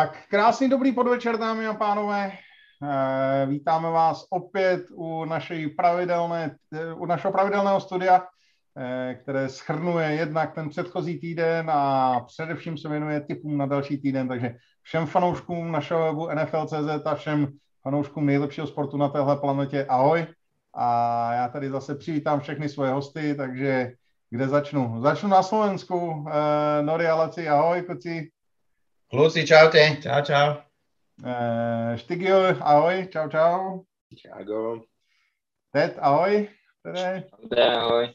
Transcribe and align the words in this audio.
Tak 0.00 0.18
krásný 0.30 0.68
dobrý 0.68 0.92
podvečer, 0.92 1.36
dámy 1.36 1.66
a 1.66 1.74
pánové. 1.74 2.32
Eh, 2.32 3.46
vítáme 3.46 3.90
vás 3.90 4.26
opět 4.30 4.82
u, 4.94 5.24
naší 5.24 5.66
pravidelné, 5.68 6.56
u 6.96 7.06
našeho 7.06 7.32
pravidelného 7.32 7.80
studia, 7.80 8.22
eh, 8.76 9.14
které 9.14 9.48
schrnuje 9.48 10.06
jednak 10.08 10.54
ten 10.54 10.68
předchozí 10.68 11.20
týden 11.20 11.70
a 11.70 12.20
především 12.20 12.78
se 12.78 12.88
věnuje 12.88 13.20
typům 13.20 13.58
na 13.58 13.66
další 13.66 13.98
týden. 13.98 14.28
Takže 14.28 14.56
všem 14.82 15.06
fanouškům 15.06 15.72
našeho 15.72 16.04
webu 16.04 16.28
NFL.cz 16.28 17.06
a 17.06 17.14
všem 17.14 17.48
fanouškům 17.82 18.26
nejlepšího 18.26 18.66
sportu 18.66 18.96
na 18.96 19.08
téhle 19.08 19.36
planetě 19.36 19.86
ahoj. 19.88 20.26
A 20.74 21.32
já 21.32 21.48
tady 21.48 21.70
zase 21.70 21.94
přivítám 21.94 22.40
všechny 22.40 22.68
svoje 22.68 22.92
hosty, 22.92 23.34
takže 23.34 23.92
kde 24.30 24.48
začnu? 24.48 25.02
Začnu 25.02 25.28
na 25.28 25.42
Slovensku. 25.42 26.26
Nori 26.80 27.06
a 27.06 27.14
Laci, 27.14 27.48
ahoj, 27.48 27.82
kuci. 27.82 28.30
Kluci, 29.10 29.46
čaute. 29.46 29.98
Čau, 30.02 30.22
čau. 30.22 30.54
Uh, 31.18 31.96
Štigil, 31.96 32.62
ahoj, 32.62 33.08
čau, 33.10 33.28
čau. 33.28 33.82
Čago. 34.14 34.86
Ted, 35.74 35.98
ahoj. 35.98 36.48
Tede. 36.82 37.26
ahoj. 37.74 38.14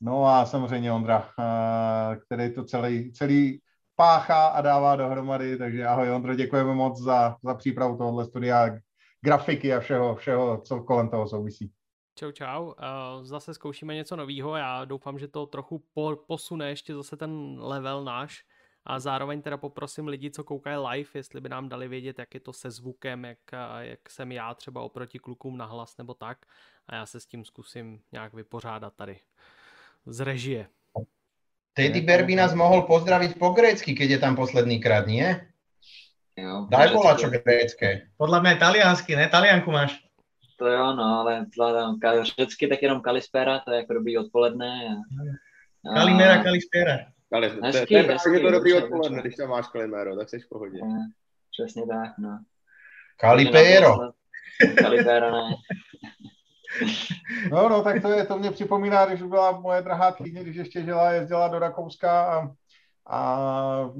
No 0.00 0.24
a 0.24 0.46
samozřejmě 0.46 0.92
Ondra, 0.92 1.18
uh, 1.38 2.16
který 2.16 2.54
to 2.54 2.64
celý, 2.64 3.12
celý 3.12 3.60
páchá 3.96 4.46
a 4.46 4.60
dává 4.60 4.96
dohromady, 4.96 5.56
takže 5.56 5.86
ahoj 5.86 6.10
Ondro, 6.10 6.34
děkujeme 6.34 6.74
moc 6.74 7.02
za, 7.02 7.36
za 7.44 7.54
přípravu 7.54 7.96
tohohle 7.96 8.24
studia, 8.24 8.70
grafiky 9.20 9.74
a 9.74 9.80
všeho, 9.80 10.14
všeho, 10.16 10.60
co 10.60 10.82
kolem 10.82 11.08
toho 11.08 11.28
souvisí. 11.28 11.72
Čau, 12.18 12.30
čau. 12.32 12.72
Zase 13.22 13.54
zkoušíme 13.54 13.94
něco 13.94 14.16
nového. 14.16 14.56
Já 14.56 14.84
doufám, 14.84 15.18
že 15.18 15.28
to 15.28 15.46
trochu 15.46 15.84
posune 16.26 16.68
ještě 16.68 16.94
zase 16.94 17.16
ten 17.16 17.56
level 17.60 18.04
náš. 18.04 18.44
A 18.86 19.00
zároveň 19.00 19.42
teda 19.42 19.56
poprosím 19.56 20.08
lidi, 20.08 20.30
co 20.30 20.44
koukají 20.44 20.76
live, 20.76 21.10
jestli 21.14 21.40
by 21.40 21.48
nám 21.48 21.68
dali 21.68 21.88
vědět, 21.88 22.18
jak 22.18 22.34
je 22.34 22.40
to 22.40 22.52
se 22.52 22.70
zvukem, 22.70 23.24
jak, 23.24 23.38
jak 23.78 24.10
jsem 24.10 24.32
já 24.32 24.54
třeba 24.54 24.80
oproti 24.80 25.18
klukům 25.18 25.56
na 25.58 25.64
hlas 25.64 25.96
nebo 25.96 26.14
tak. 26.14 26.38
A 26.86 26.94
já 26.94 27.06
se 27.06 27.20
s 27.20 27.26
tím 27.26 27.44
zkusím 27.44 28.00
nějak 28.12 28.34
vypořádat 28.34 28.94
tady 28.96 29.18
z 30.06 30.20
režie. 30.20 30.66
Teddy 31.74 32.00
Bear 32.00 32.24
by 32.24 32.34
nás 32.34 32.54
mohl 32.54 32.82
pozdravit 32.82 33.38
po 33.38 33.50
grécky, 33.50 33.94
keď 33.94 34.10
je 34.10 34.18
tam 34.18 34.36
posledný 34.36 34.80
krát, 34.80 35.06
nie? 35.06 35.48
Jo, 36.36 36.68
Daj 36.68 36.92
bola 36.92 37.16
čo 37.16 37.28
grécké. 37.28 38.08
Podľa 38.16 38.40
mňa 38.40 38.52
taliansky, 38.56 39.16
ne? 39.16 39.28
Talianku 39.28 39.68
máš. 39.68 40.00
To 40.56 40.64
jo, 40.68 40.96
no, 40.96 41.24
ale 41.24 41.44
vzhledem 41.48 41.98
řecky 42.38 42.68
tak 42.68 42.82
jenom 42.82 43.00
Kalispera, 43.00 43.58
to 43.58 43.70
je 43.70 43.76
jako 43.76 43.92
dobrý 43.94 44.18
odpoledne. 44.18 44.68
A, 44.88 44.94
a... 45.90 45.94
Kalimera, 45.94 46.42
Kalispera. 46.42 47.12
Ale 47.32 47.48
hezky, 47.62 47.86
to, 47.86 47.94
je 47.94 48.04
právě 48.04 48.40
to 48.40 48.50
dobrý 48.50 48.74
odpoledne, 48.74 49.20
když 49.20 49.34
tam 49.34 49.50
máš 49.50 49.68
Kalimero, 49.68 50.16
tak 50.16 50.28
jsi 50.28 50.38
v 50.38 50.48
pohodě. 50.48 50.80
Přesně 51.50 51.86
tak, 51.86 52.18
no. 52.18 52.38
Kalipero. 53.20 53.96
Kalipero, 54.78 55.30
ne. 55.30 55.54
No, 57.50 57.68
no, 57.68 57.82
tak 57.82 58.02
to 58.02 58.08
je, 58.08 58.26
to 58.26 58.38
mě 58.38 58.50
připomíná, 58.50 59.06
když 59.06 59.22
byla 59.22 59.60
moje 59.60 59.82
drahá 59.82 60.12
tchýně, 60.12 60.42
když 60.42 60.56
ještě 60.56 60.82
žila, 60.82 61.12
jezdila 61.12 61.48
do 61.48 61.58
Rakouska 61.58 62.24
a, 62.24 62.50
a 63.06 63.90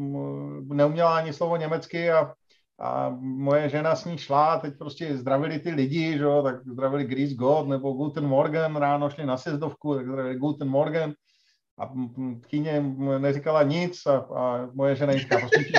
neuměla 0.62 1.16
ani 1.16 1.32
slovo 1.32 1.56
německy 1.56 2.10
a 2.10 2.34
a 2.82 3.16
moje 3.20 3.68
žena 3.68 3.96
s 3.96 4.04
ní 4.04 4.18
šla 4.18 4.52
a 4.52 4.58
teď 4.58 4.78
prostě 4.78 5.16
zdravili 5.16 5.58
ty 5.58 5.70
lidi, 5.70 6.18
že 6.18 6.24
jo, 6.24 6.42
tak 6.42 6.66
zdravili 6.66 7.04
Gris 7.04 7.34
God 7.34 7.68
nebo 7.68 7.92
Guten 7.92 8.26
Morgen, 8.26 8.76
ráno 8.76 9.10
šli 9.10 9.26
na 9.26 9.36
sezdovku, 9.36 9.94
tak 9.94 10.06
zdravili 10.06 10.36
Guten 10.36 10.68
Morgen 10.68 11.14
a 11.78 11.92
tchýně 12.46 12.80
neříkala 13.18 13.62
nic 13.62 14.06
a, 14.06 14.16
a 14.16 14.68
moje 14.74 14.96
žena 14.96 15.12
říká, 15.12 15.38
prostě 15.38 15.72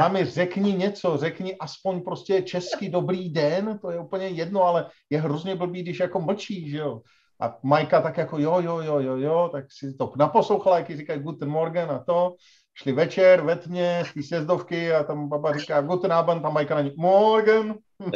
mami, 0.00 0.24
řekni 0.24 0.72
něco, 0.72 1.16
řekni 1.16 1.56
aspoň 1.56 2.00
prostě 2.00 2.42
český 2.42 2.88
dobrý 2.88 3.30
den, 3.30 3.78
to 3.82 3.90
je 3.90 3.98
úplně 3.98 4.26
jedno, 4.26 4.62
ale 4.62 4.86
je 5.10 5.20
hrozně 5.20 5.54
blbý, 5.54 5.82
když 5.82 6.00
jako 6.00 6.20
mlčí, 6.20 6.70
že 6.70 6.78
jo. 6.78 7.00
A 7.40 7.58
Majka 7.62 8.00
tak 8.00 8.16
jako 8.16 8.38
jo, 8.38 8.60
jo, 8.60 8.80
jo, 8.80 9.00
jo, 9.00 9.16
jo, 9.16 9.48
tak 9.52 9.64
si 9.70 9.94
to 9.94 10.12
naposlouchala, 10.16 10.78
jak 10.78 10.90
říkají 10.90 11.20
Guten 11.20 11.48
Morgen 11.48 11.90
a 11.90 11.98
to 11.98 12.34
šli 12.74 12.92
večer 12.92 13.40
ve 13.40 13.56
tmě 13.56 14.04
z 14.10 14.14
té 14.14 14.22
sjezdovky 14.22 14.92
a 14.92 15.04
tam 15.04 15.28
baba 15.28 15.58
říká 15.58 15.80
Guten 15.80 16.12
Abend, 16.12 16.42
tam 16.42 16.52
Majka 16.52 16.74
na 16.74 16.80
ní 16.80 16.92
Morgen. 16.96 17.74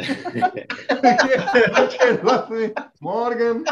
večer 1.79 2.21
Morgen. 3.01 3.63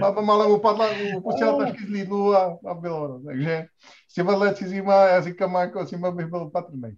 Baba 0.00 0.22
malé 0.22 0.46
upadla, 0.46 0.86
upustila 1.16 1.58
tašky 1.58 1.86
z 1.86 1.90
Lidlu 1.90 2.36
a, 2.36 2.58
a 2.70 2.74
bylo. 2.74 3.08
No. 3.08 3.20
Takže 3.26 3.64
s 4.10 4.14
těma 4.14 4.52
cizíma 4.52 4.94
jazykama 4.94 5.60
jako 5.60 5.86
s 5.86 5.90
těma 5.90 6.10
bych 6.10 6.26
byl 6.26 6.42
opatrný. 6.42 6.96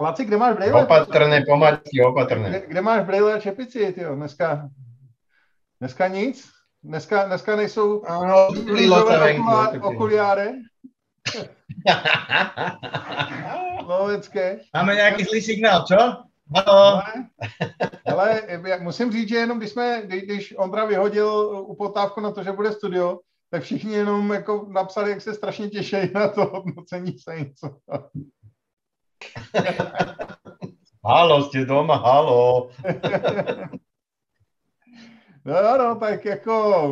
Laci, 0.00 0.24
kde 0.24 0.36
máš 0.36 0.56
brejle? 0.56 0.84
Opatrné, 0.84 1.42
pomalky, 1.48 2.02
opatrné. 2.06 2.48
Kde, 2.48 2.60
kde 2.66 2.80
máš 2.80 3.06
brejle 3.06 3.34
a 3.34 3.40
čepici, 3.40 3.92
tyjo? 3.92 4.14
Dneska, 4.14 4.68
dneska 5.80 6.08
nic? 6.08 6.50
Dneska, 6.82 7.24
dneska 7.24 7.56
nejsou 7.56 8.04
ano, 8.04 8.48
okuliáre? 9.82 10.52
Lovecké. 13.86 14.58
Máme 14.74 14.94
nějaký 14.94 15.24
zlý 15.24 15.40
signál, 15.40 15.84
čo? 15.88 16.29
Halo. 16.56 17.02
Ale 18.06 18.42
musím 18.80 19.12
říct, 19.12 19.28
že 19.28 19.36
jenom 19.36 19.58
když 19.58 19.70
jsme, 19.70 20.02
když 20.06 20.54
Ondra 20.58 20.84
vyhodil 20.84 21.64
upotávku 21.66 22.20
na 22.20 22.32
to, 22.32 22.42
že 22.42 22.52
bude 22.52 22.72
studio, 22.72 23.18
tak 23.50 23.62
všichni 23.62 23.92
jenom 23.92 24.32
jako 24.32 24.66
napsali, 24.70 25.10
jak 25.10 25.20
se 25.20 25.34
strašně 25.34 25.68
těší 25.68 25.96
na 26.14 26.28
to 26.28 26.44
hodnocení 26.44 27.18
Saints. 27.18 27.60
halo, 31.04 31.44
jste 31.44 31.64
doma, 31.64 31.96
halo. 31.96 32.70
no, 35.44 35.78
no, 35.78 35.96
tak 35.96 36.24
jako 36.24 36.86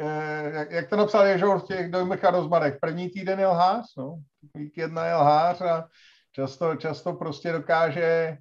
Eh, 0.00 0.50
jak, 0.54 0.70
jak 0.70 0.88
to 0.88 0.96
napsal 0.96 1.26
Ježor 1.26 1.58
v 1.58 1.66
těch 1.66 1.90
dojmech 1.90 2.24
a 2.24 2.30
rozmarech. 2.30 2.76
První 2.80 3.08
týden 3.10 3.40
je 3.40 3.46
lhář, 3.46 3.84
no. 3.96 4.18
Week 4.54 4.76
jedna 4.76 5.06
je 5.06 5.14
lhář 5.14 5.60
a 5.60 5.88
často, 6.32 6.76
často 6.76 7.12
prostě 7.12 7.52
dokáže 7.52 8.38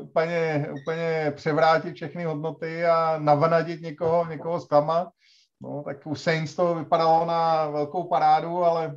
úplně, 0.00 0.68
úplně 0.82 1.32
převrátit 1.36 1.94
všechny 1.94 2.24
hodnoty 2.24 2.84
a 2.84 3.18
navanadit 3.18 3.80
někoho, 3.80 4.26
někoho 4.26 4.60
z 4.60 4.66
klama. 4.66 5.12
No, 5.60 5.82
tak 5.86 6.06
u 6.06 6.14
Saints 6.14 6.54
to 6.54 6.74
vypadalo 6.74 7.26
na 7.26 7.70
velkou 7.70 8.04
parádu, 8.04 8.64
ale 8.64 8.96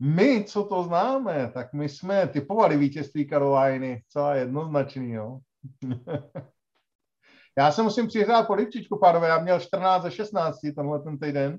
my, 0.00 0.44
co 0.44 0.64
to 0.64 0.82
známe, 0.82 1.50
tak 1.54 1.72
my 1.72 1.88
jsme 1.88 2.26
typovali 2.26 2.76
vítězství 2.76 3.28
Caroliny, 3.28 4.02
celá 4.08 4.34
jednoznačný, 4.34 5.12
jo. 5.12 5.38
Já 7.58 7.72
se 7.72 7.82
musím 7.82 8.06
přihrát 8.06 8.46
polivčičku, 8.46 8.98
pánové, 8.98 9.28
já 9.28 9.38
měl 9.38 9.60
14 9.60 10.02
ze 10.02 10.10
16 10.10 10.58
tenhle 10.74 11.02
ten 11.02 11.18
týden 11.18 11.58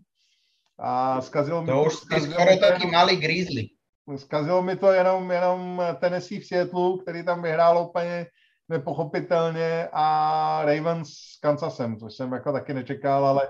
a 0.80 1.22
zkazilo 1.22 1.62
mi 1.62 1.68
to. 1.68 1.84
už 1.84 1.94
jsi 1.94 2.22
skoro 2.22 2.58
taky 2.58 2.88
malý 2.88 3.16
grizzly. 3.16 3.68
Zkazilo 4.16 4.62
mi 4.62 4.76
to 4.76 4.92
jenom, 4.92 5.32
jenom 5.32 5.82
Tennessee 6.00 6.40
v 6.40 6.46
Seattleu, 6.46 6.98
který 6.98 7.26
tam 7.26 7.42
vyhrál 7.42 7.88
úplně 7.88 8.26
nepochopitelně 8.72 9.90
a 9.94 10.66
Ravens 10.66 11.10
s 11.10 11.40
Kansasem, 11.40 11.98
což 11.98 12.14
jsem 12.14 12.32
jako 12.32 12.52
taky 12.52 12.74
nečekal, 12.74 13.26
ale 13.26 13.42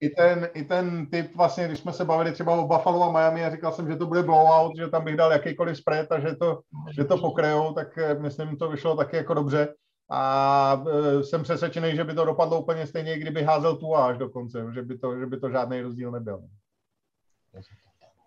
i 0.00 0.10
ten, 0.10 0.48
i 0.54 0.64
ten 0.64 1.06
typ 1.06 1.36
vlastně, 1.36 1.66
když 1.66 1.78
jsme 1.78 1.92
se 1.92 2.04
bavili 2.04 2.32
třeba 2.32 2.54
o 2.54 2.66
Buffalo 2.66 3.02
a 3.02 3.12
Miami 3.12 3.44
a 3.44 3.50
říkal 3.50 3.72
jsem, 3.72 3.90
že 3.90 3.96
to 3.96 4.06
bude 4.06 4.22
blowout, 4.22 4.76
že 4.76 4.88
tam 4.88 5.04
bych 5.04 5.16
dal 5.16 5.32
jakýkoliv 5.32 5.78
spread 5.78 6.12
a 6.12 6.20
že 6.20 6.36
to, 6.36 6.60
že 6.96 7.04
to 7.04 7.18
pokrajou, 7.18 7.72
tak 7.72 7.98
eh, 7.98 8.14
myslím, 8.14 8.56
to 8.56 8.68
vyšlo 8.68 8.96
taky 8.96 9.16
jako 9.16 9.34
dobře 9.34 9.74
a 10.10 10.84
e, 10.90 11.24
jsem 11.24 11.42
přesvědčený, 11.42 11.96
že 11.96 12.04
by 12.04 12.14
to 12.14 12.24
dopadlo 12.24 12.60
úplně 12.60 12.86
stejně, 12.86 13.18
kdyby 13.18 13.42
házel 13.42 13.76
tu 13.76 13.96
až 13.96 14.18
dokonce, 14.18 14.66
že 14.74 14.82
by 14.82 14.98
to, 14.98 15.18
že 15.18 15.26
by 15.26 15.40
to 15.40 15.50
žádný 15.50 15.80
rozdíl 15.80 16.10
nebyl. 16.10 16.48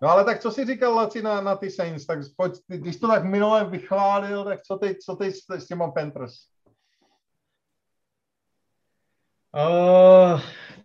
No 0.02 0.08
ale 0.08 0.24
tak 0.24 0.38
co 0.38 0.50
si 0.50 0.64
říkal, 0.64 0.94
Laci, 0.94 1.22
na, 1.22 1.40
na 1.40 1.56
ty 1.56 1.70
Saints, 1.70 2.06
tak 2.06 2.18
pojď, 2.36 2.52
když 2.66 2.96
to 2.96 3.08
tak 3.08 3.24
minule 3.24 3.64
vychválil, 3.64 4.44
tak 4.44 4.62
co 4.62 4.76
teď, 4.76 4.98
co 4.98 5.16
teď 5.16 5.34
s, 5.34 5.50
s 5.50 5.66
těma 5.66 5.90
Panthers? 5.90 6.34
Uh, 9.48 10.40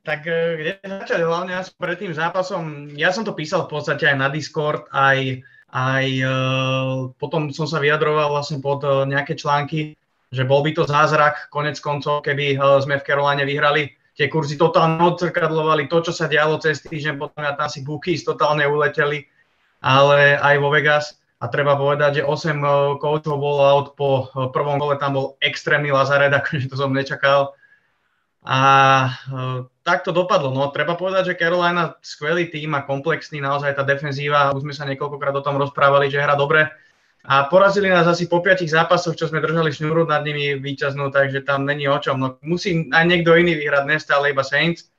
tak 0.05 0.27
e, 0.27 0.57
kde 0.57 0.79
začať? 0.87 1.21
Hlavne 1.21 1.51
asi 1.59 1.71
pred 1.77 1.99
tým 1.99 2.15
zápasom, 2.15 2.89
ja 2.95 3.11
som 3.11 3.27
to 3.27 3.35
písal 3.35 3.67
v 3.67 3.75
podstate 3.75 4.07
aj 4.07 4.17
na 4.17 4.31
Discord, 4.31 4.87
aj, 4.95 5.43
aj 5.69 6.05
uh, 6.23 7.11
potom 7.19 7.51
som 7.51 7.67
sa 7.67 7.83
vyjadroval 7.83 8.31
vlastne 8.31 8.63
pod 8.63 8.81
uh, 8.87 9.03
nejaké 9.03 9.35
články 9.35 9.99
že 10.33 10.49
bol 10.49 10.65
by 10.65 10.73
to 10.73 10.89
zázrak, 10.89 11.53
konec 11.53 11.77
koncov, 11.77 12.25
keby 12.25 12.57
eh, 12.57 12.59
sme 12.81 12.97
v 12.97 13.05
Caroline 13.05 13.45
vyhrali. 13.45 13.93
Tie 14.13 14.29
kurzy 14.29 14.61
totálne 14.61 15.01
odcrkadlovali 15.01 15.89
to, 15.89 16.05
čo 16.05 16.13
sa 16.13 16.29
dialo 16.29 16.61
cez 16.61 16.85
týždeň, 16.85 17.17
potom 17.17 17.41
ja 17.41 17.57
tam 17.57 17.65
si 17.65 17.81
bookies 17.81 18.21
totálne 18.21 18.61
uleteli, 18.69 19.25
ale 19.81 20.37
aj 20.37 20.55
vo 20.61 20.69
Vegas. 20.69 21.17
A 21.43 21.51
treba 21.51 21.75
povedať, 21.75 22.21
že 22.21 22.23
8 22.23 23.03
koučov 23.03 23.35
bol 23.35 23.59
out 23.59 23.99
po 23.99 24.31
eh, 24.31 24.47
prvom 24.53 24.79
kole, 24.79 24.95
tam 24.95 25.17
bol 25.17 25.27
extrémny 25.43 25.91
lazaret, 25.91 26.31
akože 26.39 26.69
to 26.69 26.77
som 26.77 26.93
nečakal. 26.93 27.57
A 28.43 28.59
uh, 29.31 29.63
tak 29.87 30.03
to 30.03 30.11
dopadlo. 30.11 30.51
No, 30.51 30.67
treba 30.67 30.99
povedať, 30.99 31.31
že 31.31 31.39
Carolina 31.39 31.95
skvelý 32.03 32.51
tým 32.51 32.75
a 32.75 32.83
komplexný, 32.83 33.39
naozaj 33.39 33.71
tá 33.79 33.87
defenzíva, 33.87 34.51
už 34.51 34.67
sme 34.67 34.75
sa 34.75 34.83
niekoľkokrát 34.83 35.31
o 35.39 35.45
tom 35.45 35.55
rozprávali, 35.55 36.11
že 36.11 36.19
hra 36.19 36.35
dobre 36.35 36.67
a 37.23 37.47
porazili 37.47 37.87
nás 37.87 38.03
asi 38.03 38.27
po 38.27 38.43
piatich 38.43 38.67
zápasoch, 38.67 39.15
čo 39.15 39.31
sme 39.31 39.39
držali 39.39 39.71
šnúru 39.71 40.03
nad 40.03 40.27
nimi 40.27 40.59
víťaznú, 40.59 41.07
takže 41.07 41.47
tam 41.47 41.63
není 41.63 41.87
o 41.87 41.95
čom. 41.95 42.19
No, 42.19 42.35
musí 42.43 42.91
aj 42.91 43.05
niekto 43.07 43.31
iný 43.39 43.55
vyhrať, 43.55 43.87
nestále 43.87 44.35
iba 44.35 44.43
Saints. 44.43 44.91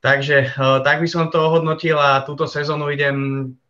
Takže 0.00 0.52
uh, 0.56 0.84
tak 0.84 1.00
by 1.00 1.08
som 1.08 1.32
to 1.32 1.40
ohodnotil 1.40 1.96
a 1.96 2.24
túto 2.28 2.44
sezónu 2.44 2.92
idem, 2.92 3.16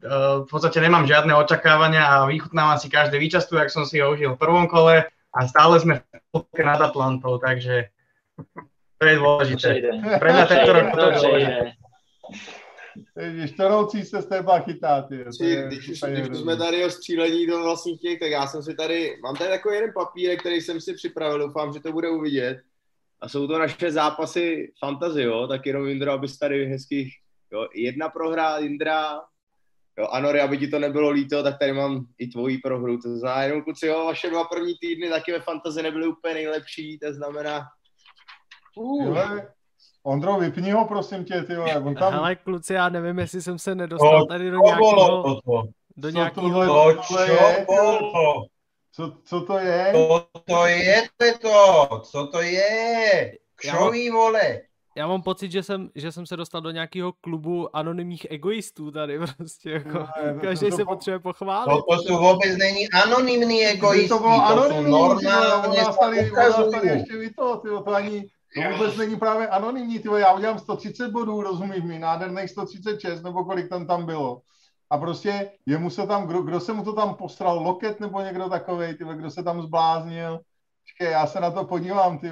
uh, 0.02 0.42
v 0.42 0.50
podstate 0.50 0.82
nemám 0.82 1.06
žiadne 1.06 1.30
očakávania 1.30 2.02
a 2.02 2.26
vychutnávam 2.26 2.74
si 2.74 2.90
každé 2.90 3.18
víťazstvo, 3.22 3.58
ak 3.58 3.70
som 3.70 3.86
si 3.86 4.02
ho 4.02 4.10
užil 4.10 4.34
v 4.34 4.42
prvom 4.42 4.66
kole 4.66 5.06
a 5.06 5.38
stále 5.46 5.78
sme 5.78 6.02
v 6.34 6.42
nad 6.58 6.82
Atlantou, 6.82 7.38
takže 7.38 7.90
to 8.98 9.04
je 9.06 9.14
dôležité. 9.14 9.68
Pre 10.18 10.30
mňa 10.30 10.44
tento 10.50 10.70
rok 10.74 10.86
to 10.90 11.02
je 11.02 11.14
dôležité. 11.22 11.62
Když 13.32 13.52
to 13.52 13.68
roucí 13.68 14.02
se 14.02 14.22
z 14.22 14.26
té 14.26 14.44
chytá, 14.64 15.02
ty. 15.02 15.24
Když, 15.66 15.88
už, 15.88 16.00
když 16.00 16.28
už 16.28 16.38
jsme 16.38 16.56
tady 16.56 16.84
o 16.84 16.90
střílení 16.90 17.46
do 17.46 17.62
vlastních 17.62 18.00
těch, 18.00 18.18
tak 18.18 18.30
já 18.30 18.46
jsem 18.46 18.62
si 18.62 18.74
tady, 18.74 19.16
mám 19.22 19.36
tady 19.36 19.50
takový 19.50 19.74
jeden 19.74 19.92
papírek, 19.94 20.40
který 20.40 20.60
jsem 20.60 20.80
si 20.80 20.94
připravil, 20.94 21.38
doufám, 21.38 21.72
že 21.72 21.80
to 21.80 21.92
bude 21.92 22.08
uvidět. 22.08 22.58
A 23.20 23.28
jsou 23.28 23.46
to 23.46 23.58
naše 23.58 23.92
zápasy 23.92 24.72
fantasy, 24.78 25.22
jo, 25.22 25.46
tak 25.46 25.66
jenom 25.66 25.88
Indro, 25.88 26.12
abys 26.12 26.38
tady 26.38 26.66
hezkých, 26.66 27.14
jo, 27.52 27.68
jedna 27.74 28.08
prohra 28.08 28.56
Indra, 28.56 29.20
jo, 29.98 30.06
Anory, 30.06 30.40
aby 30.40 30.58
ti 30.58 30.68
to 30.68 30.78
nebylo 30.78 31.10
líto, 31.10 31.42
tak 31.42 31.58
tady 31.58 31.72
mám 31.72 32.06
i 32.18 32.26
tvojí 32.26 32.58
prohru, 32.58 32.98
to 32.98 33.18
znamená 33.18 33.42
jenom 33.42 33.62
kluci, 33.62 33.86
jo, 33.86 34.04
vaše 34.06 34.30
dva 34.30 34.44
první 34.44 34.74
týdny 34.80 35.08
taky 35.08 35.32
ve 35.32 35.40
fantasy 35.40 35.82
nebyly 35.82 36.06
úplně 36.06 36.34
nejlepší, 36.34 36.98
to 36.98 37.12
znamená, 37.12 37.62
uh. 38.76 39.18
Ondro, 40.06 40.36
vypni 40.36 40.70
ho, 40.70 40.84
prosím 40.84 41.24
tě, 41.24 41.42
ty 41.42 41.56
vole. 41.56 41.80
On 41.80 41.94
tam... 41.94 42.12
Hele, 42.12 42.36
kluci, 42.36 42.74
já 42.74 42.88
nevím, 42.88 43.18
jestli 43.18 43.42
jsem 43.42 43.58
se 43.58 43.74
nedostal 43.74 44.26
tady 44.26 44.50
do 44.50 44.58
nějakého... 44.58 45.40
Do 45.96 46.10
nějakého... 46.10 46.94
To, 46.94 47.02
čo 47.02 47.16
bolo? 47.66 48.44
Co, 48.92 49.12
co 49.24 49.40
to 49.40 49.58
je? 49.58 49.92
Co 49.92 50.26
to 50.46 50.66
je 50.66 51.02
to? 51.40 51.88
Co 52.04 52.26
to 52.26 52.42
je? 52.42 53.32
Čo 53.60 53.90
ví, 53.90 54.10
vole? 54.10 54.60
Já 54.96 55.06
mám 55.06 55.22
pocit, 55.22 55.52
že 55.52 55.62
jsem, 55.62 55.90
že 55.94 56.12
jsem 56.12 56.26
se 56.26 56.36
dostal 56.36 56.60
do 56.60 56.70
nějakého 56.70 57.12
klubu 57.12 57.76
anonymních 57.76 58.26
egoistů 58.30 58.90
tady 58.90 59.18
prostě, 59.36 59.70
jako, 59.70 59.98
no, 59.98 60.40
každý 60.40 60.70
se 60.70 60.84
potřebuje 60.84 61.18
pochválit. 61.18 61.70
To, 61.70 61.82
to 61.82 62.02
jsou 62.02 62.18
vůbec 62.18 62.56
není 62.56 62.90
anonymní 62.90 63.66
egoistí, 63.66 64.08
to, 64.08 64.18
bylo 64.18 64.54
to 64.54 64.68
jsou 64.68 64.82
normálně 64.82 65.84
tady, 66.00 66.30
tady 66.70 66.88
ještě 66.88 67.16
vy 67.16 67.30
to, 67.30 67.56
tyjo, 67.56 67.82
to 67.82 67.94
ani, 67.94 68.26
to 68.54 68.76
vůbec 68.76 68.96
není 68.96 69.16
právě 69.16 69.48
anonymní, 69.48 69.98
tyjo, 69.98 70.16
já 70.16 70.32
udělám 70.32 70.58
130 70.58 71.10
bodů, 71.10 71.42
rozumíš 71.42 71.82
mi, 71.82 71.98
nádherných 71.98 72.50
136, 72.50 73.22
nebo 73.22 73.44
kolik 73.44 73.68
tam 73.68 73.86
tam 73.86 74.06
bylo 74.06 74.40
a 74.90 74.98
prostě 74.98 75.50
jemu 75.66 75.90
se 75.90 76.06
tam, 76.06 76.26
kdo, 76.26 76.42
kdo 76.42 76.60
se 76.60 76.72
mu 76.72 76.84
to 76.84 76.92
tam 76.92 77.14
postral, 77.14 77.62
Loket 77.62 78.00
nebo 78.00 78.20
někdo 78.20 78.48
takovej, 78.48 78.94
tyhle, 78.94 79.16
kdo 79.16 79.30
se 79.30 79.42
tam 79.42 79.62
zbláznil. 79.62 80.40
Počkej, 80.82 81.12
já 81.12 81.26
se 81.26 81.40
na 81.40 81.50
to 81.50 81.64
podívám, 81.64 82.18
ty 82.18 82.30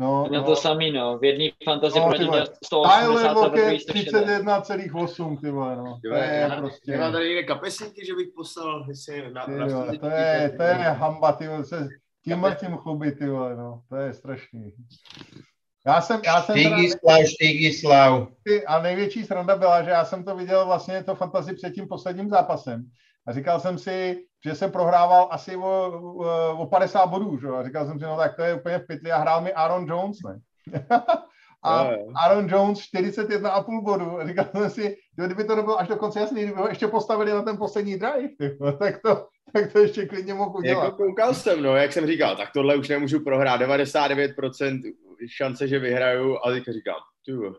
No, 0.00 0.28
na 0.32 0.40
no. 0.40 0.46
to 0.46 0.56
samý, 0.56 0.92
no. 0.92 1.18
V 1.18 1.24
jedné 1.24 1.48
fantasy 1.64 1.98
no, 1.98 2.08
proti 2.08 2.24
180 2.64 3.00
Tyler 3.00 3.36
Lockett 3.36 3.88
31,8, 3.88 5.40
ty 5.40 5.50
vole, 5.50 5.76
no. 5.76 5.98
To 6.08 6.14
je 6.14 6.46
já, 6.50 6.56
prostě... 6.56 6.92
Já 6.92 7.10
tady 7.10 7.28
jiné 7.28 7.42
kapesníky, 7.42 8.06
že 8.06 8.14
bych 8.14 8.28
poslal, 8.36 8.84
jestli 8.88 9.32
na, 9.32 9.46
na, 9.46 9.66
na 9.66 9.84
to, 10.00 10.06
je, 10.06 10.54
to 10.56 10.62
je 10.62 10.74
hamba, 10.74 11.32
ty 11.32 11.48
vole, 11.48 11.64
se 11.64 11.88
tímhle 12.28 12.54
tím 12.54 12.76
chlubit, 12.76 13.18
ty 13.18 13.28
vole, 13.28 13.56
no. 13.56 13.82
To 13.88 13.96
je 13.96 14.14
strašný. 14.14 14.72
Já 15.86 16.00
jsem, 16.00 16.20
já 16.24 16.42
jsem 16.42 16.56
Štigislav, 16.56 17.20
Štigislav. 17.26 18.28
A 18.66 18.82
největší 18.82 19.24
sranda 19.24 19.56
byla, 19.56 19.82
že 19.82 19.90
já 19.90 20.04
jsem 20.04 20.24
to 20.24 20.36
viděl 20.36 20.66
vlastně 20.66 21.04
to 21.04 21.14
fantasy 21.14 21.54
před 21.54 21.70
tím 21.70 21.88
posledním 21.88 22.28
zápasem. 22.28 22.84
A 23.26 23.32
říkal 23.32 23.60
jsem 23.60 23.78
si, 23.78 24.24
že 24.44 24.54
jsem 24.54 24.70
prohrával 24.70 25.28
asi 25.30 25.56
o, 25.56 25.92
o 26.58 26.66
50 26.66 27.06
bodů, 27.06 27.38
že? 27.38 27.48
A 27.48 27.64
říkal 27.64 27.86
jsem 27.86 27.98
si, 27.98 28.04
no 28.04 28.16
tak 28.16 28.36
to 28.36 28.42
je 28.42 28.54
úplně 28.54 28.78
v 28.78 28.86
pytli. 28.86 29.12
A 29.12 29.18
hrál 29.18 29.40
mi 29.40 29.52
Aaron 29.52 29.86
Jones, 29.86 30.16
ne? 30.26 30.38
a 31.62 31.90
Aaron 32.24 32.48
Jones 32.48 32.78
41,5 32.78 33.82
bodů. 33.84 34.18
A 34.18 34.26
říkal 34.26 34.44
jsem 34.52 34.70
si, 34.70 34.96
kdyby 35.16 35.44
to 35.44 35.56
nebylo 35.56 35.80
až 35.80 35.88
do 35.88 35.96
konce 35.96 36.20
jasný, 36.20 36.42
kdyby 36.42 36.58
ho 36.58 36.68
ještě 36.68 36.88
postavili 36.88 37.32
na 37.32 37.42
ten 37.42 37.56
poslední 37.56 37.98
drive, 37.98 38.28
tak 38.78 39.02
to, 39.02 39.26
tak 39.52 39.72
to 39.72 39.78
ještě 39.78 40.06
klidně 40.06 40.34
mohu 40.34 40.58
udělat. 40.58 40.84
Jako 40.84 40.96
koukal 40.96 41.34
jsem, 41.34 41.62
no, 41.62 41.76
jak 41.76 41.92
jsem 41.92 42.06
říkal, 42.06 42.36
tak 42.36 42.48
tohle 42.52 42.76
už 42.76 42.88
nemůžu 42.88 43.20
prohrát. 43.20 43.60
99% 43.60 44.80
šance, 45.26 45.68
že 45.68 45.78
vyhraju 45.78 46.38
a 46.44 46.50
teďka 46.50 46.72
říkám, 46.72 47.00
tu. 47.24 47.54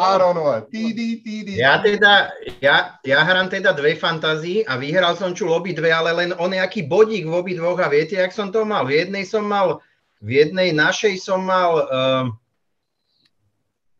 Aaronové, 0.00 0.72
TD, 0.72 1.20
TD. 1.20 1.48
Ja 1.60 1.76
teda, 1.84 2.32
ja, 2.64 2.96
ja 3.04 3.20
hrám 3.20 3.52
teda 3.52 3.76
dve 3.76 3.92
fantázii 3.92 4.64
a 4.64 4.80
vyhral 4.80 5.12
som 5.12 5.36
čul 5.36 5.52
obi 5.52 5.76
dve, 5.76 5.92
ale 5.92 6.16
len 6.16 6.32
o 6.32 6.48
nejaký 6.48 6.88
bodík 6.88 7.28
v 7.28 7.36
obi 7.36 7.52
dvoch 7.60 7.76
a 7.76 7.92
viete, 7.92 8.16
jak 8.16 8.32
som 8.32 8.48
to 8.48 8.64
mal? 8.64 8.88
V 8.88 8.96
jednej 8.96 9.28
som 9.28 9.44
mal, 9.44 9.84
v 10.24 10.40
jednej 10.40 10.72
našej 10.72 11.20
som 11.20 11.44
mal, 11.44 11.84
uh, 11.92 12.24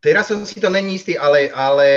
teraz 0.00 0.32
som 0.32 0.48
si 0.48 0.56
to 0.64 0.72
není 0.72 0.96
istý, 0.96 1.20
ale, 1.20 1.52
ale 1.52 1.88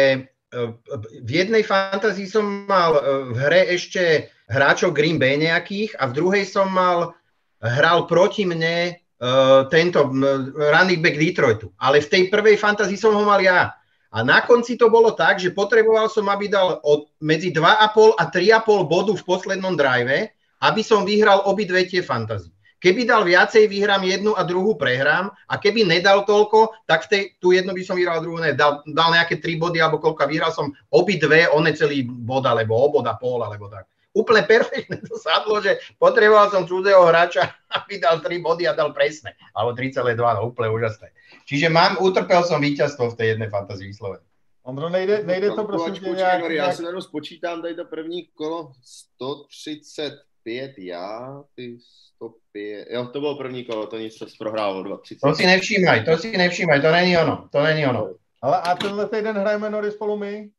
uh, 0.52 0.76
v 1.24 1.32
jednej 1.32 1.64
fantázii 1.64 2.28
som 2.28 2.68
mal 2.68 3.00
uh, 3.00 3.32
v 3.32 3.38
hre 3.40 3.62
ešte 3.80 4.28
hráčov 4.50 4.98
Green 4.98 5.22
Bay 5.22 5.38
nejakých 5.38 5.94
a 6.02 6.10
v 6.10 6.16
druhej 6.18 6.44
som 6.50 6.74
mal, 6.74 7.14
hral 7.62 8.10
proti 8.10 8.44
mne 8.50 8.98
uh, 8.98 9.68
tento 9.70 10.10
running 10.58 11.00
back 11.00 11.16
Detroitu. 11.16 11.70
Ale 11.78 12.02
v 12.02 12.10
tej 12.10 12.24
prvej 12.34 12.58
fantázii 12.58 12.98
som 12.98 13.14
ho 13.14 13.24
mal 13.24 13.40
ja. 13.40 13.78
A 14.10 14.26
na 14.26 14.42
konci 14.42 14.74
to 14.74 14.90
bolo 14.90 15.14
tak, 15.14 15.38
že 15.38 15.54
potreboval 15.54 16.10
som, 16.10 16.26
aby 16.34 16.50
dal 16.50 16.82
od 16.82 17.14
medzi 17.22 17.54
2,5 17.54 18.18
a 18.18 18.24
3,5 18.26 18.90
bodu 18.90 19.14
v 19.14 19.28
poslednom 19.28 19.78
drive, 19.78 20.34
aby 20.66 20.82
som 20.82 21.06
vyhral 21.06 21.46
obidve 21.46 21.86
tie 21.86 22.02
fantázie. 22.02 22.50
Keby 22.80 23.04
dal 23.04 23.28
viacej, 23.28 23.68
vyhrám 23.68 24.08
jednu 24.08 24.32
a 24.40 24.42
druhú 24.48 24.80
prehrám 24.80 25.28
a 25.52 25.60
keby 25.60 25.84
nedal 25.84 26.24
toľko, 26.24 26.88
tak 26.88 27.06
v 27.06 27.08
tej, 27.12 27.24
tú 27.44 27.52
jednu 27.52 27.76
by 27.76 27.84
som 27.84 28.00
vyhral, 28.00 28.24
druhú 28.24 28.40
ne. 28.40 28.56
Dal, 28.56 28.82
dal 28.88 29.12
nejaké 29.12 29.44
tri 29.44 29.60
body 29.60 29.84
alebo 29.84 30.00
koľko, 30.00 30.24
vyhral 30.26 30.56
som 30.56 30.72
obidve, 30.88 31.52
o 31.52 31.60
necelý 31.60 32.08
bod 32.08 32.48
alebo 32.48 32.80
o 32.80 32.88
bod 32.88 33.06
a 33.06 33.20
pol 33.20 33.44
alebo 33.44 33.68
tak 33.68 33.86
úplne 34.14 34.44
perfektne 34.46 34.98
to 35.10 35.16
sadlo, 35.18 35.62
že 35.62 35.78
potreboval 36.02 36.50
som 36.50 36.66
cudzého 36.66 37.06
hráča, 37.06 37.54
aby 37.78 38.02
dal 38.02 38.22
3 38.22 38.40
body 38.42 38.64
a 38.68 38.74
dal 38.74 38.94
presne. 38.94 39.36
Alebo 39.54 39.78
3,2, 39.78 40.16
no 40.18 40.50
úplne 40.50 40.70
úžasné. 40.74 41.14
Čiže 41.46 41.70
mám, 41.70 41.98
utrpel 42.02 42.42
som 42.46 42.62
víťazstvo 42.62 43.14
v 43.14 43.18
tej 43.18 43.28
jednej 43.36 43.50
fantazii 43.50 43.90
vyslovene. 43.90 44.26
Ondro, 44.64 44.90
nejde, 44.90 45.24
nejde 45.24 45.52
to 45.52 45.64
prosím 45.66 45.94
tě 45.94 46.10
nějak... 46.10 46.42
Já 46.42 46.50
nějak... 46.50 46.76
si 46.76 46.84
jenom 46.84 47.02
spočítám 47.02 47.62
tady 47.62 47.76
to 47.76 47.86
první 47.86 48.28
kolo 48.34 48.72
135, 48.84 50.74
já, 50.78 51.42
ty 51.56 51.78
105, 52.16 52.88
jo, 52.92 53.06
to 53.06 53.20
bylo 53.20 53.38
první 53.38 53.66
kolo, 53.66 53.88
to 53.88 53.98
nic, 53.98 54.18
se 54.18 54.26
prohrálo 54.40 54.84
230. 54.84 55.20
To 55.28 55.36
si 55.36 55.46
nevšímaj, 55.46 56.06
to 56.06 56.18
si 56.18 56.38
nevšímaj, 56.38 56.82
to 56.82 56.92
není 56.92 57.18
ono, 57.18 57.50
to 57.52 57.64
není 57.64 57.86
ono. 57.86 58.14
Ale 58.42 58.62
a 58.62 58.76
tenhle 58.76 59.10
týden 59.10 59.38
hrajeme 59.38 59.70
Nory 59.70 59.92
spolu 59.92 60.18
my? 60.18 60.50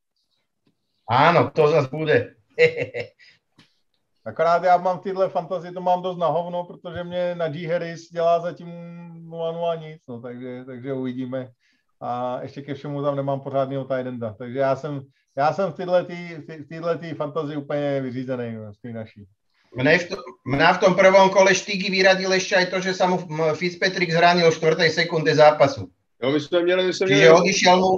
Áno, 1.11 1.51
to 1.51 1.69
zase 1.69 1.89
bude. 1.89 2.35
Akorát 4.31 4.63
já 4.63 4.77
mám 4.77 4.99
tyhle 4.99 5.29
fantazie, 5.29 5.73
to 5.73 5.81
mám 5.81 6.03
dost 6.03 6.19
na 6.19 6.27
hovno, 6.27 6.65
protože 6.65 7.05
mě 7.05 7.35
na 7.35 7.49
G. 7.49 7.67
Harris 7.67 8.11
dělá 8.11 8.41
zatím 8.41 8.69
0-0 9.31 9.81
nic, 9.81 9.99
no, 10.09 10.21
takže, 10.21 10.65
takže 10.65 10.93
uvidíme. 10.93 11.49
A 12.01 12.39
ještě 12.43 12.63
ke 12.63 12.75
všemu 12.75 13.03
tam 13.03 13.17
nemám 13.17 13.41
pořádného 13.41 13.85
Tidenda, 13.85 14.35
takže 14.39 14.59
já 14.59 14.77
jsem, 14.77 15.01
já 15.37 15.53
jsem 15.53 15.73
v 15.73 15.75
tyhle, 15.75 16.05
tý, 16.05 16.35
v 16.35 16.69
tyhle 16.69 16.99
tý 16.99 17.15
fantazii 17.15 17.57
úplně 17.57 18.01
vyřízený 18.01 18.55
no, 18.55 18.75
z 18.75 18.81
té 18.81 18.89
naší. 18.89 19.27
Mne 19.71 19.99
v, 19.99 20.05
to, 20.11 20.17
mňa 20.51 20.73
v 20.73 20.79
tom 20.83 20.93
prvom 20.99 21.31
kole 21.31 21.55
Štíky 21.55 21.95
vyradil 21.95 22.35
ešte 22.35 22.59
aj 22.59 22.67
to, 22.75 22.83
že 22.83 22.91
sa 22.91 23.07
mu 23.07 23.23
Fitzpatrick 23.55 24.11
zranil 24.11 24.51
v 24.51 24.59
4. 24.59 24.91
sekunde 24.91 25.31
zápasu. 25.31 25.87
Jo, 26.19 26.27
my 26.35 26.41
sme 26.43 26.59
měli, 26.67 26.83
my 26.91 26.93
sme 26.93 27.07
Čiže 27.07 27.27
měli... 27.31 27.39
odišiel 27.39 27.77
mu, 27.79 27.93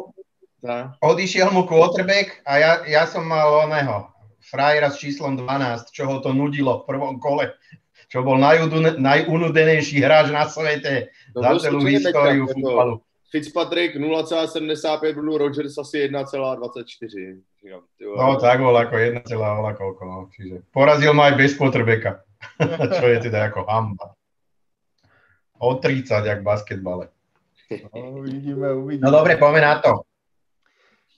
odišiel 1.01 1.49
mu 1.49 1.65
quarterback 1.65 2.45
a 2.45 2.53
ja, 2.61 2.73
ja 2.85 3.03
som 3.09 3.25
mal 3.25 3.65
oného 3.65 4.12
frajera 4.52 4.92
s 4.92 5.00
číslom 5.00 5.40
12, 5.40 5.88
čo 5.97 6.04
ho 6.04 6.21
to 6.21 6.37
nudilo 6.37 6.85
v 6.85 6.92
prvom 6.92 7.16
kole, 7.16 7.56
čo 8.12 8.21
bol 8.21 8.37
najunudenejší 8.37 10.04
hráč 10.04 10.28
na 10.28 10.44
svete 10.44 11.09
no, 11.32 11.40
za 11.40 11.73
celú 11.73 11.80
históriu 11.88 12.44
futbalu. 12.44 13.00
Fitzpatrick 13.32 13.97
0,75 13.97 15.16
Blue 15.16 15.40
Rogers 15.40 15.73
asi 15.80 16.04
1,24. 16.04 17.40
No 18.04 18.37
tak 18.37 18.61
bol 18.61 18.76
ako 18.76 18.94
1, 19.00 19.25
koľko, 19.25 20.02
no. 20.04 20.28
Čiže 20.37 20.68
porazil 20.68 21.16
ma 21.16 21.32
aj 21.32 21.40
bez 21.40 21.56
quarterbacka, 21.56 22.21
čo 23.00 23.04
je 23.09 23.18
teda 23.25 23.49
ako 23.49 23.64
hamba. 23.64 24.12
O 25.56 25.80
30, 25.80 26.28
jak 26.28 26.44
v 26.44 26.44
basketbale. 26.44 27.09
No, 27.97 28.21
uvidíme, 28.21 28.68
uvidíme. 28.76 29.09
No 29.09 29.16
dobre, 29.16 29.40
poďme 29.40 29.64
na 29.64 29.80
to. 29.80 30.04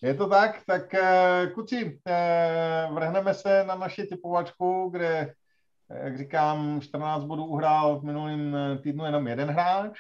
Je 0.05 0.15
to 0.15 0.29
tak, 0.29 0.61
tak 0.67 0.95
eh, 0.95 1.47
kuci, 1.55 2.01
eh, 2.07 2.89
vrhneme 2.93 3.35
se 3.35 3.65
na 3.65 3.75
naši 3.75 4.07
typovačku, 4.07 4.89
kde, 4.93 5.35
eh, 5.91 6.05
jak 6.05 6.19
říkám, 6.19 6.81
14 6.81 7.25
bodů 7.25 7.45
uhrál 7.45 8.01
v 8.01 8.05
minulém 8.05 8.57
týdnu 8.83 9.05
jenom 9.05 9.29
jeden 9.29 9.51
hráč. 9.51 9.99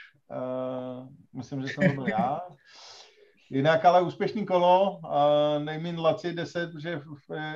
Myslím, 1.32 1.62
že 1.62 1.68
jsem 1.68 1.88
to 1.88 1.94
byl 1.94 2.08
já. 2.08 2.40
Jinak 3.50 3.84
ale 3.84 4.02
úspěšný 4.02 4.46
kolo, 4.46 5.00
nejmín 5.58 6.00
Laci 6.00 6.32
10, 6.32 6.70
že 6.78 7.00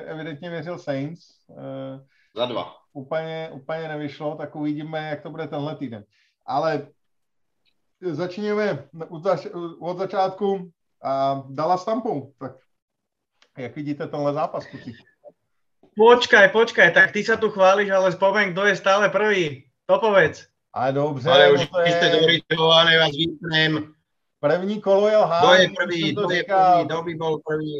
evidentně 0.05 0.49
věřil 0.49 0.79
Saints. 0.79 1.21
Za 2.35 2.45
dva. 2.45 2.75
Úplně, 2.93 3.49
úplně 3.53 3.87
nevyšlo, 3.87 4.35
tak 4.35 4.55
uvidíme, 4.55 5.09
jak 5.09 5.21
to 5.21 5.29
bude 5.29 5.47
tenhle 5.47 5.75
týden. 5.75 6.03
Ale 6.45 6.87
začněme 8.01 8.87
od 9.79 9.97
začátku 9.97 10.71
a 11.03 11.43
dala 11.49 11.77
stampou. 11.77 12.33
Tak 12.39 12.51
jak 13.57 13.75
vidíte 13.75 14.07
tenhle 14.07 14.33
zápas, 14.33 14.65
kuci? 14.65 14.93
Počkaj, 15.95 16.49
počkaj, 16.49 16.91
tak 16.91 17.11
ty 17.11 17.23
sa 17.23 17.35
tu 17.35 17.51
chváliš, 17.51 17.91
ale 17.91 18.11
spomeň, 18.11 18.55
kto 18.55 18.71
je 18.71 18.75
stále 18.75 19.09
prvý. 19.11 19.67
To 19.85 19.99
povedz. 19.99 20.47
Ale 20.73 20.93
dobře. 20.93 21.29
Ale 21.29 21.51
už 21.51 21.69
no 21.71 21.79
jste 21.85 22.09
dorytované, 22.09 22.97
vás 22.99 23.11
vypnem. 23.11 23.93
První 24.39 24.81
kolo 24.81 25.07
je 25.07 25.17
lhá. 25.17 25.39
Kdo 25.39 25.53
je 25.53 25.69
prvý, 25.75 26.11
kdo 26.11 26.31
je 26.31 26.43
prvý, 26.43 26.85
kdo 26.85 27.01
by 27.03 27.13
byl 27.15 27.37
první? 27.47 27.79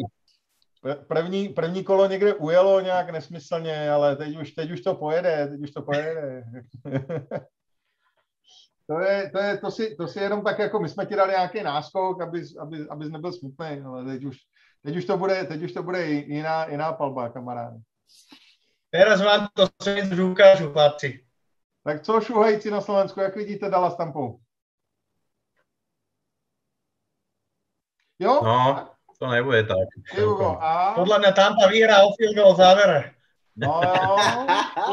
První, 1.07 1.49
první 1.49 1.83
kolo 1.83 2.07
někde 2.07 2.33
ujelo 2.33 2.79
nějak 2.79 3.09
nesmyslně, 3.09 3.91
ale 3.91 4.15
teď 4.15 4.37
už, 4.37 4.51
teď 4.51 4.71
už 4.71 4.81
to 4.81 4.95
pojede, 4.95 5.47
teď 5.47 5.59
už 5.59 5.71
to 5.71 5.81
pojede. 5.81 6.43
to, 8.89 8.99
je, 8.99 9.29
to, 9.29 9.39
je, 9.39 9.57
to, 9.57 9.71
si, 9.71 9.95
to 9.95 10.07
si 10.07 10.19
jenom 10.19 10.43
tak 10.43 10.59
jako, 10.59 10.79
my 10.79 10.89
jsme 10.89 11.05
ti 11.05 11.15
dali 11.15 11.31
nějaký 11.31 11.63
náskok, 11.63 12.21
aby, 12.21 12.43
aby, 12.59 12.87
abys 12.89 13.09
nebyl 13.09 13.33
smutný, 13.33 13.81
ale 13.85 14.05
teď 14.05 14.23
už, 14.23 14.37
teď 14.83 14.97
už 14.97 15.05
to 15.05 15.17
bude, 15.17 15.43
teď 15.43 15.61
už 15.61 15.71
to 15.71 15.83
bude 15.83 16.05
jiná, 16.05 16.65
jiná 16.65 16.93
palba, 16.93 17.29
kamaráde. 17.29 17.77
Teraz 18.89 19.21
vám 19.21 19.47
to 19.53 19.67
svět 19.81 20.19
ukážu, 20.19 20.71
chlapci. 20.71 21.25
Tak 21.83 22.01
co 22.03 22.21
šuhajci 22.21 22.71
na 22.71 22.81
Slovensku, 22.81 23.19
jak 23.19 23.35
vidíte 23.35 23.69
Dala 23.69 23.91
Stampou? 23.91 24.39
Jo? 28.19 28.41
No, 28.43 28.89
to 29.19 29.27
nebude 29.27 29.63
tak. 29.63 30.17
Hugo, 30.19 30.57
a... 30.61 30.93
Podle 30.95 31.19
mě 31.19 31.33
Tampa 31.33 31.67
vyhrá 31.67 32.03
o 32.03 32.13
field 32.17 32.35
goal 32.35 32.55
závere. 32.55 33.18
No 33.55 33.81
jo. 33.83 34.17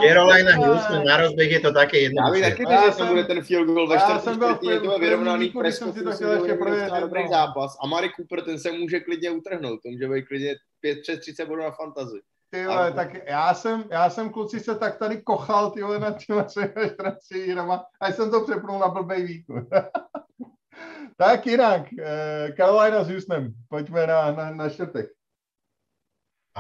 Carolina 0.08 0.56
Houston 0.56 1.04
na 1.04 1.16
rozběh 1.16 1.50
je 1.50 1.60
to 1.60 1.72
také 1.72 2.02
Já 2.02 2.30
bych 2.32 2.42
taky 2.42 2.62
že 2.62 2.96
to 2.98 3.06
bude 3.06 3.25
ten 3.25 3.42
field 3.42 3.66
goal 3.66 3.88
ve 3.88 3.98
jsem 4.00 4.34
v 4.34 4.36
čtvrtině, 4.36 4.80
to 4.80 4.98
vyrovnaný 4.98 5.52
jsem 5.64 5.92
si 5.92 6.04
ještě 6.04 6.54
projet, 6.54 6.92
dobrý 7.00 7.28
zápas. 7.28 7.76
A 7.82 7.86
Mari 7.86 8.10
Cooper, 8.16 8.42
ten 8.42 8.58
se 8.58 8.72
může 8.72 9.00
klidně 9.00 9.30
utrhnout, 9.30 9.80
to 9.82 9.88
může 9.90 10.08
být 10.08 10.26
klidně 10.26 10.54
5 10.80 11.00
přes 11.00 11.20
30 11.20 11.48
bodů 11.48 11.62
na 11.62 11.70
fantazi. 11.70 12.20
Ty 12.50 12.66
vole, 12.66 12.92
tak 12.92 13.28
já 13.28 13.54
jsem, 13.54 13.84
já 13.90 14.10
jsem 14.10 14.30
kluci 14.30 14.60
se 14.60 14.75
tak 14.75 14.98
tady 14.98 15.22
kochal 15.22 15.70
ty 15.70 15.82
vole 15.82 15.98
na 15.98 16.10
těma 16.10 16.44
14 16.44 17.30
hrama, 17.50 17.84
a 18.00 18.12
jsem 18.12 18.30
to 18.30 18.40
přepnul 18.40 18.78
na 18.78 18.88
blbej 18.88 19.22
výku. 19.22 19.54
tak 21.16 21.46
jinak, 21.46 21.82
eh, 21.98 22.52
Carolina 22.56 23.04
s 23.04 23.08
Houstonem, 23.08 23.52
pojďme 23.68 24.06
na, 24.06 24.32
na, 24.32 24.50
na 24.50 24.68
čtvrtek. 24.68 25.15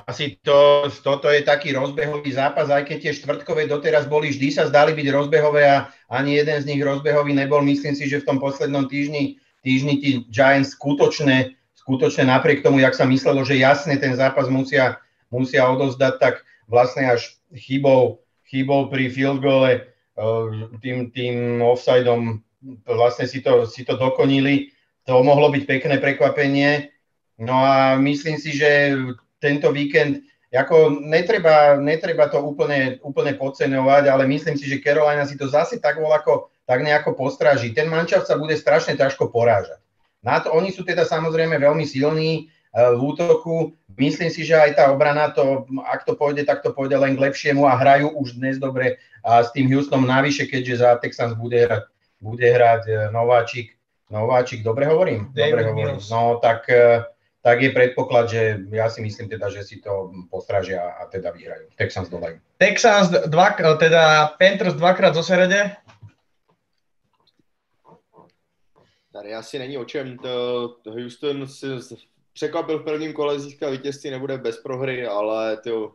Asi 0.04 0.36
to, 0.44 0.84
toto 1.00 1.32
je 1.32 1.40
taký 1.40 1.72
rozbehový 1.72 2.28
zápas, 2.28 2.68
aj 2.68 2.84
keď 2.84 2.98
tie 3.00 3.12
štvrtkové 3.16 3.64
doteraz 3.64 4.04
boli, 4.04 4.28
vždy 4.28 4.52
sa 4.52 4.68
zdali 4.68 4.92
byť 4.92 5.08
rozbehové 5.08 5.64
a 5.64 5.88
ani 6.12 6.36
jeden 6.36 6.60
z 6.60 6.68
nich 6.68 6.84
rozbehový 6.84 7.32
nebol. 7.32 7.64
Myslím 7.64 7.96
si, 7.96 8.04
že 8.04 8.20
v 8.20 8.28
tom 8.28 8.36
poslednom 8.36 8.92
týždni, 8.92 9.40
týždni 9.64 9.96
tí 10.04 10.10
Giants 10.28 10.76
skutočne, 10.76 11.56
skutočne 11.80 12.28
napriek 12.28 12.60
tomu, 12.60 12.84
jak 12.84 12.92
sa 12.92 13.08
myslelo, 13.08 13.40
že 13.40 13.56
jasne 13.56 13.96
ten 13.96 14.12
zápas 14.12 14.52
musia, 14.52 15.00
musia 15.32 15.64
odozdať, 15.64 16.20
tak 16.20 16.34
vlastne 16.68 17.16
až 17.16 17.40
chybou, 17.56 18.20
chybou 18.44 18.92
pri 18.92 19.08
field 19.08 19.40
goale, 19.40 19.88
eh, 20.20 20.46
tým, 20.84 21.08
tým 21.08 21.64
offsideom 21.64 22.44
vlastne 22.84 23.24
si 23.24 23.40
to, 23.40 23.64
si 23.64 23.80
to 23.80 23.96
dokonili. 23.96 24.76
To 25.08 25.24
mohlo 25.24 25.48
byť 25.48 25.64
pekné 25.64 25.96
prekvapenie. 26.02 26.92
No 27.40 27.64
a 27.64 27.96
myslím 27.96 28.36
si, 28.36 28.52
že 28.56 28.92
tento 29.46 29.70
víkend, 29.70 30.26
ako 30.50 30.98
netreba, 31.02 31.78
netreba 31.78 32.26
to 32.26 32.42
úplne, 32.42 32.98
úplne 33.06 33.38
podceňovať, 33.38 34.10
ale 34.10 34.26
myslím 34.26 34.58
si, 34.58 34.66
že 34.66 34.82
Carolina 34.82 35.22
si 35.22 35.38
to 35.38 35.46
zase 35.46 35.78
tak 35.78 36.02
ako, 36.02 36.50
tak 36.66 36.82
nejako 36.82 37.14
postráži. 37.14 37.70
Ten 37.70 37.86
mančav 37.86 38.26
sa 38.26 38.34
bude 38.34 38.58
strašne 38.58 38.98
ťažko 38.98 39.30
porážať. 39.30 39.78
Na 40.26 40.42
to, 40.42 40.50
oni 40.50 40.74
sú 40.74 40.82
teda 40.82 41.06
samozrejme 41.06 41.54
veľmi 41.60 41.86
silní 41.86 42.50
uh, 42.74 42.94
v 42.98 43.00
útoku. 43.14 43.76
Myslím 43.94 44.32
si, 44.32 44.42
že 44.42 44.58
aj 44.58 44.70
tá 44.74 44.84
obrana, 44.90 45.30
to, 45.30 45.68
ak 45.86 46.02
to 46.02 46.18
pôjde, 46.18 46.42
tak 46.42 46.66
to 46.66 46.74
pôjde 46.74 46.98
len 46.98 47.14
k 47.14 47.22
lepšiemu 47.30 47.62
a 47.68 47.78
hrajú 47.78 48.10
už 48.18 48.34
dnes 48.34 48.58
dobre 48.58 48.98
a 49.22 49.46
s 49.46 49.54
tým 49.54 49.70
Houstonom 49.70 50.08
navyše, 50.08 50.50
keďže 50.50 50.82
za 50.82 50.98
Texans 50.98 51.38
bude 51.38 51.62
hrať, 51.62 51.84
bude 52.18 52.46
hrať 52.48 52.82
uh, 52.90 52.96
Nováčik. 53.14 53.76
Nováčik, 54.10 54.62
dobre 54.62 54.86
hovorím? 54.86 55.34
Dobre 55.34 55.62
hovorím. 55.66 55.98
No 56.10 56.38
tak 56.38 56.70
uh, 56.70 57.06
tak 57.46 57.62
je 57.62 57.70
predpoklad, 57.70 58.26
že 58.26 58.66
ja 58.74 58.90
si 58.90 58.98
myslím 59.06 59.30
teda, 59.30 59.46
že 59.46 59.62
si 59.62 59.78
to 59.78 60.10
postražia 60.26 60.98
a 60.98 61.06
teda 61.06 61.30
vyhrajú. 61.30 61.70
Texans 61.78 62.10
dolajú. 62.10 62.42
Texans, 62.58 63.06
dva, 63.30 63.54
teda 63.78 64.34
Panthers 64.34 64.74
dvakrát 64.74 65.14
zo 65.14 65.22
serede. 65.22 65.78
Tady 69.14 69.34
asi 69.34 69.58
není 69.58 69.78
o 69.78 69.86
čem. 69.86 70.18
To, 70.18 70.68
to 70.82 70.90
Houston 70.90 71.46
si 71.46 71.66
překvapil 72.34 72.78
v 72.78 72.84
prvním 72.84 73.12
kole, 73.12 73.38
získal 73.38 73.70
vítězství, 73.70 74.10
nebude 74.10 74.38
bez 74.38 74.58
prohry, 74.58 75.06
ale 75.06 75.56
to 75.56 75.94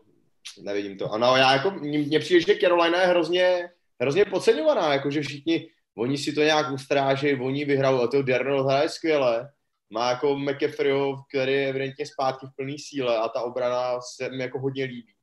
nevidím 0.63 0.97
to. 0.97 1.11
Ano, 1.11 1.35
já 1.35 1.53
jako, 1.53 1.71
mně 1.71 2.19
přijde, 2.19 2.41
že 2.41 2.59
Carolina 2.61 3.01
je 3.01 3.07
hrozně, 3.07 3.69
hrozně 4.01 4.25
podceňovaná, 4.25 4.93
jakože 4.93 5.21
všichni, 5.21 5.67
oni 5.97 6.17
si 6.17 6.31
to 6.31 6.41
nějak 6.41 6.71
ustrážejí, 6.71 7.39
oni 7.41 7.65
vyhrajou, 7.65 8.01
a 8.01 8.07
to 8.07 8.23
Darnold 8.23 8.67
hraje 8.67 8.89
skvěle, 8.89 9.51
má 9.91 10.09
jako 10.09 10.37
McAfreeho, 10.37 11.23
který 11.29 11.53
je 11.53 11.69
evidentně 11.69 12.05
zpátky 12.05 12.45
v 12.45 12.55
plné 12.55 12.75
síle 12.77 13.17
a 13.17 13.29
ta 13.29 13.41
obrana 13.41 14.01
se 14.15 14.29
mi 14.29 14.43
jako 14.43 14.59
hodně 14.59 14.83
líbí. 14.83 15.13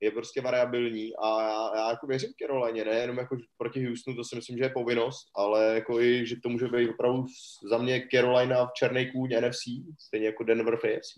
Je 0.00 0.10
prostě 0.10 0.40
variabilní 0.40 1.12
a 1.22 1.42
já, 1.42 1.76
já 1.76 1.90
jako 1.90 2.06
věřím 2.06 2.30
Carolině, 2.40 2.84
ne 2.84 2.92
jenom 2.92 3.18
jako 3.18 3.36
proti 3.58 3.86
Houstonu, 3.86 4.16
to 4.16 4.24
si 4.24 4.36
myslím, 4.36 4.58
že 4.58 4.64
je 4.64 4.70
povinnost, 4.70 5.26
ale 5.36 5.74
jako 5.74 6.00
i, 6.00 6.26
že 6.26 6.36
to 6.42 6.48
může 6.48 6.68
být 6.68 6.90
opravdu 6.90 7.24
za 7.70 7.78
mě 7.78 8.08
Carolina 8.10 8.66
v 8.66 8.72
černý 8.76 9.12
kůň 9.12 9.30
NFC, 9.40 9.62
stejně 10.00 10.26
jako 10.26 10.44
Denver 10.44 10.76
v 10.76 10.84
AFC. 10.84 11.14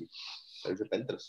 Takže 0.67 0.85
Panthers. 0.91 1.25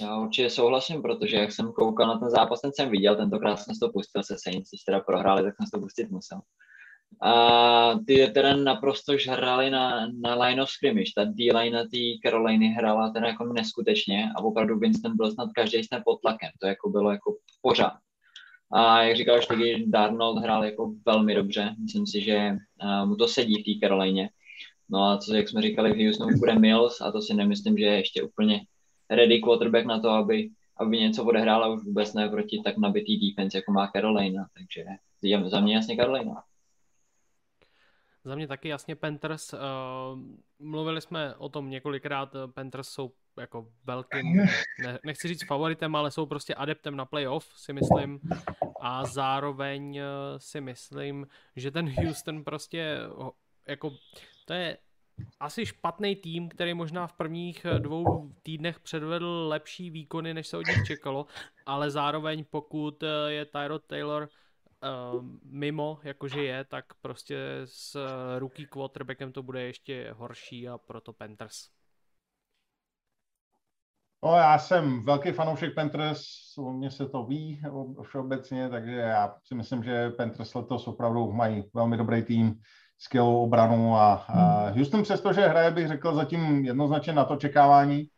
Já 0.00 0.18
určitě 0.18 0.50
souhlasím, 0.50 1.02
protože 1.02 1.36
jak 1.36 1.52
jsem 1.52 1.72
koukal 1.72 2.06
na 2.06 2.18
ten 2.18 2.30
zápas, 2.30 2.60
ten 2.60 2.72
jsem 2.72 2.90
viděl, 2.90 3.16
tentokrát 3.16 3.56
jsem 3.56 3.74
to 3.82 3.92
pustil 3.92 4.22
se 4.22 4.36
Saints, 4.38 4.70
když 4.70 4.82
teda 4.82 5.00
prohráli, 5.00 5.42
tak 5.42 5.54
jsem 5.56 5.70
to 5.74 5.80
pustit 5.80 6.10
musel. 6.10 6.40
A 7.22 7.98
ty 8.06 8.30
teda 8.34 8.56
naprosto 8.56 9.18
žrali 9.18 9.70
na, 9.70 10.06
na 10.20 10.34
line 10.34 10.62
of 10.62 10.70
scrimmage. 10.70 11.10
Ta 11.14 11.24
D-line 11.24 11.76
na 11.76 11.82
té 11.82 11.98
Caroliny 12.24 12.66
hrála 12.66 13.10
teda 13.10 13.26
jako 13.26 13.52
neskutečně 13.52 14.30
a 14.36 14.44
opravdu 14.44 14.78
Winston 14.78 15.16
byl 15.16 15.30
snad 15.30 15.48
každý 15.54 15.84
snad 15.84 16.02
pod 16.04 16.20
tlakem. 16.20 16.50
To 16.60 16.66
jako 16.66 16.90
bylo 16.90 17.10
jako 17.10 17.36
pořád. 17.62 17.92
A 18.72 19.02
jak 19.02 19.16
říkal 19.16 19.40
taky 19.48 19.84
Darnold 19.86 20.42
hrál 20.42 20.64
jako 20.64 20.94
velmi 21.06 21.34
dobře. 21.34 21.74
Myslím 21.78 22.06
si, 22.06 22.20
že 22.20 22.56
mu 23.04 23.16
to 23.16 23.28
sedí 23.28 23.62
v 23.62 23.64
té 23.64 23.86
Carolině. 23.86 24.30
No 24.90 25.02
a 25.02 25.18
co, 25.18 25.34
jak 25.34 25.48
jsme 25.48 25.62
říkali, 25.62 25.92
v 25.92 26.06
Houstonu 26.06 26.38
bude 26.38 26.54
Mills 26.54 27.00
a 27.00 27.12
to 27.12 27.22
si 27.22 27.34
nemyslím, 27.34 27.78
že 27.78 27.84
je 27.84 27.96
ještě 27.96 28.22
úplně 28.22 28.60
ready 29.10 29.40
quarterback 29.40 29.86
na 29.86 30.00
to, 30.00 30.10
aby, 30.10 30.50
aby 30.76 30.98
něco 30.98 31.24
odehrála 31.24 31.68
už 31.68 31.82
vůbec 31.82 32.14
ne 32.14 32.28
proti 32.28 32.60
tak 32.64 32.78
nabitý 32.78 33.30
defense, 33.30 33.58
jako 33.58 33.72
má 33.72 33.90
Carolina. 33.96 34.46
Takže 34.54 34.84
za 35.46 35.60
mě 35.60 35.74
jasně 35.74 35.96
Carolina. 35.96 36.42
Za 38.24 38.34
mě 38.34 38.46
taky 38.46 38.68
jasně 38.68 38.96
Panthers. 38.96 39.52
Uh, 39.52 39.58
mluvili 40.58 41.00
jsme 41.00 41.34
o 41.34 41.48
tom 41.48 41.70
několikrát, 41.70 42.36
Panthers 42.54 42.88
jsou 42.88 43.12
jako 43.40 43.68
velkým, 43.84 44.36
ne, 44.82 44.98
nechci 45.04 45.28
říct 45.28 45.46
favoritem, 45.46 45.96
ale 45.96 46.10
jsou 46.10 46.26
prostě 46.26 46.54
adeptem 46.54 46.96
na 46.96 47.04
playoff, 47.04 47.52
si 47.56 47.72
myslím. 47.72 48.20
A 48.80 49.04
zároveň 49.06 50.00
uh, 50.00 50.38
si 50.38 50.60
myslím, 50.60 51.26
že 51.56 51.70
ten 51.70 51.94
Houston 51.94 52.44
prostě 52.44 52.98
jako, 53.68 53.90
to 54.44 54.52
je 54.52 54.78
asi 55.40 55.66
špatný 55.66 56.16
tým, 56.16 56.48
který 56.48 56.74
možná 56.74 57.06
v 57.06 57.12
prvních 57.12 57.66
dvou 57.78 58.32
týdnech 58.42 58.80
předvedl 58.80 59.46
lepší 59.48 59.90
výkony, 59.90 60.34
než 60.34 60.46
se 60.46 60.56
od 60.56 60.66
nich 60.66 60.86
čekalo, 60.86 61.26
ale 61.66 61.90
zároveň 61.90 62.44
pokud 62.50 63.04
je 63.28 63.44
Tyrod 63.44 63.84
Taylor 63.86 64.28
mimo, 65.44 66.00
jakože 66.02 66.42
je, 66.42 66.64
tak 66.64 66.84
prostě 67.00 67.38
s 67.64 67.96
rookie 68.38 68.66
quarterbackem 68.66 69.32
to 69.32 69.42
bude 69.42 69.62
ještě 69.62 70.14
horší 70.16 70.68
a 70.68 70.78
proto 70.78 71.12
Panthers. 71.12 71.68
No, 74.24 74.34
já 74.34 74.58
jsem 74.58 75.04
velký 75.04 75.32
fanoušek 75.32 75.74
Panthers, 75.74 76.22
o 76.58 76.72
mě 76.72 76.90
se 76.90 77.08
to 77.08 77.24
ví 77.24 77.62
všeobecně, 78.02 78.68
takže 78.68 78.92
já 78.92 79.34
si 79.44 79.54
myslím, 79.54 79.84
že 79.84 80.10
Panthers 80.10 80.54
letos 80.54 80.88
opravdu 80.88 81.32
mají 81.32 81.64
velmi 81.74 81.96
dobrý 81.96 82.22
tým, 82.22 82.54
skvělou 82.98 83.42
obranu 83.42 83.96
a, 83.96 84.14
a 84.14 84.68
Houston 84.70 85.02
přestože 85.02 85.40
hraje, 85.40 85.70
bych 85.70 85.88
řekl, 85.88 86.14
zatím 86.14 86.64
jednoznačně 86.64 87.12
na 87.12 87.24
to 87.24 87.36
čekávání. 87.36 88.08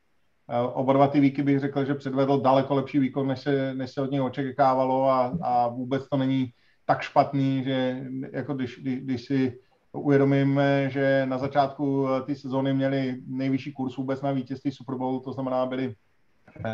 Oba 0.73 0.93
dva 0.93 1.09
ty 1.09 1.21
víky 1.21 1.43
bych 1.43 1.61
řekl, 1.61 1.85
že 1.85 1.95
předvedl 1.95 2.41
daleko 2.41 2.75
lepší 2.75 2.99
výkon, 2.99 3.27
než 3.27 3.41
se, 3.41 3.75
než 3.75 3.91
se 3.91 4.01
od 4.01 4.11
něj 4.11 4.21
očekávalo 4.21 5.11
a, 5.11 5.39
a 5.43 5.69
vůbec 5.69 6.09
to 6.09 6.17
není 6.17 6.53
tak 6.85 7.03
špatný, 7.03 7.65
že 7.65 8.05
jako 8.33 8.55
když, 8.55 8.79
když, 8.83 9.01
když 9.01 9.25
si 9.25 9.59
uvědomíme, 9.93 10.91
že 10.91 11.27
na 11.27 11.39
začátku 11.39 12.07
té 12.27 12.35
sezóny 12.35 12.75
měli 12.75 13.17
nejvyšší 13.27 13.73
kurz 13.73 13.97
vůbec 13.97 14.23
na 14.23 14.33
vítězství 14.33 14.73
Super 14.73 14.95
Bowl, 14.95 15.21
to 15.21 15.33
znamená 15.33 15.67
byli 15.67 15.95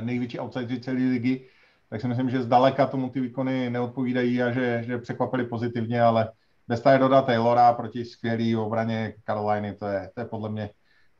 největší 0.00 0.40
outsideri 0.40 0.80
celé 0.80 0.96
ligy, 0.96 1.48
tak 1.90 2.00
si 2.00 2.08
myslím, 2.08 2.30
že 2.30 2.42
zdaleka 2.42 2.86
tomu 2.86 3.10
ty 3.10 3.20
výkony 3.20 3.70
neodpovídají 3.70 4.42
a 4.42 4.50
že, 4.50 4.82
že 4.86 4.98
překvapili 4.98 5.44
pozitivně, 5.44 6.02
ale 6.02 6.30
bez 6.68 6.80
tady 6.80 6.98
dodat 6.98 7.26
Taylora 7.26 7.72
proti 7.72 8.04
skvělý 8.04 8.56
obraně 8.56 9.14
Caroliny, 9.26 9.74
to 9.74 9.86
je, 9.86 10.10
to 10.14 10.20
je 10.20 10.26
podle 10.26 10.50
mě 10.50 10.70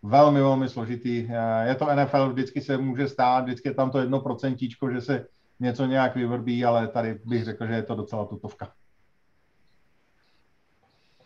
velmi, 0.07 0.41
velmi 0.41 0.69
složitý. 0.69 1.29
Je 1.67 1.75
to 1.75 1.87
NFL, 1.95 2.33
vždycky 2.33 2.61
se 2.61 2.77
může 2.77 3.09
stát, 3.09 3.45
vždycky 3.45 3.69
je 3.69 3.75
tam 3.75 3.91
to 3.91 3.99
jedno 3.99 4.21
procentíčko, 4.21 4.91
že 4.91 5.01
se 5.01 5.27
něco 5.61 5.87
nějak 5.87 6.17
vyvrbí, 6.17 6.65
ale 6.65 6.89
tady 6.89 7.19
bych 7.25 7.45
řekl, 7.45 7.67
že 7.67 7.73
je 7.73 7.83
to 7.83 7.95
docela 7.95 8.25
tutovka. 8.25 8.73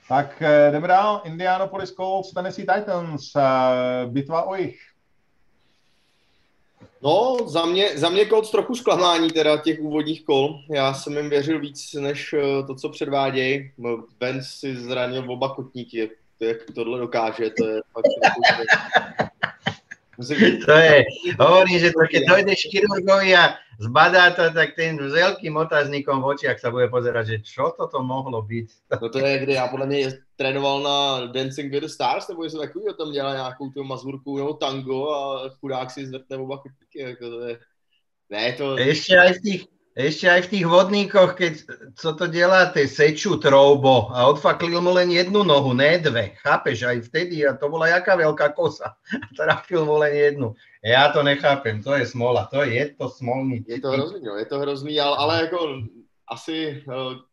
Tak 0.09 0.43
eh, 0.43 0.71
jdeme 0.73 0.89
dál. 0.89 1.21
Indianapolis 1.25 1.93
Colts, 1.93 2.33
Tennessee 2.33 2.67
Titans, 2.67 3.37
eh, 3.37 4.07
bitva 4.07 4.43
o 4.43 4.55
jich. 4.55 4.81
No, 7.03 7.37
za 7.47 7.67
mě, 7.67 7.99
za 7.99 8.09
mě 8.09 8.27
Colts 8.27 8.51
trochu 8.51 8.75
zklamání 8.75 9.31
teda 9.31 9.57
těch 9.57 9.81
úvodních 9.81 10.25
kol. 10.25 10.61
Já 10.71 10.95
jsem 10.95 11.17
jim 11.17 11.31
věřil 11.31 11.61
víc, 11.61 11.95
než 11.95 12.33
eh, 12.33 12.67
to, 12.67 12.75
co 12.75 12.89
předvádějí. 12.89 13.73
Ben 14.21 14.43
si 14.45 14.77
zranil 14.77 15.33
oba 15.33 15.55
kotníky, 15.55 16.11
jak 16.45 16.57
tohle 16.75 16.99
dokáže, 16.99 17.51
to 17.51 17.67
je 17.69 17.81
fakt... 17.93 18.07
to 20.67 20.73
je, 20.73 21.05
hovorím, 21.41 21.79
že 21.79 21.91
to, 21.91 22.01
keď 22.11 22.23
dojdeš 22.29 22.69
chirurgovi 22.69 23.37
a 23.37 23.57
zbadá 23.81 24.31
to, 24.31 24.53
tak 24.53 24.77
ten 24.77 25.01
s 25.01 25.17
veľkým 25.17 25.57
otáznikom 25.57 26.21
v 26.21 26.37
očiach 26.37 26.61
sa 26.61 26.69
bude 26.69 26.93
pozerať, 26.93 27.25
že 27.27 27.37
čo 27.41 27.73
toto 27.73 28.05
mohlo 28.05 28.45
byť. 28.45 28.69
No 29.01 29.09
to 29.09 29.19
je, 29.19 29.39
kde 29.39 29.53
já 29.53 29.69
podle 29.69 29.87
mě 29.87 30.13
trénoval 30.37 30.83
na 30.83 31.27
Dancing 31.33 31.73
with 31.73 31.83
the 31.83 31.89
Stars, 31.89 32.29
nebo 32.29 32.45
něco 32.45 32.59
takového, 32.59 32.95
tam 32.95 33.13
dělal 33.13 33.33
nějakou 33.35 33.71
tu 33.71 33.85
mazurku 33.85 34.39
nebo 34.39 34.55
tango 34.55 35.11
a 35.11 35.49
chudák 35.49 35.91
si 35.91 36.07
zvrtne 36.07 36.37
oba 36.37 36.57
kutníky, 36.59 37.01
jako 37.01 37.31
to 37.31 37.41
je... 37.41 37.59
Ne, 38.31 38.53
to... 38.53 38.79
Ešte 38.79 39.19
aj 39.19 39.33
v 39.33 39.43
tých, 39.43 39.63
ešte 40.07 40.31
aj 40.31 40.41
v 40.47 40.51
tých 40.57 40.67
vodníkoch, 40.67 41.35
keď 41.35 41.53
co 41.99 42.09
to 42.15 42.25
deláte, 42.31 42.89
seču 42.89 43.37
troubo 43.37 44.09
a 44.15 44.31
odfaklil 44.31 44.81
mu 44.81 44.95
len 44.95 45.11
jednu 45.11 45.43
nohu, 45.43 45.75
ne 45.75 45.99
dve. 45.99 46.39
Chápeš, 46.41 46.87
aj 46.87 47.11
vtedy, 47.11 47.43
a 47.43 47.59
to 47.59 47.69
bola 47.69 47.91
jaká 47.91 48.17
veľká 48.17 48.55
kosa. 48.55 48.95
A 49.13 49.27
trafil 49.37 49.85
mu 49.85 49.99
len 49.99 50.15
jednu. 50.15 50.55
Já 50.85 51.09
to 51.09 51.23
nechápem, 51.23 51.83
to 51.83 51.95
je 51.95 52.07
smola, 52.07 52.47
to 52.47 52.63
je, 52.63 52.75
je 52.75 52.87
to 52.95 53.09
smolný. 53.09 53.65
Je 53.69 53.81
to 53.81 53.91
hrozný, 53.91 54.21
je 54.39 54.47
to 54.47 54.59
hrozný, 54.59 55.01
ale, 55.01 55.17
ale 55.17 55.41
jako 55.41 55.83
asi 56.31 56.85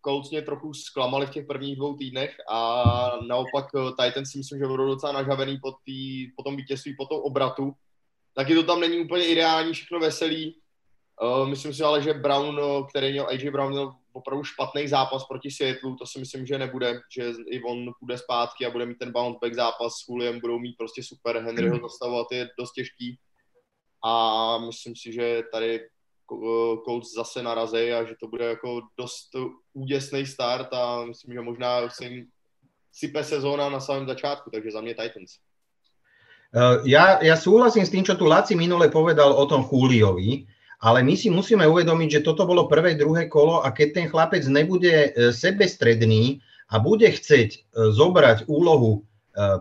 Colts 0.05 0.29
mě 0.29 0.41
trochu 0.41 0.73
zklamali 0.73 1.25
v 1.25 1.29
těch 1.29 1.45
prvních 1.45 1.75
dvou 1.75 1.93
týdnech 1.93 2.35
a 2.49 2.83
naopak 3.27 3.65
Titans 4.01 4.31
si 4.31 4.37
myslím, 4.37 4.59
že 4.59 4.67
budou 4.67 4.87
docela 4.87 5.11
nažavený 5.11 5.57
po, 5.61 5.71
tý, 5.85 6.27
po 6.35 6.43
tom 6.43 6.55
vítězství, 6.55 6.95
po 6.97 7.05
tom 7.05 7.19
obratu. 7.21 7.73
Taky 8.35 8.55
to 8.55 8.63
tam 8.63 8.79
není 8.79 8.99
úplně 8.99 9.25
ideální, 9.25 9.73
všechno 9.73 9.99
veselý. 9.99 10.55
Uh, 11.17 11.49
myslím 11.49 11.73
si 11.73 11.83
ale, 11.83 12.01
že 12.01 12.13
Brown, 12.13 12.59
který 12.89 13.11
měl, 13.11 13.27
AJ 13.27 13.49
Brown 13.51 13.71
měl 13.71 13.93
opravdu 14.13 14.43
špatný 14.43 14.87
zápas 14.87 15.25
proti 15.25 15.51
Seattle, 15.51 15.95
to 15.99 16.05
si 16.05 16.19
myslím, 16.19 16.45
že 16.45 16.57
nebude, 16.57 16.99
že 17.17 17.33
i 17.49 17.63
on 17.63 17.91
půjde 17.99 18.17
zpátky 18.17 18.65
a 18.65 18.71
bude 18.71 18.85
mít 18.85 18.97
ten 18.97 19.11
bounce 19.11 19.39
back 19.41 19.53
zápas 19.53 19.93
s 19.93 20.09
Juliem, 20.09 20.39
budou 20.39 20.59
mít 20.59 20.75
prostě 20.77 21.03
super, 21.03 21.37
Henryho 21.37 21.75
hmm. 21.75 21.81
zastavovat 21.81 22.27
je 22.31 22.49
dost 22.59 22.71
těžký 22.71 23.17
a 24.05 24.57
myslím 24.57 24.95
si, 24.95 25.13
že 25.13 25.43
tady 25.51 25.79
Colts 26.85 27.13
zase 27.15 27.43
narazí 27.43 27.91
a 27.91 28.03
že 28.03 28.15
to 28.19 28.27
bude 28.27 28.45
jako 28.45 28.81
dost 28.97 29.29
úděsný 29.73 30.25
start 30.25 30.73
a 30.73 31.05
myslím, 31.05 31.33
že 31.33 31.41
možná 31.41 31.89
se 31.89 32.05
jim 32.05 32.25
sype 32.91 33.23
sezóna 33.23 33.69
na 33.69 33.79
samém 33.79 34.07
začátku, 34.07 34.49
takže 34.49 34.71
za 34.71 34.81
mě 34.81 34.95
Titans. 34.95 35.31
Ja, 36.87 37.19
ja 37.19 37.35
súhlasím 37.35 37.83
s 37.83 37.91
tým, 37.91 38.07
čo 38.07 38.15
tu 38.15 38.23
Laci 38.23 38.55
minule 38.55 38.87
povedal 38.87 39.35
o 39.35 39.43
tom 39.51 39.67
Juliovi, 39.67 40.47
ale 40.81 41.01
my 41.01 41.17
si 41.17 41.33
musíme 41.33 41.65
uvedomiť, 41.65 42.21
že 42.21 42.25
toto 42.25 42.45
bolo 42.45 42.69
prvé, 42.69 42.93
druhé 42.93 43.25
kolo 43.25 43.65
a 43.65 43.73
keď 43.73 43.87
ten 43.93 44.05
chlapec 44.09 44.45
nebude 44.45 45.09
e, 45.09 45.09
sebestredný 45.33 46.43
a 46.69 46.77
bude 46.77 47.09
chceť 47.09 47.49
e, 47.53 47.59
zobrať 47.93 48.45
úlohu 48.49 49.03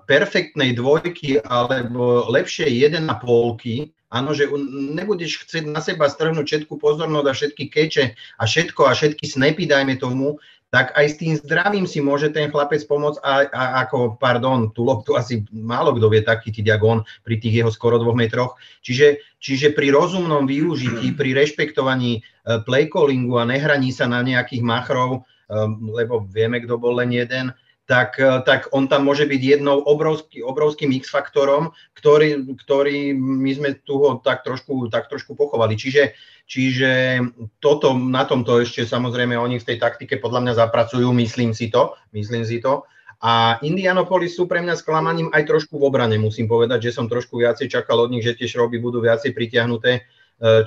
perfektnej 0.08 0.72
dvojky 0.72 1.36
alebo 1.44 2.24
lepšie 2.32 2.64
jeden 2.64 3.12
a 3.12 3.20
polky, 3.20 3.92
Áno, 4.06 4.30
že 4.30 4.46
nebudeš 4.94 5.42
chcieť 5.42 5.66
na 5.66 5.82
seba 5.82 6.06
strhnúť 6.06 6.46
všetku 6.46 6.78
pozornosť 6.78 7.26
a 7.26 7.36
všetky 7.36 7.64
keče 7.66 8.04
a 8.14 8.42
všetko 8.46 8.86
a 8.86 8.94
všetky 8.94 9.26
snapy, 9.26 9.66
dajme 9.66 9.98
tomu, 9.98 10.38
tak 10.76 10.92
aj 10.92 11.06
s 11.08 11.16
tým 11.16 11.32
zdravím 11.40 11.88
si 11.88 12.04
môže 12.04 12.28
ten 12.28 12.52
chlapec 12.52 12.84
pomôcť 12.84 13.24
a, 13.24 13.48
a 13.48 13.62
ako, 13.88 14.20
pardon, 14.20 14.68
tú 14.76 14.84
loptu 14.84 15.16
asi 15.16 15.40
málo 15.48 15.96
kto 15.96 16.12
vie 16.12 16.20
taký 16.20 16.52
jak 16.52 16.84
on 16.84 17.00
pri 17.24 17.40
tých 17.40 17.64
jeho 17.64 17.72
skoro 17.72 17.96
dvoch 17.96 18.12
metroch. 18.12 18.60
Čiže, 18.84 19.40
čiže 19.40 19.72
pri 19.72 19.88
rozumnom 19.88 20.44
využití, 20.44 21.16
pri 21.16 21.32
rešpektovaní 21.32 22.20
e, 22.20 22.60
playcallingu 22.68 23.40
a 23.40 23.48
nehraní 23.48 23.88
sa 23.88 24.04
na 24.04 24.20
nejakých 24.20 24.60
machrov, 24.60 25.24
e, 25.48 25.56
lebo 25.96 26.28
vieme, 26.28 26.60
kto 26.60 26.76
bol 26.76 27.00
len 27.00 27.08
jeden, 27.08 27.56
tak, 27.86 28.18
eh, 28.18 28.42
tak 28.42 28.68
on 28.74 28.90
tam 28.90 29.06
môže 29.06 29.24
byť 29.24 29.40
jednou 29.40 29.78
obrovský, 29.80 30.42
obrovským 30.42 30.90
X-faktorom, 31.00 31.70
ktorý, 31.94 32.42
ktorý 32.58 33.14
my 33.14 33.50
sme 33.54 33.70
tu 33.86 34.02
ho 34.02 34.18
tak 34.18 34.42
trošku, 34.42 34.90
tak 34.90 35.06
trošku 35.06 35.38
pochovali. 35.38 35.78
Čiže, 35.78 36.12
čiže 36.50 37.22
toto, 37.62 37.94
na 37.94 38.26
tomto 38.26 38.58
ešte 38.58 38.82
samozrejme 38.84 39.38
oni 39.38 39.62
v 39.62 39.66
tej 39.72 39.78
taktike 39.78 40.18
podľa 40.18 40.42
mňa 40.42 40.52
zapracujú, 40.66 41.08
myslím 41.14 41.54
si 41.54 41.70
to, 41.70 41.94
myslím 42.12 42.42
si 42.42 42.58
to. 42.58 42.82
A 43.24 43.56
Indianapolis 43.64 44.36
sú 44.36 44.44
pre 44.44 44.60
mňa 44.60 44.76
sklamaním 44.76 45.32
aj 45.32 45.48
trošku 45.48 45.80
v 45.80 45.88
obrane, 45.88 46.20
musím 46.20 46.44
povedať, 46.52 46.90
že 46.90 47.00
som 47.00 47.08
trošku 47.08 47.40
viacej 47.40 47.72
čakal 47.72 48.04
od 48.04 48.12
nich, 48.12 48.20
že 48.20 48.36
tie 48.36 48.44
šroby 48.44 48.76
budú 48.76 49.00
viacej 49.00 49.32
pritiahnuté 49.32 50.04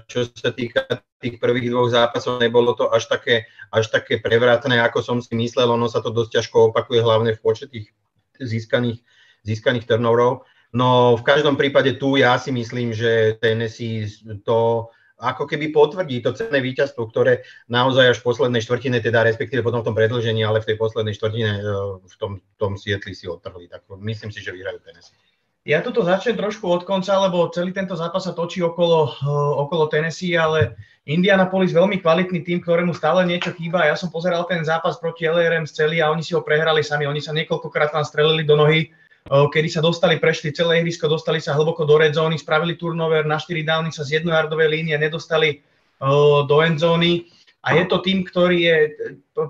čo 0.10 0.26
sa 0.34 0.50
týka 0.50 1.06
tých 1.20 1.38
prvých 1.38 1.70
dvoch 1.70 1.92
zápasov, 1.92 2.40
nebolo 2.40 2.74
to 2.74 2.90
až 2.90 3.06
také, 3.12 3.46
až 3.70 3.92
také 3.92 4.18
prevratné, 4.18 4.80
ako 4.82 5.04
som 5.04 5.18
si 5.20 5.36
myslel, 5.36 5.70
ono 5.70 5.92
sa 5.92 6.00
to 6.00 6.10
dosť 6.10 6.40
ťažko 6.40 6.72
opakuje, 6.72 7.04
hlavne 7.04 7.36
v 7.36 7.44
počte 7.44 7.68
tých 7.70 7.92
získaných, 8.40 9.04
získaných 9.44 9.86
turnoverov. 9.86 10.48
No 10.72 11.18
v 11.18 11.24
každom 11.26 11.58
prípade 11.60 11.98
tu 12.00 12.16
ja 12.16 12.40
si 12.40 12.54
myslím, 12.56 12.96
že 12.96 13.36
Tennessee 13.42 14.08
to 14.46 14.90
ako 15.20 15.44
keby 15.52 15.76
potvrdí 15.76 16.24
to 16.24 16.32
cenné 16.32 16.64
víťazstvo, 16.64 17.12
ktoré 17.12 17.44
naozaj 17.68 18.16
až 18.16 18.18
v 18.24 18.28
poslednej 18.32 18.64
štvrtine, 18.64 19.04
teda 19.04 19.28
respektíve 19.28 19.60
potom 19.60 19.84
v 19.84 19.92
tom 19.92 19.96
predlžení, 19.96 20.48
ale 20.48 20.64
v 20.64 20.72
tej 20.72 20.78
poslednej 20.80 21.12
štvrtine 21.12 21.52
eh, 21.60 21.64
v 22.00 22.16
tom, 22.16 22.40
tom 22.56 22.80
Sietli 22.80 23.12
si 23.12 23.28
odtrhli. 23.28 23.68
Tak 23.68 23.84
myslím 24.00 24.32
si, 24.32 24.40
že 24.40 24.56
vyhrajú 24.56 24.80
Tennessee. 24.80 25.29
Ja 25.70 25.86
tuto 25.86 26.02
začnem 26.02 26.34
trošku 26.34 26.66
od 26.66 26.82
konca, 26.82 27.14
lebo 27.30 27.46
celý 27.54 27.70
tento 27.70 27.94
zápas 27.94 28.26
sa 28.26 28.34
točí 28.34 28.58
okolo, 28.66 29.14
uh, 29.22 29.54
okolo 29.62 29.86
Tennessee, 29.86 30.34
ale 30.34 30.74
Indianapolis 31.06 31.78
veľmi 31.78 32.02
kvalitný 32.02 32.42
tým, 32.42 32.66
ktorému 32.66 32.90
stále 32.98 33.22
niečo 33.22 33.54
chýba. 33.54 33.86
Ja 33.86 33.94
som 33.94 34.10
pozeral 34.10 34.50
ten 34.50 34.66
zápas 34.66 34.98
proti 34.98 35.30
LRM 35.30 35.70
z 35.70 35.86
celý 35.86 36.02
a 36.02 36.10
oni 36.10 36.26
si 36.26 36.34
ho 36.34 36.42
prehrali 36.42 36.82
sami. 36.82 37.06
Oni 37.06 37.22
sa 37.22 37.38
niekoľkokrát 37.38 37.94
tam 37.94 38.02
strelili 38.02 38.42
do 38.50 38.58
nohy, 38.58 38.90
uh, 39.30 39.46
kedy 39.46 39.70
sa 39.70 39.86
dostali, 39.86 40.18
prešli 40.18 40.58
celé 40.58 40.82
ihrisko, 40.82 41.06
dostali 41.06 41.38
sa 41.38 41.54
hlboko 41.54 41.86
do 41.86 42.02
red 42.02 42.18
zóny, 42.18 42.42
spravili 42.42 42.74
turnover, 42.74 43.30
na 43.30 43.38
4 43.38 43.62
downy 43.62 43.94
sa 43.94 44.02
z 44.02 44.26
jednojardovej 44.26 44.74
línie 44.74 44.98
nedostali 44.98 45.62
uh, 46.02 46.50
do 46.50 46.66
end 46.66 46.82
zóny. 46.82 47.30
A 47.62 47.78
je 47.78 47.86
to 47.86 48.02
tým, 48.02 48.26
ktorý 48.26 48.58
je 48.58 48.78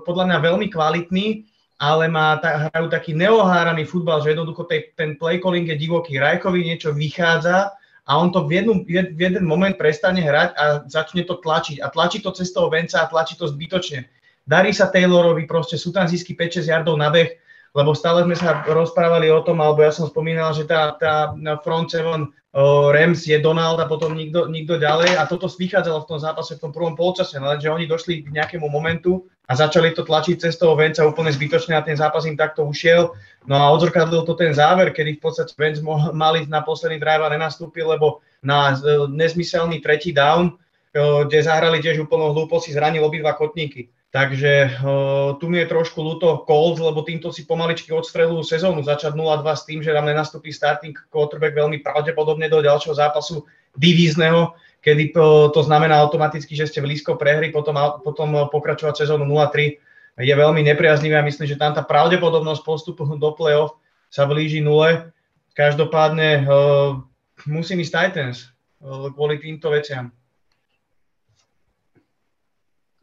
podľa 0.04 0.28
mňa 0.28 0.38
veľmi 0.44 0.68
kvalitný 0.68 1.48
ale 1.80 2.12
má, 2.12 2.36
ta, 2.36 2.68
hrajú 2.68 2.92
taký 2.92 3.16
neoháraný 3.16 3.88
futbal, 3.88 4.20
že 4.20 4.36
jednoducho 4.36 4.68
tej, 4.68 4.92
ten 4.92 5.16
play 5.16 5.40
calling 5.40 5.64
je 5.64 5.80
divoký. 5.80 6.20
Rajkovi 6.20 6.60
niečo 6.60 6.92
vychádza 6.92 7.72
a 8.04 8.10
on 8.20 8.28
to 8.28 8.44
v, 8.44 8.60
jednu, 8.60 8.84
v 8.84 9.16
jeden 9.16 9.48
moment 9.48 9.72
prestane 9.80 10.20
hrať 10.20 10.50
a 10.60 10.64
začne 10.84 11.24
to 11.24 11.40
tlačiť. 11.40 11.80
A 11.80 11.88
tlačí 11.88 12.20
to 12.20 12.36
cez 12.36 12.52
toho 12.52 12.68
venca 12.68 13.00
a 13.00 13.08
tlačí 13.08 13.32
to 13.40 13.48
zbytočne. 13.48 14.04
Darí 14.44 14.76
sa 14.76 14.92
Taylorovi, 14.92 15.48
proste 15.48 15.80
sú 15.80 15.88
tam 15.88 16.04
zisky 16.04 16.36
5-6 16.36 16.68
yardov 16.68 17.00
na 17.00 17.08
beh, 17.08 17.32
lebo 17.72 17.96
stále 17.96 18.28
sme 18.28 18.36
sa 18.36 18.60
rozprávali 18.66 19.32
o 19.32 19.40
tom, 19.40 19.64
alebo 19.64 19.80
ja 19.80 19.94
som 19.94 20.04
spomínal, 20.04 20.52
že 20.52 20.68
tá, 20.68 20.92
tá 21.00 21.32
front 21.62 21.88
seven 21.88 22.28
uh, 22.28 22.90
Rams 22.90 23.24
je 23.24 23.38
Donald 23.38 23.78
a 23.78 23.86
potom 23.86 24.12
nikto, 24.12 24.50
nikto 24.50 24.76
ďalej 24.76 25.16
a 25.16 25.24
toto 25.30 25.46
vychádzalo 25.46 26.02
v 26.02 26.08
tom 26.10 26.18
zápase 26.18 26.58
v 26.58 26.62
tom 26.66 26.72
prvom 26.74 26.98
polčase, 26.98 27.38
lenže 27.38 27.70
oni 27.70 27.86
došli 27.86 28.26
k 28.26 28.34
nejakému 28.34 28.66
momentu 28.66 29.30
a 29.50 29.52
začali 29.58 29.90
to 29.90 30.06
tlačiť 30.06 30.38
cez 30.38 30.54
toho 30.54 30.78
Venca 30.78 31.02
úplne 31.02 31.34
zbytočne 31.34 31.74
a 31.74 31.82
ten 31.82 31.98
zápas 31.98 32.22
im 32.22 32.38
takto 32.38 32.62
ušiel. 32.62 33.18
No 33.50 33.58
a 33.58 33.74
odzrkadlil 33.74 34.22
to 34.22 34.38
ten 34.38 34.54
záver, 34.54 34.94
kedy 34.94 35.18
v 35.18 35.22
podstate 35.26 35.58
Venc 35.58 35.82
mali 36.14 36.46
na 36.46 36.62
posledný 36.62 37.02
drive 37.02 37.26
a 37.26 37.34
nenastúpil, 37.34 37.90
lebo 37.90 38.22
na 38.46 38.78
nezmyselný 39.10 39.82
tretí 39.82 40.14
down, 40.14 40.54
kde 40.94 41.42
zahrali 41.42 41.82
tiež 41.82 42.06
úplnou 42.06 42.30
hlúposť, 42.30 42.70
si 42.70 42.72
zranil 42.78 43.02
obidva 43.02 43.34
kotníky. 43.34 43.90
Takže 44.10 44.82
uh, 44.82 45.38
tu 45.38 45.46
mi 45.46 45.62
je 45.62 45.70
trošku 45.70 46.02
ľúto 46.02 46.42
Colts, 46.42 46.82
lebo 46.82 47.06
týmto 47.06 47.30
si 47.30 47.46
pomaličky 47.46 47.94
odstrelujú 47.94 48.42
sezónu. 48.42 48.82
Začať 48.82 49.14
0-2 49.14 49.46
s 49.54 49.66
tým, 49.66 49.78
že 49.86 49.94
tam 49.94 50.10
nenastúpi 50.10 50.50
starting 50.50 50.98
quarterback 51.14 51.54
veľmi 51.54 51.78
pravdepodobne 51.78 52.50
do 52.50 52.58
ďalšieho 52.58 52.98
zápasu 52.98 53.46
divízneho, 53.78 54.50
kedy 54.80 55.12
to, 55.14 55.48
to 55.54 55.60
znamená 55.62 56.00
automaticky, 56.00 56.56
že 56.56 56.66
ste 56.66 56.80
blízko 56.80 57.16
prehry, 57.16 57.52
potom, 57.52 57.76
potom 58.04 58.48
pokračovať 58.48 59.04
sezónu 59.04 59.28
0-3 59.28 59.76
je 60.20 60.34
veľmi 60.36 60.60
nepriaznivý 60.66 61.16
a 61.16 61.24
myslím, 61.24 61.48
že 61.48 61.60
tam 61.60 61.72
tá 61.72 61.80
pravdepodobnosť 61.80 62.62
postupu 62.64 63.08
do 63.16 63.30
play-off 63.32 63.76
sa 64.12 64.28
blíži 64.28 64.60
nule. 64.60 65.12
Každopádne 65.56 66.44
uh, 66.44 67.00
musím 67.48 67.80
ísť 67.80 67.92
Titans 67.94 68.36
uh, 68.44 69.08
kvôli 69.14 69.40
týmto 69.40 69.70
veciam. 69.70 70.12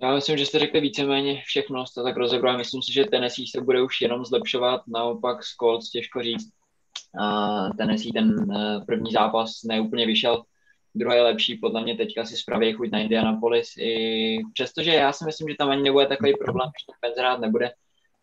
Já 0.01 0.15
myslím, 0.15 0.37
že 0.37 0.45
jste 0.45 0.59
řekli 0.59 0.81
víceméně 0.81 1.41
všechno, 1.45 1.83
to 1.95 2.03
tak 2.03 2.17
rozebral. 2.17 2.57
Myslím 2.57 2.81
si, 2.81 2.93
že 2.93 3.05
Tennessee 3.05 3.47
se 3.47 3.61
bude 3.61 3.81
už 3.81 4.01
jenom 4.01 4.25
zlepšovat, 4.25 4.81
naopak 4.87 5.43
z 5.43 5.55
Colts 5.55 5.89
těžko 5.89 6.23
říct. 6.23 6.49
A 7.21 7.69
Tennessee 7.77 8.13
ten 8.13 8.35
eh, 8.51 8.79
první 8.85 9.11
zápas 9.11 9.63
neúplně 9.63 10.05
vyšel, 10.05 10.43
druhý 10.97 11.19
lepší, 11.19 11.55
podle 11.55 11.83
mě 11.83 11.95
teďka 11.95 12.25
si 12.25 12.37
spraví 12.37 12.73
chuť 12.73 12.91
na 12.91 12.99
Indianapolis. 12.99 13.77
I 13.77 14.39
přestože 14.53 14.93
já 14.93 15.13
si 15.13 15.25
myslím, 15.25 15.49
že 15.49 15.55
tam 15.55 15.69
ani 15.69 15.83
nebude 15.83 16.05
takový 16.05 16.33
problém, 16.33 16.69
že 16.69 17.13
ten 17.15 17.23
hrát 17.23 17.39
nebude, 17.39 17.71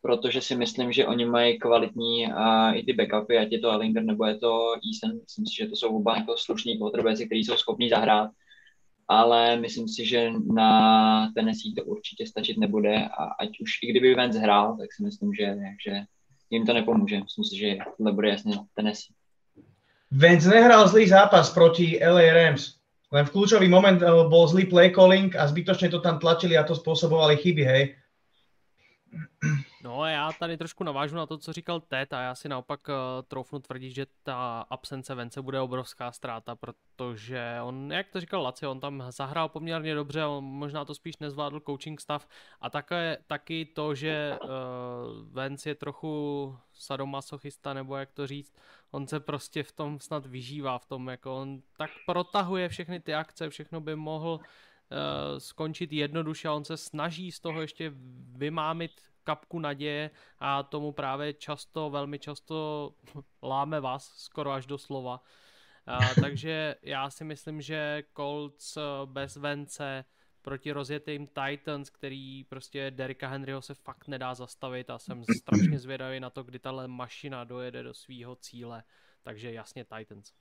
protože 0.03 0.41
si 0.41 0.57
myslím, 0.57 0.93
že 0.93 1.07
oni 1.07 1.25
mají 1.27 1.59
kvalitní 1.59 2.27
a 2.27 2.73
i 2.73 2.83
ty 2.83 2.93
backupy, 2.93 3.39
ať 3.39 3.53
je 3.53 3.59
to 3.59 3.71
Ellinger 3.71 4.05
nebo 4.05 4.25
je 4.25 4.39
to 4.39 4.75
Eason. 4.75 5.21
Myslím 5.21 5.47
si, 5.47 5.55
že 5.57 5.67
to 5.67 5.77
jsou 5.77 5.97
oba 5.97 6.17
jako 6.17 6.37
slušní 6.37 6.79
quarterbacki, 6.79 7.27
kteří 7.27 7.45
jsou 7.45 7.57
schopní 7.57 7.89
zahrát 7.89 8.31
ale 9.09 9.57
myslím 9.57 9.89
si, 9.89 10.07
že 10.07 10.31
na 10.55 11.33
Tennessee 11.35 11.75
to 11.75 11.85
určitě 11.85 12.27
stačit 12.27 12.59
nebude 12.59 13.05
a 13.05 13.25
ať 13.25 13.61
už 13.61 13.71
i 13.83 13.87
kdyby 13.87 14.15
Vance 14.15 14.39
hrál, 14.39 14.77
tak 14.77 14.93
si 14.93 15.03
myslím, 15.03 15.35
že, 15.35 15.57
že 15.87 16.01
jim 16.51 16.67
to 16.67 16.73
nepomůže. 16.73 17.21
Myslím 17.21 17.45
si, 17.45 17.59
že 17.59 17.77
tohle 17.97 18.13
bude 18.13 18.29
jasně 18.29 18.57
Tennessee. 18.75 19.15
Vance 20.15 20.49
nehral 20.51 20.89
zlý 20.89 21.09
zápas 21.09 21.51
proti 21.51 21.99
LA 21.99 22.33
Rams. 22.33 22.79
Len 23.11 23.27
v 23.27 23.33
kľúčový 23.35 23.67
moment 23.67 23.99
eh, 23.99 24.11
bol 24.31 24.47
zlý 24.47 24.67
play 24.71 24.91
calling 24.95 25.35
a 25.35 25.47
zbytočne 25.47 25.91
to 25.91 25.99
tam 25.99 26.23
tlačili 26.23 26.55
a 26.55 26.63
to 26.63 26.75
spôsobovali 26.75 27.35
chyby, 27.39 27.65
hej. 27.67 27.85
No 29.85 30.07
já 30.07 30.33
tady 30.33 30.57
trošku 30.57 30.85
navážu 30.85 31.17
na 31.17 31.27
to, 31.27 31.39
co 31.39 31.53
říkal 31.53 31.81
Ted 31.81 32.13
a 32.13 32.23
já 32.23 32.35
si 32.35 32.49
naopak 32.49 32.89
uh, 32.89 32.95
troufnu 33.29 33.59
tvrdit, 33.59 33.91
že 33.91 34.07
ta 34.23 34.67
absence 34.71 35.15
Vence 35.15 35.43
bude 35.43 35.61
obrovská 35.61 36.13
ztráta, 36.13 36.57
protože 36.57 37.59
on, 37.63 37.93
jak 37.93 38.09
to 38.09 38.21
říkal 38.21 38.43
Laci, 38.43 38.67
on 38.67 38.81
tam 38.81 39.05
zahrál 39.09 39.49
poměrně 39.49 39.95
dobře, 39.95 40.25
on 40.25 40.45
možná 40.45 40.85
to 40.85 40.95
spíš 40.95 41.17
nezvládl 41.17 41.61
coaching 41.61 42.01
stav 42.01 42.29
a 42.61 42.71
také, 42.71 43.19
taky 43.27 43.65
to, 43.65 43.95
že 43.95 44.39
uh, 44.43 44.49
Vence 45.33 45.71
je 45.71 45.75
trochu 45.75 46.57
sadomasochista, 46.73 47.75
nebo 47.75 47.97
jak 47.97 48.13
to 48.13 48.27
říct, 48.27 48.55
on 48.95 49.07
se 49.07 49.21
prostě 49.21 49.63
v 49.63 49.73
tom 49.73 50.01
snad 50.01 50.27
vyžívá, 50.27 50.79
v 50.79 50.87
tom, 50.87 51.09
jako 51.09 51.37
on 51.37 51.63
tak 51.77 51.91
protahuje 52.07 52.69
všechny 52.69 53.01
ty 53.01 53.15
akce, 53.15 53.51
všechno 53.51 53.81
by 53.81 53.97
mohl 53.97 54.41
uh, 54.41 55.39
skončit 55.39 55.93
jednoduše 55.93 56.49
a 56.49 56.53
on 56.53 56.65
se 56.65 56.77
snaží 56.77 57.33
z 57.33 57.41
toho 57.41 57.61
ještě 57.61 57.93
vymámit 58.37 58.91
kapku 59.25 59.59
naděje 59.59 60.11
a 60.39 60.63
tomu 60.63 60.93
právě 60.93 61.33
často, 61.33 61.91
velmi 61.91 62.19
často 62.19 62.91
láme 63.43 63.81
vás 63.81 64.15
skoro 64.17 64.51
až 64.53 64.67
do 64.67 64.79
slova. 64.79 65.23
A, 65.87 65.99
takže 66.21 66.75
já 66.83 67.11
si 67.11 67.25
myslím, 67.25 67.61
že 67.61 68.03
Colts 68.17 68.79
bez 69.05 69.37
Vence 69.37 70.05
proti 70.45 70.73
rozjetým 70.73 71.27
Titans, 71.27 71.91
který 71.91 72.45
prostě 72.45 72.91
Derika 72.91 73.29
Henryho 73.29 73.63
se 73.63 73.75
fakt 73.75 74.09
nedá 74.09 74.35
zastavit 74.35 74.91
a 74.91 74.99
jsem 74.99 75.25
strašně 75.41 75.79
zvědavý 75.79 76.21
na 76.21 76.31
to, 76.31 76.43
kdy 76.43 76.59
tahle 76.59 76.89
mašina 76.89 77.45
dojede 77.45 77.83
do 77.83 77.95
svého 77.95 78.37
cíle. 78.37 78.83
Takže 79.23 79.53
jasně 79.53 79.85
Titans. 79.85 80.33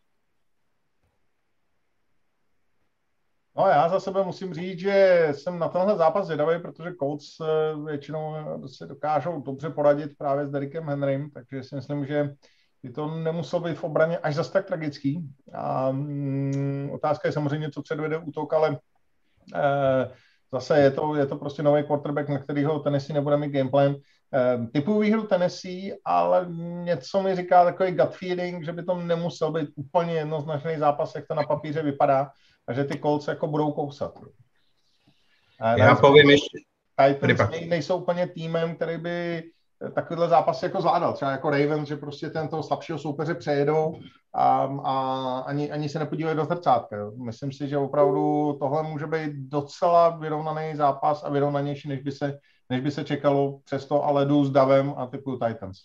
No 3.56 3.68
já 3.68 3.89
za 3.89 4.00
sebe 4.00 4.24
musím 4.24 4.54
říct, 4.54 4.80
že 4.80 5.28
jsem 5.32 5.60
na 5.60 5.68
tenhle 5.68 5.98
zápas 5.98 6.26
zvědavý, 6.26 6.62
protože 6.62 6.94
Colts 7.00 7.39
eh, 7.42 7.46
většinou 7.86 8.36
eh, 8.36 8.68
se 8.68 8.86
dokážou 8.86 9.42
dobře 9.42 9.70
poradit 9.70 10.18
právě 10.18 10.48
s 10.48 10.52
Derikem 10.52 10.89
Henrym, 10.89 11.32
takže 11.32 11.63
si 11.63 11.76
myslím, 11.76 12.06
že 12.06 12.36
by 12.84 12.92
to 12.92 13.08
nemuselo 13.08 13.62
být 13.62 13.78
v 13.78 13.84
obraně 13.84 14.18
až 14.18 14.36
zase 14.36 14.54
tak 14.54 14.66
tragický. 14.66 15.30
A 15.54 15.92
mm, 15.92 16.89
otázka 16.94 17.28
je 17.28 17.32
samozřejmě, 17.32 17.72
co 17.72 17.82
předvede 17.82 18.18
útok, 18.18 18.54
ale 18.54 18.80
zase 20.53 20.79
je 20.79 20.91
to, 20.91 21.15
je 21.15 21.25
to 21.25 21.36
prostě 21.36 21.63
nový 21.63 21.84
quarterback, 21.84 22.29
na 22.29 22.39
kterého 22.39 22.79
Tennessee 22.79 23.13
nebude 23.13 23.38
mít 23.38 23.51
gameplan. 23.51 23.95
Eh, 24.34 24.67
typu 24.73 24.99
výhru 24.99 25.27
Tennessee, 25.27 25.95
ale 26.06 26.45
něco 26.84 27.21
mi 27.21 27.36
říká 27.36 27.65
takový 27.65 27.91
gut 27.91 28.15
feeling, 28.15 28.65
že 28.65 28.71
by 28.71 28.84
to 28.84 28.95
nemusel 28.95 29.51
být 29.51 29.69
úplně 29.75 30.13
jednoznačný 30.13 30.77
zápas, 30.77 31.15
jak 31.15 31.27
to 31.27 31.36
na 31.36 31.43
papíře 31.43 31.82
vypadá 31.82 32.29
a 32.67 32.73
že 32.73 32.84
ty 32.84 32.99
kolce 32.99 33.32
jako 33.32 33.47
budou 33.47 33.71
kousat. 33.71 34.19
A 35.60 35.77
Já 35.77 35.95
povím 35.95 36.29
ještě. 36.29 36.58
Titans 37.27 37.51
nejsou 37.67 37.97
úplně 37.97 38.27
týmem, 38.27 38.75
který 38.75 38.97
by 38.97 39.43
takovýhle 39.96 40.30
zápas 40.30 40.63
jako 40.63 40.82
zvládal. 40.82 41.13
Třeba 41.13 41.32
jako 41.32 41.50
Ravens, 41.50 41.88
že 41.88 41.96
prostě 41.96 42.30
tento 42.30 42.63
slabšího 42.63 43.00
soupeře 43.00 43.36
přejedou 43.36 43.96
a, 44.34 44.69
a 44.84 44.93
ani, 45.48 45.72
ani 45.72 45.89
se 45.89 46.00
nepodívají 46.00 46.38
do 46.38 46.46
zrcátka. 46.46 46.96
Myslím 47.26 47.52
si, 47.52 47.67
že 47.67 47.78
opravdu 47.78 48.54
tohle 48.60 48.84
může 48.84 49.08
být 49.08 49.32
docela 49.36 50.10
vyrovnaný 50.10 50.76
zápas 50.76 51.24
a 51.24 51.30
vyrovnanější, 51.30 51.89
než 51.89 52.00
by 52.00 52.12
se, 52.12 52.39
než 52.69 52.82
by 52.82 52.91
se 52.91 53.04
čekalo. 53.04 53.60
Přesto 53.65 54.04
ale 54.04 54.26
jdu 54.26 54.46
s 54.46 54.52
Davem 54.52 54.93
a 54.98 55.08
typu 55.08 55.32
Titans. 55.38 55.78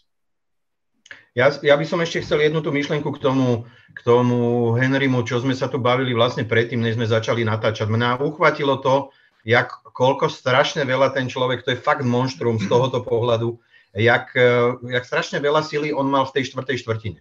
Ja, 1.32 1.48
ja 1.62 1.78
by 1.78 1.86
som 1.86 2.02
ešte 2.02 2.20
chcel 2.20 2.50
jednu 2.50 2.60
tú 2.60 2.74
myšlenku 2.74 3.08
k 3.14 3.22
tomu, 3.22 3.64
k 3.94 4.00
tomu 4.02 4.72
Henrymu, 4.74 5.22
čo 5.22 5.40
sme 5.40 5.54
sa 5.54 5.70
tu 5.70 5.78
bavili 5.78 6.12
vlastne 6.12 6.44
predtým, 6.44 6.82
než 6.82 6.98
sme 6.98 7.06
začali 7.06 7.46
natáčať. 7.46 7.88
Mňa 7.88 8.20
uchvatilo 8.20 8.82
to, 8.82 9.14
jak, 9.46 9.70
koľko 9.94 10.28
strašne 10.28 10.82
veľa 10.82 11.14
ten 11.14 11.30
človek, 11.30 11.62
to 11.62 11.72
je 11.72 11.80
fakt 11.80 12.02
monštrum 12.02 12.58
z 12.58 12.66
tohoto 12.66 13.00
pohľadu, 13.06 13.56
jak, 13.96 14.32
jak 14.84 15.04
strašne 15.04 15.38
veľa 15.40 15.64
sily 15.64 15.94
on 15.94 16.08
mal 16.08 16.28
v 16.28 16.40
tej 16.40 16.52
štvrtej 16.52 16.76
štvrtine. 16.84 17.20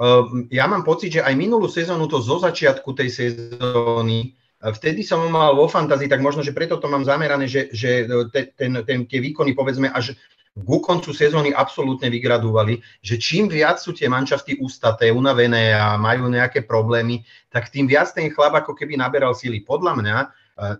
Ehm, 0.00 0.48
ja 0.48 0.64
mám 0.64 0.82
pocit, 0.82 1.20
že 1.20 1.24
aj 1.26 1.34
minulú 1.36 1.68
sezónu 1.68 2.08
to 2.08 2.18
zo 2.22 2.40
začiatku 2.40 2.94
tej 2.96 3.08
sezóny 3.12 4.34
vtedy 4.72 5.04
som 5.04 5.20
ho 5.20 5.28
mal 5.28 5.52
vo 5.52 5.68
fantázii, 5.68 6.08
tak 6.08 6.24
možno, 6.24 6.40
že 6.40 6.56
preto 6.56 6.80
to 6.80 6.88
mám 6.88 7.04
zamerané, 7.04 7.44
že, 7.44 7.68
že 7.74 8.08
ten, 8.32 8.80
ten, 8.80 9.04
tie 9.04 9.20
výkony 9.20 9.52
povedzme 9.52 9.92
až 9.92 10.16
ku 10.54 10.78
koncu 10.78 11.10
sezóny 11.10 11.50
absolútne 11.50 12.06
vygradúvali, 12.06 12.78
že 13.02 13.18
čím 13.18 13.50
viac 13.50 13.82
sú 13.82 13.90
tie 13.90 14.06
mančafty 14.06 14.54
ústaté, 14.62 15.10
unavené 15.10 15.74
a 15.74 15.98
majú 15.98 16.30
nejaké 16.30 16.62
problémy, 16.62 17.26
tak 17.50 17.74
tým 17.74 17.90
viac 17.90 18.14
ten 18.14 18.30
chlap 18.30 18.62
ako 18.62 18.72
keby 18.78 18.94
naberal 18.94 19.34
síly. 19.34 19.66
Podľa 19.66 19.92
mňa 19.98 20.16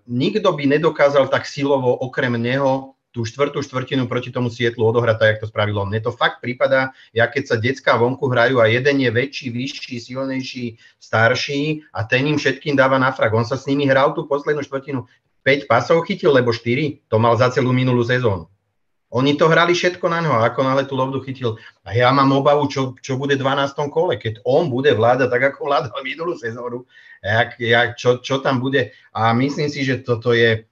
nikto 0.06 0.54
by 0.54 0.78
nedokázal 0.78 1.26
tak 1.26 1.42
silovo 1.50 1.90
okrem 1.90 2.38
neho 2.38 2.93
tú 3.14 3.22
štvrtú 3.22 3.62
štvrtinu 3.62 4.10
proti 4.10 4.34
tomu 4.34 4.50
Sietlu 4.50 4.82
odohrať 4.90 5.16
tak, 5.22 5.28
jak 5.30 5.40
to 5.46 5.48
spravilo. 5.54 5.86
Mne 5.86 6.02
to 6.02 6.10
fakt 6.10 6.42
prípada, 6.42 6.90
ja 7.14 7.30
keď 7.30 7.42
sa 7.46 7.56
decka 7.56 7.94
vonku 7.94 8.26
hrajú 8.26 8.58
a 8.58 8.66
jeden 8.66 8.98
je 8.98 9.10
väčší, 9.14 9.54
vyšší, 9.54 9.96
silnejší, 10.02 10.82
starší 10.98 11.86
a 11.94 12.02
ten 12.02 12.26
im 12.26 12.34
všetkým 12.34 12.74
dáva 12.74 12.98
na 12.98 13.14
frak. 13.14 13.30
On 13.30 13.46
sa 13.46 13.54
s 13.54 13.70
nimi 13.70 13.86
hral 13.86 14.18
tú 14.18 14.26
poslednú 14.26 14.66
štvrtinu. 14.66 15.06
5 15.46 15.70
pasov 15.70 16.02
chytil, 16.10 16.34
lebo 16.34 16.50
4, 16.50 17.06
to 17.06 17.16
mal 17.22 17.38
za 17.38 17.54
celú 17.54 17.70
minulú 17.70 18.02
sezónu. 18.02 18.50
Oni 19.14 19.38
to 19.38 19.46
hrali 19.46 19.78
všetko 19.78 20.10
na 20.10 20.18
ňo, 20.26 20.42
ako 20.42 20.60
náhle 20.66 20.90
tú 20.90 20.98
lovdu 20.98 21.22
chytil. 21.22 21.54
A 21.86 21.94
ja 21.94 22.10
mám 22.10 22.34
obavu, 22.34 22.66
čo, 22.66 22.98
čo 22.98 23.14
bude 23.14 23.38
v 23.38 23.46
12. 23.46 23.78
kole, 23.86 24.18
keď 24.18 24.42
on 24.42 24.66
bude 24.66 24.90
vládať 24.90 25.30
tak, 25.30 25.54
ako 25.54 25.70
vládal 25.70 26.02
minulú 26.02 26.34
sezónu, 26.34 26.82
jak, 27.22 27.54
jak, 27.62 27.88
čo, 27.94 28.18
čo 28.18 28.42
tam 28.42 28.58
bude. 28.58 28.90
A 29.14 29.30
myslím 29.38 29.70
si, 29.70 29.86
že 29.86 30.02
toto 30.02 30.34
je, 30.34 30.66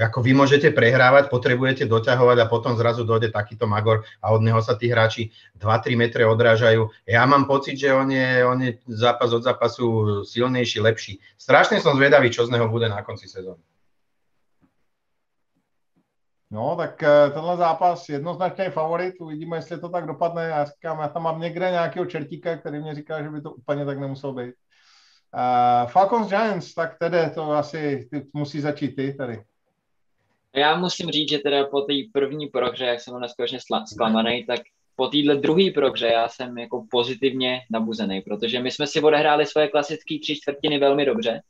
ako 0.00 0.20
vy 0.20 0.36
môžete 0.36 0.68
prehrávať, 0.76 1.32
potrebujete 1.32 1.88
doťahovať 1.88 2.38
a 2.44 2.50
potom 2.50 2.76
zrazu 2.76 3.08
dojde 3.08 3.32
takýto 3.32 3.64
magor 3.64 4.04
a 4.20 4.36
od 4.36 4.44
neho 4.44 4.60
sa 4.60 4.76
tí 4.76 4.92
hráči 4.92 5.32
2-3 5.56 5.96
metre 5.96 6.28
odrážajú. 6.28 6.92
Ja 7.08 7.24
mám 7.24 7.48
pocit, 7.48 7.80
že 7.80 7.88
on 7.88 8.12
je, 8.12 8.44
on 8.44 8.58
je 8.60 8.76
zápas 8.84 9.32
od 9.32 9.40
zápasu 9.40 10.20
silnejší, 10.28 10.80
lepší. 10.84 11.12
Strašne 11.40 11.80
som 11.80 11.96
zvedavý, 11.96 12.28
čo 12.28 12.44
z 12.44 12.52
neho 12.52 12.68
bude 12.68 12.88
na 12.92 13.00
konci 13.00 13.28
sezóny. 13.28 13.60
No, 16.50 16.76
tak 16.76 17.02
eh, 17.02 17.30
tenhle 17.30 17.56
zápas 17.56 18.08
jednoznačně 18.08 18.70
favorit, 18.70 19.14
uvidíme, 19.20 19.56
jestli 19.56 19.80
to 19.80 19.88
tak 19.88 20.06
dopadne. 20.06 20.44
Já 20.44 20.64
říkám, 20.64 20.98
já 21.00 21.08
tam 21.08 21.22
mám 21.22 21.40
někde 21.40 21.70
nějakého 21.70 22.06
čertíka, 22.06 22.56
který 22.56 22.78
mě 22.78 22.94
říká, 22.94 23.22
že 23.22 23.30
by 23.30 23.40
to 23.40 23.50
úplně 23.50 23.84
tak 23.84 23.98
nemuselo 23.98 24.32
být. 24.32 24.54
Uh, 25.34 25.90
Falcons 25.90 26.28
Giants, 26.28 26.74
tak 26.74 26.98
tedy 26.98 27.18
to 27.34 27.50
asi 27.50 28.08
ty, 28.10 28.26
musí 28.32 28.60
začít 28.60 28.96
ty 28.96 29.14
tady. 29.14 29.42
Já 30.56 30.76
musím 30.76 31.10
říct, 31.10 31.30
že 31.30 31.38
teda 31.38 31.64
po 31.66 31.80
té 31.80 31.92
první 32.12 32.46
prohře, 32.46 32.84
jak 32.84 33.00
jsem 33.00 33.20
neskutečně 33.20 33.58
zklamaný, 33.86 34.44
tak 34.46 34.60
po 34.96 35.08
téhle 35.08 35.36
druhé 35.36 35.70
prohře 35.74 36.06
já 36.06 36.28
jsem 36.28 36.58
jako 36.58 36.86
pozitivně 36.90 37.60
nabuzený, 37.70 38.20
protože 38.20 38.60
my 38.62 38.70
jsme 38.70 38.86
si 38.86 39.00
odehráli 39.00 39.46
svoje 39.46 39.68
klasické 39.68 40.18
tři 40.22 40.36
čtvrtiny 40.36 40.78
velmi 40.78 41.04
dobře 41.04 41.42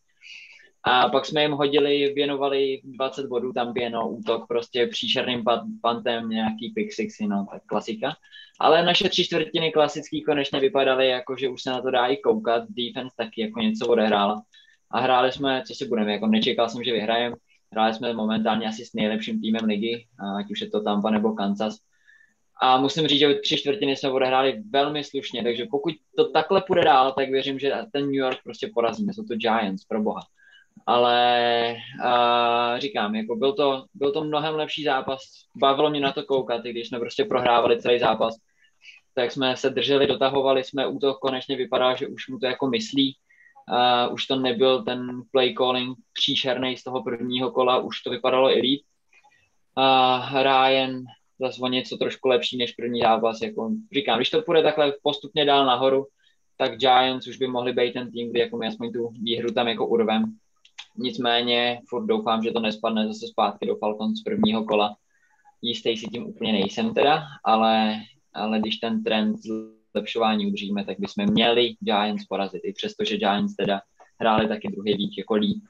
a 0.89 1.09
pak 1.09 1.27
jsme 1.27 1.43
jim 1.43 1.53
hodili, 1.53 2.13
věnovali 2.15 2.81
20 2.85 3.27
bodů 3.27 3.53
tam 3.53 3.75
no, 3.91 4.09
útok 4.09 4.47
prostě 4.49 4.87
příšerným 4.87 5.45
pantem, 5.83 6.29
nějaký 6.29 6.73
pick 6.75 6.93
sixy, 6.93 7.27
no, 7.27 7.47
tak 7.53 7.63
klasika. 7.67 8.17
Ale 8.61 8.85
naše 8.85 9.09
tři 9.09 9.25
čtvrtiny 9.25 9.73
klasický 9.73 10.23
konečně 10.23 10.61
vypadaly 10.61 11.09
jako, 11.09 11.37
že 11.37 11.49
už 11.49 11.63
se 11.63 11.71
na 11.71 11.83
to 11.83 11.91
dá 11.91 12.07
i 12.07 12.17
koukat, 12.17 12.63
defense 12.69 13.15
taky 13.17 13.41
jako 13.41 13.61
něco 13.61 13.89
odehrála. 13.89 14.43
A 14.91 15.01
hráli 15.01 15.33
jsme, 15.33 15.63
co 15.67 15.75
si 15.75 15.87
budeme, 15.89 16.13
jako 16.13 16.27
nečekal 16.27 16.69
jsem, 16.69 16.85
že 16.85 16.93
vyhrajeme, 16.93 17.37
hráli 17.73 17.95
jsme 17.95 18.13
momentálně 18.13 18.69
asi 18.69 18.85
s 18.85 18.93
nejlepším 18.93 19.41
týmem 19.41 19.65
ligy, 19.65 20.07
ať 20.39 20.51
už 20.51 20.61
je 20.61 20.71
to 20.71 20.81
Tampa 20.81 21.11
nebo 21.11 21.33
Kansas. 21.33 21.77
A 22.63 22.81
musím 22.81 23.09
říct, 23.09 23.19
že 23.19 23.35
tři 23.35 23.57
čtvrtiny 23.57 23.97
jsme 23.97 24.11
odehráli 24.11 24.63
velmi 24.71 25.05
slušně, 25.05 25.43
takže 25.43 25.67
pokud 25.71 25.95
to 26.17 26.31
takhle 26.31 26.63
půjde 26.67 26.85
dál, 26.85 27.13
tak 27.13 27.31
věřím, 27.31 27.59
že 27.59 27.73
ten 27.93 28.05
New 28.05 28.15
York 28.15 28.39
prostě 28.45 28.71
porazíme. 28.75 29.13
Jsou 29.13 29.25
to 29.25 29.35
Giants, 29.35 29.85
pro 29.85 30.03
boha. 30.03 30.21
Ale 30.87 31.77
uh, 32.05 32.79
říkám, 32.79 33.15
jako 33.15 33.37
byl 33.37 33.53
to, 33.53 33.85
byl 33.95 34.13
to 34.13 34.25
mnohem 34.25 34.55
lepší 34.55 34.85
zápas, 34.85 35.21
bavilo 35.57 35.91
mě 35.91 36.01
na 36.01 36.13
to 36.13 36.23
koukat, 36.25 36.65
i 36.65 36.71
když 36.71 36.89
jsme 36.89 36.99
prostě 36.99 37.25
prohrávali 37.25 37.81
celý 37.81 37.99
zápas, 37.99 38.35
tak 39.15 39.33
jsme 39.33 39.57
se 39.57 39.71
drželi, 39.71 40.07
dotahovali 40.07 40.65
jsme, 40.65 40.87
útok 40.87 41.19
konečně 41.19 41.57
vypadá, 41.57 41.95
že 41.95 42.07
už 42.07 42.29
mu 42.29 42.39
to 42.39 42.47
jako 42.47 42.67
myslí, 42.67 43.17
uh, 43.71 44.15
už 44.15 44.27
to 44.27 44.37
nebyl 44.37 44.85
ten 44.85 45.23
play 45.33 45.55
calling 45.55 45.99
příšerný 46.13 46.77
z 46.77 46.85
toho 46.85 47.03
prvního 47.03 47.51
kola, 47.51 47.79
už 47.79 48.01
to 48.03 48.11
vypadalo 48.11 48.57
i 48.57 48.61
líp. 48.61 48.83
Uh, 49.79 50.43
Ryan 50.43 51.05
zase 51.41 51.61
o 51.61 51.69
něco 51.69 51.97
trošku 51.97 52.29
lepší 52.29 52.59
než 52.59 52.73
první 52.73 53.01
zápas, 53.01 53.41
jako 53.41 53.71
říkám, 53.93 54.19
když 54.19 54.31
to 54.31 54.43
půjde 54.43 54.63
takhle 54.63 54.93
postupně 55.03 55.45
dál 55.45 55.67
nahoru, 55.67 56.07
tak 56.57 56.79
Giants 56.79 57.27
už 57.27 57.37
by 57.37 57.47
mohli 57.47 57.73
být 57.73 57.93
ten 57.93 58.11
tým, 58.11 58.31
kdy 58.31 58.41
jako 58.41 58.57
my 58.57 58.67
aspoň 58.67 58.93
tu 58.93 59.09
výhru 59.09 59.53
tam 59.53 59.69
jako 59.69 59.87
urvem 59.87 60.25
Nicméně 60.99 61.81
furt 61.89 62.07
doufám, 62.07 62.43
že 62.43 62.51
to 62.51 62.61
nespadne 62.61 63.07
zase 63.07 63.27
zpátky 63.27 63.67
do 63.67 63.77
Falcons 63.77 64.19
z 64.19 64.23
prvního 64.23 64.65
kola. 64.65 64.97
Jistý 65.63 65.97
si 65.97 66.07
tím 66.07 66.27
úplně 66.27 66.53
nejsem 66.53 66.95
teda, 66.95 67.23
ale, 67.45 67.95
ale 68.35 68.59
když 68.61 68.77
ten 68.77 69.05
trend 69.05 69.37
zlepšování 69.93 70.47
udržíme, 70.47 70.85
tak 70.85 71.01
bychom 71.01 71.33
měli 71.33 71.75
Giants 71.81 72.25
porazit, 72.25 72.61
i 72.65 72.73
přesto, 72.73 73.05
že 73.05 73.17
Giants 73.17 73.57
teda 73.57 73.81
hráli 74.21 74.49
taky 74.49 74.69
druhý 74.69 74.97
vík 74.97 75.19
jako 75.19 75.35
líp. 75.35 75.65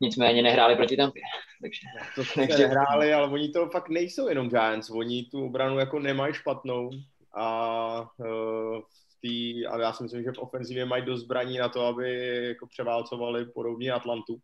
Nicméně 0.00 0.42
nehráli 0.42 0.76
proti 0.76 0.96
Tampě. 0.96 1.22
Takže, 1.62 1.80
to 2.14 2.40
takže... 2.40 2.68
nehráli, 2.68 3.12
ale 3.12 3.28
oni 3.28 3.48
to 3.48 3.68
fakt 3.68 3.88
nejsou 3.88 4.28
jenom 4.28 4.48
Giants. 4.48 4.90
Oni 4.90 5.24
tu 5.24 5.44
obranu 5.46 5.78
jako 5.78 5.98
nemají 5.98 6.34
špatnou 6.34 6.90
a 7.36 8.00
uh, 8.18 8.80
tý, 9.24 9.66
ale 9.66 9.82
já 9.82 9.92
si 9.92 10.02
myslím, 10.02 10.22
že 10.22 10.32
v 10.32 10.38
ofenzivě 10.38 10.84
mají 10.84 11.04
dost 11.04 11.20
zbraní 11.20 11.58
na 11.58 11.68
to, 11.68 11.86
aby 11.86 12.36
jako 12.48 12.66
převálcovali 12.66 13.44
podobně 13.44 13.92
Atlantu. 13.92 14.36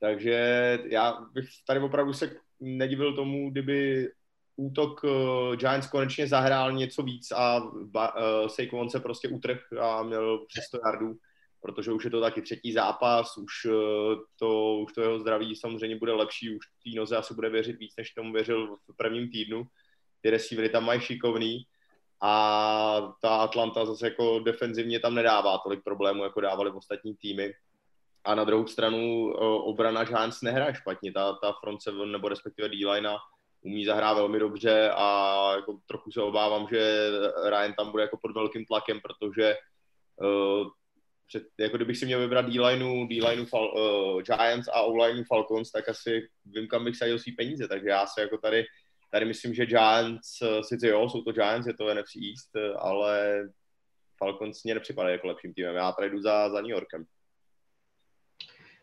Takže 0.00 0.38
já 0.84 1.20
bych 1.32 1.48
tady 1.66 1.80
opravdu 1.80 2.12
se 2.12 2.36
nedivil 2.60 3.14
tomu, 3.14 3.50
kdyby 3.50 4.08
útok 4.56 5.04
uh, 5.04 5.56
Giants 5.56 5.86
konečně 5.86 6.26
zahrál 6.26 6.72
něco 6.72 7.02
víc 7.02 7.30
a 7.30 7.64
uh, 7.64 8.48
Saquon 8.48 8.90
se 8.90 9.00
prostě 9.00 9.28
utrh 9.28 9.72
a 9.80 10.02
měl 10.02 10.44
přes 10.46 10.64
100 10.64 10.78
yardů, 10.86 11.16
protože 11.62 11.92
už 11.92 12.04
je 12.04 12.10
to 12.10 12.20
taky 12.20 12.42
třetí 12.42 12.72
zápas, 12.72 13.36
už, 13.36 13.64
uh, 13.64 14.14
to, 14.38 14.78
už 14.78 14.92
to 14.92 15.00
jeho 15.02 15.18
zdraví 15.18 15.56
samozřejmě 15.56 15.96
bude 15.96 16.12
lepší, 16.12 16.56
už 16.56 16.66
té 16.84 16.90
noze 16.96 17.16
asi 17.16 17.34
bude 17.34 17.50
věřit 17.50 17.78
víc, 17.78 17.94
než 17.96 18.10
tomu 18.10 18.32
věřil 18.32 18.76
v 18.76 18.96
prvním 18.96 19.30
týdnu. 19.30 19.66
Ty 20.20 20.30
receivery 20.30 20.68
tam 20.68 20.84
mají 20.84 21.00
šikovný, 21.00 21.64
a 22.20 23.14
ta 23.22 23.36
Atlanta 23.36 23.86
zase 23.86 24.06
jako 24.06 24.38
defenzivně 24.38 25.00
tam 25.00 25.14
nedává 25.14 25.58
tolik 25.58 25.84
problémů, 25.84 26.22
jako 26.24 26.40
dávali 26.40 26.70
v 26.70 26.76
ostatní 26.76 27.16
týmy. 27.16 27.52
A 28.24 28.34
na 28.34 28.44
druhou 28.44 28.66
stranu 28.66 29.32
obrana 29.64 30.04
Giants 30.04 30.42
nehraje 30.42 30.74
špatně, 30.74 31.12
ta, 31.12 31.32
ta 31.32 31.52
front 31.52 31.82
seven 31.82 32.12
nebo 32.12 32.28
respektive 32.28 32.68
D-line 32.68 33.16
umí 33.60 33.84
zahrát 33.84 34.16
velmi 34.16 34.38
dobře 34.38 34.90
a 34.90 35.52
jako 35.56 35.78
trochu 35.86 36.10
se 36.10 36.22
obávám, 36.22 36.66
že 36.70 37.10
Ryan 37.44 37.74
tam 37.74 37.90
bude 37.90 38.02
jako 38.02 38.18
pod 38.22 38.34
velkým 38.34 38.64
tlakem, 38.66 39.00
protože 39.00 39.56
uh, 40.16 40.68
před, 41.26 41.42
jako 41.58 41.76
kdybych 41.76 41.96
si 41.98 42.06
měl 42.06 42.20
vybrat 42.20 42.46
D-lineu, 42.46 43.06
D-lineu 43.06 43.44
Fal, 43.44 43.72
uh, 43.74 44.22
Giants 44.22 44.68
a 44.68 44.80
O-lineu 44.80 45.24
Falcons, 45.24 45.70
tak 45.70 45.88
asi 45.88 46.28
vím, 46.44 46.68
kam 46.68 46.84
bych 46.84 46.96
sadil 46.96 47.18
svý 47.18 47.32
peníze, 47.32 47.68
takže 47.68 47.88
já 47.88 48.06
se 48.06 48.20
jako 48.20 48.38
tady 48.38 48.64
Tady 49.10 49.24
myslím, 49.24 49.54
že 49.54 49.66
Giants, 49.66 50.42
eh, 50.42 50.64
sice 50.64 50.88
jo, 50.88 51.08
jsou 51.08 51.22
to 51.22 51.32
Giants, 51.32 51.66
je 51.66 51.74
to 51.74 51.94
NFC 51.94 52.16
East, 52.30 52.56
eh, 52.56 52.72
ale 52.78 53.42
Falcons 54.18 54.64
mě 54.64 54.74
nepřipadají 54.74 55.14
jako 55.14 55.26
lepším 55.26 55.54
týmem. 55.54 55.76
Já 55.76 55.92
tady 55.92 56.10
jdu 56.10 56.20
za, 56.22 56.48
za 56.50 56.60
New 56.60 56.70
Yorkem. 56.70 57.04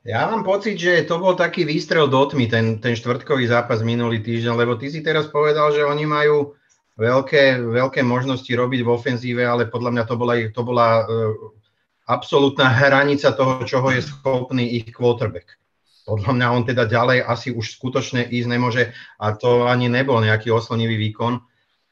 Ja 0.05 0.29
mám 0.29 0.45
pocit, 0.45 0.77
že 0.77 1.01
to 1.09 1.17
bol 1.17 1.33
taký 1.33 1.65
výstrel 1.65 2.05
do 2.05 2.29
tmy, 2.29 2.45
ten, 2.45 2.77
ten 2.77 2.93
štvrtkový 2.93 3.49
zápas 3.49 3.81
minulý 3.81 4.21
týždeň, 4.21 4.53
lebo 4.53 4.77
ty 4.77 4.93
si 4.93 5.01
teraz 5.01 5.25
povedal, 5.33 5.73
že 5.73 5.81
oni 5.81 6.05
majú 6.05 6.53
veľké, 6.93 7.65
veľké 7.65 8.05
možnosti 8.05 8.53
robiť 8.53 8.85
v 8.85 8.93
ofenzíve, 8.93 9.41
ale 9.41 9.65
podľa 9.65 9.91
mňa 9.97 10.03
to 10.05 10.13
bola, 10.13 10.35
to 10.53 10.61
bola 10.61 11.09
uh, 11.09 12.69
hranica 12.69 13.33
toho, 13.33 13.65
čoho 13.65 13.89
je 13.97 14.05
schopný 14.05 14.77
ich 14.77 14.93
quarterback 14.93 15.57
podľa 16.05 16.31
mňa 16.37 16.47
on 16.53 16.63
teda 16.63 16.85
ďalej 16.85 17.25
asi 17.25 17.49
už 17.49 17.81
skutočne 17.81 18.29
ísť 18.29 18.47
nemôže 18.47 18.93
a 19.17 19.33
to 19.33 19.65
ani 19.65 19.89
nebol 19.89 20.21
nejaký 20.21 20.53
oslnivý 20.53 21.01
výkon. 21.09 21.41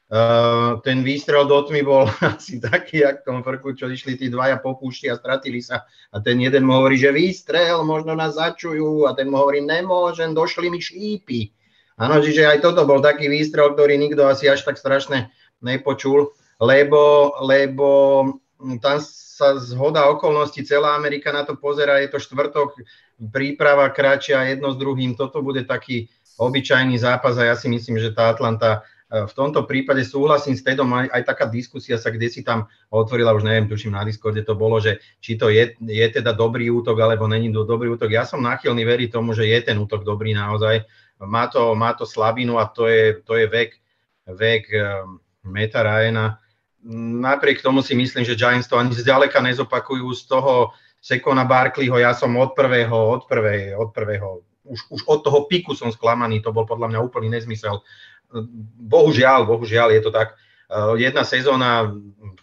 Uh, 0.04 0.78
ten 0.86 1.02
výstrel 1.02 1.42
do 1.50 1.58
tmy 1.66 1.82
bol 1.82 2.06
asi 2.22 2.62
taký, 2.62 3.02
jak 3.02 3.26
v 3.26 3.26
tom 3.26 3.38
frku, 3.42 3.74
čo 3.74 3.90
išli 3.90 4.14
tí 4.14 4.30
dvaja 4.30 4.62
po 4.62 4.78
púšti 4.78 5.10
a 5.10 5.18
stratili 5.18 5.58
sa. 5.58 5.82
A 6.14 6.22
ten 6.22 6.38
jeden 6.38 6.62
mu 6.62 6.78
hovorí, 6.78 6.94
že 6.94 7.10
výstrel, 7.10 7.82
možno 7.82 8.14
nás 8.14 8.38
začujú. 8.38 9.10
A 9.10 9.18
ten 9.18 9.26
mu 9.26 9.42
hovorí, 9.42 9.58
nemôžem, 9.58 10.30
došli 10.30 10.70
mi 10.70 10.78
šípy. 10.78 11.50
Áno, 11.98 12.22
čiže 12.22 12.46
aj 12.46 12.62
toto 12.62 12.86
bol 12.86 13.02
taký 13.02 13.26
výstrel, 13.26 13.74
ktorý 13.74 13.98
nikto 13.98 14.26
asi 14.26 14.46
až 14.46 14.62
tak 14.62 14.78
strašne 14.78 15.34
nepočul, 15.62 16.34
lebo, 16.58 17.34
lebo 17.42 17.88
tam 18.82 18.98
sa 19.34 19.58
zhoda 19.58 20.06
okolností, 20.14 20.62
celá 20.62 20.94
Amerika 20.94 21.34
na 21.34 21.42
to 21.42 21.58
pozera, 21.58 21.98
je 21.98 22.06
to 22.06 22.22
štvrtok, 22.22 22.78
príprava 23.34 23.90
kráčia 23.90 24.46
jedno 24.46 24.70
s 24.70 24.78
druhým, 24.78 25.18
toto 25.18 25.42
bude 25.42 25.66
taký 25.66 26.06
obyčajný 26.38 26.94
zápas 27.02 27.34
a 27.42 27.50
ja 27.50 27.58
si 27.58 27.66
myslím, 27.66 27.98
že 27.98 28.14
tá 28.14 28.30
Atlanta 28.30 28.86
e, 29.10 29.26
v 29.26 29.32
tomto 29.34 29.66
prípade 29.66 30.06
súhlasím 30.06 30.54
s 30.54 30.62
Tedom, 30.62 30.86
aj, 30.94 31.10
aj 31.10 31.22
taká 31.26 31.44
diskusia 31.50 31.98
sa 31.98 32.14
kde 32.14 32.30
si 32.30 32.46
tam 32.46 32.70
otvorila, 32.94 33.34
už 33.34 33.42
neviem, 33.42 33.66
tuším 33.66 33.98
na 33.98 34.06
Discorde 34.06 34.46
to 34.46 34.54
bolo, 34.54 34.78
že 34.78 35.02
či 35.18 35.34
to 35.34 35.50
je, 35.50 35.74
je 35.82 36.06
teda 36.14 36.30
dobrý 36.30 36.70
útok, 36.70 36.94
alebo 37.02 37.26
není 37.26 37.50
to 37.50 37.66
dobrý 37.66 37.90
útok. 37.90 38.14
Ja 38.14 38.22
som 38.22 38.38
náchylný 38.38 38.86
veriť 38.86 39.10
tomu, 39.10 39.34
že 39.34 39.50
je 39.50 39.58
ten 39.62 39.78
útok 39.78 40.06
dobrý 40.06 40.34
naozaj. 40.34 40.86
Má 41.22 41.46
to, 41.50 41.74
má 41.78 41.94
to 41.94 42.06
slabinu 42.06 42.58
a 42.58 42.66
to 42.66 42.90
je, 42.90 43.22
to 43.22 43.38
je 43.38 43.46
vek, 43.46 43.78
vek 44.26 44.62
um, 44.74 45.22
Meta 45.46 45.82
Ryana 45.86 46.42
napriek 46.88 47.64
tomu 47.64 47.80
si 47.80 47.96
myslím, 47.96 48.24
že 48.24 48.36
Giants 48.36 48.68
to 48.68 48.76
ani 48.76 48.92
zďaleka 48.92 49.40
nezopakujú 49.40 50.08
z 50.12 50.22
toho 50.28 50.76
Sekona 51.04 51.44
Barkleyho, 51.44 52.00
ja 52.00 52.16
som 52.16 52.32
od 52.40 52.56
prvého, 52.56 52.96
od 52.96 53.28
prvej, 53.28 53.76
od 53.76 53.92
prvého, 53.92 54.40
už, 54.64 54.88
už 54.88 55.00
od 55.04 55.20
toho 55.20 55.44
piku 55.44 55.76
som 55.76 55.92
sklamaný, 55.92 56.40
to 56.40 56.48
bol 56.48 56.64
podľa 56.64 56.96
mňa 56.96 57.00
úplný 57.04 57.28
nezmysel. 57.28 57.84
Bohužiaľ, 58.80 59.44
bohužiaľ 59.44 59.92
je 59.92 60.00
to 60.00 60.08
tak. 60.08 60.32
Eh, 60.64 60.96
jedna 61.04 61.28
sezóna, 61.28 61.92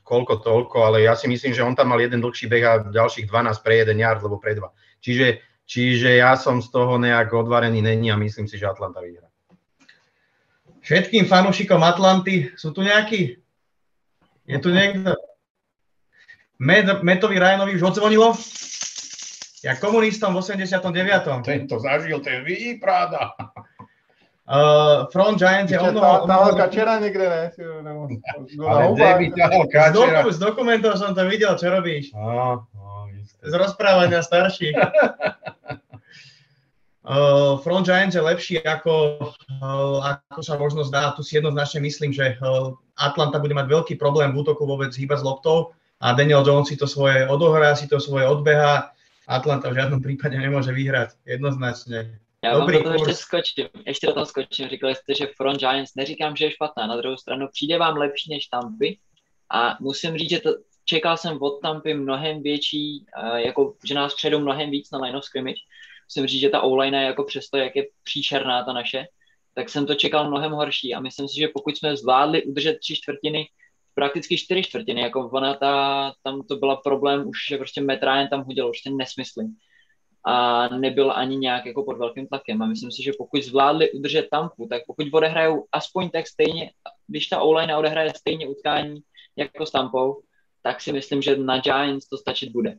koľko 0.06 0.46
toľko, 0.46 0.78
ale 0.86 1.10
ja 1.10 1.18
si 1.18 1.26
myslím, 1.26 1.58
že 1.58 1.66
on 1.66 1.74
tam 1.74 1.90
mal 1.90 1.98
jeden 1.98 2.22
dlhší 2.22 2.46
beh 2.46 2.66
a 2.70 2.74
ďalších 2.86 3.26
12 3.26 3.66
pre 3.66 3.82
jeden 3.82 3.98
yard, 3.98 4.22
alebo 4.22 4.38
pre 4.38 4.54
dva. 4.54 4.70
Čiže, 5.02 5.42
čiže 5.66 6.22
ja 6.22 6.38
som 6.38 6.62
z 6.62 6.70
toho 6.70 7.02
nejak 7.02 7.34
odvarený 7.34 7.82
není 7.82 8.14
a 8.14 8.22
myslím 8.22 8.46
si, 8.46 8.62
že 8.62 8.70
Atlanta 8.70 9.02
vyhrá. 9.02 9.26
Všetkým 10.86 11.26
fanúšikom 11.26 11.82
Atlanty 11.82 12.54
sú 12.54 12.70
tu 12.78 12.86
nejakí 12.86 13.41
je 14.52 14.58
tu 14.60 14.70
niekto? 14.76 15.16
Med, 16.62 16.86
Metovi 17.02 17.40
Ryanovi 17.40 17.80
už 17.80 17.96
odzvonilo? 17.96 18.36
Ja 19.64 19.78
komunistom 19.78 20.36
v 20.36 20.42
89. 20.44 21.46
Tento 21.46 21.76
zažil, 21.80 22.20
to 22.20 22.28
je 22.28 22.40
výprada. 22.44 23.34
Uh, 24.52 25.08
Front 25.14 25.40
Giants 25.40 25.72
je 25.72 25.80
ono... 25.80 26.02
Tá, 26.02 26.28
táhal 26.28 26.54
kačera 26.60 27.00
niekde, 27.00 27.24
ne? 27.24 27.44
Ale 28.60 28.84
kde 28.98 29.10
by 29.16 29.26
táhal 29.38 29.64
kačera? 29.70 30.20
Z, 30.28 30.38
dokumentov 30.42 31.00
som 31.00 31.16
to 31.16 31.24
videl, 31.30 31.56
čo 31.56 31.72
robíš. 31.72 32.12
No, 32.12 32.68
no, 32.76 33.08
z 33.46 33.54
rozprávania 33.54 34.20
starších. 34.20 34.76
Uh, 37.02 37.58
front 37.66 37.86
Giants 37.86 38.14
je 38.14 38.22
lepší, 38.22 38.62
ako, 38.62 39.18
uh, 39.58 40.06
ako 40.06 40.42
sa 40.46 40.54
možno 40.54 40.86
zdá. 40.86 41.18
Tu 41.18 41.26
si 41.26 41.42
jednoznačne 41.42 41.82
myslím, 41.82 42.14
že 42.14 42.38
uh, 42.38 42.78
Atlanta 42.94 43.42
bude 43.42 43.58
mať 43.58 43.66
veľký 43.66 43.94
problém 43.98 44.30
v 44.30 44.46
útoku 44.46 44.70
vôbec 44.70 44.94
hýbať 44.94 45.20
s 45.20 45.26
loptou 45.26 45.74
a 45.98 46.14
Daniel 46.14 46.46
Jones 46.46 46.70
si 46.70 46.78
to 46.78 46.86
svoje 46.86 47.26
odohrá, 47.26 47.74
si 47.74 47.90
to 47.90 47.98
svoje 47.98 48.30
odbeha. 48.30 48.94
Atlanta 49.26 49.74
v 49.74 49.82
žiadnom 49.82 49.98
prípade 49.98 50.38
nemôže 50.38 50.70
vyhrať. 50.70 51.18
Jednoznačne. 51.26 52.22
Já 52.44 52.58
Dobrý 52.58 52.76
vám 52.76 52.84
do 52.84 52.90
toho 52.90 53.06
ještě 53.06 53.14
skočím, 53.14 53.68
ještě 53.86 54.08
do 54.08 54.14
toho 54.14 54.26
skočím. 54.26 54.70
Říkali 54.70 54.96
jste, 54.96 55.14
že 55.14 55.28
Front 55.38 55.60
Giants, 55.60 55.96
neříkám, 55.96 56.36
že 56.36 56.46
je 56.46 56.52
špatná, 56.52 56.88
na 56.88 56.98
druhou 56.98 57.18
stranu 57.18 57.48
přijde 57.54 57.78
vám 57.78 57.98
lepší 57.98 58.30
než 58.30 58.46
Tampy 58.48 58.98
a 59.54 59.78
musím 59.80 60.18
říct, 60.18 60.30
že 60.30 60.40
to, 60.40 60.50
čekal 60.86 61.18
jsem 61.18 61.38
od 61.42 61.62
Tampy 61.62 61.94
mnohem 61.94 62.42
větší, 62.42 63.06
uh, 63.24 63.36
jako, 63.36 63.74
že 63.86 63.94
nás 63.94 64.14
přejdou 64.14 64.40
mnohem 64.40 64.70
víc 64.70 64.92
na 64.92 65.00
line 65.00 65.18
of 65.18 65.24
scrimmage, 65.24 65.62
musím 66.12 66.28
říct, 66.28 66.42
že 66.42 66.50
ta 66.50 66.62
o-line 66.62 67.02
je 67.02 67.06
jako 67.06 67.24
přesto, 67.24 67.58
jak 67.58 67.76
je 67.76 67.88
příšerná 68.04 68.64
ta 68.64 68.74
naše, 68.74 69.06
tak 69.56 69.70
jsem 69.70 69.86
to 69.86 69.96
čekal 69.96 70.28
mnohem 70.28 70.52
horší. 70.52 70.94
A 70.94 71.00
myslím 71.00 71.28
si, 71.28 71.40
že 71.40 71.48
pokud 71.48 71.78
jsme 71.78 71.98
zvládli 71.98 72.44
udržet 72.44 72.80
tři 72.80 72.96
čtvrtiny, 72.96 73.46
prakticky 73.94 74.38
čtyři 74.38 74.64
čtvrtiny, 74.64 75.02
jako 75.02 75.30
ona 75.34 75.54
ta, 75.54 76.14
tam 76.24 76.42
to 76.44 76.56
byla 76.56 76.76
problém 76.76 77.28
už, 77.28 77.38
že 77.50 77.58
prostě 77.58 77.82
Ryan 77.82 78.28
tam 78.28 78.44
hodil 78.44 78.68
prostě 78.68 78.90
nesmysly 78.90 79.46
a 80.26 80.68
nebyl 80.68 81.12
ani 81.12 81.38
nějak 81.38 81.66
jako 81.66 81.84
pod 81.84 81.98
velkým 81.98 82.28
tlakem. 82.28 82.62
A 82.62 82.66
myslím 82.66 82.92
si, 82.92 83.04
že 83.04 83.12
pokud 83.18 83.44
zvládli 83.44 83.92
udržet 83.92 84.28
tampu, 84.32 84.68
tak 84.68 84.82
pokud 84.88 85.08
odehrajou 85.12 85.66
aspoň 85.72 86.10
tak 86.10 86.28
stejně, 86.28 86.72
když 87.08 87.28
ta 87.28 87.40
o-line 87.40 87.78
odehraje 87.78 88.14
stejně 88.18 88.48
utkání 88.48 89.02
jako 89.36 89.66
s 89.66 89.72
tampou, 89.72 90.22
tak 90.64 90.82
si 90.82 90.94
myslím, 90.94 91.22
že 91.22 91.38
na 91.38 91.60
Giants 91.60 92.08
to 92.08 92.18
stačit 92.18 92.52
bude. 92.52 92.78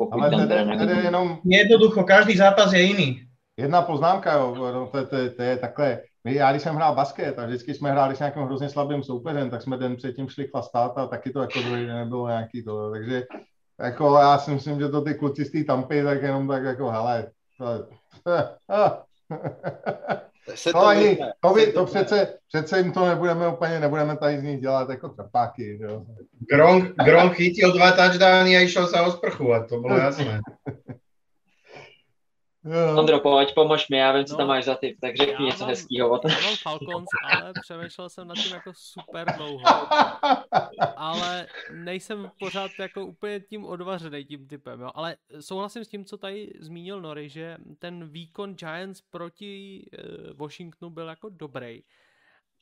Pokud 0.00 0.20
Ale 0.20 0.30
tam 0.30 0.48
teda 0.48 0.64
nevidím. 0.64 0.98
jenom 0.98 1.38
Jednoducho, 1.44 2.04
každý 2.04 2.36
zápas 2.36 2.72
je 2.72 2.82
jiný. 2.82 3.20
jedna 3.56 3.82
poznámka, 3.82 4.32
jo, 4.32 4.54
no, 4.54 4.86
to, 4.86 5.06
to, 5.06 5.16
to 5.36 5.42
je 5.42 5.56
takhle. 5.56 6.00
My, 6.24 6.34
já 6.34 6.50
když 6.50 6.62
jsem 6.62 6.74
hrál 6.74 6.94
basket 6.94 7.38
a 7.38 7.46
vždycky 7.46 7.74
jsme 7.74 7.90
hráli 7.90 8.16
s 8.16 8.18
nějakým 8.18 8.42
hrozně 8.42 8.68
slabým 8.68 9.02
soupeřem, 9.02 9.50
tak 9.50 9.62
jsme 9.62 9.76
den 9.76 9.96
předtím 9.96 10.28
šli 10.28 10.46
chlastat 10.46 10.98
a 10.98 11.06
taky 11.06 11.30
to 11.30 11.40
jako 11.40 11.60
druhý 11.60 11.86
den 11.86 11.96
nebylo 11.96 12.28
nějaký 12.28 12.64
to. 12.64 12.90
Takže 12.90 13.22
jako 13.80 14.16
já 14.16 14.38
si 14.38 14.50
myslím, 14.50 14.80
že 14.80 14.88
to 14.88 15.00
ty 15.00 15.14
kluci 15.14 15.44
z 15.44 15.52
té 15.52 15.64
tampy, 15.64 16.02
tak 16.02 16.22
jenom 16.22 16.48
tak 16.48 16.62
jako 16.62 16.90
hele, 16.90 17.26
to, 17.58 17.66
Se 20.54 20.72
to, 20.72 20.86
ani, 20.86 21.16
to, 21.40 21.48
se 21.48 21.54
by, 21.54 21.72
to 21.72 21.86
přece, 21.86 22.34
přece 22.48 22.78
jim 22.78 22.92
to 22.92 23.06
nebudeme 23.06 23.48
úplně, 23.48 23.80
nebudeme 23.80 24.16
tady 24.16 24.38
z 24.38 24.42
nich 24.42 24.60
dělat 24.60 24.90
jako 24.90 25.08
trapáky, 25.08 25.78
že 25.78 25.84
jo. 25.84 26.02
Gronk, 26.50 26.94
Gronk 27.04 27.32
chytil 27.34 27.72
dva 27.72 27.92
touchdowny 27.92 28.56
a 28.56 28.60
išiel 28.60 28.86
sa 28.88 29.06
osprchovať, 29.06 29.68
to 29.68 29.80
bolo 29.80 29.96
jasné. 29.96 30.40
Jo. 32.64 32.98
Ondro, 32.98 33.20
pojď, 33.20 33.54
pomož 33.54 33.88
mi, 33.88 33.96
já 33.96 34.12
vím, 34.12 34.24
co 34.24 34.32
No. 34.32 34.38
tam 34.38 34.48
máš 34.48 34.64
za 34.64 34.74
typ, 34.74 34.98
tak 35.00 35.16
řekni 35.16 35.46
něco 35.46 35.64
hezkýho. 35.64 36.20
Já 36.28 36.40
mám 36.44 36.56
Falcons, 36.62 37.08
ale 37.32 37.52
přemýšlel 37.62 38.08
jsem 38.08 38.28
nad 38.28 38.34
tím 38.38 38.52
jako 38.54 38.72
super 38.76 39.26
dlouho. 39.36 39.64
ale 40.96 41.46
nejsem 41.72 42.30
pořád 42.40 42.70
jako 42.78 43.06
úplně 43.06 43.40
tím 43.40 43.64
odvařený 43.64 44.24
tím 44.24 44.46
typem, 44.46 44.80
jo. 44.80 44.90
Ale 44.94 45.16
souhlasím 45.40 45.84
s 45.84 45.88
tím, 45.88 46.04
co 46.04 46.16
tady 46.18 46.52
zmínil 46.60 47.00
Nori, 47.00 47.28
že 47.28 47.56
ten 47.78 48.08
výkon 48.08 48.54
Giants 48.54 49.00
proti 49.10 49.84
uh, 50.30 50.36
Washingtonu 50.36 50.90
byl 50.90 51.08
jako 51.08 51.28
dobrý, 51.28 51.82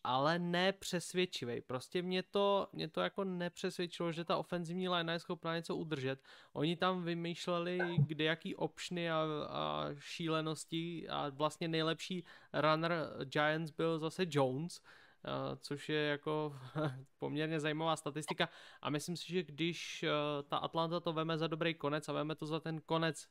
ale 0.08 0.38
nepřesvědčivý. 0.38 1.60
Prostě 1.60 2.02
mě 2.02 2.22
to, 2.22 2.68
mě 2.72 2.88
to 2.88 3.00
jako 3.00 3.24
nepřesvědčilo, 3.24 4.12
že 4.12 4.24
ta 4.24 4.36
ofenzivní 4.36 4.88
line 4.88 5.12
je 5.12 5.18
schopná 5.18 5.56
něco 5.56 5.76
udržet. 5.76 6.22
Oni 6.52 6.76
tam 6.76 7.04
vymýšleli 7.04 7.78
kde 7.98 8.24
jaký 8.24 8.54
optiony 8.54 9.10
a, 9.10 9.26
a 9.48 9.88
šílenosti 9.98 11.08
a 11.08 11.28
vlastně 11.28 11.68
nejlepší 11.68 12.24
runner 12.52 12.92
Giants 13.24 13.70
byl 13.70 13.98
zase 13.98 14.26
Jones, 14.28 14.80
Uh, 15.24 15.56
což 15.60 15.88
je 15.88 16.02
jako 16.02 16.56
poměrně 17.18 17.60
zajímavá 17.60 17.96
statistika 17.96 18.48
a 18.82 18.90
myslím 18.90 19.16
si, 19.16 19.32
že 19.32 19.42
když 19.42 20.04
uh, 20.04 20.48
ta 20.48 20.56
Atlanta 20.56 21.00
to 21.00 21.12
veme 21.12 21.38
za 21.38 21.46
dobrý 21.46 21.74
konec 21.74 22.08
a 22.08 22.12
veme 22.12 22.34
to 22.34 22.46
za 22.46 22.60
ten 22.60 22.80
konec, 22.80 23.28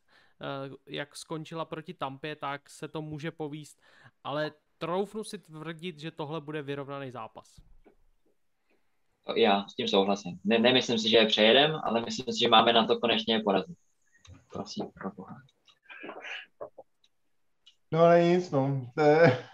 uh, 0.69 0.75
jak 0.85 1.15
skončila 1.15 1.65
proti 1.65 1.93
Tampě, 1.93 2.35
tak 2.35 2.69
se 2.69 2.87
to 2.87 3.01
může 3.01 3.31
povíst, 3.31 3.81
ale 4.23 4.51
troufnu 4.77 5.23
si 5.23 5.37
tvrdit, 5.37 5.99
že 5.99 6.11
tohle 6.11 6.41
bude 6.41 6.61
vyrovnaný 6.61 7.11
zápas. 7.11 7.55
Já 9.35 9.67
s 9.67 9.75
tím 9.75 9.87
souhlasím. 9.87 10.39
Ne, 10.43 10.59
nemyslím 10.59 10.99
si, 10.99 11.09
že 11.09 11.17
je 11.17 11.25
přejedem, 11.25 11.79
ale 11.83 12.01
myslím 12.01 12.33
si, 12.33 12.39
že 12.39 12.47
máme 12.47 12.73
na 12.73 12.87
to 12.87 12.99
konečně 12.99 13.33
je 13.33 13.43
porazit. 13.43 13.77
Prosím, 14.53 14.85
pro 14.93 15.11
boha. 15.11 15.35
No 17.91 17.99
ale 17.99 18.23
nic, 18.23 18.51
no. 18.51 18.91
To 18.95 19.01
je... 19.01 19.47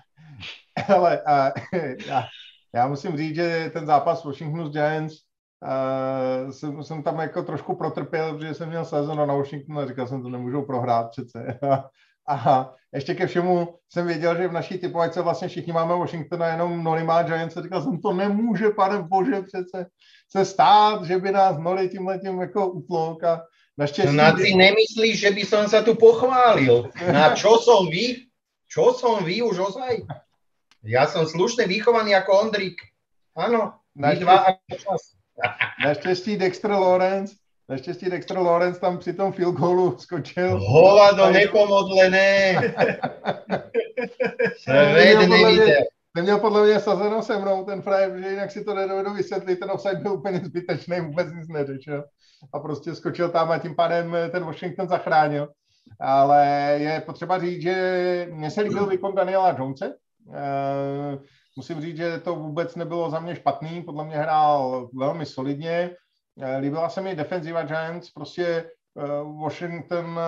Ale 0.95 1.21
a, 1.21 1.51
já, 2.07 2.23
já 2.75 2.87
musím 2.87 3.17
říct, 3.17 3.35
že 3.35 3.69
ten 3.73 3.85
zápas 3.85 4.23
Washingtonu 4.23 4.67
s 4.67 4.71
Giants 4.71 5.15
uh, 5.63 6.51
jsem, 6.51 6.83
jsem 6.83 7.03
tam 7.03 7.19
jako 7.19 7.43
trošku 7.43 7.75
protrpěl, 7.75 8.37
protože 8.37 8.53
jsem 8.53 8.69
měl 8.69 8.85
sezonu 8.85 9.25
na 9.25 9.33
Washingtonu 9.35 9.79
a 9.79 9.87
říkal 9.87 10.07
jsem, 10.07 10.23
to 10.23 10.29
nemůžou 10.29 10.65
prohrát 10.65 11.09
přece. 11.09 11.59
A 12.27 12.69
ještě 12.93 13.15
ke 13.15 13.27
všemu 13.27 13.75
jsem 13.89 14.07
věděl, 14.07 14.37
že 14.37 14.47
v 14.47 14.51
naší 14.51 14.77
typovačce 14.77 15.21
vlastně 15.21 15.47
všichni 15.47 15.73
máme 15.73 15.95
Washington 15.95 16.43
a 16.43 16.47
jenom 16.47 16.83
Noli 16.83 17.03
má 17.03 17.23
Giants 17.23 17.57
a 17.57 17.61
říkal 17.61 17.81
jsem, 17.81 18.01
to 18.01 18.13
nemůže, 18.13 18.69
pane 18.69 19.01
bože, 19.01 19.41
přece 19.41 19.85
se 20.31 20.45
stát, 20.45 21.03
že 21.03 21.17
by 21.17 21.31
nás 21.31 21.57
Noli 21.57 21.89
tímhle 21.89 22.19
tím 22.19 22.41
jako 22.41 22.67
utlok 22.67 23.23
a 23.23 23.41
naštěstí... 23.77 24.15
Na 24.15 24.31
ty 24.31 24.55
nemyslíš, 24.55 25.19
že 25.19 25.31
by 25.31 25.43
som 25.45 25.67
sa 25.67 25.81
tu 25.81 25.95
pochválil? 25.95 26.89
Na 27.11 27.33
čo 27.35 27.57
som 27.57 27.89
vy? 27.89 28.29
Čo 28.69 28.93
som 28.93 29.25
vy 29.25 29.41
už 29.41 29.73
ozaj? 29.73 30.05
Ja 30.83 31.05
som 31.05 31.23
slušne 31.29 31.69
vychovaný 31.69 32.17
ako 32.17 32.49
Ondrík. 32.49 32.75
Áno, 33.37 33.81
vy 33.95 34.19
dva 34.21 34.57
čas. 34.69 35.15
Naštěstí 35.83 36.37
Dexter 36.37 36.71
Lawrence, 36.71 37.35
naštěstí 37.69 38.09
Dexter 38.09 38.37
Lawrence 38.37 38.79
tam 38.79 38.97
při 38.97 39.13
tom 39.13 39.31
field 39.31 39.55
goalu 39.55 39.97
skočil. 39.97 40.59
Hovado 40.59 41.29
nepomodlené. 41.29 42.55
Svet 44.57 45.29
nevidel. 45.29 45.83
Neměl 46.15 46.39
podle 46.39 46.65
mě 46.65 46.79
sazeno 46.79 47.21
se 47.21 47.39
mnou 47.39 47.65
ten 47.65 47.81
frajer, 47.81 48.21
že 48.21 48.29
jinak 48.29 48.51
si 48.51 48.63
to 48.63 48.73
nedovedu 48.73 49.13
vysvětlit, 49.13 49.59
ten 49.59 49.71
offside 49.71 49.95
byl 49.95 50.13
úplně 50.13 50.39
zbytečný, 50.39 50.99
vůbec 51.01 51.27
nic 51.33 51.47
neřešil. 51.47 52.03
A 52.53 52.59
prostě 52.59 52.95
skočil 52.95 53.29
tam 53.29 53.51
a 53.51 53.57
tím 53.57 53.75
pádem 53.75 54.17
ten 54.31 54.43
Washington 54.43 54.87
zachránil. 54.87 55.49
Ale 55.99 56.47
je 56.77 57.01
potřeba 57.01 57.39
říct, 57.39 57.61
že 57.61 58.27
mně 58.31 58.51
se 58.51 58.61
líbil 58.61 58.87
výkon 58.87 59.15
Daniela 59.15 59.55
Jonese. 59.59 59.93
Uh, 60.25 60.35
musím 61.57 61.81
říct, 61.81 61.97
že 61.97 62.19
to 62.19 62.35
vůbec 62.35 62.75
nebylo 62.75 63.09
za 63.09 63.19
mě 63.19 63.35
špatný, 63.35 63.81
podle 63.81 64.05
mě 64.05 64.17
hrál 64.17 64.89
velmi 64.93 65.25
solidně. 65.25 65.89
Uh, 66.35 66.59
líbila 66.59 66.89
se 66.89 67.01
mi 67.01 67.15
defenziva 67.15 67.63
Giants, 67.63 68.11
prostě 68.11 68.71
uh, 68.93 69.41
Washington, 69.41 70.19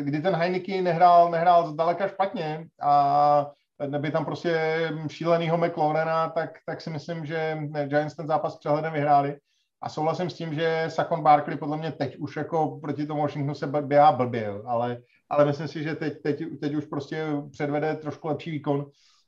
kdy 0.00 0.20
ten 0.20 0.34
Heineke 0.34 0.82
nehrál, 0.82 1.30
nehrál 1.30 1.66
zdaleka 1.66 2.08
špatně 2.08 2.66
a 2.82 3.46
neby 3.86 4.10
tam 4.10 4.24
prostě 4.24 4.80
šílenýho 5.08 5.58
McLaurena, 5.58 6.28
tak, 6.28 6.50
tak 6.66 6.80
si 6.80 6.90
myslím, 6.90 7.26
že 7.26 7.58
Giants 7.84 8.16
ten 8.16 8.26
zápas 8.26 8.58
přehledem 8.58 8.92
vyhráli. 8.92 9.36
A 9.82 9.88
souhlasím 9.88 10.30
s 10.30 10.34
tím, 10.34 10.54
že 10.54 10.84
Sakon 10.88 11.22
Barkley 11.22 11.56
podle 11.56 11.76
mě 11.76 11.92
teď 11.92 12.16
už 12.16 12.36
jako 12.36 12.78
proti 12.80 13.06
tomu 13.06 13.22
Washingtonu 13.22 13.54
se 13.54 13.66
běhá 13.66 14.12
blbě, 14.12 14.50
ale, 14.66 14.98
ale 15.30 15.44
myslím 15.44 15.68
si, 15.68 15.82
že 15.82 15.94
teď, 15.94 16.22
teď, 16.22 16.42
teď 16.60 16.74
už 16.74 16.84
prostě 16.84 17.26
předvede 17.52 17.94
trošku 17.96 18.28
lepší 18.28 18.50
výkon. 18.50 18.86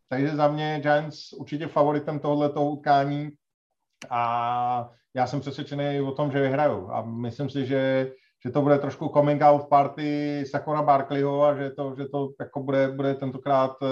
Takže 0.08 0.36
za 0.36 0.48
mě 0.48 0.80
Giants 0.80 1.32
určitě 1.32 1.66
favoritem 1.66 2.18
tohoto 2.18 2.64
utkání 2.64 3.30
a 4.10 4.90
já 5.16 5.26
jsem 5.26 5.40
přesvědčený 5.40 6.00
o 6.00 6.12
tom, 6.12 6.32
že 6.32 6.40
vyhrajou. 6.40 6.88
A 6.90 7.02
myslím 7.02 7.50
si, 7.50 7.66
že, 7.66 8.12
že 8.44 8.50
to 8.50 8.62
bude 8.62 8.78
trošku 8.78 9.08
coming 9.08 9.42
out 9.42 9.68
party 9.68 10.44
Sakona 10.50 10.82
Barkleyho 10.82 11.44
a 11.44 11.56
že 11.56 11.70
to, 11.70 11.94
že 11.98 12.04
to 12.08 12.28
jako 12.40 12.60
bude, 12.60 12.88
bude 12.88 13.14
tentokrát 13.14 13.76
uh, 13.82 13.88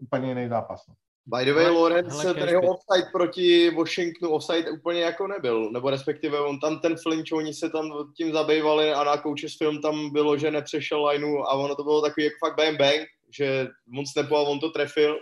úplně 0.00 0.28
jiný 0.28 0.48
zápas. 0.48 0.86
No. 0.88 0.94
By 1.38 1.44
the 1.44 1.52
way, 1.52 1.70
Lawrence, 1.70 2.34
ten 2.34 2.48
jeho 2.48 2.62
offside 2.62 3.08
proti 3.12 3.70
Washingtonu 3.70 4.32
offside 4.32 4.70
úplně 4.70 5.00
jako 5.00 5.26
nebyl, 5.26 5.70
nebo 5.70 5.90
respektive 5.90 6.40
on 6.40 6.60
tam 6.60 6.80
ten 6.80 6.96
flinch, 6.96 7.32
oni 7.32 7.54
se 7.54 7.70
tam 7.70 7.90
tím 8.16 8.32
zabývali 8.32 8.92
a 8.92 9.04
na 9.04 9.16
coaches 9.16 9.56
film 9.58 9.80
tam 9.82 10.12
bylo, 10.12 10.38
že 10.38 10.50
nepřešel 10.50 11.06
lineu 11.06 11.38
a 11.42 11.52
ono 11.54 11.74
to 11.74 11.84
bylo 11.84 12.02
takový 12.02 12.24
jako 12.24 12.36
fakt 12.46 12.56
bang 12.56 12.78
bang, 12.78 13.00
že 13.36 13.68
on 13.98 14.06
snapol, 14.06 14.48
on 14.48 14.60
to 14.60 14.70
trefil, 14.70 15.16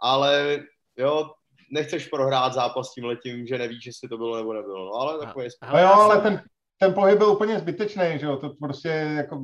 ale 0.00 0.58
jo, 0.96 1.30
nechceš 1.70 2.08
prohrát 2.08 2.52
zápas 2.52 2.92
tím 2.94 3.04
letím, 3.04 3.46
že 3.46 3.58
nevíš, 3.58 3.86
jestli 3.86 4.08
to 4.08 4.16
bylo 4.16 4.36
nebo 4.36 4.52
nebylo, 4.52 4.84
no, 4.84 4.94
ale 4.94 5.18
takový 5.18 5.44
je 5.44 5.50
No 5.72 5.78
jo, 5.78 5.88
ale 5.88 6.20
ten, 6.20 6.42
ten 6.78 6.94
pohyb 6.94 7.18
byl 7.18 7.28
úplně 7.28 7.58
zbytečný, 7.58 8.18
že 8.18 8.26
jo, 8.26 8.36
to 8.36 8.50
prostě 8.60 8.88
jako, 8.88 9.42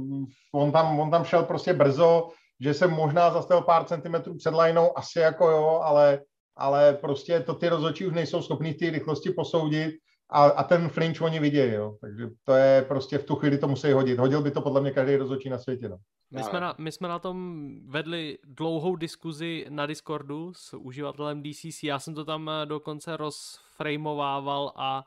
on 0.55 0.73
tam, 0.73 1.01
on 1.01 1.11
tam 1.11 1.25
šel 1.25 1.43
prostě 1.43 1.73
brzo, 1.73 2.29
že 2.61 2.75
jsem 2.75 2.91
možná 2.91 3.31
zastavil 3.31 3.63
pár 3.63 3.85
centimetrů 3.85 4.37
před 4.37 4.55
lineou, 4.55 4.99
asi 4.99 5.19
jako 5.19 5.51
jo, 5.51 5.81
ale, 5.83 6.21
ale 6.57 6.95
prostě 6.95 7.41
to 7.41 7.55
ty 7.55 7.69
rozhodčí 7.69 8.07
už 8.07 8.15
nejsou 8.15 8.43
schopní 8.43 8.75
té 8.75 8.91
rychlosti 8.91 9.31
posoudit 9.31 9.95
a, 10.31 10.45
a 10.45 10.65
ten 10.65 10.89
flinch 10.89 11.23
oni 11.23 11.41
vidějí, 11.41 11.73
jo, 11.73 11.97
takže 12.01 12.29
to 12.45 12.55
je 12.55 12.85
prostě 12.89 13.19
v 13.19 13.25
tu 13.25 13.35
chvíli 13.35 13.59
to 13.59 13.69
musí 13.69 13.93
hodit. 13.93 14.19
Hodil 14.19 14.43
by 14.43 14.51
to 14.51 14.61
podle 14.61 14.81
mě 14.81 14.91
každý 14.91 15.17
rozhodčí 15.17 15.49
na 15.49 15.59
světě, 15.59 15.89
no. 15.89 15.97
My 16.31 16.43
jsme, 16.43 16.61
na, 16.61 16.75
my 16.79 16.93
jsme 16.93 17.09
na 17.09 17.19
tom 17.19 17.69
vedli 17.87 18.39
dlouhou 18.45 18.97
diskuzi 18.97 19.67
na 19.69 19.87
Discordu 19.87 20.53
s 20.55 20.77
uživatelem 20.77 21.43
DCC, 21.43 21.83
já 21.83 21.99
jsem 21.99 22.15
to 22.15 22.25
tam 22.25 22.51
eh, 22.51 22.67
dokonce 22.67 23.17
rozframovával 23.17 24.73
a 24.77 25.05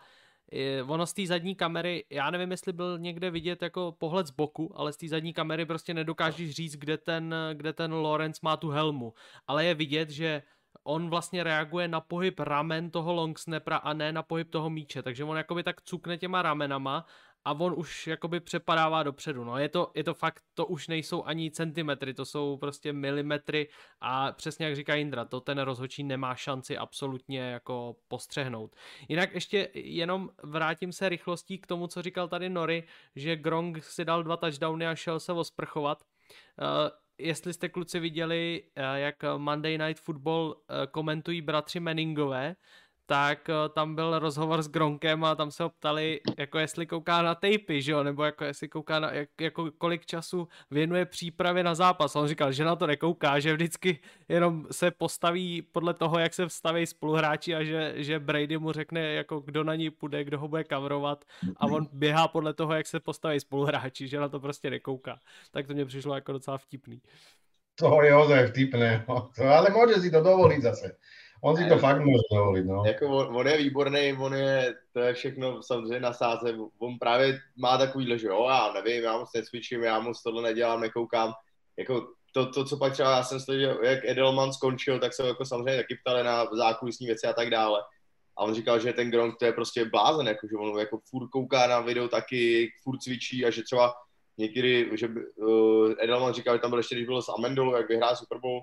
eh, 0.51 0.83
ono 0.83 1.05
z 1.05 1.13
té 1.13 1.25
zadní 1.25 1.55
kamery, 1.55 2.05
já 2.09 2.31
nevím, 2.31 2.51
jestli 2.51 2.73
byl 2.73 2.99
někde 2.99 3.31
vidět 3.31 3.61
jako 3.61 3.95
pohled 3.97 4.27
z 4.27 4.31
boku, 4.31 4.71
ale 4.75 4.93
z 4.93 4.97
té 4.97 5.07
zadní 5.07 5.33
kamery 5.33 5.65
prostě 5.65 5.93
nedokážeš 5.93 6.51
říct, 6.51 6.75
kde 6.75 6.97
ten, 6.97 7.35
kde 7.53 7.73
ten 7.73 7.93
Lorenz 7.93 8.41
má 8.41 8.57
tu 8.57 8.69
helmu, 8.69 9.13
ale 9.47 9.65
je 9.65 9.73
vidět, 9.73 10.09
že 10.09 10.41
on 10.83 11.09
vlastně 11.09 11.43
reaguje 11.43 11.87
na 11.87 12.01
pohyb 12.01 12.39
ramen 12.39 12.91
toho 12.91 13.13
long 13.13 13.39
snapera 13.39 13.77
a 13.77 13.93
ne 13.93 14.11
na 14.11 14.23
pohyb 14.23 14.51
toho 14.51 14.69
míče, 14.69 15.03
takže 15.03 15.23
on 15.23 15.37
jakoby 15.37 15.63
tak 15.63 15.81
cukne 15.81 16.17
těma 16.17 16.41
ramenama 16.41 17.05
a 17.45 17.51
on 17.51 17.73
už 17.77 18.07
jakoby 18.07 18.39
přepadává 18.39 19.03
dopředu. 19.03 19.43
No 19.43 19.57
je 19.57 19.69
to, 19.69 19.91
je 19.95 20.03
to 20.03 20.13
fakt, 20.13 20.43
to 20.53 20.65
už 20.65 20.87
nejsou 20.87 21.25
ani 21.25 21.51
centimetry, 21.51 22.13
to 22.13 22.25
jsou 22.25 22.57
prostě 22.57 22.93
milimetry 22.93 23.69
a 24.01 24.31
přesně 24.31 24.65
jak 24.65 24.75
říká 24.75 24.95
Indra, 24.95 25.25
to 25.25 25.41
ten 25.41 25.59
rozhodčí 25.59 26.03
nemá 26.03 26.35
šanci 26.35 26.77
absolutně 26.77 27.39
jako 27.39 27.95
postřehnout. 28.07 28.75
Jinak 29.09 29.33
ještě 29.33 29.69
jenom 29.73 30.29
vrátím 30.43 30.91
se 30.91 31.09
rychlostí 31.09 31.57
k 31.57 31.67
tomu, 31.67 31.87
co 31.87 32.01
říkal 32.01 32.27
tady 32.27 32.49
Nori, 32.49 32.83
že 33.15 33.35
Gronk 33.35 33.83
si 33.83 34.05
dal 34.05 34.23
dva 34.23 34.37
touchdowny 34.37 34.87
a 34.87 34.95
šel 34.95 35.19
se 35.19 35.33
osprchovat. 35.33 36.03
Uh, 36.61 36.89
jestli 37.19 37.53
jste 37.53 37.69
kluci 37.69 37.99
viděli, 37.99 38.63
uh, 38.77 38.83
jak 38.95 39.15
Monday 39.37 39.77
Night 39.77 40.03
Football 40.03 40.45
uh, 40.47 40.85
komentují 40.91 41.41
bratři 41.41 41.79
Manningové, 41.79 42.55
tak 43.09 43.49
eh, 43.49 43.69
tam 43.69 43.95
byl 43.95 44.19
rozhovor 44.19 44.61
s 44.61 44.67
Gronkem 44.67 45.23
a 45.23 45.35
tam 45.35 45.51
se 45.51 45.63
ho 45.63 45.69
ptali, 45.69 46.21
jako 46.37 46.59
jestli 46.59 46.85
kouká 46.87 47.21
na 47.21 47.35
tapy, 47.35 47.81
že 47.81 47.91
jo, 47.91 48.03
nebo 48.03 48.23
jako 48.23 48.43
jestli 48.43 48.67
kouká 48.67 48.99
na, 48.99 49.11
jak, 49.11 49.29
jako 49.41 49.71
kolik 49.77 50.05
času 50.05 50.47
věnuje 50.71 51.05
přípravě 51.05 51.63
na 51.63 51.75
zápas. 51.75 52.15
On 52.15 52.27
říkal, 52.27 52.51
že 52.51 52.63
na 52.63 52.75
to 52.75 52.87
nekouká, 52.87 53.39
že 53.39 53.53
vždycky 53.53 53.99
jenom 54.27 54.67
se 54.71 54.91
postaví 54.91 55.61
podle 55.61 55.93
toho, 55.93 56.19
jak 56.19 56.33
se 56.33 56.47
vstaví 56.47 56.85
spoluhráči 56.85 57.55
a 57.55 57.63
že, 57.63 57.93
že 57.95 58.19
Brady 58.19 58.57
mu 58.57 58.71
řekne, 58.71 59.13
jako 59.13 59.39
kdo 59.39 59.63
na 59.63 59.75
ní 59.75 59.89
půjde, 59.89 60.23
kdo 60.23 60.39
ho 60.39 60.47
bude 60.47 60.63
coverovat 60.63 61.25
a 61.57 61.65
on 61.65 61.87
běhá 61.91 62.27
podle 62.27 62.53
toho, 62.53 62.73
jak 62.73 62.87
se 62.87 62.99
postaví 62.99 63.39
spoluhráči, 63.39 64.07
že 64.07 64.19
na 64.19 64.29
to 64.29 64.39
prostě 64.39 64.69
nekouká. 64.69 65.19
Tak 65.51 65.67
to 65.67 65.73
mě 65.73 65.85
přišlo 65.85 66.15
jako 66.15 66.31
docela 66.31 66.57
vtipný. 66.57 67.01
To 67.75 68.01
je 68.01 68.15
ozaj 68.15 68.47
vtipné, 68.47 69.05
ale 69.57 69.69
může 69.69 70.01
si 70.01 70.11
to 70.11 70.21
dovolit 70.21 70.61
zase. 70.61 70.97
On 71.41 71.57
si 71.57 71.63
to 71.63 71.75
ne, 71.75 71.81
fakt 71.81 71.99
může 71.99 72.23
dovolit, 72.31 72.65
no. 72.65 72.83
Jako 72.85 73.07
on, 73.07 73.35
on, 73.35 73.47
je 73.47 73.57
výborný, 73.57 74.13
on 74.19 74.33
je, 74.33 74.75
to 74.93 74.99
je 74.99 75.13
všechno 75.13 75.63
samozřejmě 75.63 75.99
na 75.99 76.13
sáze. 76.13 76.57
On 76.79 76.99
právě 76.99 77.39
má 77.57 77.77
takový, 77.77 78.19
že 78.19 78.27
jo, 78.27 78.45
já 78.49 78.73
nevím, 78.73 79.03
já 79.03 79.17
moc 79.17 79.29
necvičím, 79.35 79.83
já 79.83 79.99
moc 79.99 80.23
tohle 80.23 80.41
nedělám, 80.43 80.81
nekoukám. 80.81 81.33
Jako 81.77 82.07
to, 82.33 82.51
to, 82.51 82.63
co 82.65 82.77
pak 82.77 82.93
třeba 82.93 83.11
já 83.11 83.23
jsem 83.23 83.39
slyšel, 83.39 83.83
jak 83.83 84.05
Edelman 84.05 84.53
skončil, 84.53 84.99
tak 84.99 85.13
se 85.13 85.27
jako 85.27 85.45
samozřejmě 85.45 85.81
taky 85.81 85.95
ptali 85.95 86.23
na 86.23 86.45
zákulisní 86.45 87.07
věci 87.07 87.27
a 87.27 87.33
tak 87.33 87.49
dále. 87.49 87.81
A 88.37 88.43
on 88.43 88.53
říkal, 88.53 88.79
že 88.79 88.93
ten 88.93 89.11
Gronk 89.11 89.39
to 89.39 89.45
je 89.45 89.53
prostě 89.53 89.85
blázen, 89.85 90.27
jako, 90.27 90.47
že 90.47 90.55
on 90.55 90.79
jako 90.79 90.99
furt 91.09 91.27
kouká 91.27 91.67
na 91.67 91.79
video 91.79 92.07
taky, 92.07 92.69
furt 92.83 92.97
cvičí 92.97 93.45
a 93.45 93.49
že 93.49 93.63
třeba 93.63 93.93
někdy, 94.37 94.89
že 94.93 95.07
uh, 95.35 95.91
Edelman 95.99 96.33
říkal, 96.33 96.55
že 96.55 96.61
tam 96.61 96.69
byl 96.69 96.79
ještě, 96.79 96.95
když 96.95 97.07
byl 97.07 97.21
s 97.21 97.29
Amendolou, 97.29 97.75
jak 97.75 97.89
vyhrál 97.89 98.15
Super 98.15 98.37
Bowl, 98.37 98.61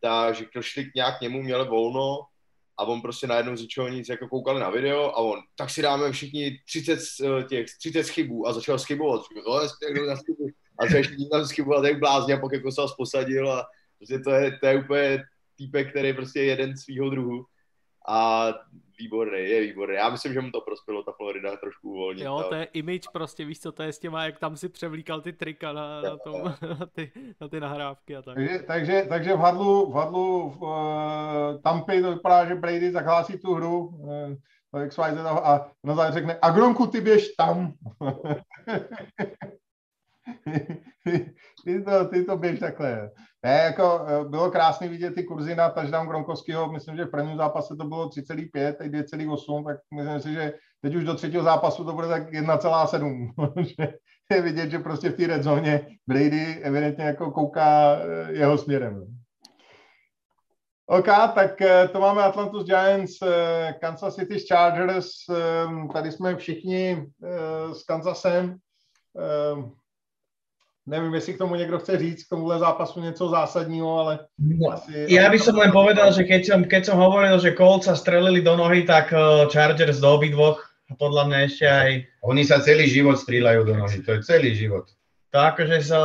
takže 0.00 0.46
šli 0.60 0.90
nějak 0.96 1.18
k 1.18 1.20
němu, 1.20 1.42
měli 1.42 1.68
volno 1.68 2.18
a 2.78 2.84
on 2.84 3.00
prostě 3.00 3.26
najednou 3.26 3.56
z 3.56 3.60
ničeho 3.60 3.88
nic 3.88 4.08
jako 4.08 4.28
koukali 4.28 4.60
na 4.60 4.70
video 4.70 5.04
a 5.04 5.16
on, 5.16 5.40
tak 5.56 5.70
si 5.70 5.82
dáme 5.82 6.12
všichni 6.12 6.58
30 6.66 6.98
eh, 6.98 7.44
těch, 7.44 7.66
30 7.78 8.08
chybů 8.08 8.48
a 8.48 8.52
začal 8.52 8.78
schybovat. 8.78 9.22
Je, 9.36 9.42
jak 9.88 10.08
a 10.78 10.86
začal 10.86 11.02
všichni 11.02 11.28
tam 11.28 11.46
schybovat 11.46 11.84
jak 11.84 11.98
blázně 11.98 12.34
a 12.34 12.40
pak 12.40 12.52
jako 12.52 12.72
se 12.72 12.82
posadil 12.96 13.52
a 13.52 13.66
prostě 13.98 14.18
to 14.18 14.30
je, 14.30 14.58
to 14.58 14.66
je 14.66 14.78
úplně 14.84 15.24
týpek, 15.56 15.90
který 15.90 16.12
prostě 16.12 16.40
je 16.40 16.46
jeden 16.46 16.76
svýho 16.76 17.10
druhu. 17.10 17.44
A 18.08 18.48
výborný, 19.00 19.38
je 19.38 19.60
výborný. 19.60 19.94
Já 19.94 20.10
myslím, 20.10 20.32
že 20.32 20.40
mu 20.40 20.50
to 20.50 20.60
prospělo 20.60 21.02
ta 21.02 21.12
Florida 21.12 21.56
trošku 21.56 21.90
uvolnit. 21.90 22.24
Jo, 22.24 22.44
to 22.48 22.54
je 22.54 22.64
image 22.64 23.08
prostě, 23.12 23.44
víš 23.44 23.60
co, 23.60 23.72
to 23.72 23.82
je 23.82 23.92
s 23.92 23.98
těma, 23.98 24.24
jak 24.24 24.38
tam 24.38 24.56
si 24.56 24.68
převlíkal 24.68 25.20
ty 25.20 25.32
trika 25.32 25.72
na, 25.72 26.00
na, 26.00 26.16
tom, 26.16 26.44
na, 26.80 26.86
ty, 26.86 27.12
na 27.40 27.48
ty 27.48 27.60
nahrávky 27.60 28.16
a 28.16 28.22
tak. 28.22 28.34
Takže, 28.34 28.58
takže, 28.58 29.06
takže 29.08 29.34
v 29.34 29.38
hadlu, 29.38 29.90
v 29.90 29.94
hadlu 29.94 30.50
v, 30.50 30.62
uh, 30.62 31.62
Tampy 31.62 32.02
to 32.02 32.12
vypadá, 32.12 32.44
že 32.46 32.54
Brady 32.54 32.90
zahlásí 32.90 33.38
tu 33.38 33.54
hru 33.54 33.86
uh, 33.86 34.34
a 35.44 35.70
na 35.84 35.94
závěr 35.94 36.14
řekne, 36.14 36.38
a 36.42 36.50
Gronku, 36.50 36.86
ty 36.86 37.00
běž 37.00 37.28
tam. 37.28 37.72
ty, 41.64 41.82
to, 41.82 42.08
ty 42.08 42.24
to 42.24 42.36
běž 42.36 42.60
takhle. 42.60 43.10
Ne, 43.42 43.62
jako 43.64 44.06
eh, 44.06 44.24
bylo 44.28 44.50
krásné 44.50 44.88
vidět 44.88 45.14
ty 45.14 45.24
kurzy 45.24 45.54
na 45.54 45.70
touchdown 45.70 46.06
Gronkovského, 46.06 46.72
myslím, 46.72 46.96
že 46.96 47.04
v 47.04 47.10
prvním 47.10 47.36
zápase 47.36 47.76
to 47.76 47.84
bylo 47.84 48.08
3,5, 48.08 48.72
teď 48.72 48.92
2,8, 48.92 49.64
tak 49.64 49.76
myslím 49.94 50.20
si, 50.20 50.32
že 50.32 50.54
teď 50.82 50.94
už 50.94 51.04
do 51.04 51.14
třetího 51.14 51.42
zápasu 51.42 51.84
to 51.84 51.92
bude 51.92 52.08
tak 52.08 52.32
1,7. 52.32 53.30
je 54.32 54.42
vidět, 54.42 54.70
že 54.70 54.78
prostě 54.78 55.10
v 55.10 55.16
té 55.16 55.26
red 55.26 55.42
zóně 55.42 55.86
Brady 56.06 56.60
evidentně 56.62 57.04
jako 57.04 57.30
kouká 57.30 57.96
eh, 57.96 58.32
jeho 58.32 58.58
směrem. 58.58 59.06
OK, 60.86 61.06
tak 61.34 61.60
eh, 61.60 61.88
to 61.88 62.00
máme 62.00 62.22
Atlantis 62.22 62.66
Giants, 62.66 63.18
Kansas 63.80 64.14
City 64.14 64.40
Chargers, 64.40 65.08
tady 65.92 66.12
jsme 66.12 66.36
všichni 66.36 67.06
s 67.72 67.82
Kansasem. 67.82 68.56
Nevím, 70.86 71.14
jestli 71.14 71.34
k 71.34 71.38
tomu 71.38 71.54
někdo 71.54 71.78
chce 71.78 71.98
říct, 71.98 72.24
k 72.24 72.28
tomuhle 72.28 72.58
zápasu 72.58 73.00
něco 73.00 73.28
zásadního, 73.28 73.98
ale 73.98 74.18
no, 74.38 74.72
asi... 74.72 75.06
Ja 75.12 75.28
by 75.28 75.38
som 75.38 75.54
len 75.60 75.70
povedal, 75.70 76.08
že 76.12 76.24
keď 76.24 76.42
som, 76.48 76.60
keď 76.64 76.82
som 76.88 76.96
hovoril, 76.96 77.36
že 77.36 77.52
Colts 77.52 77.84
sa 77.84 77.94
strelili 77.94 78.40
do 78.40 78.56
nohy, 78.56 78.88
tak 78.88 79.12
uh, 79.12 79.44
Chargers 79.52 80.00
do 80.00 80.08
obidvoch 80.08 80.56
a 80.88 80.96
podľa 80.96 81.28
mňa 81.28 81.38
ešte 81.44 81.66
aj... 81.68 81.88
Oni 82.24 82.42
sa 82.48 82.64
celý 82.64 82.88
život 82.88 83.20
strieľajú 83.20 83.60
do 83.68 83.74
nohy, 83.76 84.00
to 84.00 84.16
je 84.16 84.20
celý 84.24 84.56
život. 84.56 84.88
To 85.30 85.38
akože 85.38 85.84
sa, 85.84 86.00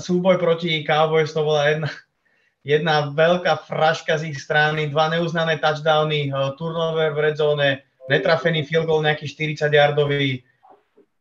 súboj 0.00 0.40
proti 0.40 0.82
Cowboys 0.88 1.36
to 1.36 1.44
bola 1.44 1.68
jedna, 1.68 1.90
jedna 2.64 2.94
veľká 3.12 3.60
fraška 3.68 4.18
z 4.18 4.32
ich 4.32 4.40
strany, 4.40 4.88
dva 4.88 5.12
neuznané 5.12 5.60
touchdowny, 5.60 6.32
uh, 6.32 6.56
turnover 6.56 7.12
v 7.12 7.22
red 7.28 7.36
zone, 7.36 7.84
netrafený 8.08 8.64
field 8.64 8.88
goal 8.88 9.04
nejaký 9.04 9.28
40 9.28 9.68
yardový, 9.68 10.40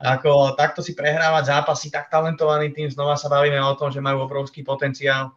ako 0.04 0.60
takto 0.60 0.84
si 0.84 0.92
prehrávať 0.92 1.48
zápasy, 1.48 1.88
tak 1.88 2.12
talentovaný 2.12 2.76
tým, 2.76 2.92
znova 2.92 3.16
sa 3.16 3.32
bavíme 3.32 3.56
o 3.64 3.80
tom, 3.80 3.88
že 3.88 4.04
majú 4.04 4.28
obrovský 4.28 4.60
potenciál, 4.60 5.32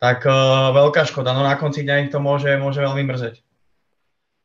tak 0.00 0.24
uh, 0.24 0.72
veľká 0.72 1.04
škoda. 1.04 1.36
No 1.36 1.44
na 1.44 1.60
konci 1.60 1.84
dňa 1.84 2.08
ich 2.08 2.10
to 2.10 2.16
môže, 2.16 2.48
môže 2.56 2.80
veľmi 2.80 3.04
mrzeť. 3.04 3.44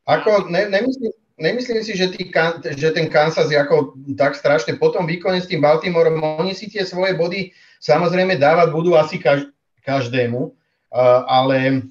Ako, 0.04 0.52
ne, 0.52 0.68
nemyslím, 0.68 1.12
nemyslím 1.40 1.80
si, 1.80 1.96
že, 1.96 2.12
tý, 2.12 2.28
že 2.76 2.88
ten 2.92 3.08
Kansas 3.08 3.48
je 3.48 3.56
ako 3.56 3.96
tak 4.20 4.36
strašne. 4.36 4.76
Po 4.76 4.92
tom 4.92 5.08
výkone 5.08 5.40
s 5.40 5.48
tým 5.48 5.64
Baltimoreom, 5.64 6.20
oni 6.40 6.52
si 6.52 6.68
tie 6.68 6.84
svoje 6.84 7.16
body 7.16 7.56
samozrejme 7.80 8.36
dávať 8.36 8.68
budú 8.76 8.92
asi 8.92 9.16
každému, 9.80 10.40
uh, 10.40 11.24
ale 11.24 11.88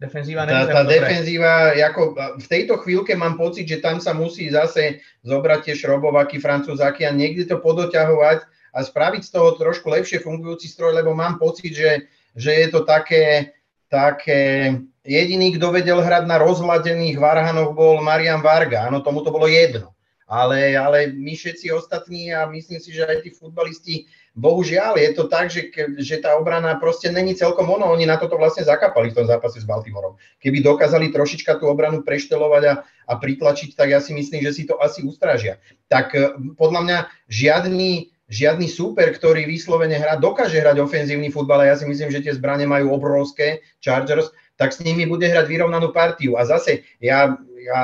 Defenzíva 0.00 0.48
tá, 0.48 0.64
tá 0.64 0.80
defenzíva, 0.88 1.76
ako 1.76 2.16
v 2.40 2.46
tejto 2.48 2.80
chvíľke 2.80 3.12
mám 3.12 3.36
pocit, 3.36 3.68
že 3.68 3.84
tam 3.84 4.00
sa 4.00 4.16
musí 4.16 4.48
zase 4.48 5.04
zobrať 5.28 5.68
tie 5.68 5.74
šrobovaky, 5.76 6.40
francúzaky 6.40 7.04
a 7.04 7.12
niekde 7.12 7.44
to 7.44 7.60
podoťahovať 7.60 8.48
a 8.72 8.78
spraviť 8.80 9.28
z 9.28 9.30
toho 9.36 9.60
trošku 9.60 9.92
lepšie 9.92 10.24
fungujúci 10.24 10.72
stroj, 10.72 10.96
lebo 10.96 11.12
mám 11.12 11.36
pocit, 11.36 11.76
že, 11.76 12.08
že 12.32 12.64
je 12.64 12.66
to 12.72 12.88
také, 12.88 13.52
také 13.92 14.72
jediný, 15.04 15.60
kto 15.60 15.68
vedel 15.68 16.00
hrať 16.00 16.24
na 16.24 16.40
rozhladených 16.40 17.20
varhanoch 17.20 17.76
bol 17.76 18.00
Marian 18.00 18.40
Varga, 18.40 18.88
áno, 18.88 19.04
tomu 19.04 19.20
to 19.20 19.28
bolo 19.28 19.44
jedno. 19.52 19.92
Ale, 20.30 20.78
ale 20.80 21.12
my 21.12 21.36
všetci 21.36 21.74
ostatní 21.76 22.32
a 22.32 22.48
myslím 22.48 22.80
si, 22.80 22.94
že 22.94 23.04
aj 23.04 23.26
tí 23.26 23.36
futbalisti 23.36 24.08
bohužiaľ 24.38 24.94
je 24.94 25.10
to 25.10 25.24
tak, 25.26 25.50
že, 25.50 25.74
že 25.98 26.22
tá 26.22 26.38
obrana 26.38 26.78
proste 26.78 27.10
není 27.10 27.34
celkom 27.34 27.66
ono. 27.66 27.90
Oni 27.90 28.06
na 28.06 28.14
toto 28.14 28.38
vlastne 28.38 28.62
zakapali 28.62 29.10
v 29.10 29.16
tom 29.22 29.26
zápase 29.26 29.58
s 29.58 29.66
Baltimorom. 29.66 30.14
Keby 30.38 30.62
dokázali 30.62 31.10
trošička 31.10 31.58
tú 31.58 31.66
obranu 31.66 32.06
preštelovať 32.06 32.62
a, 32.70 32.74
a 32.86 33.12
pritlačiť, 33.18 33.74
tak 33.74 33.90
ja 33.90 33.98
si 33.98 34.14
myslím, 34.14 34.46
že 34.46 34.54
si 34.54 34.62
to 34.66 34.78
asi 34.78 35.02
ustražia. 35.02 35.58
Tak 35.90 36.14
e, 36.14 36.18
podľa 36.54 36.80
mňa 36.86 36.98
žiadny, 37.26 38.14
žiadny 38.30 38.70
súper, 38.70 39.10
ktorý 39.10 39.50
vyslovene 39.50 39.98
hrá, 39.98 40.14
dokáže 40.14 40.62
hrať 40.62 40.78
ofenzívny 40.78 41.34
futbal 41.34 41.66
a 41.66 41.74
ja 41.74 41.76
si 41.76 41.90
myslím, 41.90 42.14
že 42.14 42.22
tie 42.22 42.36
zbranie 42.38 42.70
majú 42.70 42.94
obrovské 42.94 43.66
Chargers, 43.82 44.30
tak 44.54 44.70
s 44.70 44.78
nimi 44.78 45.10
bude 45.10 45.26
hrať 45.26 45.50
vyrovnanú 45.50 45.90
partiu. 45.90 46.38
A 46.38 46.46
zase 46.46 46.86
ja, 47.02 47.34
ja 47.58 47.80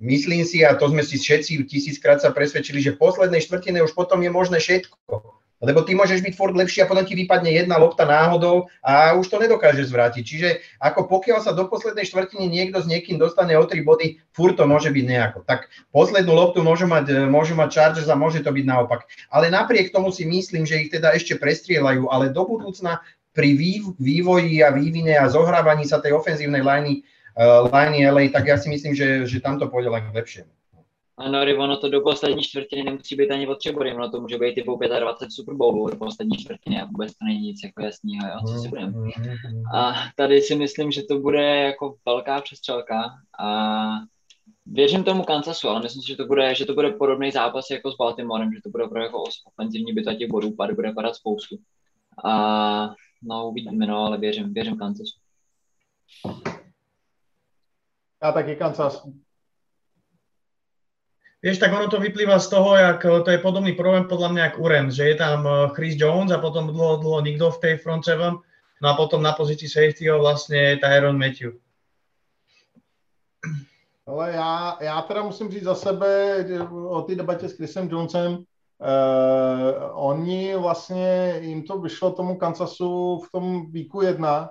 myslím 0.00 0.48
si, 0.48 0.64
a 0.64 0.72
to 0.80 0.88
sme 0.88 1.04
si 1.04 1.20
všetci 1.20 1.68
tisíckrát 1.68 2.24
sa 2.24 2.32
presvedčili, 2.32 2.80
že 2.80 2.96
v 2.96 3.02
poslednej 3.04 3.44
štvrtine 3.44 3.84
už 3.84 3.92
potom 3.92 4.24
je 4.24 4.32
možné 4.32 4.64
všetko 4.64 5.43
lebo 5.64 5.82
ty 5.82 5.96
môžeš 5.96 6.20
byť 6.20 6.34
furt 6.36 6.52
lepší 6.52 6.84
a 6.84 6.88
potom 6.88 7.02
ti 7.02 7.16
vypadne 7.16 7.50
jedna 7.50 7.80
lopta 7.80 8.04
náhodou 8.04 8.68
a 8.84 9.16
už 9.16 9.26
to 9.32 9.40
nedokáže 9.40 9.88
zvrátiť. 9.88 10.22
Čiže 10.22 10.48
ako 10.78 11.08
pokiaľ 11.08 11.40
sa 11.40 11.56
do 11.56 11.66
poslednej 11.66 12.04
štvrtiny 12.04 12.46
niekto 12.46 12.84
s 12.84 12.86
niekým 12.86 13.16
dostane 13.16 13.56
o 13.56 13.64
3 13.64 13.80
body, 13.80 14.20
furt 14.36 14.54
to 14.60 14.68
môže 14.68 14.92
byť 14.92 15.04
nejako. 15.08 15.42
Tak 15.48 15.72
poslednú 15.90 16.36
loptu 16.36 16.60
môžu 16.60 16.84
mať, 16.84 17.26
môžu 17.26 17.56
mať 17.56 17.72
Chargers 17.72 18.12
a 18.12 18.16
môže 18.16 18.44
to 18.44 18.52
byť 18.52 18.64
naopak. 18.68 19.08
Ale 19.32 19.48
napriek 19.48 19.90
tomu 19.90 20.12
si 20.12 20.28
myslím, 20.28 20.68
že 20.68 20.84
ich 20.84 20.92
teda 20.92 21.16
ešte 21.16 21.40
prestrieľajú, 21.40 22.12
ale 22.12 22.30
do 22.30 22.44
budúcna 22.44 23.00
pri 23.34 23.58
vývoji 23.98 24.62
a 24.62 24.70
vývine 24.70 25.18
a 25.18 25.26
zohrávaní 25.26 25.82
sa 25.82 25.98
tej 25.98 26.14
ofenzívnej 26.14 26.62
liney, 26.62 27.02
uh, 27.34 27.66
liney 27.66 28.06
LA, 28.06 28.30
tak 28.30 28.46
ja 28.46 28.54
si 28.54 28.70
myslím, 28.70 28.94
že, 28.94 29.26
že 29.26 29.42
tam 29.42 29.58
to 29.58 29.66
pôjde 29.66 29.90
len 29.90 30.06
k 30.06 30.14
lepšiemu. 30.14 30.52
Ano, 31.16 31.38
ono 31.58 31.76
to 31.76 31.88
do 31.88 32.00
poslední 32.00 32.42
čtvrtiny 32.42 32.82
nemusí 32.82 33.16
být 33.16 33.30
ani 33.30 33.46
body, 33.74 33.94
ono 33.94 34.10
to 34.10 34.20
může 34.20 34.38
být 34.38 34.54
typu 34.54 34.80
25 35.00 35.32
Super 35.32 35.54
Bowlů 35.54 35.90
do 35.90 35.96
poslední 35.96 36.36
čtvrtiny 36.36 36.80
a 36.80 36.84
vůbec 36.84 37.12
to 37.12 37.24
není 37.24 37.40
nic 37.40 37.60
jako 37.64 37.82
jasného, 37.82 38.26
jo, 38.26 38.40
co 38.48 38.62
si 38.62 38.68
budeme. 38.68 38.92
A 39.74 39.92
tady 40.16 40.40
si 40.40 40.54
myslím, 40.54 40.92
že 40.92 41.02
to 41.02 41.18
bude 41.18 41.56
jako 41.56 41.96
velká 42.06 42.40
přestřelka 42.40 43.04
a 43.40 43.88
věřím 44.66 45.04
tomu 45.04 45.24
Kansasu, 45.24 45.68
ale 45.68 45.82
myslím 45.82 46.02
si, 46.02 46.08
že 46.08 46.16
to 46.16 46.26
bude, 46.26 46.54
že 46.54 46.66
to 46.66 46.74
bude 46.74 46.90
podobný 46.90 47.30
zápas 47.30 47.70
jako 47.70 47.92
s 47.92 47.96
Baltimorem, 47.96 48.52
že 48.52 48.60
to 48.62 48.70
bude 48.70 48.84
opravdu 48.84 49.04
jako 49.04 49.22
ofenzivní 49.44 49.92
bitva 49.92 50.14
těch 50.14 50.30
bodů, 50.30 50.52
pad 50.52 50.70
bude 50.70 50.92
padat 50.92 51.16
spoustu. 51.16 51.56
A 52.24 52.94
no 53.22 53.48
uvidíme, 53.48 53.86
no, 53.86 53.98
ale 53.98 54.18
věřím, 54.18 54.54
věřím 54.54 54.76
Kansasu. 54.76 55.18
Já 58.22 58.32
taky 58.32 58.56
Kansas. 58.56 59.06
Vieš, 61.44 61.60
tak 61.60 61.76
ono 61.76 61.92
to 61.92 62.00
vyplýva 62.00 62.40
z 62.40 62.48
toho, 62.48 62.72
jak 62.72 63.04
to 63.04 63.28
je 63.28 63.36
podobný 63.36 63.76
problém 63.76 64.08
podľa 64.08 64.32
mňa 64.32 64.42
ako 64.48 64.58
Uren, 64.64 64.88
že 64.88 65.12
je 65.12 65.16
tam 65.20 65.44
eh, 65.44 65.68
Chris 65.76 65.92
Jones 65.92 66.32
a 66.32 66.40
potom 66.40 66.72
dlho, 66.72 67.04
dlho 67.04 67.20
nikto 67.20 67.52
v 67.52 67.60
tej 67.60 67.74
front 67.84 68.00
seven, 68.00 68.40
no 68.80 68.86
a 68.88 68.96
potom 68.96 69.20
na 69.20 69.36
pozícii 69.36 69.68
safetyho 69.68 70.16
vlastne 70.24 70.80
Tyron 70.80 71.20
Matthew. 71.20 71.60
Ale 74.08 74.32
já, 74.32 74.76
já 74.80 75.02
teda 75.02 75.22
musím 75.22 75.50
říct 75.52 75.68
za 75.68 75.74
sebe 75.74 76.08
o 76.88 77.02
té 77.02 77.14
debatě 77.14 77.48
s 77.48 77.56
Chrisem 77.56 77.88
Jonesem, 77.88 78.32
uh, 78.32 78.44
oni 79.92 80.56
vlastně, 80.56 81.38
jim 81.40 81.62
to 81.62 81.78
vyšlo 81.78 82.10
tomu 82.10 82.36
Kansasu 82.36 83.20
v 83.20 83.30
tom 83.32 83.72
víku 83.72 84.02
jedna, 84.02 84.50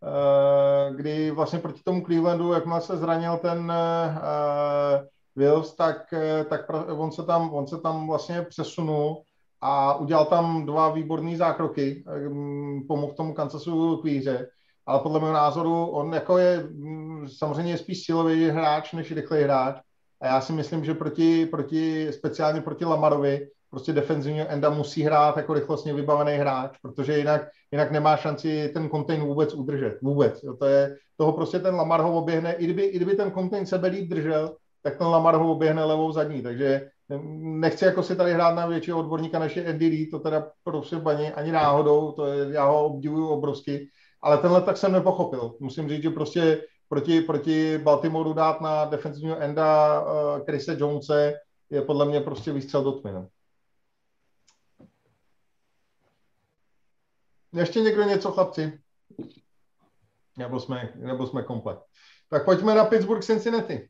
uh, 0.00 0.96
kdy 0.96 1.30
vlastně 1.30 1.58
proti 1.58 1.80
tomu 1.84 2.04
Clevelandu, 2.04 2.52
jakmile 2.52 2.80
se 2.80 2.96
zranil 2.96 3.36
ten 3.36 3.72
uh, 3.72 5.04
Wills, 5.36 5.76
tak, 5.76 6.14
tak 6.48 6.60
on 6.96 7.12
se, 7.12 7.22
tam, 7.22 7.54
on 7.54 7.66
se 7.66 7.80
tam 7.80 8.06
vlastně 8.06 8.42
přesunul 8.42 9.22
a 9.60 9.96
udělal 9.96 10.24
tam 10.24 10.66
dva 10.66 10.88
výborné 10.88 11.36
zákroky, 11.36 12.04
pomohl 12.88 13.12
tomu 13.12 13.34
Kansasu 13.34 13.96
k 13.96 14.04
výhře 14.04 14.48
ale 14.86 15.00
podle 15.00 15.20
mého 15.20 15.32
názoru 15.32 15.86
on 15.86 16.14
jako 16.14 16.38
je 16.38 16.68
mm, 16.70 17.28
samozřejmě 17.28 17.72
je 17.72 17.78
spíš 17.78 18.04
silový 18.04 18.50
hráč 18.50 18.92
než 18.92 19.12
rychlý 19.12 19.42
hráč 19.42 19.76
a 20.20 20.26
já 20.26 20.40
si 20.40 20.52
myslím, 20.52 20.84
že 20.84 20.94
proti, 20.94 21.46
proti 21.46 22.12
speciálně 22.12 22.60
proti 22.60 22.84
Lamarovi 22.84 23.48
prostě 23.70 23.92
defenzivního 23.92 24.46
enda 24.48 24.70
musí 24.70 25.02
hrát 25.02 25.36
jako 25.36 25.54
rychlostně 25.54 25.94
vybavený 25.94 26.32
hráč, 26.32 26.78
protože 26.82 27.18
jinak, 27.18 27.48
jinak 27.72 27.90
nemá 27.90 28.16
šanci 28.16 28.70
ten 28.74 28.88
konteň 28.88 29.20
vůbec 29.20 29.54
udržet. 29.54 29.98
Vůbec. 30.02 30.42
Jo, 30.42 30.56
to 30.56 30.66
je, 30.66 30.96
toho 31.16 31.32
prostě 31.32 31.58
ten 31.58 31.74
Lamar 31.74 32.00
ho 32.00 32.18
oběhne, 32.18 32.52
i 32.52 32.64
kdyby, 32.64 32.82
i 32.82 32.96
kdyby 32.96 33.14
ten 33.14 33.30
konteň 33.30 33.66
sebe 33.66 33.88
líp 33.88 34.08
držel, 34.08 34.56
tak 34.84 34.98
ten 34.98 35.06
Lamar 35.06 35.34
ho 35.34 35.52
oběhne 35.52 35.84
levou 35.84 36.12
zadní, 36.12 36.42
takže 36.42 36.90
nechci 37.38 37.84
jako 37.84 38.02
si 38.02 38.16
tady 38.16 38.32
hrát 38.32 38.54
na 38.54 38.66
většího 38.66 38.98
odborníka 38.98 39.38
než 39.38 39.56
je 39.56 39.66
Andy 39.66 39.86
Lee, 39.86 40.10
to 40.10 40.18
teda 40.18 40.50
prostě 40.64 40.96
baní 40.96 41.32
ani 41.32 41.52
náhodou, 41.52 42.12
to 42.12 42.26
je, 42.26 42.54
já 42.54 42.64
ho 42.64 42.86
obdivuju 42.86 43.28
obrovsky, 43.28 43.88
ale 44.22 44.38
tenhle 44.38 44.62
tak 44.62 44.76
jsem 44.76 44.92
nepochopil. 44.92 45.56
Musím 45.60 45.88
říct, 45.88 46.02
že 46.02 46.10
prostě 46.10 46.62
proti, 46.88 47.20
proti 47.20 47.78
Baltimoru 47.78 48.32
dát 48.32 48.60
na 48.60 48.84
defenzivního 48.84 49.40
enda 49.40 50.00
uh, 50.00 50.44
Chrise 50.44 50.76
Jonese 50.78 51.34
je 51.70 51.82
podle 51.82 52.04
mě 52.04 52.20
prostě 52.20 52.52
výstřel 52.52 52.84
do 52.84 52.92
tmy. 52.92 53.12
No. 53.12 53.28
Ještě 57.52 57.80
někdo 57.80 58.02
něco, 58.02 58.32
chlapci? 58.32 58.80
Nebo 60.38 60.60
jsme, 60.60 60.92
nebo 60.96 61.26
jsme 61.26 61.42
komplet. 61.42 61.78
Tak 62.28 62.44
pojďme 62.44 62.74
na 62.74 62.84
Pittsburgh 62.84 63.24
Cincinnati. 63.24 63.88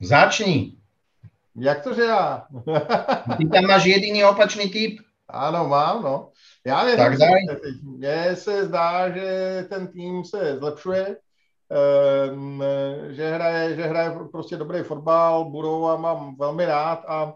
Začni. 0.00 0.76
Jak 1.56 1.82
to, 1.84 1.94
že 1.94 2.02
já? 2.02 2.46
Ty 3.36 3.48
tam 3.48 3.66
máš 3.66 3.84
jediný 3.84 4.24
opačný 4.24 4.70
typ. 4.70 5.00
Ano, 5.28 5.68
mám, 5.68 6.02
no. 6.02 6.30
Já 6.66 6.84
nevím, 6.84 7.18
tak 7.18 7.58
mně 7.82 8.36
se 8.36 8.66
zdá, 8.66 9.10
že 9.10 9.66
ten 9.68 9.86
tým 9.86 10.24
se 10.24 10.56
zlepšuje, 10.58 11.16
um, 12.32 12.62
že, 13.10 13.30
hraje, 13.30 13.76
že 13.76 13.86
hraje 13.86 14.18
prostě 14.32 14.56
dobrý 14.56 14.82
fotbal, 14.82 15.44
budou 15.44 15.86
a 15.86 15.96
mám 15.96 16.36
velmi 16.36 16.66
rád 16.66 17.04
a 17.08 17.34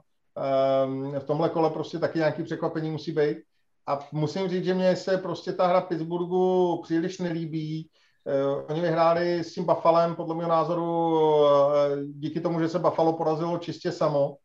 um, 0.86 1.14
v 1.18 1.24
tomhle 1.24 1.48
kole 1.48 1.70
prostě 1.70 1.98
taky 1.98 2.18
nějaký 2.18 2.42
překvapení 2.42 2.90
musí 2.90 3.12
být. 3.12 3.38
A 3.86 3.98
musím 4.12 4.48
říct, 4.48 4.64
že 4.64 4.74
mně 4.74 4.96
se 4.96 5.18
prostě 5.18 5.52
ta 5.52 5.66
hra 5.66 5.80
Pittsburghu 5.80 6.80
příliš 6.82 7.18
nelíbí. 7.18 7.90
Uh, 8.24 8.64
oni 8.68 8.80
vyhráli 8.80 9.44
s 9.44 9.54
tím 9.54 9.64
Buffalem, 9.64 10.14
podle 10.14 10.34
mého 10.34 10.48
názoru, 10.48 11.12
uh, 11.42 11.83
díky 12.24 12.40
tomu, 12.40 12.60
že 12.60 12.68
se 12.68 12.78
Buffalo 12.78 13.12
porazilo 13.12 13.58
čistě 13.58 13.92
samo 13.92 14.36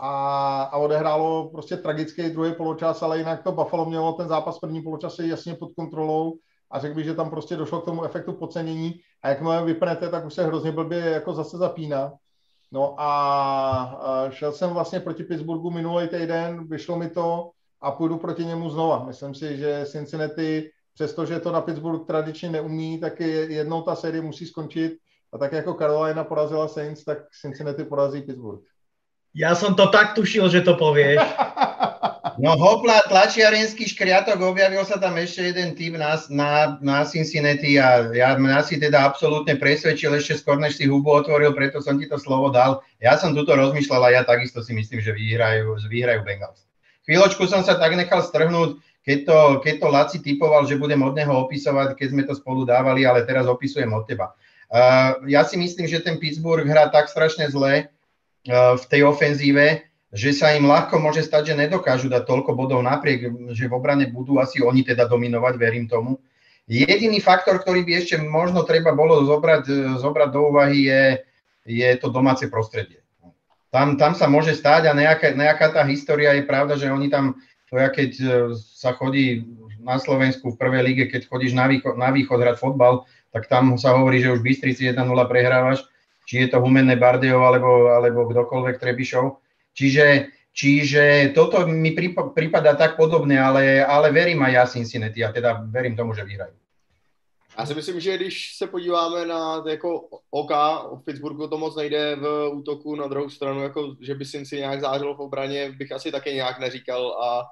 a, 0.00 0.62
a 0.62 0.76
odehrálo 0.76 1.50
prostě 1.50 1.76
tragický 1.76 2.30
druhý 2.30 2.54
poločas, 2.54 3.02
ale 3.02 3.18
jinak 3.18 3.42
to 3.42 3.52
Buffalo 3.52 3.84
mělo 3.84 4.12
ten 4.12 4.28
zápas 4.28 4.58
první 4.58 4.82
poločase 4.82 5.26
jasně 5.26 5.54
pod 5.54 5.72
kontrolou 5.72 6.38
a 6.70 6.78
řekl 6.78 6.94
bych, 6.94 7.04
že 7.04 7.14
tam 7.14 7.30
prostě 7.30 7.56
došlo 7.56 7.80
k 7.80 7.84
tomu 7.84 8.04
efektu 8.04 8.32
podcenění 8.32 8.94
a 9.22 9.28
jakmile 9.28 9.64
vypnete, 9.64 10.08
tak 10.08 10.26
už 10.26 10.34
se 10.34 10.46
hrozně 10.46 10.72
blbě 10.72 10.98
jako 10.98 11.32
zase 11.32 11.58
zapíná. 11.58 12.12
No 12.72 12.94
a, 12.98 14.26
šel 14.30 14.52
jsem 14.52 14.70
vlastně 14.70 15.00
proti 15.00 15.24
Pittsburghu 15.24 15.70
minulý 15.70 16.08
týden, 16.08 16.68
vyšlo 16.68 16.98
mi 16.98 17.10
to 17.10 17.50
a 17.80 17.90
půjdu 17.90 18.18
proti 18.18 18.44
němu 18.44 18.70
znova. 18.70 19.04
Myslím 19.06 19.34
si, 19.34 19.56
že 19.56 19.86
Cincinnati, 19.86 20.70
přestože 20.94 21.40
to 21.40 21.52
na 21.52 21.60
Pittsburgh 21.60 22.06
tradičně 22.06 22.50
neumí, 22.50 23.00
tak 23.00 23.20
jednou 23.20 23.82
ta 23.82 23.94
série 23.94 24.22
musí 24.22 24.46
skončit 24.46 24.92
a 25.32 25.38
tak 25.38 25.52
jako 25.52 25.74
Carolina 25.74 26.24
porazila 26.24 26.68
Saints, 26.68 27.04
tak 27.04 27.18
Cincinnati 27.40 27.84
porazí 27.84 28.22
Pittsburgh. 28.22 28.62
Ja 29.30 29.54
som 29.54 29.78
to 29.78 29.86
tak 29.94 30.18
tušil, 30.18 30.50
že 30.50 30.66
to 30.66 30.74
povieš. 30.74 31.22
No 32.40 32.56
hopla, 32.56 33.04
tlačiarenský 33.04 33.84
škriatok, 33.84 34.40
objavil 34.40 34.80
sa 34.88 34.96
tam 34.96 35.20
ešte 35.20 35.52
jeden 35.52 35.76
typ 35.76 36.00
na, 36.00 36.16
na, 36.32 36.80
na 36.80 37.04
Cincinnati 37.04 37.76
a 37.76 38.08
ja 38.16 38.32
mňa 38.32 38.64
si 38.64 38.80
teda 38.80 39.04
absolútne 39.04 39.60
presvedčil 39.60 40.16
ešte 40.16 40.40
skôr, 40.40 40.56
než 40.56 40.80
si 40.80 40.88
hubu 40.88 41.12
otvoril, 41.20 41.52
preto 41.52 41.84
som 41.84 42.00
ti 42.00 42.08
to 42.08 42.16
slovo 42.16 42.48
dal. 42.48 42.80
Ja 42.96 43.20
som 43.20 43.36
tuto 43.36 43.52
rozmýšľal 43.52 44.08
a 44.08 44.14
ja 44.16 44.22
takisto 44.24 44.64
si 44.64 44.72
myslím, 44.72 45.04
že 45.04 45.12
vyhrajú, 45.12 45.84
vyhrajú 45.84 46.24
Bengals. 46.24 46.64
Chvíľočku 47.04 47.44
som 47.44 47.60
sa 47.60 47.76
tak 47.76 47.92
nechal 47.92 48.24
strhnúť, 48.24 48.80
keď 49.04 49.18
to, 49.28 49.38
keď 49.60 49.74
to 49.76 49.86
Laci 49.92 50.18
typoval, 50.24 50.64
že 50.64 50.80
budem 50.80 51.04
od 51.04 51.12
neho 51.12 51.44
opisovať, 51.44 51.92
keď 51.92 52.08
sme 52.08 52.22
to 52.24 52.32
spolu 52.36 52.64
dávali, 52.64 53.04
ale 53.04 53.28
teraz 53.28 53.44
opisujem 53.44 53.92
od 53.92 54.08
teba. 54.08 54.32
Uh, 54.70 55.18
ja 55.26 55.42
si 55.42 55.58
myslím, 55.58 55.90
že 55.90 55.98
ten 55.98 56.16
Pittsburgh 56.16 56.62
hrá 56.62 56.86
tak 56.94 57.10
strašne 57.10 57.50
zle, 57.50 57.90
v 58.48 58.84
tej 58.88 59.04
ofenzíve, 59.04 59.84
že 60.10 60.32
sa 60.32 60.56
im 60.56 60.66
ľahko 60.66 60.98
môže 60.98 61.22
stať, 61.22 61.52
že 61.52 61.60
nedokážu 61.60 62.08
dať 62.08 62.24
toľko 62.26 62.56
bodov 62.56 62.80
napriek, 62.82 63.52
že 63.54 63.68
v 63.68 63.76
obrane 63.76 64.08
budú 64.10 64.40
asi 64.40 64.64
oni 64.64 64.82
teda 64.82 65.06
dominovať, 65.06 65.54
verím 65.60 65.86
tomu. 65.86 66.18
Jediný 66.70 67.18
faktor, 67.18 67.58
ktorý 67.60 67.82
by 67.82 67.92
ešte 68.00 68.16
možno 68.18 68.62
treba 68.62 68.94
bolo 68.94 69.26
zobrať, 69.26 69.98
zobrať 69.98 70.28
do 70.30 70.40
úvahy, 70.54 70.86
je, 70.86 71.02
je 71.66 71.90
to 71.98 72.10
domáce 72.10 72.46
prostredie. 72.46 73.02
Tam, 73.70 73.94
tam 73.94 74.18
sa 74.18 74.26
môže 74.26 74.54
stať 74.58 74.90
a 74.90 74.92
nejaká, 74.94 75.34
nejaká 75.34 75.70
tá 75.70 75.82
história 75.86 76.34
je 76.34 76.42
pravda, 76.42 76.74
že 76.74 76.90
oni 76.90 77.06
tam, 77.06 77.38
to 77.70 77.78
ja 77.78 77.86
keď 77.86 78.10
sa 78.58 78.98
chodí 78.98 79.46
na 79.78 79.98
Slovensku 80.02 80.54
v 80.54 80.58
prvej 80.58 80.82
lige, 80.82 81.04
keď 81.06 81.30
chodíš 81.30 81.54
na 81.54 81.70
východ, 81.70 81.94
na 81.94 82.10
východ 82.10 82.38
hrať 82.42 82.56
fotbal, 82.58 83.06
tak 83.32 83.46
tam 83.46 83.78
sa 83.78 83.94
hovorí, 83.94 84.22
že 84.22 84.34
už 84.34 84.42
v 84.42 84.54
Bystrici 84.54 84.90
1-0 84.90 85.06
prehrávaš 85.30 85.86
či 86.30 86.46
je 86.46 86.48
to 86.54 86.62
Humenné 86.62 86.94
Bardejov 86.94 87.42
alebo, 87.42 87.70
alebo 87.90 88.30
kdokoľvek 88.30 88.78
Trebišov. 88.78 89.42
Čiže, 89.74 90.30
čiže 90.54 91.34
toto 91.34 91.66
mi 91.66 91.90
prípada 91.90 92.78
tak 92.78 92.94
podobné, 92.94 93.34
ale, 93.34 93.82
ale 93.82 94.14
verím 94.14 94.46
aj 94.46 94.52
ja 94.54 94.64
Cincinnati 94.70 95.26
a 95.26 95.34
teda 95.34 95.66
verím 95.66 95.98
tomu, 95.98 96.14
že 96.14 96.22
vyhrajú. 96.22 96.54
Já 97.58 97.66
si 97.66 97.74
myslím, 97.74 98.00
že 98.00 98.16
když 98.16 98.56
se 98.56 98.66
podíváme 98.66 99.26
na 99.26 99.62
jako 99.68 100.00
OK, 100.30 100.50
v 100.94 101.04
Pittsburghu 101.04 101.48
to 101.48 101.58
moc 101.58 101.76
nejde 101.76 102.16
v 102.16 102.48
útoku, 102.52 102.96
na 102.96 103.06
druhou 103.06 103.30
stranu, 103.30 103.62
jako, 103.62 103.96
že 104.00 104.14
by 104.14 104.24
si 104.24 104.56
nějak 104.56 104.80
zářilo 104.80 105.14
v 105.14 105.20
obraně, 105.20 105.74
bych 105.78 105.92
asi 105.92 106.12
taky 106.12 106.34
nějak 106.34 106.60
neříkal 106.60 107.12
a 107.12 107.42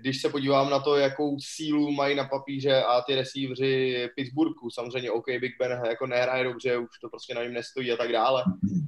když 0.00 0.20
se 0.20 0.28
podívám 0.28 0.70
na 0.70 0.80
to, 0.80 0.96
jakou 0.96 1.36
sílu 1.40 1.90
mají 1.90 2.16
na 2.16 2.24
papíře 2.24 2.82
a 2.82 3.00
ty 3.00 3.14
receiveři 3.14 4.08
Pittsburghu, 4.16 4.70
samozřejmě 4.70 5.10
OK, 5.10 5.26
Big 5.28 5.52
Ben 5.58 5.80
jako 5.86 6.06
nehraje 6.06 6.44
dobře, 6.44 6.76
už 6.76 6.98
to 7.00 7.08
prostě 7.08 7.34
na 7.34 7.42
něm 7.42 7.52
nestojí 7.52 7.92
a 7.92 7.96
tak 7.96 8.12
dále, 8.12 8.44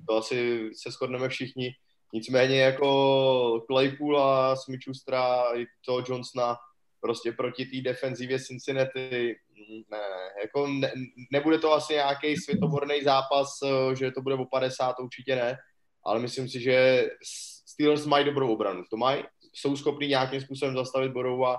to 0.09 0.17
asi 0.17 0.71
se 0.77 0.91
shodneme 0.91 1.29
všichni. 1.29 1.75
Nicméně 2.13 2.61
jako 2.61 3.65
Claypool 3.71 4.23
a 4.23 4.55
Smith-Schustera 4.55 5.57
i 5.57 5.67
toho 5.87 6.05
Johnsona 6.09 6.57
prostě 7.01 7.33
proti 7.33 7.67
té 7.67 7.81
defenzivě 7.91 8.39
Cincinnati, 8.41 9.37
ne, 9.91 9.99
jako 10.43 10.67
ne, 10.67 10.93
nebude 11.33 11.59
to 11.59 11.73
asi 11.73 11.93
nějaký 11.93 12.37
světoborný 12.37 13.03
zápas, 13.03 13.59
že 13.99 14.11
to 14.11 14.23
bude 14.23 14.35
o 14.35 14.45
50, 14.45 15.01
určitě 15.01 15.37
ne, 15.37 15.57
ale 16.05 16.21
myslím 16.21 16.49
si, 16.49 16.61
že 16.61 17.09
Steelers 17.67 18.07
mají 18.07 18.25
dobrou 18.25 18.53
obranu, 18.53 18.85
to 18.91 18.97
mají, 18.97 19.23
jsou 19.55 19.77
schopni 19.77 20.09
nějakým 20.09 20.41
způsobem 20.41 20.75
zastavit 20.75 21.13
Borova 21.13 21.57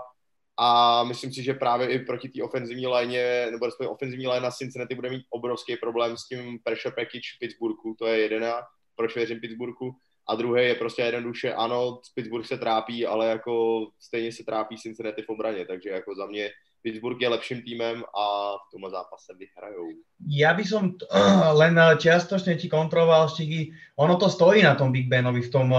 a 0.58 1.04
myslím 1.04 1.34
si, 1.34 1.44
že 1.44 1.54
právě 1.54 1.88
i 1.88 2.00
proti 2.00 2.30
té 2.30 2.44
ofenzivní 2.44 2.88
léně, 2.88 3.48
nebo 3.52 3.66
respektive 3.66 3.90
ofenzivní 3.90 4.28
léna 4.28 4.52
Cincinnati 4.52 4.96
bude 4.96 5.10
mít 5.10 5.24
obrovský 5.30 5.78
problém 5.78 6.18
s 6.18 6.28
tím 6.28 6.60
pressure 6.64 6.96
package 6.96 7.38
Pittsburghu, 7.40 7.96
to 8.00 8.08
je 8.08 8.20
jedna, 8.20 8.62
proč 8.96 9.16
věřím 9.16 9.40
Pittsburghu. 9.40 9.92
A 10.30 10.36
druhý 10.36 10.64
je 10.64 10.76
prostě 10.76 11.02
jednoduše, 11.02 11.54
ano, 11.54 12.02
Pittsburgh 12.16 12.48
se 12.48 12.58
trápí, 12.58 13.06
ale 13.06 13.28
jako 13.28 13.86
stejně 14.00 14.32
se 14.32 14.44
trápí 14.44 14.78
Cincinnati 14.78 15.22
v 15.22 15.30
obraně, 15.30 15.66
takže 15.66 15.90
jako 15.90 16.16
za 16.16 16.26
mě 16.26 16.50
Pittsburgh 16.86 17.18
je 17.18 17.34
lepším 17.34 17.66
týmem 17.66 18.06
a 18.14 18.26
v 18.62 18.66
tomhle 18.70 18.94
zápase 18.94 19.34
vyhrajou. 19.34 19.98
Ja 20.30 20.54
by 20.54 20.62
som 20.62 20.94
t- 20.94 21.02
len 21.62 21.74
čiastočne 21.98 22.54
ti 22.62 22.70
kontroloval, 22.70 23.26
Štigy, 23.34 23.74
ono 23.98 24.22
to 24.22 24.30
stojí 24.30 24.62
na 24.62 24.78
tom 24.78 24.94
Big 24.94 25.10
Benovi 25.10 25.42
v 25.42 25.50
tom, 25.50 25.74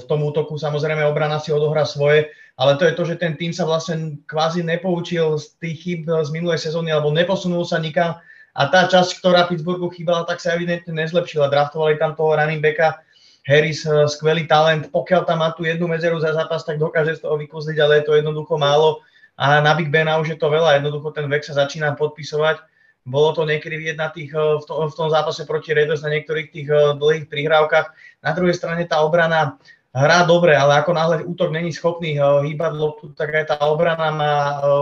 v 0.00 0.04
tom 0.08 0.24
útoku, 0.24 0.56
samozrejme 0.56 1.04
obrana 1.04 1.36
si 1.36 1.52
odohrá 1.52 1.84
svoje, 1.84 2.32
ale 2.56 2.80
to 2.80 2.88
je 2.88 2.96
to, 2.96 3.04
že 3.04 3.20
ten 3.20 3.36
tým 3.36 3.52
sa 3.52 3.68
vlastne 3.68 4.16
kvázi 4.24 4.64
nepoučil 4.64 5.36
z 5.36 5.60
tých 5.60 5.76
chyb 5.84 6.00
z 6.08 6.32
minulej 6.32 6.56
sezóny, 6.56 6.88
alebo 6.88 7.12
neposunul 7.12 7.68
sa 7.68 7.76
nikam 7.76 8.16
a 8.56 8.62
tá 8.72 8.88
časť, 8.88 9.20
ktorá 9.20 9.44
Pittsburghu 9.44 9.92
chýbala, 9.92 10.24
tak 10.24 10.40
sa 10.40 10.56
evidentne 10.56 10.96
nezlepšila. 10.96 11.52
Draftovali 11.52 12.00
tam 12.00 12.16
toho 12.16 12.32
running 12.32 12.64
backa, 12.64 13.04
Harris, 13.44 13.84
skvelý 13.84 14.48
talent, 14.48 14.88
pokiaľ 14.88 15.22
tam 15.28 15.44
má 15.44 15.52
tú 15.52 15.68
jednu 15.68 15.84
medzeru 15.86 16.16
za 16.18 16.32
zápas, 16.32 16.64
tak 16.64 16.80
dokáže 16.80 17.20
z 17.20 17.28
toho 17.28 17.36
vykúzliť, 17.36 17.76
ale 17.78 18.00
je 18.00 18.04
to 18.08 18.16
jednoducho 18.16 18.56
málo 18.56 19.04
a 19.36 19.60
na 19.60 19.72
Big 19.76 19.92
Bena 19.92 20.16
už 20.16 20.34
je 20.34 20.38
to 20.40 20.48
veľa, 20.48 20.80
jednoducho 20.80 21.12
ten 21.12 21.28
vek 21.28 21.44
sa 21.44 21.54
začína 21.54 21.92
podpisovať 21.94 22.64
bolo 23.06 23.30
to 23.38 23.46
niekedy 23.46 23.78
vidieť 23.78 23.98
na 24.02 24.10
tých, 24.10 24.34
v, 24.34 24.64
tom, 24.66 24.90
v 24.90 24.96
tom 24.98 25.06
zápase 25.06 25.46
proti 25.46 25.70
Raiders 25.70 26.02
na 26.02 26.10
niektorých 26.10 26.48
tých 26.50 26.68
dlhých 26.98 27.30
prihrávkach. 27.30 27.94
Na 28.26 28.34
druhej 28.34 28.58
strane 28.58 28.82
tá 28.82 28.98
obrana 29.06 29.62
hrá 29.94 30.26
dobre, 30.26 30.58
ale 30.58 30.82
ako 30.82 30.90
náhle 30.92 31.16
útok 31.22 31.54
není 31.54 31.70
schopný 31.70 32.18
hýbať 32.18 32.72
loptu, 32.74 33.14
tak 33.14 33.30
aj 33.30 33.44
tá 33.54 33.56
obrana 33.70 34.10
má 34.10 34.34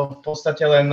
v 0.08 0.16
podstate 0.24 0.64
len 0.64 0.88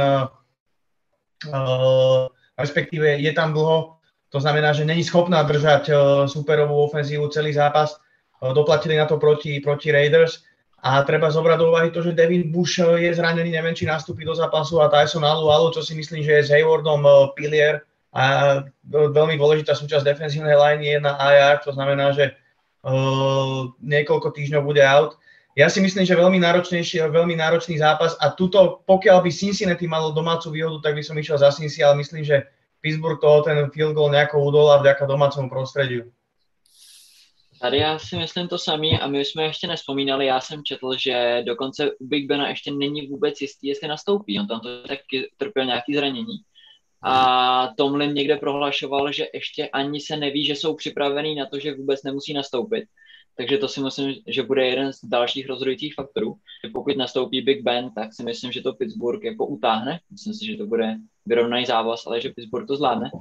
respektíve 2.59 3.17
je 3.17 3.31
tam 3.31 3.55
dlho, 3.55 3.95
to 4.27 4.37
znamená, 4.43 4.75
že 4.75 4.85
není 4.85 5.01
schopná 5.01 5.41
držať 5.47 5.89
superovú 6.27 6.83
ofenzívu 6.83 7.31
celý 7.31 7.55
zápas. 7.55 7.95
Doplatili 8.43 8.99
na 8.99 9.07
to 9.07 9.17
proti, 9.17 9.63
proti 9.63 9.91
Raiders 9.91 10.43
a 10.81 11.05
treba 11.05 11.29
zobrať 11.29 11.57
do 11.61 11.69
úvahy 11.69 11.93
to, 11.93 12.01
že 12.01 12.17
Devin 12.17 12.49
Bush 12.49 12.81
eh, 12.81 13.05
je 13.05 13.13
zranený, 13.13 13.53
neviem, 13.53 13.77
či 13.77 13.85
nastúpi 13.85 14.25
do 14.25 14.33
zápasu 14.33 14.81
a 14.81 14.89
Tyson 14.89 15.21
Alu 15.21 15.53
Alu, 15.53 15.69
čo 15.69 15.85
si 15.85 15.93
myslím, 15.93 16.25
že 16.25 16.41
je 16.41 16.45
s 16.49 16.49
Haywardom 16.49 17.05
eh, 17.05 17.13
pilier 17.37 17.85
a 18.09 18.23
eh, 18.59 19.09
veľmi 19.13 19.37
dôležitá 19.37 19.77
súčasť 19.77 20.01
defenzívnej 20.01 20.57
line 20.57 20.81
je 20.81 20.97
na 20.97 21.13
IR, 21.15 21.61
to 21.61 21.71
znamená, 21.71 22.11
že 22.11 22.33
uh, 22.83 23.71
niekoľko 23.79 24.35
týždňov 24.35 24.67
bude 24.67 24.83
out. 24.83 25.15
Ja 25.55 25.67
si 25.67 25.83
myslím, 25.83 26.07
že 26.07 26.15
veľmi 26.15 26.39
náročnejší, 26.39 27.03
veľmi 27.11 27.35
náročný 27.35 27.79
zápas 27.79 28.15
a 28.19 28.31
tuto, 28.31 28.83
pokiaľ 28.87 29.23
by 29.23 29.31
Cincinnati 29.31 29.83
malo 29.87 30.15
domácu 30.15 30.51
výhodu, 30.51 30.79
tak 30.79 30.95
by 30.99 31.03
som 31.03 31.15
išiel 31.19 31.39
za 31.39 31.51
Cincy, 31.51 31.83
ale 31.83 31.99
myslím, 31.99 32.23
že 32.23 32.47
Pittsburgh 32.79 33.19
toho 33.19 33.43
ten 33.43 33.69
field 33.69 33.93
goal 33.93 34.09
nejako 34.09 34.41
udolá 34.41 34.79
vďaka 34.79 35.05
domácemu 35.05 35.47
prostrediu. 35.51 36.09
Tady 37.61 37.77
já 37.77 37.99
si 37.99 38.17
myslím 38.17 38.47
to 38.47 38.57
samý 38.57 38.99
a 38.99 39.07
my 39.07 39.25
jsme 39.25 39.43
ještě 39.43 39.67
nespomínali, 39.67 40.25
já 40.25 40.39
jsem 40.39 40.63
četl, 40.63 40.97
že 40.97 41.43
dokonce 41.45 41.91
u 41.91 42.07
Big 42.07 42.27
Bena 42.27 42.49
ještě 42.49 42.71
není 42.71 43.07
vůbec 43.07 43.41
jistý, 43.41 43.67
jestli 43.67 43.87
nastoupí. 43.87 44.39
On 44.39 44.47
tam 44.47 44.59
to 44.59 44.83
taky 44.83 45.29
trpěl 45.37 45.65
nějaký 45.65 45.95
zranění. 45.95 46.35
A 47.03 47.67
Tomlin 47.77 48.13
někde 48.13 48.35
prohlašoval, 48.35 49.11
že 49.11 49.27
ještě 49.33 49.69
ani 49.69 49.99
se 49.99 50.17
neví, 50.17 50.45
že 50.45 50.55
jsou 50.55 50.75
připravený 50.75 51.35
na 51.35 51.45
to, 51.45 51.59
že 51.59 51.75
vůbec 51.75 52.03
nemusí 52.03 52.33
nastoupit. 52.33 52.83
Takže 53.37 53.57
to 53.57 53.67
si 53.67 53.81
myslím, 53.81 54.15
že 54.27 54.43
bude 54.43 54.67
jeden 54.67 54.93
z 54.93 54.99
dalších 55.03 55.47
rozhodujících 55.47 55.93
faktorů. 55.95 56.35
Pokud 56.73 56.97
nastoupí 56.97 57.41
Big 57.41 57.63
Ben, 57.63 57.93
tak 57.93 58.13
si 58.13 58.23
myslím, 58.23 58.51
že 58.51 58.61
to 58.61 58.73
Pittsburgh 58.73 59.23
jako 59.23 59.45
utáhne. 59.45 59.99
Myslím 60.11 60.33
si, 60.33 60.45
že 60.45 60.57
to 60.57 60.65
bude 60.65 60.95
vyrovnaný 61.25 61.65
závaz, 61.65 62.07
ale 62.07 62.21
že 62.21 62.29
Pittsburgh 62.29 62.67
to 62.67 62.75
zvládne. 62.75 63.11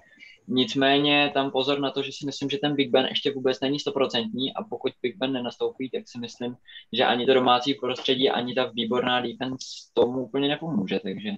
Nicméně 0.48 1.30
tam 1.34 1.50
pozor 1.50 1.80
na 1.80 1.90
to, 1.90 2.02
že 2.02 2.12
si 2.12 2.26
myslím, 2.26 2.50
že 2.50 2.58
ten 2.58 2.74
Big 2.74 2.90
Ben 2.90 3.06
ještě 3.06 3.32
vůbec 3.32 3.60
není 3.60 3.78
stoprocentní 3.78 4.54
a 4.54 4.62
pokud 4.62 4.92
Big 5.02 5.16
Ben 5.16 5.32
nenastoupí, 5.32 5.90
tak 5.90 6.02
si 6.06 6.18
myslím, 6.18 6.56
že 6.92 7.04
ani 7.04 7.26
to 7.26 7.34
domácí 7.34 7.74
prostředí, 7.74 8.30
ani 8.30 8.54
ta 8.54 8.72
výborná 8.74 9.20
defense 9.20 9.66
tomu 9.94 10.24
úplně 10.24 10.48
nepomůže, 10.48 11.00
takže 11.02 11.30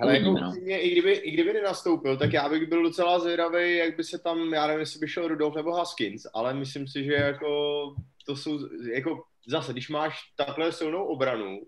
ale 0.00 0.18
jako 0.18 0.30
no. 0.30 0.54
i, 0.66 0.90
kdyby, 0.90 1.12
i 1.12 1.30
kdyby 1.30 1.52
nenastoupil, 1.52 2.16
tak 2.16 2.32
já 2.32 2.48
bych 2.48 2.68
byl 2.68 2.82
docela 2.82 3.18
zvědavý, 3.18 3.76
jak 3.76 3.96
by 3.96 4.04
se 4.04 4.18
tam, 4.18 4.52
já 4.54 4.66
nevím, 4.66 4.80
jestli 4.80 5.00
by 5.00 5.08
šel 5.08 5.28
Rudolf 5.28 5.54
nebo 5.54 5.72
Haskins, 5.72 6.22
ale 6.34 6.54
myslím 6.54 6.88
si, 6.88 7.04
že 7.04 7.12
jako 7.12 7.82
to 8.26 8.36
jsou, 8.36 8.58
jako 8.92 9.22
zase, 9.48 9.72
když 9.72 9.88
máš 9.88 10.18
takhle 10.36 10.72
silnou 10.72 11.04
obranu, 11.04 11.60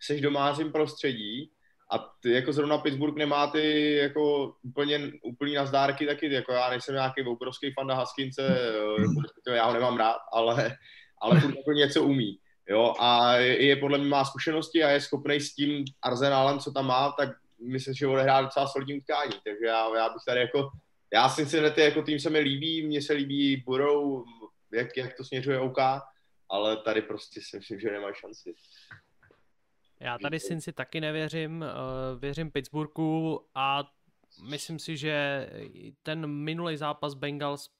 seš 0.00 0.20
domácím 0.20 0.72
prostředí, 0.72 1.50
a 1.92 1.98
ty 2.20 2.32
jako 2.32 2.52
zrovna 2.52 2.78
Pittsburgh 2.78 3.16
nemá 3.16 3.46
ty 3.46 3.96
jako 3.96 4.54
úplně 4.62 5.12
úplný 5.22 5.54
nazdárky 5.54 6.06
taky, 6.06 6.32
jako 6.32 6.52
já 6.52 6.70
nejsem 6.70 6.94
nějaký 6.94 7.22
obrovský 7.22 7.72
fan 7.72 7.86
na 7.86 7.94
Haskince, 7.94 8.72
eh, 9.48 9.56
já 9.56 9.66
ho 9.66 9.72
nemám 9.72 9.96
rád, 9.96 10.18
ale, 10.32 10.76
ale 11.20 11.40
furt 11.40 11.56
jako 11.56 11.72
něco 11.72 12.02
umí. 12.02 12.38
Jo, 12.68 12.94
a 12.98 13.36
je, 13.36 13.64
je 13.64 13.76
podle 13.76 13.98
mě 13.98 14.08
má 14.08 14.24
zkušenosti 14.24 14.84
a 14.84 14.90
je 14.90 15.00
schopný 15.00 15.40
s 15.40 15.54
tím 15.54 15.84
arzenálem, 16.02 16.58
co 16.58 16.72
tam 16.72 16.86
má, 16.86 17.12
tak 17.12 17.28
myslím, 17.60 17.94
že 17.94 18.06
odehrá 18.06 18.42
docela 18.42 18.68
solidní 18.68 18.98
utkání. 18.98 19.32
Takže 19.44 19.66
já, 19.66 19.96
já 19.96 20.08
bych 20.08 20.22
tady 20.26 20.40
jako, 20.40 20.70
já 21.12 21.28
si 21.28 21.42
myslím, 21.42 21.62
že 21.62 21.70
ty 21.70 21.80
jako 21.80 22.02
tým 22.02 22.20
se 22.20 22.30
mi 22.30 22.38
líbí, 22.38 22.86
mně 22.86 23.02
se 23.02 23.12
líbí 23.12 23.56
Burrow, 23.56 24.22
jak, 24.72 24.96
jak 24.96 25.16
to 25.16 25.24
směřuje 25.24 25.60
OK, 25.60 25.78
ale 26.48 26.76
tady 26.76 27.02
prostě 27.02 27.40
si 27.42 27.56
myslím, 27.56 27.80
že 27.80 27.90
nemají 27.90 28.14
šanci. 28.14 28.54
Já 30.02 30.18
tady 30.18 30.40
Cincy 30.40 30.72
taky 30.72 31.00
nevěřím, 31.00 31.60
uh, 31.62 32.20
věřím 32.20 32.50
Pittsburghu 32.50 33.46
a 33.54 33.92
myslím 34.48 34.78
si, 34.78 34.96
že 34.96 35.48
ten 36.02 36.26
minulý 36.26 36.76
zápas 36.76 37.14
Bengals 37.14 37.70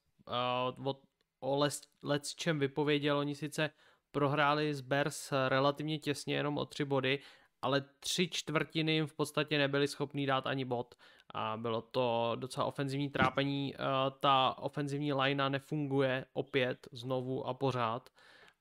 uh, 0.79 0.87
od, 0.89 1.01
o 1.41 1.69
let's 2.03 2.35
čem 2.35 2.59
vypověděl, 2.59 3.19
oni 3.19 3.35
sice 3.35 3.71
prohráli 4.11 4.75
z 4.75 4.81
Bears 4.81 5.33
relativně 5.49 5.99
těsně, 5.99 6.35
jenom 6.35 6.59
o 6.59 6.67
tři 6.67 6.85
body, 6.85 7.19
ale 7.63 7.85
tři 8.01 8.29
čtvrtiny 8.29 8.93
jim 8.93 9.07
v 9.07 9.15
podstatě 9.15 9.59
nebyli 9.59 9.89
schopní 9.89 10.27
dát 10.27 10.47
ani 10.47 10.65
bod 10.65 10.95
a 11.35 11.57
bylo 11.57 11.83
to 11.83 12.33
docela 12.37 12.67
ofenzivní 12.67 13.11
trápení. 13.11 13.75
Uh, 13.75 14.19
ta 14.21 14.59
ofenzivní 14.59 15.13
linea 15.13 15.49
nefunguje 15.49 16.25
opět 16.33 16.89
znovu 16.93 17.47
a 17.47 17.55
pořád 17.55 18.11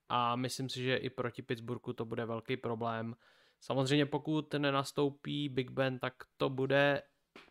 a 0.09 0.35
myslím 0.35 0.69
si, 0.69 0.83
že 0.83 0.95
i 0.95 1.09
proti 1.09 1.41
Pittsburghu 1.41 1.93
to 1.93 2.05
bude 2.05 2.25
velký 2.25 2.57
problém. 2.57 3.15
Samozřejmě 3.61 4.05
pokud 4.05 4.53
nenastoupí 4.53 5.49
Big 5.49 5.71
Ben, 5.71 5.99
tak 5.99 6.13
to 6.37 6.49
bude 6.49 7.01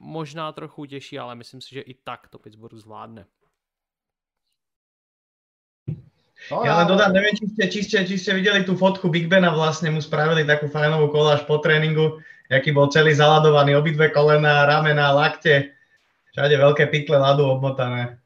možná 0.01 0.53
trochu 0.53 0.85
těžší, 0.85 1.19
ale 1.19 1.35
myslím 1.35 1.61
si, 1.61 1.75
že 1.75 1.81
i 1.81 1.95
tak 1.95 2.29
to 2.29 2.39
Pittsburgh 2.39 2.75
zvládne. 2.79 3.27
No, 6.51 6.65
ja 6.65 6.73
len 6.81 6.89
dodám, 6.89 7.13
neviem, 7.13 7.37
či 7.37 7.53
ste, 7.53 7.65
či, 7.69 7.81
ste, 7.85 7.99
či 8.09 8.17
ste 8.17 8.33
videli 8.33 8.65
tú 8.65 8.73
fotku 8.73 9.13
Big 9.13 9.29
Bena, 9.29 9.53
vlastne 9.53 9.93
mu 9.93 10.01
spravili 10.01 10.41
takú 10.49 10.73
fajnovú 10.73 11.13
koláž 11.13 11.45
po 11.45 11.61
tréningu, 11.61 12.17
jaký 12.49 12.73
bol 12.73 12.89
celý 12.89 13.13
zaladovaný, 13.13 13.77
obidve 13.77 14.09
kolena, 14.09 14.65
ramena, 14.65 15.13
lakte, 15.13 15.77
všade 16.33 16.57
veľké 16.57 16.89
pikle 16.89 17.21
ľadu 17.21 17.45
obmotané 17.45 18.20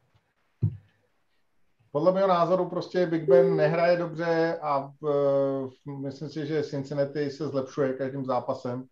podle 1.94 2.12
mého 2.12 2.28
názoru 2.28 2.68
prostě 2.68 3.06
Big 3.06 3.22
Ben 3.22 3.56
nehraje 3.56 3.96
dobře 3.96 4.58
a 4.62 4.90
uh, 5.00 6.00
myslím 6.00 6.28
si, 6.28 6.46
že 6.46 6.62
Cincinnati 6.62 7.30
se 7.30 7.48
zlepšuje 7.48 7.92
každým 7.92 8.24
zápasem 8.24 8.84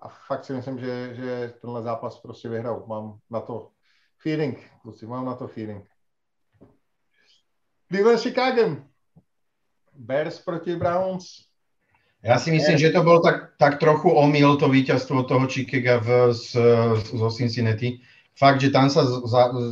a 0.00 0.08
fakt 0.08 0.44
si 0.44 0.52
myslím, 0.52 0.78
že, 0.78 1.14
že 1.14 1.52
tenhle 1.60 1.82
zápas 1.82 2.18
prostě 2.18 2.48
vyhrál. 2.48 2.84
Mám 2.86 3.18
na 3.30 3.40
to 3.40 3.68
feeling, 4.22 4.58
kluci, 4.82 5.06
mám 5.06 5.26
na 5.26 5.34
to 5.34 5.48
feeling. 5.48 5.84
Cleveland 7.88 8.20
Chicago. 8.20 8.76
Bears 9.92 10.40
proti 10.40 10.76
Browns. 10.76 11.24
Ja 12.24 12.40
si 12.40 12.50
myslím, 12.50 12.80
že 12.80 12.90
to 12.90 13.04
bol 13.04 13.20
tak, 13.20 13.52
tak 13.60 13.78
trochu 13.78 14.10
omyl, 14.10 14.56
to 14.56 14.68
víťazstvo 14.68 15.28
toho 15.28 15.44
Chicago 15.44 16.00
v, 16.00 16.08
z, 16.32 16.56
zo 17.04 17.28
Cincinnati. 17.30 18.00
Fakt, 18.32 18.64
že 18.64 18.72
tam 18.72 18.88
sa 18.88 19.04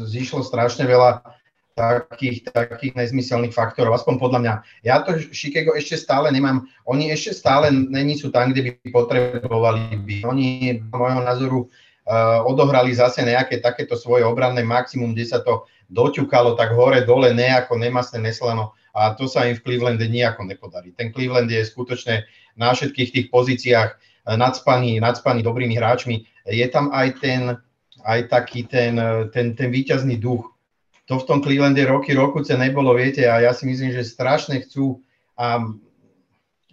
zišlo 0.05 0.45
strašne 0.45 0.85
veľa 0.85 1.44
takých, 1.75 2.55
takých 2.55 2.95
nezmyselných 2.95 3.51
faktorov, 3.51 3.99
aspoň 3.99 4.15
podľa 4.23 4.39
mňa. 4.41 4.55
Ja 4.87 5.03
to 5.03 5.19
Chicago 5.35 5.75
ešte 5.75 5.99
stále 5.99 6.31
nemám, 6.31 6.71
oni 6.87 7.11
ešte 7.11 7.35
stále 7.35 7.75
není 7.75 8.15
sú 8.15 8.31
tam, 8.31 8.55
kde 8.55 8.79
by 8.79 8.95
potrebovali 8.95 9.99
byť. 9.99 10.23
Oni, 10.23 10.79
môjho 10.87 11.21
názoru, 11.27 11.59
uh, 11.67 12.47
odohrali 12.47 12.95
zase 12.95 13.27
nejaké 13.27 13.59
takéto 13.59 13.99
svoje 13.99 14.23
obranné 14.23 14.63
maximum, 14.63 15.13
kde 15.13 15.27
sa 15.27 15.43
to 15.43 15.67
doťukalo 15.91 16.55
tak 16.55 16.73
hore, 16.73 17.03
dole, 17.03 17.35
nejako 17.35 17.77
nemasné, 17.77 18.23
neslano 18.23 18.73
a 18.95 19.11
to 19.19 19.27
sa 19.27 19.51
im 19.51 19.59
v 19.59 19.63
Clevelande 19.67 20.07
nejako 20.07 20.47
nepodarí. 20.47 20.95
Ten 20.95 21.11
Cleveland 21.11 21.51
je 21.51 21.67
skutočne 21.67 22.23
na 22.55 22.71
všetkých 22.71 23.11
tých 23.11 23.27
pozíciách 23.35 23.91
uh, 23.91 24.39
nadspaný, 24.39 25.03
nadspaný 25.03 25.43
dobrými 25.43 25.75
hráčmi. 25.75 26.23
Je 26.47 26.67
tam 26.71 26.95
aj 26.95 27.19
ten, 27.19 27.59
aj 28.07 28.31
taký 28.31 28.63
ten, 28.71 28.95
uh, 28.95 29.27
ten, 29.35 29.59
ten 29.59 29.75
výťazný 29.75 30.23
duch, 30.23 30.54
to 31.05 31.21
v 31.21 31.27
tom 31.29 31.39
Clevelande 31.45 31.85
roky, 31.85 32.17
rokuce 32.17 32.57
nebolo, 32.57 32.97
viete, 32.97 33.29
a 33.29 33.41
ja 33.41 33.53
si 33.53 33.69
myslím, 33.69 33.93
že 33.93 34.09
strašne 34.09 34.65
chcú 34.65 35.05
a 35.37 35.61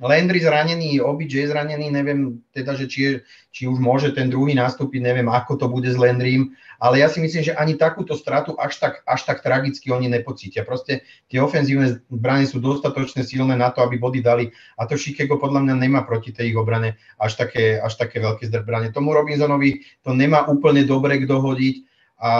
Landry 0.01 0.41
zranený, 0.41 0.97
OBJ 0.97 1.53
zranený, 1.53 1.93
neviem 1.93 2.41
teda, 2.57 2.73
že 2.73 2.89
či, 2.89 2.99
je, 3.05 3.13
či 3.53 3.69
už 3.69 3.77
môže 3.77 4.09
ten 4.17 4.33
druhý 4.33 4.57
nastúpiť, 4.57 4.97
neviem, 4.97 5.29
ako 5.29 5.61
to 5.61 5.65
bude 5.69 5.85
s 5.85 5.93
Landrym, 5.93 6.57
ale 6.81 7.05
ja 7.05 7.05
si 7.05 7.21
myslím, 7.21 7.45
že 7.45 7.53
ani 7.53 7.77
takúto 7.77 8.17
stratu 8.17 8.57
až 8.57 8.81
tak, 8.81 9.05
až 9.05 9.21
tak 9.29 9.45
tragicky 9.45 9.93
oni 9.93 10.09
nepocítia. 10.09 10.65
Proste 10.65 11.05
tie 11.29 11.37
ofenzívne 11.37 12.01
zbrany 12.09 12.49
sú 12.49 12.57
dostatočne 12.57 13.21
silné 13.21 13.53
na 13.53 13.69
to, 13.69 13.85
aby 13.85 14.01
body 14.01 14.25
dali 14.25 14.49
a 14.81 14.89
to 14.89 14.97
Chicago 14.97 15.37
podľa 15.37 15.69
mňa 15.69 15.75
nemá 15.77 16.01
proti 16.01 16.33
tej 16.33 16.49
ich 16.49 16.57
obrane 16.57 16.97
až 17.21 17.37
také, 17.37 17.77
až 17.77 17.93
také 18.01 18.17
veľké 18.17 18.49
zbranie. 18.49 18.89
Tomu 18.89 19.13
Robinsonovi 19.13 19.85
to 20.01 20.17
nemá 20.17 20.49
úplne 20.49 20.81
dobre 20.81 21.21
kto 21.21 21.37
hodiť, 21.37 21.90
a, 22.21 22.33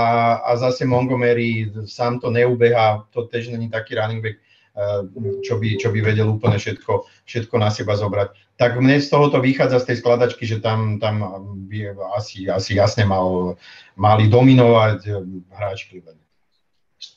a 0.46 0.52
zase 0.56 0.86
Montgomery 0.86 1.74
sám 1.90 2.20
to 2.20 2.30
neubeha, 2.30 3.04
to 3.10 3.26
tiež 3.26 3.50
není 3.50 3.70
taký 3.70 3.98
running 3.98 4.22
back, 4.22 4.38
eh, 4.38 5.02
čo 5.42 5.58
by, 5.58 5.78
čo 5.82 5.90
by 5.90 6.00
vedel 6.06 6.30
úplne 6.30 6.62
všetko, 6.62 7.10
všetko 7.26 7.56
na 7.58 7.74
seba 7.74 7.98
zobrať. 7.98 8.38
Tak 8.62 8.78
mne 8.78 9.02
z 9.02 9.10
tohoto 9.10 9.42
vychádza 9.42 9.82
z 9.82 9.86
tej 9.90 9.98
skladačky, 10.06 10.46
že 10.46 10.62
tam, 10.62 11.02
tam 11.02 11.26
by 11.66 11.98
asi, 12.14 12.46
asi 12.46 12.78
jasne 12.78 13.10
mal, 13.10 13.58
mali 13.98 14.30
dominovať 14.30 15.00
eh, 15.10 15.18
hráč 15.50 15.90
Cleveland. 15.90 16.22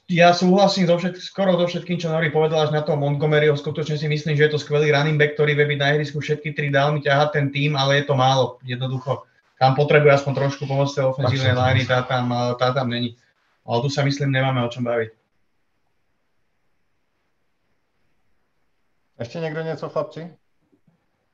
Ja 0.09 0.33
súhlasím 0.33 0.89
so 0.89 0.97
všetk- 0.97 1.21
skoro 1.21 1.61
so 1.61 1.69
všetkým, 1.69 2.01
čo 2.01 2.09
Nori 2.09 2.33
povedal 2.33 2.65
až 2.65 2.73
na 2.73 2.81
to 2.81 2.97
Montgomeryho. 2.97 3.53
Skutočne 3.53 4.01
si 4.01 4.09
myslím, 4.09 4.33
že 4.33 4.49
je 4.49 4.53
to 4.57 4.61
skvelý 4.61 4.89
running 4.89 5.21
back, 5.21 5.37
ktorý 5.37 5.53
vie 5.53 5.77
byť 5.77 5.81
na 5.81 5.89
ihrisku 5.93 6.25
všetky 6.25 6.57
tri 6.57 6.73
dávny 6.73 7.05
ťahať 7.05 7.29
ten 7.37 7.47
tým, 7.53 7.77
ale 7.77 8.01
je 8.01 8.05
to 8.09 8.17
málo. 8.17 8.57
Jednoducho 8.65 9.29
kam 9.55 9.75
potrebuje 9.75 10.13
aspoň 10.13 10.35
trošku 10.35 10.67
pomôcť 10.67 10.95
tej 10.95 11.05
ofenzívnej 11.05 11.55
liney, 11.55 11.87
tá 11.87 12.03
tam, 12.03 12.31
tá 12.59 12.75
tam 12.75 12.91
není. 12.91 13.17
Ale 13.65 13.83
tu 13.83 13.89
sa 13.89 14.05
myslím, 14.05 14.35
nemáme 14.35 14.61
o 14.65 14.69
čom 14.69 14.85
baviť. 14.85 15.11
Ještě 19.19 19.41
někdo 19.41 19.61
něco, 19.63 19.89
chlapci? 19.89 20.35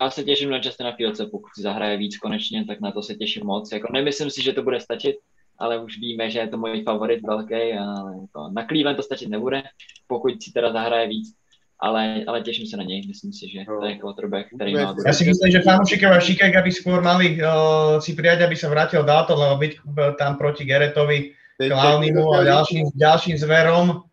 Já 0.03 0.11
se 0.11 0.25
těším 0.25 0.51
na 0.51 0.61
Justina 0.63 0.93
Fieldse, 0.93 1.27
pokud 1.27 1.49
si 1.55 1.63
zahraje 1.63 1.97
víc 1.97 2.19
konečně, 2.19 2.65
tak 2.65 2.81
na 2.81 2.93
to 2.93 3.03
se 3.03 3.15
těším 3.15 3.47
moc. 3.47 3.73
Jako 3.73 3.93
nemyslím 3.93 4.31
si, 4.31 4.43
že 4.43 4.53
to 4.53 4.63
bude 4.63 4.81
stačit, 4.81 5.17
ale 5.59 5.79
už 5.83 5.99
víme, 5.99 6.31
že 6.31 6.39
je 6.39 6.49
to 6.49 6.57
můj 6.57 6.83
favorit 6.85 7.23
velký 7.23 7.55
a 7.55 7.85
jako 8.21 8.49
na 8.53 8.67
Cleveland 8.67 8.97
to 8.97 9.03
stačit 9.03 9.29
nebude, 9.29 9.63
pokud 10.07 10.43
si 10.43 10.53
teda 10.53 10.73
zahraje 10.73 11.09
víc. 11.09 11.40
Ale, 11.83 12.25
ale 12.27 12.41
těším 12.41 12.67
se 12.67 12.77
na 12.77 12.85
něj, 12.85 13.07
myslím 13.09 13.33
si, 13.33 13.49
že 13.49 13.65
to 13.65 13.87
je 13.87 13.97
quarterback, 13.97 14.47
který 14.55 14.75
má... 14.75 14.95
Já 15.07 15.13
si 15.13 15.25
myslím, 15.25 15.53
že 15.53 15.65
fanúšikovia 15.65 16.21
Chicago 16.21 16.61
by 16.61 16.73
skôr 16.77 17.01
mali 17.01 17.41
uh, 17.41 17.97
si 18.05 18.13
prijať, 18.13 18.45
aby 18.45 18.53
sa 18.53 18.69
vrátil 18.69 19.01
Dalton, 19.01 19.41
lebo 19.41 19.57
byť 19.57 19.73
tam 20.21 20.37
proti 20.37 20.69
Geretovi, 20.69 21.33
Clownimu 21.57 22.37
a 22.37 22.45
ďalším, 22.45 22.85
ďalším 22.93 23.37
zverom, 23.41 24.05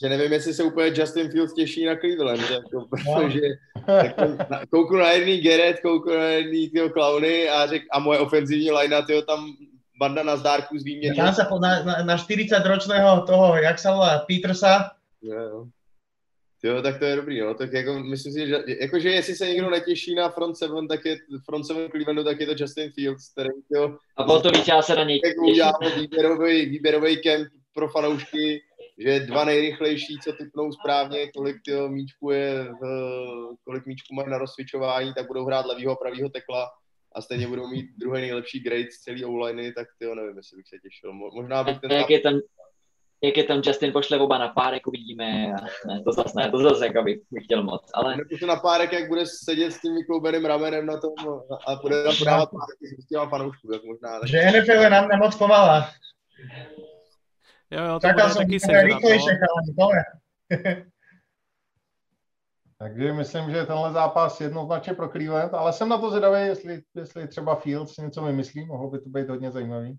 že 0.00 0.08
nevím, 0.08 0.32
jestli 0.32 0.54
se 0.54 0.62
úplně 0.62 0.92
Justin 0.94 1.30
Fields 1.30 1.54
těší 1.54 1.84
na 1.84 1.96
Cleveland, 1.96 2.50
jako, 2.50 2.86
protože 2.90 3.40
jako, 4.02 4.22
na, 4.50 4.60
kouknu 4.70 4.98
na 4.98 5.10
jedný 5.10 5.40
Gerett, 5.40 5.80
kouknu 5.80 6.14
na 6.16 6.24
jedný 6.24 6.70
tyho 6.70 6.90
Clowny 6.90 7.48
a, 7.48 7.66
řek, 7.66 7.82
a 7.92 7.98
moje 7.98 8.18
ofenzivní 8.18 8.70
line 8.70 9.02
tyho 9.02 9.22
tam 9.22 9.46
banda 10.00 10.22
na 10.22 10.36
zdárku 10.36 10.78
z 10.78 10.84
výměny. 10.84 11.16
Tam 11.16 11.34
na, 11.60 11.82
na, 11.82 12.02
na 12.02 12.16
40-ročného 12.16 13.26
toho, 13.26 13.56
jak 13.56 13.78
sa 13.78 13.90
volá, 13.92 14.18
Petersa. 14.30 14.90
Jo, 15.22 15.34
jo. 15.34 15.66
Jo, 16.62 16.82
tak 16.82 16.98
to 16.98 17.04
je 17.04 17.16
dobrý, 17.16 17.40
no. 17.40 17.54
Tak 17.54 17.72
jako, 17.72 17.98
myslím 17.98 18.32
si, 18.32 18.46
že, 18.46 18.64
jako, 18.80 18.98
že 18.98 19.10
jestli 19.10 19.34
se 19.34 19.48
někdo 19.48 19.70
netěší 19.70 20.14
na 20.14 20.28
front 20.28 20.56
seven, 20.56 20.88
tak 20.88 21.04
je 21.04 21.16
front 21.44 21.66
seven 21.66 21.90
Clevelandu, 21.90 22.24
tak 22.24 22.40
je 22.40 22.46
to 22.46 22.54
Justin 22.58 22.90
Fields, 22.90 23.32
který, 23.32 23.48
jo, 23.70 23.96
A 24.16 24.22
bylo 24.24 24.40
to 24.40 24.50
víc, 24.50 24.68
já 24.68 24.82
se 24.82 24.96
na 24.96 25.04
něj 25.04 25.20
uděláme 25.50 26.00
výběrový, 26.00 26.66
výběrový 26.66 27.22
kemp 27.22 27.48
pro 27.74 27.88
fanoušky, 27.88 28.60
že 28.98 29.20
dva 29.20 29.44
nejrychlejší, 29.44 30.18
co 30.24 30.32
typnou 30.32 30.72
správně, 30.72 31.30
kolik 31.36 31.56
tyjo, 31.64 31.88
míčku 31.88 32.30
je, 32.30 32.64
v, 32.64 32.84
kolik 33.64 33.86
míčku 33.86 34.14
mají 34.14 34.30
na 34.30 34.38
rozsvičování, 34.38 35.14
tak 35.14 35.26
budou 35.26 35.44
hrát 35.44 35.66
levýho 35.66 35.92
a 35.92 35.96
pravýho 35.96 36.28
tekla 36.28 36.68
a 37.12 37.22
stejně 37.22 37.46
budou 37.46 37.68
mít 37.68 37.86
druhý 37.96 38.20
nejlepší 38.20 38.60
grade 38.60 38.90
z 38.90 38.98
celý 38.98 39.24
o 39.24 39.46
tak 39.76 39.86
ty 39.98 40.06
nevím, 40.06 40.36
jestli 40.36 40.56
bych 40.56 40.68
se 40.68 40.76
těšil. 40.82 41.12
Možná 41.12 41.64
bych 41.64 41.78
ten... 41.80 41.90
Jak 41.90 42.10
je 42.10 42.20
tam, 42.20 42.40
jak 43.22 43.36
je 43.36 43.44
tam 43.44 43.62
Justin 43.64 43.92
pošle 43.92 44.18
oba 44.18 44.38
na 44.38 44.48
párek, 44.48 44.86
uvidíme. 44.86 45.46
Ne, 45.86 46.02
to 46.04 46.12
zase 46.12 46.32
ne, 46.36 46.50
to 46.50 46.58
zase 46.58 46.86
jako 46.86 47.02
bych, 47.02 47.18
bych 47.30 47.44
chtěl 47.44 47.62
moc. 47.62 47.90
Ale... 47.94 48.16
Nebo 48.16 48.46
na 48.46 48.56
párek, 48.56 48.92
jak 48.92 49.08
bude 49.08 49.26
sedět 49.26 49.72
s 49.72 49.80
tím 49.80 49.94
vykloubeným 49.94 50.44
ramenem 50.44 50.86
na 50.86 51.00
tom 51.00 51.12
a 51.66 51.74
bude 51.74 52.04
tam 52.04 52.16
podávat 52.18 52.50
párky 52.50 53.02
s 53.02 53.06
těma 53.06 53.28
fanoušků, 53.28 53.68
tak 53.72 53.82
možná. 53.84 54.26
Že 54.26 54.50
NFL 54.50 54.82
je 54.82 54.90
nám 54.90 55.08
nemoc 55.08 55.36
pomalá. 55.36 55.90
Jo, 57.70 57.84
jo, 57.84 58.00
to 58.00 58.06
Čakal 58.06 58.28
bude 58.28 58.38
taky 58.38 58.60
sežrat, 58.60 58.84
rychlejšie, 58.84 59.38
no. 59.78 59.88
Takže 62.78 63.12
myslím, 63.12 63.50
že 63.50 63.66
tenhle 63.66 63.92
zápas 63.92 64.40
jednoznačně 64.40 64.94
pro 64.94 65.08
Cleveland, 65.08 65.54
ale 65.54 65.72
jsem 65.72 65.88
na 65.88 65.98
to 65.98 66.10
zvědavý, 66.10 66.40
jestli, 66.40 66.82
jestli 66.94 67.28
třeba 67.28 67.54
Fields 67.54 67.96
něco 67.96 68.22
vymyslí, 68.22 68.66
mohlo 68.66 68.90
by 68.90 68.98
to 68.98 69.08
být 69.08 69.28
hodně 69.28 69.50
zajímavý. 69.50 69.98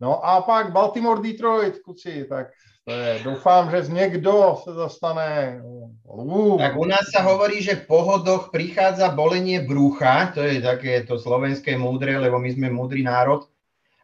No 0.00 0.22
a 0.22 0.42
pak 0.42 0.72
Baltimore 0.72 1.22
Detroit, 1.22 1.82
kuci, 1.82 2.24
tak 2.28 2.54
to 2.84 2.92
je, 2.94 3.20
doufám, 3.24 3.70
že 3.70 3.82
z 3.82 3.88
někdo 3.88 4.56
se 4.64 4.72
zastane. 4.72 5.60
Uh. 5.64 6.58
Tak 6.58 6.76
u 6.76 6.84
nás 6.84 7.04
sa 7.12 7.20
hovorí, 7.20 7.60
že 7.62 7.76
po 7.76 8.00
hodoch 8.00 8.48
prichádza 8.48 9.12
bolenie 9.12 9.60
brucha, 9.60 10.32
to 10.32 10.40
je 10.40 10.62
také 10.62 11.04
to 11.04 11.18
slovenské 11.20 11.76
múdre, 11.76 12.16
lebo 12.16 12.38
my 12.40 12.48
sme 12.48 12.72
múdry 12.72 13.04
národ 13.04 13.44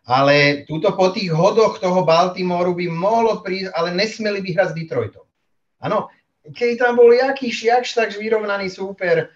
ale 0.05 0.69
túto 0.69 0.93
po 0.93 1.09
tých 1.09 1.33
hodoch 1.33 1.81
toho 1.81 2.05
Baltimoru 2.05 2.77
by 2.77 2.87
mohlo 2.93 3.41
prísť, 3.41 3.73
ale 3.73 3.97
nesmeli 3.97 4.45
by 4.45 4.51
hrať 4.53 4.69
s 4.73 4.77
Detroitom. 4.77 5.25
Áno, 5.81 6.13
keď 6.45 6.71
tam 6.77 7.01
bol 7.01 7.09
jaký 7.13 7.49
šiakš, 7.49 7.97
tak 7.97 8.09
vyrovnaný 8.13 8.69
super. 8.69 9.33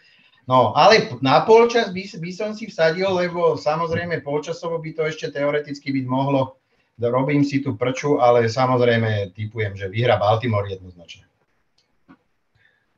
No, 0.49 0.73
ale 0.73 1.13
na 1.21 1.45
polčas 1.45 1.93
by, 1.93 2.09
by 2.25 2.31
som 2.33 2.57
si 2.57 2.73
vsadil, 2.73 3.13
lebo 3.13 3.61
samozrejme 3.61 4.25
polčasovo 4.25 4.81
by 4.81 4.97
to 4.97 5.05
ešte 5.05 5.29
teoreticky 5.29 5.93
byť 5.93 6.05
mohlo. 6.09 6.57
Robím 6.97 7.45
si 7.45 7.61
tu 7.61 7.77
prču, 7.77 8.17
ale 8.17 8.49
samozrejme 8.49 9.37
typujem, 9.37 9.77
že 9.77 9.93
vyhra 9.93 10.17
Baltimore 10.17 10.73
jednoznačne. 10.73 11.29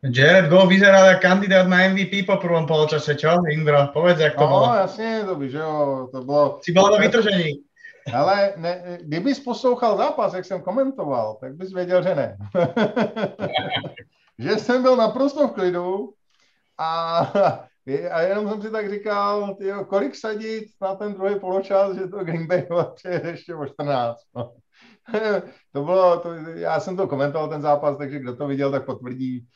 Jared 0.01 0.48
Goff 0.48 0.70
vyzeral 0.70 1.12
ako 1.12 1.20
kandidát 1.20 1.68
na 1.68 1.92
MVP 1.92 2.24
po 2.24 2.40
prvom 2.40 2.64
poločase, 2.64 3.18
čo? 3.20 3.36
Indro, 3.53 3.92
povedz, 3.92 4.16
jak 4.16 4.38
to 4.38 4.46
no, 4.46 4.48
bolo. 4.48 4.66
No, 4.66 4.74
jasně, 4.74 5.22
to 5.26 5.34
by, 5.36 5.51
že 5.51 5.59
jo, 5.59 6.09
to 6.12 6.18
bylo... 6.24 6.59
Si 6.62 6.72
bol 6.72 6.88
na 6.88 6.98
vytržení. 6.98 7.61
Ale 8.14 8.53
ne, 8.57 8.98
kdybys 9.03 9.40
poslouchal 9.40 9.96
zápas, 9.96 10.34
jak 10.34 10.44
jsem 10.44 10.62
komentoval, 10.62 11.36
tak 11.40 11.55
bys 11.55 11.72
věděl, 11.72 12.03
že 12.03 12.14
ne. 12.14 12.36
že 14.38 14.57
jsem 14.57 14.82
byl 14.82 14.96
naprosto 14.96 15.48
v 15.48 15.53
klidu 15.53 16.14
a, 16.81 17.18
a 18.11 18.20
jenom 18.20 18.49
jsem 18.49 18.62
si 18.62 18.70
tak 18.70 18.91
říkal, 18.91 19.55
tyjo, 19.55 19.85
kolik 19.85 20.14
sadit 20.14 20.64
na 20.81 20.95
ten 20.95 21.14
druhý 21.14 21.41
poločas, 21.41 21.97
že 21.97 22.09
to 22.09 22.24
Green 22.24 22.47
Bay 22.47 22.66
je 23.05 23.22
ještě 23.26 23.55
o 23.55 23.66
14. 23.66 24.16
No. 24.37 24.53
to 25.72 25.85
bylo, 25.85 26.20
to, 26.20 26.33
já 26.55 26.81
jsem 26.81 26.97
to 26.97 27.09
komentoval 27.09 27.49
ten 27.49 27.62
zápas, 27.62 27.99
takže 27.99 28.18
kdo 28.18 28.37
to 28.37 28.47
viděl, 28.47 28.70
tak 28.70 28.87
potvrdí, 28.87 29.47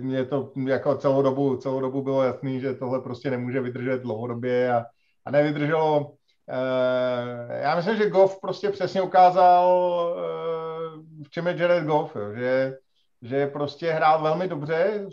mě 0.00 0.24
to 0.24 0.52
jako 0.66 0.96
celou 0.96 1.22
dobu, 1.22 1.56
celou 1.56 1.80
dobu 1.80 2.02
bylo 2.02 2.22
jasný, 2.22 2.60
že 2.60 2.74
tohle 2.74 3.00
prostě 3.00 3.30
nemůže 3.30 3.60
vydržet 3.60 4.02
dlouhodobě 4.02 4.72
a, 4.72 4.84
a 5.24 5.30
nevydrželo. 5.30 6.14
E, 6.48 7.62
já 7.62 7.76
myslím, 7.76 7.96
že 7.96 8.10
Goff 8.10 8.40
prostě 8.40 8.70
přesně 8.70 9.02
ukázal, 9.02 10.16
e, 10.18 11.24
v 11.24 11.30
čem 11.30 11.46
je 11.46 11.56
Jared 11.58 11.84
Goff, 11.84 12.16
jo, 12.16 12.34
že, 12.34 12.76
že 13.22 13.46
prostě 13.46 13.92
hrál 13.92 14.22
velmi 14.22 14.48
dobře 14.48 15.06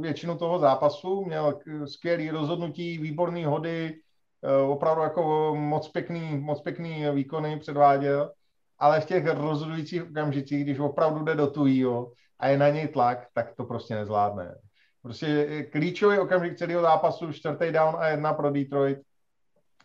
většinu 0.00 0.38
toho 0.38 0.58
zápasu, 0.58 1.24
měl 1.24 1.58
skvělý 1.84 2.30
rozhodnutí, 2.30 2.98
výborný 2.98 3.44
hody, 3.44 4.00
e, 4.42 4.62
opravdu 4.62 5.02
jako 5.02 5.54
moc 5.58 5.88
pěkný, 5.88 6.38
moc 6.38 6.60
pěkný 6.60 7.04
výkony 7.12 7.58
předváděl, 7.58 8.32
ale 8.78 9.00
v 9.00 9.06
těch 9.06 9.26
rozhodujících 9.26 10.10
okamžicích, 10.10 10.64
když 10.64 10.78
opravdu 10.78 11.24
jde 11.24 11.34
do 11.34 11.46
tujího, 11.46 12.12
a 12.38 12.48
je 12.48 12.58
na 12.58 12.68
něj 12.68 12.88
tlak, 12.88 13.26
tak 13.34 13.54
to 13.56 13.64
prostě 13.64 13.94
nezvládne. 13.94 14.54
Prostě 15.02 15.62
klíčový 15.62 16.18
okamžik 16.18 16.56
celého 16.56 16.82
zápasu, 16.82 17.32
čtvrtý 17.32 17.72
down 17.72 17.94
a 17.98 18.08
jedna 18.08 18.32
pro 18.32 18.50
Detroit. 18.50 18.98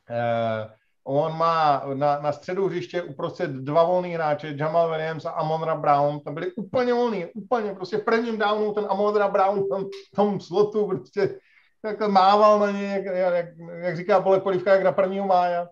Eh, 0.10 0.70
on 1.04 1.38
má 1.38 1.84
na, 1.94 2.20
na 2.20 2.32
středu 2.32 2.68
hřiště 2.68 3.02
uprostřed 3.02 3.52
dva 3.52 3.84
volný 3.84 4.14
hráče, 4.14 4.56
Jamal 4.58 4.90
Williams 4.90 5.26
a 5.26 5.30
Amonra 5.30 5.76
Brown, 5.76 6.20
tam 6.20 6.34
byli 6.34 6.54
úplně 6.54 6.94
volný, 6.94 7.26
úplně 7.26 7.74
prostě 7.74 7.98
v 7.98 8.04
prvním 8.04 8.38
downu 8.38 8.74
ten 8.74 8.86
Amonra 8.90 9.28
Brown 9.28 9.70
tam, 9.70 9.86
tom 10.16 10.40
slotu 10.40 10.88
prostě 10.88 11.40
jak 11.86 12.08
mával 12.08 12.60
na 12.60 12.72
něj, 12.72 12.90
jak, 12.90 13.06
jak, 13.06 13.46
jak 13.82 13.98
říká 13.98 14.20
Bole 14.20 14.40
Polivka, 14.40 14.74
jak 14.74 14.84
na 14.84 14.92
prvního 14.92 15.28
mája 15.28 15.68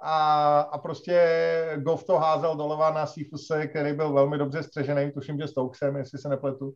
a, 0.00 0.60
a 0.60 0.78
prostě 0.78 1.20
Goff 1.76 2.04
to 2.04 2.18
házel 2.18 2.56
doleva 2.56 2.90
na 2.90 3.06
Sifuse, 3.06 3.66
který 3.66 3.92
byl 3.92 4.12
velmi 4.12 4.38
dobře 4.38 4.62
střežený, 4.62 5.12
tuším, 5.12 5.38
že 5.38 5.48
Stokesem, 5.48 5.96
jestli 5.96 6.18
se 6.18 6.28
nepletu. 6.28 6.72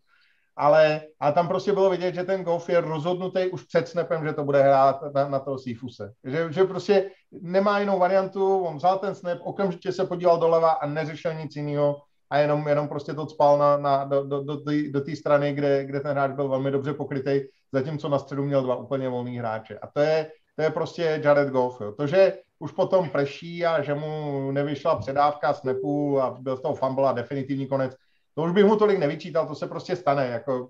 Ale, 0.57 1.01
a 1.21 1.33
tam 1.33 1.49
prostě 1.49 1.73
bylo 1.73 1.91
vidět, 1.91 2.15
že 2.15 2.25
ten 2.25 2.45
Goff 2.45 2.69
je 2.69 2.81
rozhodnutý 2.81 3.49
už 3.49 3.65
před 3.65 3.89
snapem, 3.89 4.27
že 4.27 4.33
to 4.33 4.45
bude 4.45 4.63
hrát 4.63 5.15
na, 5.15 5.29
na 5.29 5.39
toho 5.39 5.59
Sifuse. 5.59 6.13
Že, 6.25 6.53
že 6.53 6.65
prostě 6.65 7.11
nemá 7.33 7.79
jinou 7.81 7.99
variantu, 7.99 8.59
on 8.59 8.77
vzal 8.77 8.99
ten 8.99 9.15
snap, 9.15 9.39
okamžitě 9.43 9.93
se 9.93 10.07
podíval 10.07 10.39
doleva 10.39 10.71
a 10.71 10.87
neřešil 10.87 11.35
nic 11.35 11.57
jiného 11.57 11.97
a 12.31 12.39
jenom, 12.39 12.69
jenom 12.69 12.89
prostě 12.89 13.15
to 13.15 13.27
spal 13.27 13.59
na, 13.59 13.77
na, 13.77 14.05
do, 14.05 14.25
do, 14.25 14.43
do, 14.43 14.61
do 14.91 15.01
té 15.01 15.17
strany, 15.17 15.53
kde, 15.53 15.85
kde 15.85 16.01
ten 16.01 16.11
hráč 16.11 16.31
byl 16.31 16.49
velmi 16.49 16.71
dobře 16.71 16.95
pokrytý, 16.95 17.41
zatímco 17.73 18.09
na 18.09 18.19
středu 18.19 18.45
měl 18.45 18.63
dva 18.63 18.77
úplně 18.77 19.09
volný 19.09 19.39
hráče. 19.39 19.79
A 19.79 19.87
to 19.87 20.01
je, 20.01 20.31
to 20.57 20.63
je 20.63 20.71
prostě 20.71 21.21
Jared 21.25 21.49
Goff. 21.49 21.81
Jo. 21.81 21.93
To, 21.93 22.07
že 22.07 22.39
už 22.59 22.73
potom 22.73 23.11
prší 23.11 23.67
a 23.67 23.83
že 23.83 23.95
mu 23.95 24.51
nevyšla 24.51 24.97
předávka 24.97 25.53
snapu 25.53 26.21
a 26.21 26.37
byl 26.41 26.57
z 26.57 26.63
toho 26.63 26.75
fumble 26.75 27.09
a 27.09 27.13
definitivní 27.13 27.67
konec, 27.67 27.97
to 28.35 28.43
už 28.43 28.53
bych 28.53 28.65
mu 28.65 28.77
tolik 28.77 28.99
nevyčítal, 28.99 29.47
to 29.47 29.55
se 29.55 29.67
prostě 29.67 29.97
stane, 29.97 30.27
jako, 30.27 30.69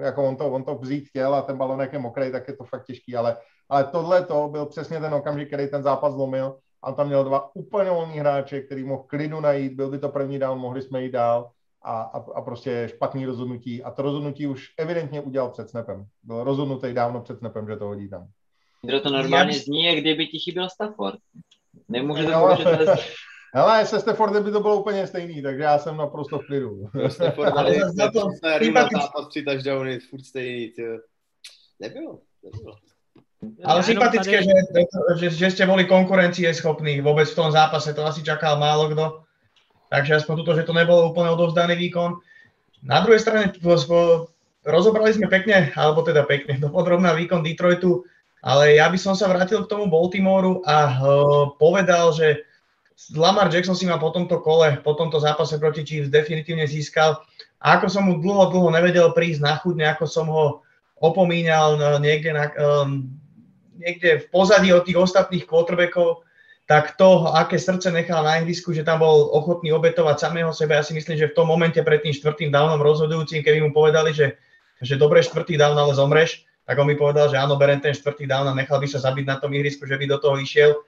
jako 0.00 0.28
on, 0.28 0.36
to, 0.36 0.52
on 0.52 0.64
to 0.64 0.74
vzít 0.74 1.08
chtěl 1.08 1.34
a 1.34 1.42
ten 1.42 1.56
balonek 1.56 1.92
je 1.92 1.98
mokrý, 1.98 2.32
tak 2.32 2.48
je 2.48 2.56
to 2.56 2.64
fakt 2.64 2.84
těžký, 2.84 3.16
ale, 3.16 3.36
ale 3.68 3.84
tohle 3.84 4.24
to 4.24 4.48
byl 4.52 4.66
přesně 4.66 5.00
ten 5.00 5.14
okamžik, 5.14 5.48
který 5.48 5.68
ten 5.68 5.82
zápas 5.82 6.12
zlomil 6.12 6.56
a 6.82 6.88
on 6.88 6.94
tam 6.94 7.06
měl 7.06 7.24
dva 7.24 7.50
úplně 7.54 7.90
volní 7.90 8.18
hráče, 8.18 8.60
který 8.60 8.84
mohl 8.84 9.02
klidu 9.02 9.40
najít, 9.40 9.72
byl 9.72 9.90
by 9.90 9.98
to 9.98 10.08
první 10.08 10.38
down, 10.38 10.58
mohli 10.58 10.82
jsme 10.82 11.02
jít 11.02 11.12
dál 11.12 11.50
a, 11.82 12.02
a, 12.02 12.24
a 12.34 12.42
prostě 12.42 12.88
špatný 12.90 13.26
rozhodnutí 13.26 13.82
a 13.82 13.90
to 13.90 14.02
rozhodnutí 14.02 14.46
už 14.46 14.68
evidentně 14.78 15.20
udělal 15.20 15.50
před 15.50 15.70
snapem. 15.70 16.04
Byl 16.22 16.44
rozhodnutý 16.44 16.92
dávno 16.92 17.20
před 17.20 17.38
snapem, 17.38 17.68
že 17.68 17.76
to 17.76 17.84
hodí 17.84 18.08
tam. 18.08 18.28
Indro, 18.82 19.00
to 19.00 19.10
normálně 19.10 19.52
zní, 19.52 19.84
jak 19.84 19.98
kdyby 19.98 20.26
ti 20.26 20.38
chyběl 20.38 20.68
Stafford. 20.68 21.18
Nemůže 21.88 22.24
to 22.24 22.30
no, 22.30 22.56
Hele, 23.54 23.86
se 23.86 24.00
Staffordem 24.00 24.44
by 24.44 24.50
to 24.50 24.60
bylo 24.60 24.80
úplně 24.80 25.06
stejný, 25.06 25.42
takže 25.42 25.62
já 25.62 25.78
jsem 25.78 25.96
naprosto 25.96 26.38
v 26.38 26.46
klidu. 26.46 26.90
Stafford, 27.08 27.52
ale 27.56 27.74
za 27.74 28.10
to 28.10 28.28
zápas 28.74 29.28
tři 29.28 29.42
touchdowny, 29.42 30.00
furt 30.00 30.24
stejný, 30.24 30.68
tě. 30.68 30.98
Nebylo, 31.80 32.18
nebylo. 32.42 32.76
Ale 33.64 33.82
sympatické, 33.82 34.38
tady... 34.38 34.44
že, 35.20 35.30
že, 35.30 35.30
že 35.30 35.50
ste 35.50 35.64
boli 35.68 35.84
konkurencie 35.84 36.48
schopní 36.54 37.04
vôbec 37.04 37.28
v 37.28 37.38
tom 37.38 37.52
zápase, 37.52 37.94
to 37.94 38.02
asi 38.06 38.24
čakal 38.24 38.56
málo 38.56 38.88
kto. 38.90 39.20
Takže 39.92 40.14
aspoň 40.16 40.34
toto, 40.40 40.56
že 40.56 40.64
to 40.64 40.72
nebolo 40.72 41.12
úplne 41.12 41.30
odovzdaný 41.30 41.76
výkon. 41.76 42.16
Na 42.82 43.04
druhej 43.04 43.20
strane 43.20 43.52
rozobrali 44.64 45.12
sme 45.12 45.28
pekne, 45.28 45.70
alebo 45.76 46.02
teda 46.02 46.24
pekne, 46.24 46.56
dopodrobná 46.64 47.12
výkon 47.12 47.44
Detroitu, 47.44 48.02
ale 48.42 48.80
ja 48.80 48.88
by 48.90 48.98
som 48.98 49.14
sa 49.14 49.28
vrátil 49.28 49.62
k 49.62 49.70
tomu 49.70 49.86
Baltimoru 49.86 50.64
a 50.64 50.76
uh, 50.88 51.54
povedal, 51.60 52.16
že 52.16 52.48
Lamar 53.12 53.50
Jackson 53.50 53.74
si 53.74 53.84
ma 53.90 53.98
po 53.98 54.14
tomto 54.14 54.38
kole, 54.40 54.78
po 54.80 54.94
tomto 54.94 55.18
zápase 55.18 55.58
proti 55.58 55.82
Chiefs 55.82 56.14
definitívne 56.14 56.64
získal. 56.64 57.18
A 57.58 57.80
ako 57.80 57.86
som 57.90 58.06
mu 58.06 58.22
dlho, 58.22 58.52
dlho 58.54 58.70
nevedel 58.70 59.10
prísť 59.12 59.40
na 59.42 59.54
chudne, 59.58 59.88
ako 59.88 60.04
som 60.06 60.26
ho 60.30 60.62
opomínal 61.02 61.76
no, 61.76 61.98
niekde, 61.98 62.30
na, 62.32 62.48
um, 62.54 63.08
niekde 63.76 64.24
v 64.24 64.26
pozadí 64.30 64.70
od 64.70 64.86
tých 64.86 64.96
ostatných 64.96 65.44
quarterbackov, 65.44 66.22
tak 66.64 66.96
to, 66.96 67.28
aké 67.28 67.60
srdce 67.60 67.92
nechal 67.92 68.24
na 68.24 68.40
ihrisku, 68.40 68.72
že 68.72 68.86
tam 68.86 69.04
bol 69.04 69.28
ochotný 69.36 69.68
obetovať 69.76 70.16
samého 70.16 70.48
sebe, 70.56 70.72
ja 70.72 70.80
si 70.80 70.96
myslím, 70.96 71.20
že 71.20 71.28
v 71.28 71.36
tom 71.36 71.44
momente 71.44 71.76
pred 71.84 72.00
tým 72.00 72.16
štvrtým 72.16 72.48
downom 72.48 72.80
rozhodujúcim, 72.80 73.44
keby 73.44 73.60
mu 73.68 73.70
povedali, 73.76 74.16
že, 74.16 74.40
že 74.80 74.96
dobre 74.96 75.20
štvrtý 75.20 75.60
down, 75.60 75.76
ale 75.76 75.92
zomreš, 75.92 76.48
tak 76.64 76.80
on 76.80 76.88
mi 76.88 76.96
povedal, 76.96 77.28
že 77.28 77.36
áno, 77.36 77.60
berem 77.60 77.84
ten 77.84 77.92
štvrtý 77.92 78.24
down 78.24 78.48
a 78.48 78.56
nechal 78.56 78.80
by 78.80 78.88
sa 78.88 78.96
zabiť 79.04 79.28
na 79.28 79.36
tom 79.36 79.52
ihrisku, 79.52 79.84
že 79.84 80.00
by 80.00 80.08
do 80.08 80.16
toho 80.16 80.40
išiel. 80.40 80.80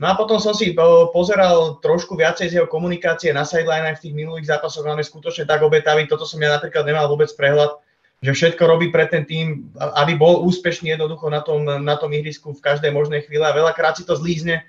No 0.00 0.08
a 0.08 0.16
potom 0.16 0.40
som 0.40 0.56
si 0.56 0.72
pozeral 1.12 1.78
trošku 1.84 2.16
viacej 2.16 2.46
z 2.48 2.54
jeho 2.58 2.68
komunikácie 2.68 3.30
na 3.30 3.44
sideline 3.44 3.92
v 3.92 4.02
tých 4.02 4.14
minulých 4.16 4.48
zápasoch, 4.48 4.88
máme 4.88 5.04
skutočne 5.04 5.44
tak 5.44 5.60
obetavý, 5.60 6.08
toto 6.08 6.24
som 6.24 6.40
ja 6.40 6.48
napríklad 6.48 6.88
nemal 6.88 7.06
vôbec 7.12 7.28
prehľad, 7.36 7.76
že 8.22 8.32
všetko 8.32 8.62
robí 8.64 8.88
pre 8.88 9.10
ten 9.10 9.26
tým, 9.26 9.74
aby 9.76 10.14
bol 10.14 10.46
úspešný 10.46 10.94
jednoducho 10.94 11.26
na 11.26 11.42
tom, 11.42 11.66
na 11.66 11.98
tom 11.98 12.14
ihrisku 12.14 12.54
v 12.54 12.64
každej 12.64 12.94
možnej 12.94 13.26
chvíli. 13.26 13.42
A 13.42 13.50
veľakrát 13.50 13.98
si 13.98 14.06
to 14.06 14.14
zlízne. 14.14 14.62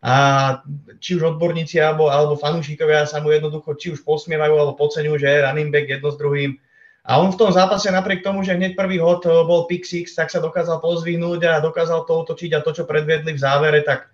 A 0.00 0.14
či 0.96 1.20
už 1.20 1.36
odborníci 1.36 1.76
alebo, 1.76 2.08
alebo 2.08 2.40
fanúšikovia 2.40 3.04
sa 3.04 3.20
mu 3.20 3.36
jednoducho 3.36 3.76
či 3.76 3.92
už 3.92 4.00
posmievajú 4.00 4.56
alebo 4.56 4.80
podceňujú, 4.80 5.16
že 5.20 5.28
je 5.28 5.44
running 5.44 5.68
back 5.68 5.92
jedno 5.92 6.08
s 6.08 6.16
druhým. 6.16 6.56
A 7.04 7.20
on 7.20 7.32
v 7.32 7.36
tom 7.36 7.52
zápase 7.52 7.88
napriek 7.92 8.24
tomu, 8.24 8.40
že 8.40 8.56
hneď 8.56 8.76
prvý 8.76 8.96
hod 8.96 9.28
eh, 9.28 9.32
bol 9.44 9.68
pick 9.68 9.84
six, 9.84 10.16
tak 10.16 10.32
sa 10.32 10.40
dokázal 10.40 10.80
pozvihnúť 10.80 11.40
a 11.48 11.64
dokázal 11.64 12.08
to 12.08 12.12
otočiť 12.24 12.56
a 12.56 12.64
to, 12.64 12.72
čo 12.72 12.88
predvedli 12.88 13.36
v 13.36 13.40
závere, 13.44 13.84
tak, 13.84 14.08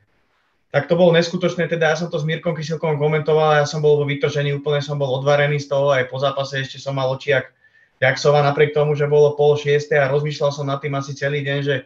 tak 0.74 0.90
to 0.90 0.98
bolo 0.98 1.14
neskutočné. 1.14 1.70
Teda 1.70 1.94
ja 1.94 1.96
som 1.96 2.10
to 2.10 2.18
s 2.18 2.26
Mírkom 2.26 2.54
Kysilkom 2.54 2.98
komentoval 2.98 3.62
ja 3.62 3.66
som 3.66 3.80
bol 3.80 4.00
vo 4.00 4.04
vytržení, 4.04 4.52
úplne 4.54 4.82
som 4.82 4.98
bol 4.98 5.10
odvarený 5.22 5.62
z 5.62 5.70
toho, 5.70 5.94
aj 5.94 6.10
po 6.10 6.18
zápase 6.18 6.62
ešte 6.62 6.82
som 6.82 6.98
mal 6.98 7.10
očiak 7.12 7.56
jak 8.00 8.16
sova 8.18 8.44
napriek 8.44 8.76
tomu, 8.76 8.92
že 8.92 9.08
bolo 9.08 9.32
pol 9.36 9.56
šiesté 9.56 9.96
a 9.96 10.10
rozmýšľal 10.12 10.52
som 10.52 10.68
nad 10.68 10.80
tým 10.84 10.92
asi 10.96 11.16
celý 11.16 11.40
deň, 11.40 11.58
že, 11.64 11.76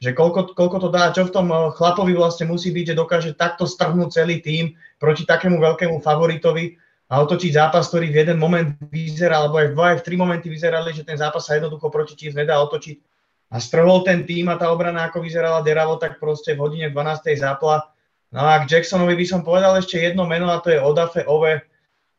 že 0.00 0.10
koľko, 0.16 0.56
koľko 0.56 0.78
to 0.80 0.88
dá, 0.88 1.12
čo 1.12 1.28
v 1.28 1.34
tom 1.34 1.52
eh, 1.52 1.58
chlapovi 1.76 2.16
vlastne 2.16 2.48
musí 2.48 2.72
byť, 2.72 2.94
že 2.94 2.98
dokáže 2.98 3.30
takto 3.36 3.68
strhnúť 3.68 4.08
celý 4.16 4.40
tým 4.40 4.72
proti 4.96 5.28
takému 5.28 5.60
veľkému 5.60 6.00
favoritovi 6.00 6.80
a 7.08 7.24
otočiť 7.24 7.52
zápas, 7.56 7.88
ktorý 7.88 8.12
v 8.12 8.20
jeden 8.24 8.36
moment 8.36 8.76
vyzeral, 8.92 9.48
alebo 9.48 9.64
aj 9.64 9.68
v 9.72 9.74
dva, 9.76 9.86
aj 9.96 9.98
v 10.00 10.04
tri 10.04 10.14
momenty 10.20 10.48
vyzerali, 10.52 10.92
že 10.92 11.08
ten 11.08 11.16
zápas 11.16 11.40
sa 11.40 11.56
jednoducho 11.56 11.88
proti 11.88 12.12
Chiefs 12.12 12.36
nedá 12.36 12.60
otočiť. 12.60 13.00
A 13.48 13.64
strhol 13.64 14.04
ten 14.04 14.28
tým 14.28 14.52
a 14.52 14.60
tá 14.60 14.68
obrana, 14.68 15.08
ako 15.08 15.24
vyzerala 15.24 15.64
deravo, 15.64 15.96
tak 15.96 16.20
proste 16.20 16.52
v 16.52 16.60
hodine 16.60 16.92
12. 16.92 17.32
zápla. 17.32 17.88
No 18.28 18.44
a 18.44 18.60
k 18.60 18.68
Jacksonovi 18.68 19.16
by 19.16 19.26
som 19.26 19.40
povedal 19.40 19.72
ešte 19.80 19.96
jedno 19.96 20.28
meno 20.28 20.52
a 20.52 20.60
to 20.60 20.68
je 20.68 20.80
Odafe 20.80 21.24
Ove. 21.24 21.64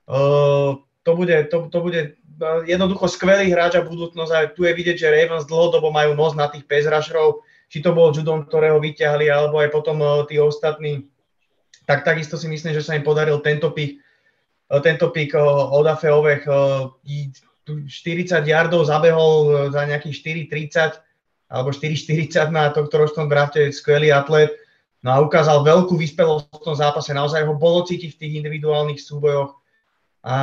Uh, 0.10 0.82
to 1.06 1.12
bude, 1.14 1.38
to, 1.54 1.70
to 1.70 1.80
bude 1.86 2.18
jednoducho 2.66 3.06
skvelý 3.06 3.54
hráč 3.54 3.78
a 3.78 3.86
budúcnosť 3.86 4.32
a 4.34 4.50
tu 4.50 4.66
je 4.66 4.74
vidieť, 4.74 4.98
že 4.98 5.14
Ravens 5.14 5.46
dlhodobo 5.46 5.94
majú 5.94 6.18
nos 6.18 6.34
na 6.34 6.50
tých 6.50 6.66
rusherov, 6.66 7.46
či 7.70 7.86
to 7.86 7.94
bol 7.94 8.10
Judon, 8.10 8.48
ktorého 8.48 8.82
vyťahli, 8.82 9.30
alebo 9.30 9.62
aj 9.62 9.70
potom 9.70 10.02
uh, 10.02 10.26
tí 10.26 10.42
ostatní. 10.42 11.06
Tak 11.86 12.06
takisto 12.06 12.42
si 12.42 12.50
myslím, 12.50 12.74
že 12.74 12.82
sa 12.82 12.98
im 12.98 13.06
podaril 13.06 13.38
tento 13.46 13.70
pik, 13.70 14.02
uh, 14.74 14.82
tento 14.82 15.14
pik 15.14 15.38
uh, 15.38 15.70
od 15.70 15.86
Afeovech 15.86 16.50
40 17.70 18.50
yardov 18.50 18.90
zabehol 18.90 19.70
za 19.70 19.86
nejakých 19.86 20.50
4,30 20.50 21.06
alebo 21.54 21.70
4,40 21.70 22.50
na 22.50 22.70
tohto 22.74 22.98
ročnom 22.98 23.30
drafte, 23.30 23.70
skvelý 23.70 24.10
atlet. 24.10 24.54
No 25.00 25.10
a 25.16 25.24
ukázal 25.24 25.64
veľkú 25.64 25.96
vyspelosť 25.96 26.52
v 26.52 26.66
tom 26.66 26.76
zápase, 26.76 27.16
naozaj 27.16 27.48
ho 27.48 27.56
bolo 27.56 27.88
cítiť 27.88 28.16
v 28.16 28.20
tých 28.20 28.34
individuálnych 28.44 29.00
súbojoch 29.00 29.56
a 30.20 30.36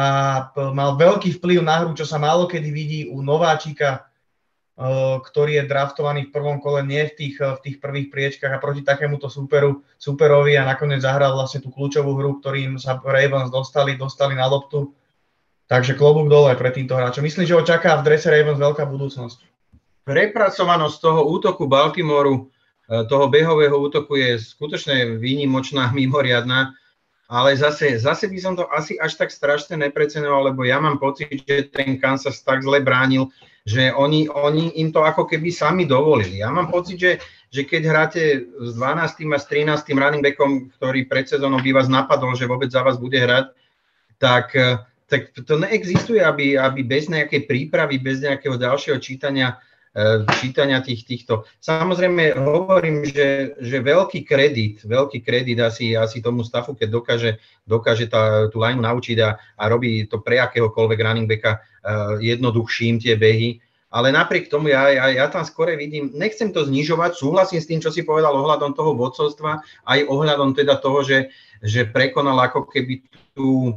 mal 0.73 0.97
veľký 0.97 1.37
vplyv 1.37 1.61
na 1.61 1.85
hru, 1.85 1.93
čo 1.93 2.09
sa 2.09 2.17
málo 2.17 2.49
kedy 2.49 2.69
vidí 2.73 3.01
u 3.13 3.21
nováčika, 3.21 4.09
ktorý 5.21 5.65
je 5.65 5.69
draftovaný 5.69 6.29
v 6.29 6.35
prvom 6.37 6.61
kole, 6.61 6.85
nie 6.85 7.01
v 7.09 7.17
tých, 7.17 7.37
v 7.41 7.61
tých 7.65 7.77
prvých 7.81 8.13
priečkách 8.13 8.53
a 8.53 8.61
proti 8.61 8.85
takémuto 8.85 9.33
superu, 9.33 9.81
superovi 9.97 10.53
a 10.61 10.69
nakoniec 10.69 11.01
zahral 11.01 11.33
vlastne 11.33 11.65
tú 11.65 11.73
kľúčovú 11.73 12.13
hru, 12.13 12.41
ktorým 12.45 12.77
sa 12.77 13.01
Ravens 13.01 13.49
dostali, 13.49 13.97
dostali 13.97 14.37
na 14.37 14.45
loptu. 14.45 14.93
Takže 15.67 15.97
klobúk 15.97 16.29
dole 16.29 16.53
pre 16.61 16.71
týmto 16.71 16.93
hráčom. 16.93 17.25
Myslím, 17.25 17.49
že 17.49 17.57
ho 17.57 17.65
čaká 17.65 17.97
v 17.99 18.05
drese 18.05 18.29
Ravens 18.29 18.61
veľká 18.61 18.85
budúcnosť. 18.85 19.49
Prepracovanosť 20.07 20.97
toho 21.03 21.25
útoku 21.25 21.67
Baltimoru, 21.67 22.47
e, 22.47 22.56
toho 22.87 23.27
behového 23.27 23.75
útoku 23.79 24.15
je 24.15 24.39
skutočne 24.39 25.19
výnimočná, 25.19 25.91
mimoriadná 25.99 26.75
ale 27.27 27.59
zase, 27.59 27.99
zase 27.99 28.31
by 28.31 28.39
som 28.39 28.55
to 28.55 28.71
asi 28.71 28.95
až 29.03 29.19
tak 29.19 29.35
strašne 29.35 29.75
neprecenoval, 29.75 30.55
lebo 30.55 30.63
ja 30.63 30.79
mám 30.79 31.03
pocit, 31.03 31.43
že 31.43 31.67
ten 31.75 31.99
Kansas 31.99 32.39
tak 32.47 32.63
zle 32.63 32.79
bránil, 32.79 33.27
že 33.67 33.91
oni, 33.91 34.31
oni 34.31 34.79
im 34.79 34.95
to 34.95 35.03
ako 35.03 35.27
keby 35.27 35.51
sami 35.51 35.91
dovolili. 35.91 36.39
Ja 36.39 36.55
mám 36.55 36.71
pocit, 36.71 37.03
že, 37.03 37.13
že 37.51 37.67
keď 37.67 37.83
hráte 37.83 38.23
s 38.47 38.79
12. 38.79 39.27
a 39.35 39.39
s 39.43 39.47
13. 39.51 39.91
running 39.99 40.23
backom, 40.23 40.71
ktorý 40.79 41.11
pred 41.11 41.27
sezónou 41.27 41.59
by 41.59 41.75
vás 41.75 41.91
napadol, 41.91 42.39
že 42.39 42.47
vôbec 42.47 42.71
za 42.71 42.87
vás 42.87 42.95
bude 42.95 43.19
hrať, 43.19 43.51
tak, 44.23 44.55
tak 45.11 45.35
to 45.35 45.59
neexistuje, 45.59 46.23
aby, 46.23 46.55
aby 46.55 46.87
bez 46.87 47.11
nejakej 47.11 47.51
prípravy, 47.51 47.99
bez 47.99 48.23
nejakého 48.23 48.55
ďalšieho 48.55 49.03
čítania 49.03 49.59
čítania 50.45 50.85
tých, 50.85 51.09
týchto. 51.09 51.49
Samozrejme 51.65 52.37
hovorím, 52.37 53.09
že, 53.09 53.57
že 53.57 53.81
veľký 53.81 54.29
kredit, 54.29 54.85
veľký 54.85 55.25
kredit 55.25 55.57
asi, 55.65 55.97
asi 55.97 56.21
tomu 56.21 56.45
stafu, 56.45 56.77
keď 56.77 56.89
dokáže, 56.93 57.31
dokáže 57.65 58.13
tá, 58.13 58.53
tú 58.53 58.61
line 58.61 58.85
naučiť 58.85 59.17
a, 59.25 59.41
a 59.57 59.65
robí 59.73 60.05
to 60.05 60.21
pre 60.21 60.37
akéhokoľvek 60.37 60.99
running 61.01 61.25
backa 61.25 61.65
uh, 61.65 62.21
jednoduchším 62.21 63.01
tie 63.01 63.17
behy, 63.17 63.65
ale 63.89 64.13
napriek 64.13 64.53
tomu 64.53 64.69
ja, 64.69 64.93
ja, 64.93 65.09
ja 65.09 65.27
tam 65.33 65.49
skore 65.49 65.73
vidím, 65.81 66.13
nechcem 66.13 66.53
to 66.53 66.69
znižovať, 66.69 67.17
súhlasím 67.17 67.65
s 67.65 67.69
tým, 67.71 67.81
čo 67.81 67.89
si 67.89 68.05
povedal 68.05 68.37
ohľadom 68.37 68.77
toho 68.77 68.93
vodcovstva, 68.93 69.65
aj 69.89 70.01
ohľadom 70.13 70.53
teda 70.53 70.77
toho, 70.77 71.01
že, 71.01 71.33
že 71.65 71.89
prekonal 71.89 72.37
ako 72.53 72.69
keby 72.69 73.01
tú, 73.33 73.73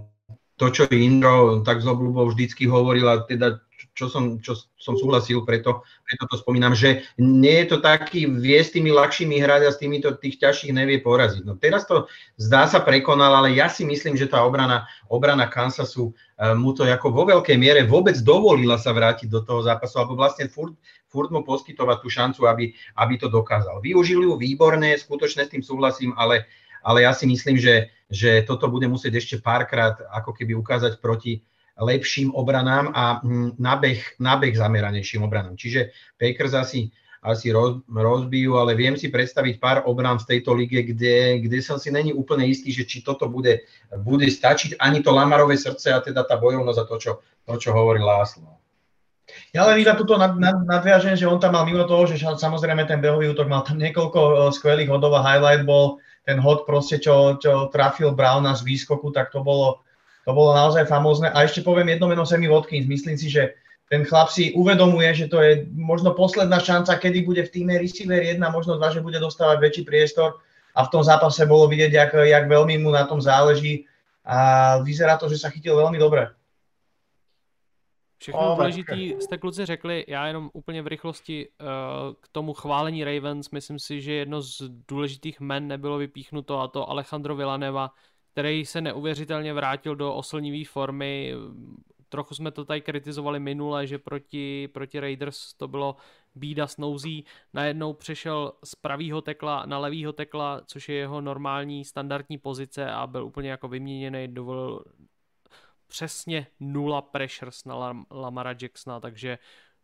to, 0.60 0.68
čo 0.70 0.84
Indro 0.92 1.64
tak 1.64 1.80
z 1.80 1.88
obľubou 1.88 2.30
vždycky 2.30 2.68
hovoril 2.68 3.08
a 3.08 3.24
teda 3.24 3.64
čo 4.00 4.08
som, 4.08 4.40
čo 4.40 4.56
som 4.80 4.96
súhlasil, 4.96 5.44
preto, 5.44 5.84
preto 6.08 6.24
to 6.32 6.40
spomínam, 6.40 6.72
že 6.72 7.04
nie 7.20 7.64
je 7.64 7.76
to 7.76 7.78
taký, 7.84 8.32
vie 8.32 8.56
s 8.56 8.72
tými 8.72 8.96
ľahšími 8.96 9.44
hrať 9.44 9.62
a 9.68 9.72
s 9.76 9.82
týmito 9.82 10.16
tých 10.16 10.40
ťažších 10.40 10.72
nevie 10.72 11.04
poraziť. 11.04 11.44
No 11.44 11.60
teraz 11.60 11.84
to 11.84 12.08
zdá 12.40 12.64
sa 12.64 12.80
prekonal, 12.80 13.44
ale 13.44 13.60
ja 13.60 13.68
si 13.68 13.84
myslím, 13.84 14.16
že 14.16 14.32
tá 14.32 14.40
obrana, 14.40 14.88
obrana 15.12 15.52
Kansasu 15.52 16.16
uh, 16.16 16.56
mu 16.56 16.72
to 16.72 16.88
ako 16.88 17.12
vo 17.12 17.28
veľkej 17.28 17.60
miere 17.60 17.84
vôbec 17.84 18.16
dovolila 18.24 18.80
sa 18.80 18.96
vrátiť 18.96 19.28
do 19.28 19.44
toho 19.44 19.60
zápasu, 19.68 20.00
alebo 20.00 20.16
vlastne 20.16 20.48
furt, 20.48 20.80
furt 21.12 21.28
mu 21.28 21.44
poskytovať 21.44 21.98
tú 22.00 22.08
šancu, 22.08 22.42
aby, 22.48 22.72
aby 22.96 23.14
to 23.20 23.28
dokázal. 23.28 23.84
Využili 23.84 24.24
ju 24.24 24.40
výborné, 24.40 24.96
skutočne 24.96 25.44
s 25.44 25.52
tým 25.52 25.64
súhlasím, 25.64 26.16
ale, 26.16 26.48
ale 26.88 27.04
ja 27.04 27.12
si 27.12 27.28
myslím, 27.28 27.60
že, 27.60 27.92
že 28.10 28.42
toto 28.44 28.68
bude 28.74 28.90
musieť 28.90 29.22
ešte 29.22 29.36
párkrát 29.38 29.96
ako 30.10 30.34
keby 30.34 30.58
ukázať 30.58 30.98
proti, 30.98 31.46
lepším 31.80 32.36
obranám 32.36 32.92
a 32.92 33.24
hm, 33.24 33.56
nabeh, 33.56 34.20
nabeh 34.20 34.52
zameranejším 34.52 35.24
obranám. 35.24 35.56
Čiže 35.56 35.96
Packers 36.20 36.52
asi, 36.52 36.92
asi 37.24 37.56
roz, 37.56 37.80
rozbijú, 37.88 38.60
ale 38.60 38.76
viem 38.76 39.00
si 39.00 39.08
predstaviť 39.08 39.56
pár 39.62 39.78
obrán 39.88 40.20
v 40.20 40.28
tejto 40.36 40.52
lige, 40.52 40.84
kde, 40.84 41.40
kde 41.40 41.60
som 41.64 41.80
si 41.80 41.88
není 41.94 42.12
úplne 42.12 42.44
istý, 42.50 42.76
že 42.76 42.84
či 42.84 43.00
toto 43.00 43.32
bude, 43.32 43.64
bude 44.04 44.28
stačiť 44.28 44.76
ani 44.76 45.00
to 45.00 45.16
Lamarové 45.16 45.56
srdce 45.56 45.96
a 45.96 46.04
teda 46.04 46.28
tá 46.28 46.36
bojovnosť 46.36 46.80
a 46.84 46.86
to, 46.90 46.96
čo, 47.00 47.12
to, 47.48 47.54
čo 47.56 47.72
hovorí 47.72 48.04
Láslo. 48.04 48.60
Ja 49.54 49.66
len 49.70 49.82
iba 49.82 49.94
tuto 49.94 50.18
nad, 50.18 50.34
nad, 50.42 50.58
nadviažem, 50.66 51.14
že 51.14 51.30
on 51.30 51.38
tam 51.38 51.54
mal 51.54 51.62
mimo 51.62 51.86
toho, 51.86 52.10
že 52.10 52.18
samozrejme 52.18 52.90
ten 52.90 52.98
behový 52.98 53.30
útok 53.30 53.46
mal 53.46 53.62
tam 53.62 53.78
niekoľko 53.78 54.20
e, 54.20 54.34
skvelých 54.58 54.90
hodov 54.90 55.14
a 55.14 55.22
highlight 55.22 55.70
bol 55.70 56.02
ten 56.30 56.38
hod 56.38 56.70
proste, 56.70 57.02
čo, 57.02 57.42
čo 57.42 57.74
trafil 57.74 58.14
Browna 58.14 58.54
z 58.54 58.62
výskoku, 58.62 59.10
tak 59.10 59.34
to 59.34 59.42
bolo, 59.42 59.82
to 60.30 60.32
bolo 60.38 60.54
naozaj 60.54 60.86
famózne. 60.86 61.34
A 61.34 61.42
ešte 61.42 61.66
poviem 61.66 61.90
jedno 61.90 62.06
meno 62.06 62.22
Sammy 62.22 62.46
Watkins. 62.46 62.86
Myslím 62.86 63.18
si, 63.18 63.34
že 63.34 63.58
ten 63.90 64.06
chlap 64.06 64.30
si 64.30 64.54
uvedomuje, 64.54 65.10
že 65.18 65.26
to 65.26 65.42
je 65.42 65.66
možno 65.74 66.14
posledná 66.14 66.62
šanca, 66.62 67.02
kedy 67.02 67.26
bude 67.26 67.42
v 67.42 67.54
týme 67.58 67.74
receiver 67.82 68.22
1, 68.22 68.38
možno 68.54 68.78
2, 68.78 69.02
že 69.02 69.02
bude 69.02 69.18
dostávať 69.18 69.58
väčší 69.58 69.84
priestor. 69.90 70.38
A 70.78 70.86
v 70.86 70.94
tom 70.94 71.02
zápase 71.02 71.50
bolo 71.50 71.66
vidieť, 71.66 71.92
jak, 71.98 72.12
jak 72.14 72.46
veľmi 72.46 72.78
mu 72.78 72.94
na 72.94 73.10
tom 73.10 73.18
záleží. 73.18 73.90
A 74.22 74.78
vyzerá 74.86 75.18
to, 75.18 75.26
že 75.26 75.42
sa 75.42 75.50
chytil 75.50 75.82
veľmi 75.82 75.98
dobre. 75.98 76.30
Všechno 78.20 78.56
důležité 78.56 78.96
jste 78.96 79.38
kluci 79.38 79.66
řekli, 79.66 80.06
já 80.08 80.28
jenom 80.28 80.50
úplně 80.54 80.82
v 80.82 80.88
rychlosti 80.88 81.50
uh, 81.50 81.68
k 82.20 82.28
tomu 82.28 82.54
chválení 82.54 83.04
Ravens, 83.04 83.52
myslím 83.52 83.80
si, 83.80 84.02
že 84.02 84.14
jedno 84.14 84.42
z 84.42 84.62
důležitých 84.88 85.40
men 85.40 85.68
nebylo 85.68 85.98
vypíchnuto 85.98 86.60
a 86.60 86.68
to 86.68 86.90
Alejandro 86.90 87.36
Villaneva, 87.36 87.92
který 88.32 88.66
se 88.66 88.82
neuvěřitelně 88.82 89.54
vrátil 89.54 89.96
do 89.96 90.14
oslnivé 90.14 90.66
formy. 90.66 91.34
Trochu 92.10 92.36
jsme 92.36 92.52
to 92.52 92.66
tady 92.66 92.82
kritizovali 92.82 93.40
minule, 93.40 93.88
že 93.88 93.98
proti, 93.98 94.68
proti 94.68 95.00
Raiders 95.00 95.54
to 95.54 95.68
bylo 95.68 95.96
bída 96.36 96.68
s 96.68 96.78
nouzí. 96.78 97.26
Najednou 97.54 97.94
přešel 97.94 98.54
z 98.64 98.76
pravýho 98.76 99.22
tekla 99.22 99.66
na 99.66 99.78
levýho 99.78 100.14
tekla, 100.14 100.62
což 100.66 100.90
je 100.90 100.96
jeho 100.96 101.22
normální 101.22 101.86
standardní 101.86 102.38
pozice 102.38 102.92
a 102.92 103.08
byl 103.08 103.26
úplně 103.26 103.50
jako 103.50 103.68
vyměněný, 103.68 104.28
dovolil 104.28 104.84
přesně 105.90 106.48
nula 106.60 107.02
pressures 107.02 107.66
na 107.66 107.76
Lam- 107.76 108.06
Lamara 108.12 108.56
Jacksona, 108.62 109.00
takže 109.00 109.38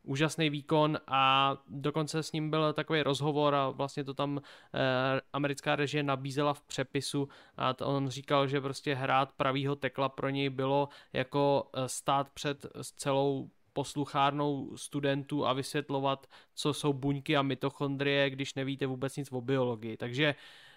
úžasný 0.04 0.50
výkon 0.50 0.98
a 1.08 1.54
dokonce 1.68 2.24
s 2.24 2.32
ním 2.32 2.50
byl 2.50 2.74
takový 2.74 3.02
rozhovor 3.02 3.56
a 3.56 3.70
vlastně 3.70 4.04
to 4.04 4.14
tam 4.14 4.38
eh, 4.40 5.22
americká 5.34 5.76
režie 5.76 6.04
nabízela 6.04 6.54
v 6.54 6.62
přepisu 6.62 7.30
a 7.58 7.74
to 7.74 7.88
on 7.88 8.10
říkal, 8.10 8.48
že 8.48 8.62
prostě 8.62 8.96
hrát 8.96 9.32
pravýho 9.32 9.76
tekla 9.76 10.10
pro 10.10 10.30
něj 10.30 10.50
bylo 10.50 10.90
jako 11.14 11.70
eh, 11.74 11.90
stát 11.90 12.30
před 12.30 12.66
celou 12.98 13.50
posluchárnou 13.74 14.78
studentů 14.78 15.46
a 15.46 15.54
vysvětlovat, 15.54 16.28
co 16.54 16.74
jsou 16.74 16.94
buňky 16.94 17.38
a 17.38 17.42
mitochondrie, 17.42 18.30
když 18.30 18.54
nevíte 18.54 18.86
vůbec 18.86 19.18
nic 19.18 19.32
o 19.32 19.42
biologii. 19.42 19.98
Takže, 19.98 20.36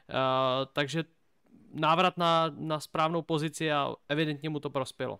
uh, 0.08 0.66
takže 0.72 1.04
návrat 1.74 2.16
na, 2.16 2.54
na 2.58 2.80
správnou 2.80 3.22
pozici 3.22 3.72
a 3.72 3.94
evidentně 4.08 4.50
mu 4.50 4.60
to 4.60 4.70
prospělo. 4.70 5.18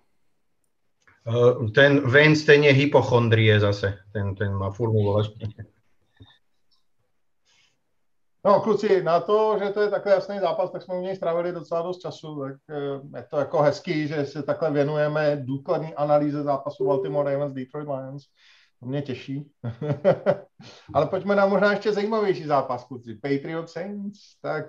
Uh, 1.27 1.71
ten 1.71 2.11
Vance, 2.11 2.47
ten 2.47 2.65
je 2.65 2.73
hypochondrie 2.73 3.61
zase, 3.61 3.99
ten, 4.13 4.35
ten 4.35 4.53
má 4.53 4.71
formulaci. 4.71 5.33
No 8.45 8.61
kluci, 8.61 9.03
na 9.03 9.21
to, 9.21 9.59
že 9.65 9.71
to 9.71 9.81
je 9.81 9.91
takhle 9.91 10.13
jasný 10.13 10.39
zápas, 10.39 10.71
tak 10.71 10.83
jsme 10.83 10.95
u 10.95 11.01
něj 11.01 11.17
strávili 11.17 11.53
docela 11.53 11.83
dost 11.83 11.99
času, 11.99 12.41
tak 12.41 12.57
eh, 12.71 13.19
je 13.19 13.27
to 13.31 13.39
jako 13.39 13.63
hezký, 13.63 14.09
že 14.09 14.27
se 14.27 14.43
takhle 14.43 14.71
věnujeme 14.71 15.37
důkladný 15.37 15.95
analýze 15.95 16.43
zápasu 16.43 16.87
Baltimore 16.87 17.33
Ravens 17.33 17.55
Detroit 17.55 17.89
Lions. 17.89 18.25
To 18.81 18.87
mě 18.87 19.03
těší. 19.03 19.51
Ale 20.95 21.07
pojďme 21.07 21.37
na 21.37 21.47
možná 21.47 21.71
ještě 21.73 21.93
zajímavější 21.93 22.45
zápas, 22.45 22.85
kluci. 22.85 23.15
Patriot 23.15 23.69
Saints, 23.69 24.41
tak, 24.43 24.65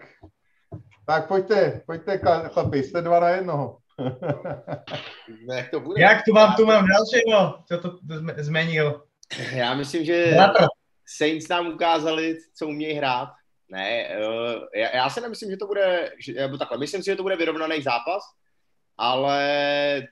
tak 1.10 1.28
pojďte, 1.28 1.82
pojďte 1.86 2.20
chlapi, 2.48 2.84
jste 2.84 3.02
dva 3.02 3.20
na 3.20 3.30
jednoho. 3.30 3.78
Jak 5.54 5.70
to 5.70 5.80
bude? 5.80 6.02
Jak 6.02 6.18
tu 6.26 6.34
mám, 6.34 6.56
tu 6.56 6.66
mám 6.66 6.86
dalšího, 6.88 7.64
co 7.68 7.78
to 7.78 8.00
změnil. 8.38 9.04
Já 9.54 9.74
myslím, 9.74 10.06
že 10.06 10.38
Saints 11.18 11.48
nám 11.48 11.68
ukázali, 11.68 12.38
co 12.56 12.68
umějí 12.68 12.94
hrát 12.94 13.30
ne, 13.72 14.10
uh, 14.18 14.64
já, 14.76 14.96
já 14.96 15.10
si 15.10 15.22
nemyslím, 15.22 15.52
že 15.52 15.58
to 15.58 15.68
bude, 15.68 16.12
že, 16.20 16.34
nebo 16.34 16.58
takhle, 16.58 16.78
myslím 16.78 17.04
si, 17.04 17.12
že 17.12 17.16
to 17.16 17.24
bude 17.24 17.36
vyrovnaný 17.36 17.82
zápas, 17.82 18.24
ale 18.98 20.08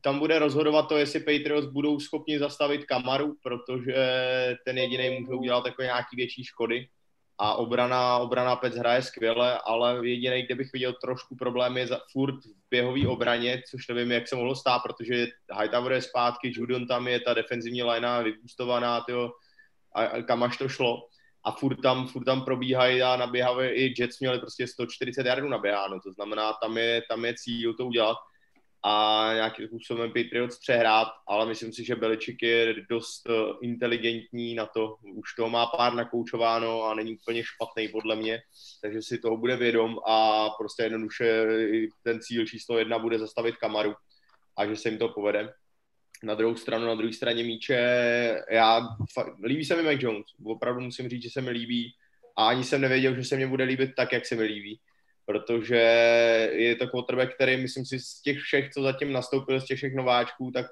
tam 0.00 0.18
bude 0.18 0.38
rozhodovat 0.38 0.82
to, 0.82 0.98
jestli 0.98 1.20
Patriots 1.20 1.68
budou 1.68 2.00
schopni 2.00 2.38
zastavit 2.38 2.84
Kamaru, 2.84 3.34
protože 3.42 3.96
ten 4.64 4.78
jediný 4.78 5.10
může 5.10 5.34
udělat 5.34 5.66
jako 5.66 5.82
nějaký 5.82 6.16
větší 6.16 6.44
škody 6.44 6.88
a 7.38 7.54
obrana, 7.54 8.18
obrana 8.18 8.56
Pec 8.56 8.74
hraje 8.74 9.02
skvěle, 9.02 9.58
ale 9.64 10.08
jediný, 10.08 10.42
kde 10.42 10.54
bych 10.54 10.72
viděl 10.72 10.92
trošku 10.92 11.36
problémy 11.36 11.80
je 11.80 11.86
za, 11.86 12.00
furt 12.12 12.44
v 12.44 12.70
běhové 12.70 13.08
obraně, 13.08 13.62
což 13.70 13.88
nevím, 13.88 14.12
jak 14.12 14.28
se 14.28 14.36
mohlo 14.36 14.54
stát, 14.54 14.78
protože 14.78 15.26
Hightower 15.60 15.92
je 15.92 16.02
zpátky, 16.02 16.52
Judon 16.54 16.86
tam 16.86 17.08
je, 17.08 17.20
ta 17.20 17.34
defenzivní 17.34 17.82
linea 17.82 18.22
vybustovaná, 18.22 19.00
tyjo, 19.00 19.32
a, 19.94 20.02
a 20.04 20.22
kam 20.22 20.42
až 20.42 20.56
to 20.56 20.68
šlo. 20.68 21.08
A 21.44 21.52
furt 21.52 21.76
tam, 21.82 22.08
furt 22.08 22.24
tam 22.24 22.44
probíhají 22.44 23.02
a 23.02 23.16
naběhají 23.16 23.70
i 23.70 23.94
Jets 23.98 24.20
měli 24.20 24.38
prostě 24.38 24.66
140 24.66 25.26
jardů 25.26 25.48
naběháno, 25.48 26.00
to 26.00 26.12
znamená, 26.12 26.52
tam 26.52 26.78
je, 26.78 27.02
tam 27.08 27.24
je 27.24 27.34
cíl 27.36 27.74
to 27.74 27.86
udělat 27.86 28.16
a 28.86 29.30
nějakým 29.34 29.66
způsobem 29.66 30.12
Patriots 30.12 30.58
přehrát, 30.58 31.08
ale 31.26 31.46
myslím 31.46 31.72
si, 31.72 31.84
že 31.84 31.96
Beličik 31.96 32.42
je 32.42 32.74
dost 32.90 33.22
eh, 33.28 33.32
inteligentní 33.62 34.54
na 34.54 34.66
to, 34.66 34.96
už 35.02 35.34
toho 35.34 35.50
má 35.50 35.66
pár 35.66 35.94
nakoučováno 35.94 36.82
a 36.82 36.94
není 36.94 37.16
úplně 37.16 37.42
špatný 37.44 37.88
podle 37.88 38.16
mě, 38.16 38.42
takže 38.82 39.02
si 39.02 39.18
toho 39.18 39.36
bude 39.36 39.56
vědom 39.56 39.98
a 40.06 40.48
prostě 40.50 40.82
jednoduše 40.82 41.46
ten 42.02 42.20
cíl 42.20 42.46
číslo 42.46 42.78
jedna 42.78 42.98
bude 42.98 43.18
zastavit 43.18 43.56
Kamaru 43.56 43.94
a 44.56 44.66
že 44.66 44.76
se 44.76 44.88
jim 44.88 44.98
to 44.98 45.08
povede. 45.08 45.52
Na 46.22 46.34
druhou 46.34 46.56
stranu, 46.56 46.86
na 46.86 46.94
druhé 46.94 47.12
straně 47.12 47.44
míče, 47.44 47.76
já, 48.50 48.88
líbí 49.44 49.64
se 49.64 49.76
mi 49.76 49.82
Mac 49.82 50.02
Jones, 50.02 50.26
opravdu 50.44 50.80
musím 50.80 51.08
říct, 51.08 51.22
že 51.22 51.30
se 51.30 51.40
mi 51.40 51.50
líbí. 51.50 51.94
A 52.36 52.48
ani 52.48 52.64
jsem 52.64 52.80
nevěděl, 52.80 53.14
že 53.14 53.24
se 53.24 53.36
mě 53.36 53.46
bude 53.46 53.64
líbit 53.64 53.90
tak, 53.96 54.12
jak 54.12 54.26
se 54.26 54.34
mi 54.34 54.42
líbí, 54.42 54.80
protože 55.26 55.76
je 56.52 56.76
to 56.76 56.88
quarterback, 56.88 57.34
který 57.34 57.56
myslím 57.56 57.86
si 57.86 58.00
z 58.00 58.20
těch 58.20 58.38
všech, 58.38 58.70
co 58.70 58.82
zatím 58.82 59.12
nastoupil, 59.12 59.60
z 59.60 59.64
těch 59.64 59.76
všech 59.76 59.94
nováčků, 59.94 60.50
tak 60.50 60.66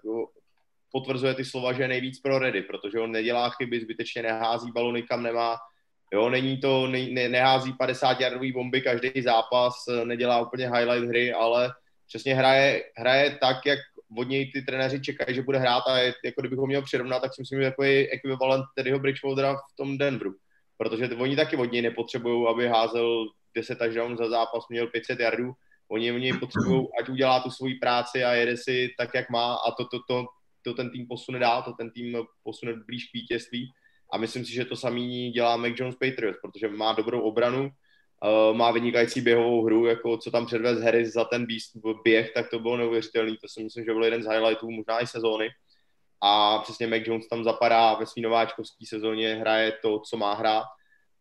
potvrzuje 0.93 1.35
ty 1.35 1.45
slova, 1.45 1.73
že 1.73 1.83
je 1.83 1.89
nejvíc 1.89 2.21
pro 2.21 2.39
ready, 2.39 2.63
protože 2.63 3.01
on 3.01 3.13
nedělá 3.13 3.51
chyby, 3.51 3.81
zbytečně 3.81 4.23
nehází 4.23 4.73
balony, 4.73 5.03
kam 5.03 5.23
nemá, 5.23 5.57
jo, 6.13 6.31
není 6.31 6.57
to, 6.61 6.87
ne, 6.87 7.07
ne, 7.07 7.29
nehází 7.29 7.73
50 7.73 8.21
jardový 8.21 8.53
bomby 8.53 8.81
každý 8.81 9.23
zápas, 9.23 9.75
nedělá 10.05 10.41
úplně 10.41 10.71
highlight 10.71 11.09
hry, 11.09 11.33
ale 11.33 11.73
přesně 12.09 12.35
hraje, 12.35 12.85
hraje 12.97 13.39
tak, 13.41 13.57
jak 13.67 13.79
od 14.19 14.29
něj 14.29 14.53
ty 14.53 14.63
trenéři 14.63 15.01
čekají, 15.01 15.35
že 15.35 15.43
bude 15.43 15.59
hrát 15.59 15.83
a 15.87 15.99
je, 15.99 16.15
jako 16.25 16.41
kdybych 16.41 16.59
ho 16.59 16.67
měl 16.67 16.83
přirovnat, 16.83 17.23
tak 17.23 17.35
si 17.35 17.43
myslím, 17.43 17.61
že 17.61 17.71
takový 17.71 18.11
ekvivalent 18.11 18.65
Teddyho 18.77 18.99
Bridgewatera 18.99 19.55
v 19.55 19.77
tom 19.77 19.99
Denveru. 19.99 20.35
Protože 20.77 21.09
oni 21.09 21.37
taky 21.37 21.57
od 21.57 21.73
něj 21.73 21.83
nepotřebují, 21.83 22.47
aby 22.49 22.69
házel 22.69 23.27
10 23.55 23.79
down 23.79 24.17
za 24.17 24.29
zápas, 24.29 24.69
měl 24.69 24.87
500 24.87 25.21
yardů. 25.21 25.53
Oni 25.89 26.13
od 26.13 26.19
něj 26.19 26.33
potřebují, 26.33 26.87
ať 27.01 27.09
udělá 27.09 27.41
tu 27.41 27.51
svoji 27.51 27.75
práci 27.75 28.25
a 28.25 28.33
jede 28.33 28.57
si 28.57 28.91
tak, 28.99 29.11
jak 29.15 29.31
má 29.31 29.55
a 29.55 29.71
to, 29.71 29.85
to, 29.85 29.99
to, 30.09 30.27
to 30.63 30.75
ten 30.75 30.91
tým 30.91 31.07
posune 31.09 31.39
dál, 31.39 31.63
to 31.63 31.73
ten 31.73 31.91
tým 31.91 32.17
posune 32.43 32.73
blíž 32.87 33.05
k 33.05 33.15
vítězství. 33.15 33.73
A 34.13 34.19
myslím 34.19 34.45
si, 34.45 34.53
že 34.53 34.65
to 34.65 34.77
samý 34.77 35.31
dělá 35.31 35.57
Mac 35.57 35.73
Jones 35.75 35.97
Patriots, 35.97 36.39
protože 36.43 36.69
má 36.69 36.93
dobrou 36.93 37.21
obranu, 37.21 37.71
Uh, 38.25 38.57
má 38.57 38.71
vynikající 38.71 39.21
běhovou 39.21 39.65
hru, 39.65 39.87
jako 39.87 40.17
co 40.17 40.31
tam 40.31 40.47
předvez 40.47 40.81
Harris 40.81 41.13
za 41.13 41.25
ten 41.25 41.47
běh, 42.05 42.33
tak 42.35 42.51
to 42.51 42.59
bylo 42.59 42.77
neuvěřitelný, 42.77 43.37
to 43.37 43.49
si 43.49 43.65
myslím, 43.65 43.85
že 43.85 43.93
byl 43.93 44.05
jeden 44.05 44.23
z 44.23 44.27
highlightů 44.27 44.71
možná 44.71 45.01
i 45.01 45.07
sezóny. 45.07 45.49
A 46.21 46.59
přesně 46.59 46.87
Mac 46.87 47.03
Jones 47.05 47.29
tam 47.29 47.45
zapadá 47.45 47.95
ve 47.95 48.07
svý 48.07 48.23
nováčkovské 48.23 48.87
sezóně, 48.89 49.35
hraje 49.35 49.73
to, 49.83 50.01
co 50.01 50.17
má 50.17 50.35
hrát 50.35 50.65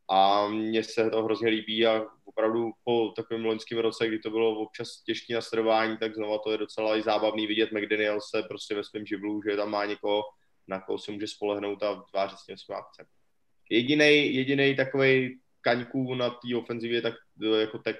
a 0.10 0.48
mně 0.48 0.84
se 0.84 1.10
to 1.10 1.24
hrozně 1.24 1.50
líbí 1.50 1.88
a 1.88 2.06
opravdu 2.26 2.72
po 2.84 3.14
takovém 3.16 3.46
loňském 3.46 3.78
roce, 3.78 4.08
kdy 4.08 4.20
to 4.20 4.30
bylo 4.30 4.60
občas 4.60 5.04
těžké 5.06 5.34
nasledování, 5.34 5.98
tak 5.98 6.16
znova 6.16 6.38
to 6.38 6.52
je 6.52 6.58
docela 6.58 6.98
i 6.98 7.02
zábavný 7.02 7.48
vidět 7.48 7.72
McDaniel 7.72 8.20
se 8.22 8.44
prostě 8.44 8.76
ve 8.76 8.84
svém 8.84 9.06
živlu, 9.06 9.42
že 9.50 9.58
tam 9.58 9.72
má 9.72 9.86
někoho, 9.86 10.22
na 10.68 10.82
koho 10.82 11.00
se 11.00 11.12
může 11.12 11.28
spolehnout 11.28 11.84
a 11.84 12.04
tvářit 12.12 12.38
s 12.38 12.46
tím 12.46 12.58
svým 12.58 12.78
akcem. 12.78 13.06
Jediný, 13.70 14.76
takový 14.76 15.40
kaňků 15.62 16.16
na 16.16 16.30
té 16.30 16.56
ofenzivě, 16.58 17.02
tak 17.02 17.14
jako 17.60 17.78
tak 17.80 17.96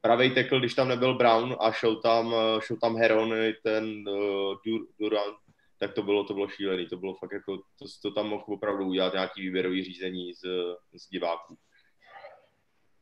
pravej 0.00 0.30
tekl, 0.30 0.58
když 0.58 0.74
tam 0.74 0.88
nebyl 0.88 1.14
Brown 1.14 1.56
a 1.60 1.72
šel 1.72 1.96
tam, 1.96 2.34
šel 2.60 2.76
tam 2.76 2.96
Heron, 2.96 3.34
ten 3.62 4.08
uh, 4.08 4.54
Dur, 4.66 4.86
Durant, 5.00 5.36
tak 5.78 5.92
to 5.92 6.02
bylo, 6.02 6.24
to 6.24 6.34
bylo 6.34 6.48
šílený, 6.48 6.86
to 6.86 6.96
bylo 6.96 7.14
fakt 7.14 7.32
jako, 7.32 7.56
to, 7.56 7.84
to 8.02 8.10
tam 8.10 8.28
mohl 8.28 8.44
opravdu 8.46 8.86
udělat 8.86 9.12
nějaký 9.12 9.42
výběrový 9.42 9.84
řízení 9.84 10.34
z, 10.34 10.40
z 10.94 11.08
diváků. 11.08 11.58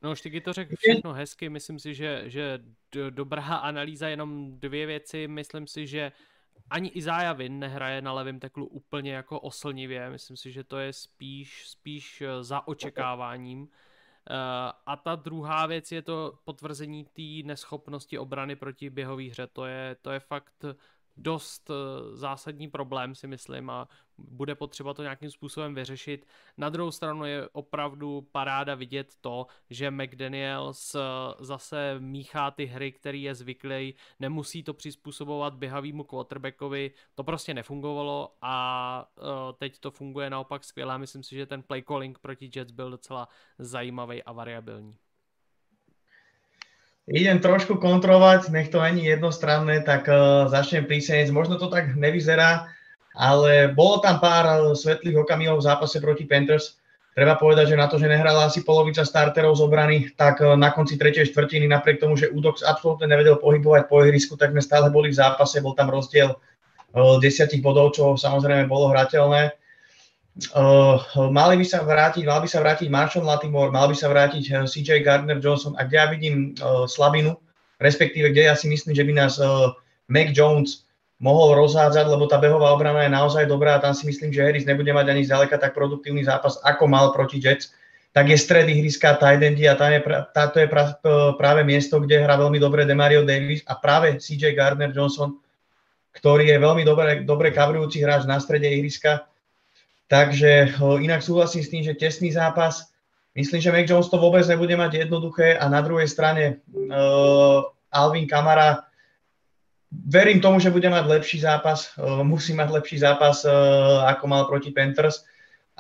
No, 0.03 0.15
Štyky 0.15 0.41
to 0.41 0.53
řekl 0.53 0.77
všechno 0.77 1.13
hezky, 1.13 1.49
myslím 1.49 1.79
si, 1.79 1.95
že, 1.95 2.23
že 2.27 2.61
dobrá 3.11 3.43
analýza, 3.43 4.09
jenom 4.09 4.61
dvě 4.61 4.87
věci, 4.87 5.29
myslím 5.29 5.67
si, 5.67 5.87
že 5.87 6.13
ani 6.71 6.89
Izája 6.89 7.33
Vin 7.33 7.59
nehraje 7.59 8.03
na 8.03 8.13
levém 8.13 8.41
teklu 8.41 8.67
úplně 8.67 9.13
jako 9.13 9.41
oslnivě, 9.41 10.11
myslím 10.11 10.37
si, 10.37 10.53
že 10.53 10.65
to 10.65 10.79
je 10.79 10.93
spíš, 10.93 11.69
spíš 11.69 12.23
za 12.41 12.69
očekáváním. 12.69 13.69
Eh, 14.31 14.73
a 14.87 14.97
ta 14.97 15.15
druhá 15.15 15.67
věc 15.67 15.93
je 15.93 16.03
to 16.03 16.39
potvrzení 16.45 17.05
té 17.05 17.47
neschopnosti 17.47 18.19
obrany 18.19 18.57
proti 18.57 18.91
běhové 18.91 19.25
hře. 19.25 19.47
To 19.47 19.67
je, 19.67 19.97
to 20.03 20.11
je 20.11 20.21
fakt 20.21 20.65
dost 21.17 21.71
eh, 21.71 21.75
zásadní 22.17 22.69
problém, 22.69 23.15
si 23.15 23.27
myslím, 23.27 23.71
a 23.71 23.89
bude 24.19 24.55
potřeba 24.55 24.95
to 24.95 25.03
nějakým 25.03 25.31
způsobem 25.31 25.75
vyřešit. 25.75 26.27
Na 26.57 26.69
druhou 26.69 26.91
stranu 26.91 27.25
je 27.25 27.49
opravdu 27.53 28.29
paráda 28.33 28.75
vidět 28.75 29.15
to, 29.21 29.47
že 29.71 29.91
McDaniels 29.91 30.95
eh, 30.95 31.01
zase 31.39 31.97
míchá 31.99 32.51
ty 32.51 32.65
hry, 32.65 32.93
který 32.93 33.23
je 33.23 33.35
zvyklý, 33.35 33.95
nemusí 34.21 34.63
to 34.63 34.75
přizpůsobovat 34.75 35.55
běhavýmu 35.55 36.05
quarterbackovi, 36.05 36.91
to 37.15 37.25
prostě 37.25 37.55
nefungovalo 37.55 38.37
a 38.43 39.07
eh, 39.19 39.23
teď 39.59 39.79
to 39.79 39.91
funguje 39.91 40.31
naopak 40.31 40.65
skvěle. 40.65 40.99
Myslím 40.99 41.23
si, 41.23 41.35
že 41.35 41.47
ten 41.47 41.63
play 41.63 41.83
calling 41.83 42.19
proti 42.19 42.51
Jets 42.57 42.73
byl 42.73 42.91
docela 42.91 43.29
zajímavý 43.59 44.23
a 44.23 44.33
variabilní. 44.33 44.99
Idem 47.11 47.43
trošku 47.43 47.83
kontrolovať, 47.83 48.55
nech 48.55 48.71
to 48.71 48.79
není 48.79 49.11
jednostranné, 49.11 49.83
tak 49.83 50.07
uh, 50.07 50.47
začnem 50.47 50.87
Saints. 51.03 51.35
Možno 51.35 51.59
to 51.59 51.67
tak 51.67 51.99
nevyzerá, 51.99 52.71
ale 53.19 53.75
bolo 53.75 53.99
tam 53.99 54.23
pár 54.23 54.75
svetlých 54.79 55.27
okamihov 55.27 55.59
v 55.59 55.67
zápase 55.67 55.99
proti 55.99 56.31
Panthers. 56.31 56.79
Treba 57.13 57.37
povedať, 57.37 57.75
že 57.75 57.77
na 57.77 57.93
to, 57.93 58.01
že 58.01 58.09
nehrala 58.09 58.49
asi 58.49 58.65
polovica 58.65 59.05
starterov 59.05 59.53
z 59.59 59.61
obrany, 59.61 59.97
tak 60.17 60.41
na 60.41 60.73
konci 60.73 60.97
tretej 60.97 61.29
štvrtiny, 61.29 61.69
napriek 61.69 62.01
tomu, 62.01 62.17
že 62.17 62.33
Udox 62.33 62.65
absolútne 62.65 63.05
nevedel 63.05 63.37
pohybovať 63.37 63.85
po 63.85 64.01
ihrisku, 64.01 64.41
tak 64.41 64.57
sme 64.57 64.65
stále 64.65 64.89
boli 64.89 65.13
v 65.13 65.21
zápase, 65.21 65.61
bol 65.61 65.77
tam 65.77 65.93
rozdiel 65.93 66.33
desiatich 67.21 67.61
bodov, 67.61 67.93
čo 67.93 68.17
samozrejme 68.17 68.65
bolo 68.65 68.89
hrateľné. 68.97 69.53
Uh, 70.33 70.97
mali 71.29 71.61
by 71.61 71.67
sa 71.69 71.85
vrátiť, 71.85 72.25
mal 72.25 72.41
by 72.41 72.49
sa 72.49 72.65
vrátiť 72.65 72.89
Marshall 72.89 73.29
Latimore, 73.29 73.69
mal 73.69 73.85
by 73.85 73.93
sa 73.93 74.09
vrátiť 74.09 74.45
eh, 74.49 74.65
CJ 74.65 75.05
Gardner 75.05 75.37
Johnson. 75.37 75.77
A 75.77 75.85
kde 75.85 75.97
ja 76.01 76.09
vidím 76.09 76.57
uh, 76.57 76.89
slabinu, 76.89 77.37
respektíve 77.77 78.33
kde 78.33 78.49
ja 78.49 78.57
si 78.57 78.65
myslím, 78.65 78.97
že 78.97 79.05
by 79.05 79.13
nás 79.13 79.37
uh, 79.37 79.77
Mac 80.09 80.33
Jones 80.33 80.89
mohol 81.21 81.55
rozhádzať, 81.61 82.09
lebo 82.09 82.25
tá 82.27 82.41
behová 82.41 82.73
obrana 82.73 83.05
je 83.05 83.13
naozaj 83.13 83.45
dobrá 83.45 83.77
a 83.77 83.83
tam 83.85 83.93
si 83.93 84.09
myslím, 84.09 84.33
že 84.33 84.41
Harris 84.43 84.65
nebude 84.65 84.89
mať 84.91 85.07
ani 85.13 85.23
zďaleka 85.23 85.61
tak 85.61 85.77
produktívny 85.77 86.25
zápas, 86.25 86.59
ako 86.65 86.89
mal 86.89 87.13
proti 87.13 87.39
Jets, 87.39 87.71
tak 88.11 88.27
je 88.27 88.35
stred 88.35 88.67
ihriska 88.67 89.21
tight 89.21 89.39
endy 89.39 89.69
a 89.69 89.79
tam 89.79 89.95
je, 89.95 90.01
táto 90.35 90.59
je 90.59 90.67
pra, 90.67 90.97
práve 91.39 91.63
miesto, 91.63 92.03
kde 92.03 92.25
hrá 92.25 92.35
veľmi 92.35 92.59
dobre 92.59 92.83
Demario 92.89 93.23
Davis 93.23 93.63
a 93.71 93.79
práve 93.79 94.19
CJ 94.19 94.59
Gardner 94.59 94.91
Johnson, 94.91 95.39
ktorý 96.11 96.51
je 96.51 96.59
veľmi 96.59 96.83
dobre, 96.83 97.23
dobre 97.23 97.55
kavrujúci 97.55 98.03
hráč 98.03 98.27
na 98.27 98.43
strede 98.43 98.67
ihriska, 98.67 99.25
Takže 100.13 100.77
inak 101.01 101.25
súhlasím 101.25 101.65
s 101.65 101.73
tým, 101.73 101.81
že 101.81 101.97
tesný 101.97 102.37
zápas. 102.37 102.93
Myslím, 103.33 103.65
že 103.65 103.73
Mac 103.73 103.89
Jones 103.89 104.13
to 104.13 104.21
vôbec 104.21 104.45
nebude 104.45 104.77
mať 104.77 105.09
jednoduché 105.09 105.57
a 105.57 105.73
na 105.73 105.81
druhej 105.81 106.05
strane 106.05 106.61
uh, 106.69 107.65
Alvin 107.89 108.29
Kamara 108.29 108.85
verím 109.89 110.45
tomu, 110.45 110.61
že 110.61 110.69
bude 110.69 110.85
mať 110.93 111.09
lepší 111.09 111.41
zápas, 111.41 111.97
uh, 111.97 112.21
musí 112.21 112.53
mať 112.53 112.69
lepší 112.77 113.01
zápas, 113.01 113.41
uh, 113.49 114.05
ako 114.05 114.25
mal 114.29 114.45
proti 114.45 114.69
Panthers. 114.69 115.25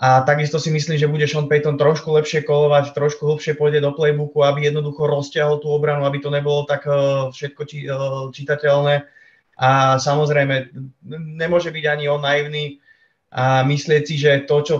A 0.00 0.24
takisto 0.24 0.56
si 0.56 0.72
myslím, 0.72 0.96
že 0.96 1.12
bude 1.12 1.28
Sean 1.28 1.44
Payton 1.44 1.76
trošku 1.76 2.08
lepšie 2.16 2.40
kolovať, 2.48 2.96
trošku 2.96 3.28
hlbšie 3.28 3.52
pôjde 3.60 3.84
do 3.84 3.92
playbooku, 3.92 4.40
aby 4.48 4.72
jednoducho 4.72 5.12
rozťahol 5.12 5.60
tú 5.60 5.68
obranu, 5.76 6.08
aby 6.08 6.24
to 6.24 6.32
nebolo 6.32 6.64
tak 6.64 6.88
uh, 6.88 7.28
všetko 7.28 7.62
či, 7.68 7.84
uh, 7.84 8.32
čitateľné. 8.32 9.04
A 9.60 10.00
samozrejme, 10.00 10.72
nemôže 11.36 11.68
byť 11.68 11.84
ani 11.84 12.08
on 12.08 12.24
naivný, 12.24 12.80
a 13.32 13.64
myslieť 13.64 14.02
si, 14.04 14.20
že 14.20 14.44
to, 14.44 14.60
čo 14.60 14.76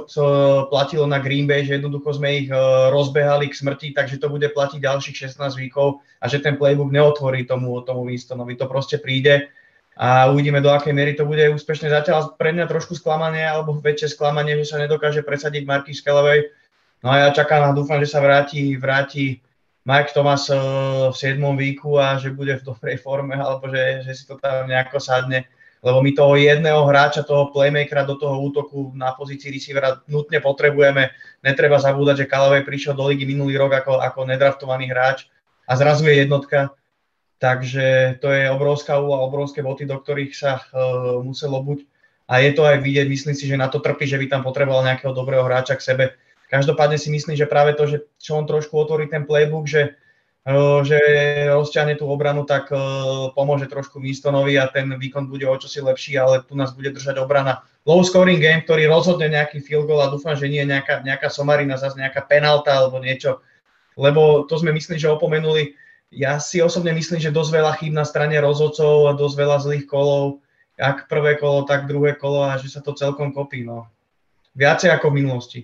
platilo 0.69 1.09
na 1.09 1.25
Green 1.25 1.49
Bay, 1.49 1.65
že 1.65 1.81
jednoducho 1.81 2.21
sme 2.21 2.45
ich 2.45 2.49
e, 2.53 2.57
rozbehali 2.93 3.49
k 3.49 3.57
smrti, 3.57 3.97
takže 3.97 4.21
to 4.21 4.29
bude 4.29 4.45
platiť 4.53 4.77
ďalších 4.77 5.33
16 5.33 5.41
víkov 5.57 6.05
a 6.21 6.29
že 6.29 6.45
ten 6.45 6.61
playbook 6.61 6.93
neotvorí 6.93 7.49
tomu, 7.49 7.81
tomu 7.81 8.13
Winstonovi. 8.13 8.61
To 8.61 8.69
proste 8.69 9.01
príde 9.01 9.49
a 9.97 10.29
uvidíme, 10.29 10.61
do 10.61 10.69
akej 10.69 10.93
miery 10.93 11.17
to 11.17 11.25
bude 11.25 11.41
úspešné. 11.49 11.89
Zatiaľ 11.89 12.37
pre 12.37 12.53
mňa 12.53 12.69
trošku 12.69 12.93
sklamanie 12.93 13.45
alebo 13.45 13.77
väčšie 13.81 14.21
sklamanie, 14.21 14.61
že 14.61 14.69
sa 14.69 14.77
nedokáže 14.77 15.25
presadiť 15.25 15.65
Marquis 15.65 16.05
Callaway. 16.05 16.45
No 17.01 17.09
a 17.09 17.25
ja 17.25 17.29
čakám 17.33 17.73
a 17.73 17.77
dúfam, 17.77 18.05
že 18.05 18.13
sa 18.13 18.21
vráti, 18.21 18.77
vráti 18.77 19.41
Mike 19.89 20.13
Thomas 20.13 20.53
e, 20.53 20.61
v 21.09 21.17
7. 21.17 21.41
víku 21.57 21.97
a 21.97 22.21
že 22.21 22.29
bude 22.29 22.61
v 22.61 22.69
dobrej 22.69 23.01
forme 23.01 23.33
alebo 23.33 23.65
že, 23.73 24.05
že 24.05 24.13
si 24.13 24.25
to 24.29 24.37
tam 24.37 24.69
nejako 24.69 25.01
sadne 25.01 25.49
lebo 25.83 25.99
my 25.99 26.15
toho 26.15 26.39
jedného 26.39 26.87
hráča, 26.87 27.27
toho 27.27 27.51
playmakera 27.51 28.07
do 28.07 28.15
toho 28.15 28.39
útoku 28.39 28.95
na 28.95 29.11
pozícii 29.11 29.51
receivera 29.51 29.99
nutne 30.07 30.39
potrebujeme. 30.39 31.11
Netreba 31.43 31.83
zabúdať, 31.83 32.23
že 32.23 32.31
Kalavej 32.31 32.63
prišiel 32.63 32.95
do 32.95 33.11
ligy 33.11 33.27
minulý 33.27 33.59
rok 33.59 33.75
ako, 33.83 33.99
ako 33.99 34.31
nedraftovaný 34.31 34.87
hráč 34.95 35.27
a 35.67 35.75
zrazu 35.75 36.07
je 36.07 36.23
jednotka. 36.23 36.71
Takže 37.43 38.19
to 38.23 38.31
je 38.31 38.47
obrovská 38.55 39.03
úloha, 39.03 39.27
obrovské 39.27 39.67
boty, 39.67 39.83
do 39.83 39.99
ktorých 39.99 40.31
sa 40.31 40.63
uh, 40.63 41.19
muselo 41.19 41.59
buď. 41.59 41.83
A 42.31 42.39
je 42.39 42.55
to 42.55 42.63
aj 42.63 42.79
vidieť, 42.79 43.11
myslím 43.11 43.35
si, 43.35 43.51
že 43.51 43.59
na 43.59 43.67
to 43.67 43.83
trpí, 43.83 44.07
že 44.07 44.15
by 44.23 44.31
tam 44.31 44.47
potreboval 44.47 44.87
nejakého 44.87 45.11
dobrého 45.11 45.43
hráča 45.43 45.75
k 45.75 45.83
sebe. 45.83 46.05
Každopádne 46.47 47.03
si 47.03 47.11
myslím, 47.11 47.35
že 47.35 47.51
práve 47.51 47.75
to, 47.75 47.91
že 47.91 48.07
čo 48.23 48.39
on 48.39 48.47
trošku 48.47 48.79
otvorí 48.79 49.11
ten 49.11 49.27
playbook, 49.27 49.67
že 49.67 49.99
že 50.83 50.99
rozťahne 51.55 51.95
tú 51.95 52.11
obranu, 52.11 52.43
tak 52.43 52.67
pomôže 53.39 53.71
trošku 53.71 54.03
Winstonovi 54.03 54.59
a 54.59 54.67
ten 54.67 54.91
výkon 54.91 55.31
bude 55.31 55.47
o 55.47 55.55
čosi 55.55 55.79
lepší, 55.79 56.19
ale 56.19 56.43
tu 56.43 56.59
nás 56.59 56.75
bude 56.75 56.91
držať 56.91 57.23
obrana. 57.23 57.63
Low 57.87 58.03
scoring 58.03 58.43
game, 58.43 58.63
ktorý 58.63 58.91
rozhodne 58.91 59.31
nejaký 59.31 59.63
field 59.63 59.87
goal 59.87 60.03
a 60.03 60.11
dúfam, 60.11 60.35
že 60.35 60.51
nie 60.51 60.63
nejaká, 60.67 61.03
nejaká 61.03 61.31
somarina, 61.31 61.79
zase 61.79 61.99
nejaká 61.99 62.27
penalta 62.27 62.75
alebo 62.75 62.99
niečo, 62.99 63.43
lebo 63.99 64.47
to 64.47 64.59
sme 64.59 64.75
mysleli, 64.75 64.99
že 64.99 65.11
opomenuli. 65.11 65.75
Ja 66.11 66.39
si 66.43 66.63
osobne 66.63 66.93
myslím, 66.93 67.23
že 67.23 67.35
dosť 67.35 67.51
veľa 67.63 67.73
chýb 67.79 67.95
na 67.95 68.05
strane 68.05 68.35
rozhodcov 68.39 69.11
a 69.11 69.19
dosť 69.19 69.35
veľa 69.39 69.59
zlých 69.63 69.87
kolov, 69.87 70.43
jak 70.79 71.07
prvé 71.07 71.39
kolo, 71.39 71.63
tak 71.67 71.87
druhé 71.87 72.19
kolo 72.19 72.43
a 72.43 72.59
že 72.59 72.71
sa 72.71 72.83
to 72.83 72.95
celkom 72.95 73.31
kopí. 73.31 73.63
No. 73.63 73.87
Viacej 74.59 74.91
ako 74.91 75.11
v 75.11 75.15
minulosti. 75.15 75.61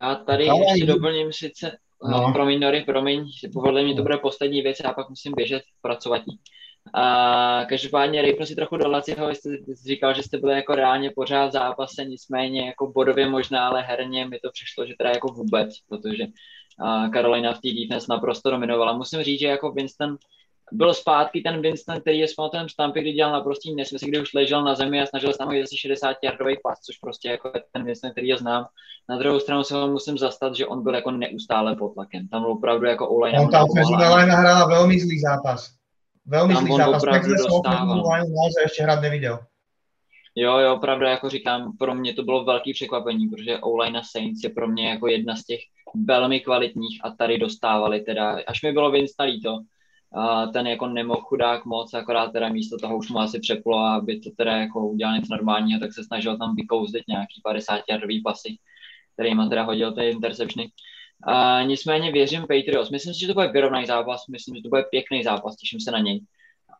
A 0.00 0.14
tady 0.14 0.44
ještě 0.44 0.86
doplním 0.86 1.32
sice, 1.32 1.78
No. 2.02 2.32
Promiň, 2.32 2.60
Nory, 2.60 2.84
promiň, 2.84 3.30
podle 3.52 3.82
mě 3.82 3.94
to 3.94 4.02
bude 4.02 4.16
poslední 4.18 4.62
věc, 4.62 4.76
já 4.84 4.92
pak 4.92 5.08
musím 5.08 5.32
běžet 5.36 5.62
pracovat. 5.82 6.22
A 6.94 7.64
každopádně 7.68 8.22
Rejpl 8.22 8.46
si 8.46 8.54
trochu 8.54 8.76
do 8.76 8.90
Laciho, 8.90 9.30
jste 9.30 9.50
říkal, 9.86 10.14
že 10.14 10.22
jste 10.22 10.38
byli 10.38 10.54
jako 10.54 10.74
reálně 10.74 11.10
pořád 11.10 11.46
v 11.46 11.52
zápase, 11.52 12.04
nicméně 12.04 12.66
jako 12.66 12.92
bodově 12.92 13.28
možná, 13.28 13.68
ale 13.68 13.82
herně 13.82 14.26
mi 14.26 14.38
to 14.38 14.50
přišlo, 14.50 14.86
že 14.86 14.94
teda 14.98 15.10
jako 15.10 15.28
vůbec, 15.28 15.68
protože 15.88 16.24
Karolina 17.12 17.52
v 17.52 17.60
té 17.60 17.68
defense 17.72 18.06
naprosto 18.10 18.50
dominovala. 18.50 18.96
Musím 18.96 19.22
říct, 19.22 19.40
že 19.40 19.46
jako 19.46 19.72
Winston 19.72 20.16
byl 20.72 20.94
zpátky 20.94 21.40
ten 21.40 21.62
Winston, 21.62 22.00
který 22.00 22.18
je 22.18 22.28
s 22.28 22.34
v 22.66 22.70
Stampy, 22.70 23.00
kdy 23.00 23.12
dělal 23.12 23.32
naprostý 23.32 23.74
nesmysl, 23.74 24.06
kdy 24.06 24.20
už 24.20 24.34
ležel 24.34 24.64
na 24.64 24.74
zemi 24.74 25.02
a 25.02 25.06
snažil 25.06 25.32
se 25.32 25.38
tam 25.38 25.48
asi 25.48 25.76
60 25.76 26.16
yardový 26.22 26.56
pas, 26.62 26.80
což 26.80 26.98
prostě 26.98 27.28
jako 27.28 27.52
ten 27.72 27.84
Winston, 27.84 28.10
který 28.10 28.28
je 28.28 28.36
znám. 28.36 28.66
Na 29.08 29.18
druhou 29.18 29.40
stranu 29.40 29.64
se 29.64 29.74
ho 29.74 29.88
musím 29.88 30.18
zastat, 30.18 30.54
že 30.54 30.66
on 30.66 30.82
byl 30.82 30.94
jako 30.94 31.10
neustále 31.10 31.76
pod 31.76 31.94
tlakem. 31.94 32.28
Tam 32.28 32.42
byl 32.42 32.50
opravdu 32.50 32.86
jako 32.86 33.08
Olej. 33.08 33.34
On 33.40 33.50
tam 33.50 33.64
ofenzívna 33.70 34.14
line 34.14 34.32
hrála 34.32 34.66
velmi 34.66 35.00
zlý 35.00 35.20
zápas. 35.20 35.70
Velmi 36.26 36.56
zlý 36.56 36.76
zápas. 36.76 37.02
Opravdu 37.02 37.34
dostával. 37.34 38.04
ještě 38.62 38.82
hrát 38.82 39.00
neviděl. 39.00 39.38
Jo, 40.34 40.58
jo, 40.58 40.78
pravda, 40.78 41.10
jako 41.10 41.28
říkám, 41.28 41.76
pro 41.78 41.94
mě 41.94 42.14
to 42.14 42.22
bylo 42.22 42.44
velký 42.44 42.72
překvapení, 42.72 43.28
protože 43.28 43.58
Olejna 43.58 44.02
Saints 44.02 44.44
je 44.44 44.50
pro 44.50 44.68
mě 44.68 44.88
jako 44.88 45.08
jedna 45.08 45.36
z 45.36 45.44
těch 45.44 45.60
velmi 46.06 46.40
kvalitních 46.40 47.00
a 47.04 47.10
tady 47.10 47.38
dostávali 47.38 48.00
teda, 48.00 48.38
až 48.46 48.62
mi 48.62 48.72
bylo 48.72 48.90
Vince 48.90 49.22
líto, 49.22 49.58
a 50.14 50.46
ten 50.46 50.66
jako 50.66 50.86
nemohl 50.86 51.20
chudák 51.20 51.64
moc, 51.64 51.94
akorát 51.94 52.32
teda 52.32 52.48
místo 52.48 52.78
toho 52.78 52.96
už 52.96 53.10
mu 53.10 53.18
asi 53.18 53.40
přeplo, 53.40 53.78
aby 53.78 54.20
to 54.20 54.30
teda 54.36 54.56
jako 54.56 54.88
udělal 54.88 55.14
něco 55.14 55.34
normálního, 55.34 55.80
tak 55.80 55.92
se 55.92 56.04
snažil 56.04 56.38
tam 56.38 56.54
vykouzlit 56.56 57.04
nějaký 57.08 57.40
50 57.44 57.80
yardový 57.90 58.22
pasy, 58.22 58.58
který 59.14 59.34
má 59.34 59.48
teda 59.48 59.62
hodil 59.62 59.92
ty 59.92 60.08
interceptiony. 60.08 60.70
A 61.22 61.62
nicméně 61.62 62.12
věřím 62.12 62.40
Patriots. 62.40 62.90
Myslím 62.90 63.14
si, 63.14 63.20
že 63.20 63.26
to 63.26 63.34
bude 63.34 63.48
vyrovnaný 63.48 63.86
zápas, 63.86 64.26
myslím, 64.30 64.56
že 64.56 64.62
to 64.62 64.68
bude 64.68 64.82
pěkný 64.82 65.22
zápas, 65.22 65.56
těším 65.56 65.80
se 65.80 65.90
na 65.90 65.98
něj. 65.98 66.20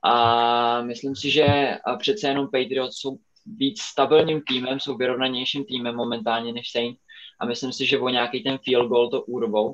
A 0.03 0.83
myslím 0.83 1.17
si, 1.17 1.31
že 1.31 1.77
přece 1.99 2.29
jenom 2.29 2.47
Patriots 2.47 2.97
jsou 2.97 3.19
víc 3.47 3.81
stabilním 3.81 4.43
týmem, 4.49 4.81
jsou 4.81 4.97
vyrovnanějším 4.97 5.65
týmem 5.65 5.95
momentálně 5.95 6.53
než 6.53 6.71
Saints 6.71 7.01
a 7.41 7.47
myslím 7.47 7.73
si, 7.73 7.87
že 7.87 7.99
o 7.99 8.09
nějaký 8.09 8.43
ten 8.43 8.59
field 8.59 8.89
goal 8.89 9.11
to 9.11 9.23
urvou 9.23 9.73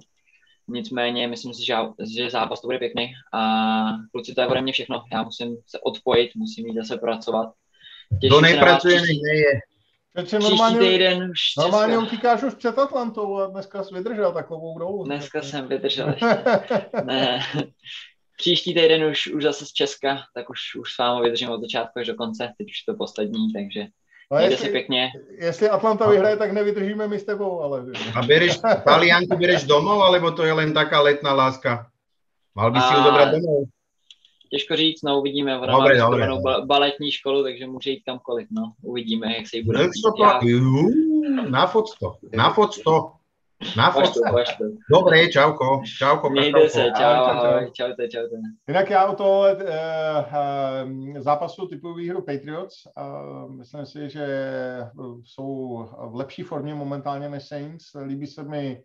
Nicméně 0.69 1.29
myslím 1.29 1.55
si, 1.55 1.65
že, 1.65 1.75
že 2.17 2.31
zápas 2.31 2.61
to 2.61 2.67
bude 2.67 2.79
pěkný 2.79 3.13
a 3.33 3.83
kluci 4.13 4.35
to 4.35 4.41
je 4.41 4.47
ode 4.47 4.61
mě 4.61 4.73
všechno. 4.73 5.03
Já 5.13 5.23
musím 5.23 5.57
se 5.67 5.79
odpojit, 5.81 6.31
musím 6.37 6.67
jít 6.67 6.75
zase 6.75 6.97
pracovat. 6.97 7.53
Těším 8.21 8.31
to 8.31 8.41
nejpracuje, 8.41 9.01
neje. 9.01 9.61
Petře, 10.13 10.39
normálně, 10.39 10.79
týden 10.79 11.31
už 11.31 11.57
normálně 11.59 11.99
utíkáš 11.99 12.43
už 12.43 12.55
před 12.55 12.79
Atlantou 12.79 13.39
a 13.39 13.47
dneska 13.47 13.85
jsi 13.85 13.95
vydržel 13.95 14.33
takovou 14.33 14.79
dolů. 14.79 15.05
Dneska 15.05 15.43
jsem 15.43 15.69
vydržel 15.69 16.09
ještě. 16.09 16.27
ne. 17.05 17.41
Příští 18.37 18.75
týden 18.75 19.05
už, 19.05 19.27
už 19.27 19.43
zase 19.43 19.67
z 19.67 19.73
Česka, 19.73 20.25
tak 20.35 20.51
už, 20.51 20.75
už 20.75 20.93
s 20.93 20.99
vámi 20.99 21.25
vydržím 21.25 21.51
od 21.51 21.61
začátku 21.61 21.99
až 21.99 22.07
do 22.07 22.15
konce, 22.15 22.53
teď 22.59 22.67
už 22.67 22.83
to 22.83 22.95
poslední, 22.95 23.53
takže 23.53 23.87
No 24.35 24.41
jestli, 24.41 24.67
se 24.67 24.73
pěkně. 24.73 25.11
Jestli 25.39 25.69
Atlanta 25.69 26.11
vyhraje, 26.11 26.37
tak 26.37 26.53
nevydržíme 26.53 27.09
my 27.09 27.19
s 27.19 27.25
tebou, 27.25 27.61
ale... 27.61 27.85
A 28.15 28.23
bereš, 28.23 28.59
Talianku 28.85 29.37
bereš 29.37 29.65
domov, 29.65 30.03
alebo 30.03 30.31
to 30.31 30.43
je 30.43 30.53
len 30.53 30.75
taká 30.75 31.01
letná 31.01 31.33
láska? 31.33 31.87
Mal 32.55 32.71
by 32.71 32.81
si 32.81 32.95
ju 32.95 33.01
dobrať 33.03 33.29
domov? 33.31 33.69
Těžko 34.51 34.77
říct, 34.77 35.03
no 35.03 35.19
uvidíme. 35.19 35.59
Ona 35.59 35.73
dobre, 35.73 35.99
má 35.99 36.11
dobre. 36.11 36.29
baletní 36.67 37.13
školu, 37.13 37.43
takže 37.43 37.67
může 37.67 37.91
jít 37.91 38.03
kamkoliv, 38.07 38.49
no. 38.51 38.73
Uvidíme, 38.83 39.37
jak 39.37 39.47
se 39.47 39.57
jí 39.57 39.63
bude. 39.63 39.89
Na 41.49 41.67
foc 41.67 41.99
to, 41.99 42.15
na 42.37 42.51
foc 42.51 42.83
to. 42.83 43.11
Na 43.77 43.91
foto. 43.91 44.21
Dobre, 44.91 45.29
čauko. 45.29 45.83
Čauko. 45.99 46.31
Mějte 46.31 46.69
se, 46.69 46.85
čau, 46.97 47.05
ahoj, 47.05 47.71
čaute, 47.73 48.09
čaute. 48.09 48.37
Jinak 48.69 48.91
já 48.91 49.07
o 49.07 49.15
tohle 49.15 49.55
uh, 49.55 49.61
uh, 49.61 51.21
zápasu 51.21 51.67
typu 51.67 51.95
výhru 51.95 52.23
Patriots, 52.23 52.75
uh, 52.97 53.51
myslím 53.51 53.87
si, 53.87 54.09
že 54.09 54.27
jsou 55.25 55.87
v 56.11 56.15
lepší 56.15 56.43
formě 56.43 56.75
momentálně 56.75 57.29
než 57.29 57.49
Saints. 57.49 57.85
Líbí 58.07 58.27
se 58.27 58.43
mi 58.43 58.83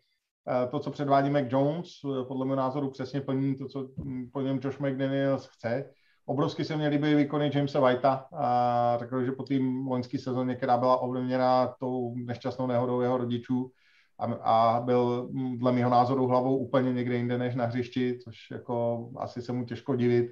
to, 0.72 0.80
co 0.80 0.92
předvádí 0.92 1.30
Mac 1.30 1.46
Jones, 1.50 1.88
podle 2.28 2.46
mého 2.46 2.56
názoru 2.56 2.90
přesně 2.90 3.22
plní 3.22 3.56
to, 3.56 3.68
co 3.68 3.88
po 4.34 4.42
něm 4.42 4.60
Josh 4.64 4.80
McDaniels 4.80 5.48
chce. 5.48 5.86
Obrovsky 6.26 6.66
se 6.66 6.78
mě 6.78 6.88
líbí 6.88 7.16
výkony 7.16 7.52
Jamesa 7.54 7.80
Whitea 7.80 8.26
a 8.34 8.98
řekl, 9.00 9.24
že 9.24 9.32
po 9.32 9.44
té 9.44 9.54
loňské 9.88 10.20
sezóně, 10.20 10.56
která 10.56 10.78
byla 10.78 10.98
ovlivněna 10.98 11.76
tou 11.80 12.16
nešťastnou 12.16 12.68
nehodou 12.68 13.02
jeho 13.02 13.18
rodičů 13.18 13.72
a, 14.20 14.26
a 14.26 14.80
byl 14.80 15.30
dle 15.58 15.72
mého 15.72 15.90
názoru 15.90 16.28
hlavou 16.28 16.58
úplně 16.58 16.94
někde 16.94 17.16
jinde 17.16 17.38
než 17.38 17.56
na 17.56 17.66
hřišti, 17.66 18.18
což 18.24 18.36
jako 18.52 19.10
asi 19.18 19.41
se 19.41 19.52
mu 19.54 19.66
těžko 19.66 19.96
divit, 19.96 20.32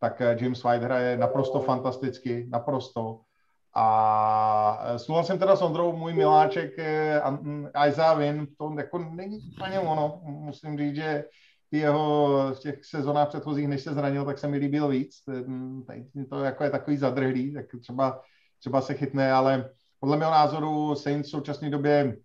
tak 0.00 0.20
eh, 0.20 0.36
James 0.40 0.64
White 0.64 0.82
hraje 0.82 1.16
naprosto 1.16 1.60
fantasticky, 1.60 2.46
naprosto. 2.50 3.20
A 3.74 4.84
eh, 4.84 4.98
souhlasím 4.98 5.38
teda 5.38 5.56
s 5.56 5.62
Ondrou, 5.62 5.96
můj 5.96 6.14
miláček 6.14 6.78
eh, 6.78 7.22
Isaiah 7.88 8.18
Win, 8.18 8.46
to 8.58 8.74
jako 8.78 8.98
není 8.98 9.38
úplně 9.52 9.80
ono. 9.80 10.20
Musím 10.24 10.78
říct, 10.78 10.96
že 10.96 11.24
ty 11.70 11.78
jeho 11.78 12.28
v 12.54 12.58
těch 12.58 12.84
sezónách 12.84 13.28
předchozích, 13.28 13.68
než 13.68 13.82
se 13.82 13.94
zranil, 13.94 14.24
tak 14.24 14.38
se 14.38 14.48
mi 14.48 14.56
líbil 14.56 14.88
víc. 14.88 15.16
To 16.30 16.44
jako 16.44 16.64
je 16.64 16.70
takový 16.70 16.96
zadrhlý, 16.96 17.54
tak 17.54 17.66
třeba, 17.80 18.20
třeba 18.58 18.80
se 18.80 18.94
chytne, 18.94 19.32
ale 19.32 19.70
podle 20.00 20.16
mého 20.16 20.30
názoru 20.30 20.94
Saints 20.94 21.28
v 21.28 21.30
současné 21.30 21.70
době 21.70 22.16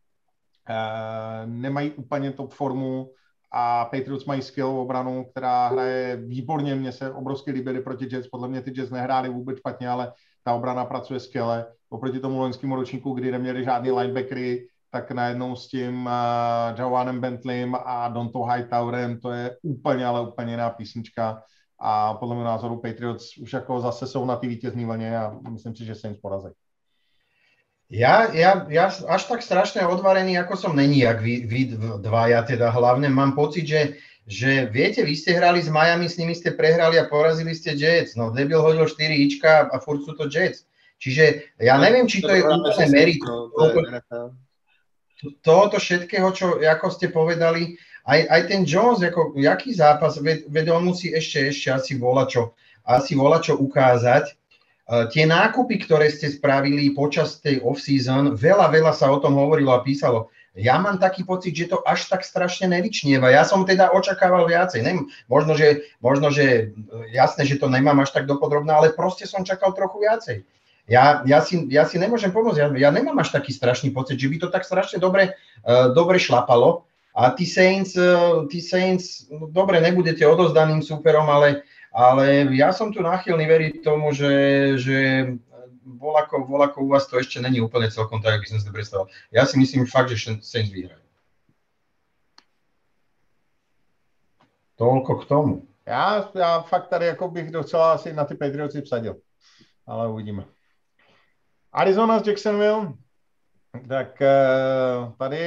nemají 1.46 1.92
úplně 1.92 2.32
top 2.32 2.54
formu 2.54 3.10
a 3.52 3.86
Patriots 3.86 4.26
mají 4.26 4.42
skill 4.42 4.68
obranu, 4.68 5.26
která 5.32 5.68
hraje 5.68 6.16
výborně. 6.16 6.76
Mně 6.76 6.92
se 6.92 7.12
obrovsky 7.12 7.52
líbily 7.52 7.82
proti 7.82 8.08
Jets. 8.12 8.28
Podle 8.28 8.48
mě 8.48 8.62
ty 8.62 8.74
Jets 8.76 8.92
nehráli 8.92 9.30
vůbec 9.30 9.58
špatně, 9.58 9.90
ale 9.90 10.14
ta 10.44 10.54
obrana 10.54 10.86
pracuje 10.86 11.20
skvěle. 11.20 11.66
Oproti 11.90 12.20
tomu 12.20 12.40
loňskému 12.40 12.76
ročníku, 12.76 13.14
kdy 13.14 13.32
neměli 13.32 13.64
žádný 13.64 13.92
linebackery, 13.92 14.68
tak 14.92 15.12
najednou 15.12 15.56
s 15.56 15.68
tím 15.68 16.06
uh, 16.06 16.80
Joanem 16.80 17.22
Bentleym 17.22 17.78
a 17.86 18.08
Donto 18.08 18.44
Hightowerem, 18.44 19.20
to 19.20 19.32
je 19.32 19.58
úplně, 19.62 20.06
ale 20.06 20.28
úplně 20.28 20.54
jiná 20.54 20.70
písnička 20.70 21.44
a 21.80 22.14
podle 22.14 22.36
mého 22.36 22.46
názoru 22.48 22.82
Patriots 22.82 23.38
už 23.38 23.54
jako 23.54 23.82
zase 23.82 24.08
jsou 24.08 24.26
na 24.26 24.36
té 24.36 24.48
vítězní 24.48 24.86
vlně 24.86 25.18
a 25.18 25.40
myslím 25.50 25.76
si, 25.76 25.86
že 25.86 25.96
se 25.96 26.08
jim 26.08 26.18
porazí. 26.22 26.50
Ja, 27.94 28.34
ja, 28.34 28.66
ja 28.74 28.90
až 28.90 29.30
tak 29.30 29.46
strašne 29.46 29.86
odvarený, 29.86 30.34
ako 30.42 30.58
som 30.58 30.74
není, 30.74 31.06
jak 31.06 31.22
vy, 31.22 31.46
vy 31.46 31.62
dvaja, 32.02 32.42
teda 32.42 32.74
hlavne 32.74 33.06
mám 33.06 33.38
pocit, 33.38 33.70
že, 33.70 34.02
že 34.26 34.66
viete, 34.66 35.06
vy 35.06 35.14
ste 35.14 35.38
hrali 35.38 35.62
s 35.62 35.70
Miami, 35.70 36.10
s 36.10 36.18
nimi 36.18 36.34
ste 36.34 36.58
prehrali 36.58 36.98
a 36.98 37.06
porazili 37.06 37.54
ste 37.54 37.78
Jets. 37.78 38.18
No, 38.18 38.34
debil 38.34 38.58
hodil 38.66 38.90
4 38.90 38.98
ička 39.30 39.70
a 39.70 39.78
furt 39.78 40.02
sú 40.02 40.18
to 40.18 40.26
Jets. 40.26 40.66
Čiže 40.98 41.54
ja 41.62 41.78
neviem, 41.78 42.10
či 42.10 42.26
to 42.26 42.34
je 42.34 42.42
úplne 42.42 42.86
merito 42.90 43.54
tohoto 45.40 45.80
všetkého, 45.80 46.28
čo 46.36 46.60
ako 46.60 46.88
ste 46.92 47.08
povedali, 47.08 47.80
aj, 48.04 48.20
aj 48.28 48.42
ten 48.52 48.62
Jones, 48.68 49.00
ako, 49.00 49.40
jaký 49.40 49.72
zápas, 49.72 50.20
veď 50.20 50.76
on 50.76 50.84
musí 50.84 51.16
ešte, 51.16 51.48
ešte 51.48 51.72
asi 51.72 51.94
volať 51.96 52.28
čo, 52.28 52.44
asi 52.84 53.16
volať 53.16 53.42
čo 53.52 53.54
ukázať. 53.64 54.36
Uh, 54.84 55.08
tie 55.08 55.24
nákupy, 55.24 55.80
ktoré 55.88 56.12
ste 56.12 56.28
spravili 56.28 56.92
počas 56.92 57.40
tej 57.40 57.64
off-season, 57.64 58.36
veľa, 58.36 58.68
veľa 58.68 58.92
sa 58.92 59.08
o 59.08 59.18
tom 59.24 59.40
hovorilo 59.40 59.72
a 59.72 59.80
písalo. 59.80 60.28
Ja 60.54 60.78
mám 60.78 61.02
taký 61.02 61.26
pocit, 61.26 61.56
že 61.56 61.72
to 61.72 61.82
až 61.88 62.06
tak 62.12 62.22
strašne 62.22 62.70
nevyčnieva. 62.70 63.32
Ja 63.32 63.42
som 63.42 63.66
teda 63.66 63.90
očakával 63.90 64.46
viacej. 64.46 64.86
Nem, 64.86 65.10
možno, 65.26 65.58
že, 65.58 65.88
možno, 65.98 66.30
že 66.30 66.76
jasné, 67.10 67.48
že 67.48 67.58
to 67.58 67.72
nemám 67.72 67.98
až 68.04 68.14
tak 68.14 68.30
dopodrobná, 68.30 68.78
ale 68.78 68.94
proste 68.94 69.26
som 69.26 69.42
čakal 69.42 69.74
trochu 69.74 70.04
viacej 70.04 70.38
ja, 70.88 71.24
ja, 71.24 71.40
si, 71.40 71.64
ja 71.72 71.88
si 71.88 71.96
nemôžem 71.96 72.32
pomôcť, 72.32 72.60
ja, 72.60 72.68
ja 72.76 72.90
nemám 72.92 73.24
až 73.24 73.32
taký 73.32 73.56
strašný 73.56 73.96
pocit, 73.96 74.20
že 74.20 74.28
by 74.28 74.38
to 74.40 74.48
tak 74.52 74.68
strašne 74.68 75.00
dobre, 75.00 75.32
uh, 75.64 75.96
dobre 75.96 76.20
šlapalo. 76.20 76.84
A 77.14 77.30
tí 77.32 77.46
Saints, 77.46 77.94
uh, 77.96 78.44
Saints 78.50 79.30
no, 79.32 79.48
dobre, 79.48 79.80
nebudete 79.80 80.26
odozdaným 80.28 80.84
superom, 80.84 81.30
ale, 81.32 81.64
ale 81.94 82.50
ja 82.58 82.74
som 82.74 82.90
tu 82.90 83.06
náchylný 83.06 83.46
veriť 83.46 83.74
tomu, 83.86 84.10
že, 84.18 84.34
že 84.82 84.98
volako, 85.86 86.44
volako 86.50 86.82
u 86.82 86.90
vás 86.90 87.06
to 87.08 87.22
ešte 87.22 87.38
není 87.38 87.62
úplne 87.62 87.94
celkom 87.94 88.18
tak, 88.18 88.42
ako 88.42 88.50
som 88.50 88.60
si 88.60 88.66
to 88.66 88.74
predstavoval. 88.74 89.14
Ja 89.30 89.46
si 89.46 89.62
myslím 89.62 89.86
fakt, 89.86 90.10
že 90.10 90.42
Saints 90.42 90.74
vyhrajú. 90.74 91.06
Toľko 94.74 95.16
k 95.22 95.26
tomu. 95.30 95.54
Já, 95.86 96.32
já 96.36 96.62
fakt 96.62 96.88
tady 96.88 97.06
jako 97.06 97.28
bych 97.28 97.52
docela 97.52 97.94
asi 97.94 98.14
na 98.14 98.26
ty 98.26 98.36
Patriotsy 98.36 98.82
vsadil, 98.82 99.16
ale 99.88 100.08
uvidíme. 100.08 100.46
Arizona 101.74 102.20
z 102.20 102.28
Jacksonville, 102.28 102.94
tak 103.88 104.22
eh, 104.22 105.12
tady 105.18 105.40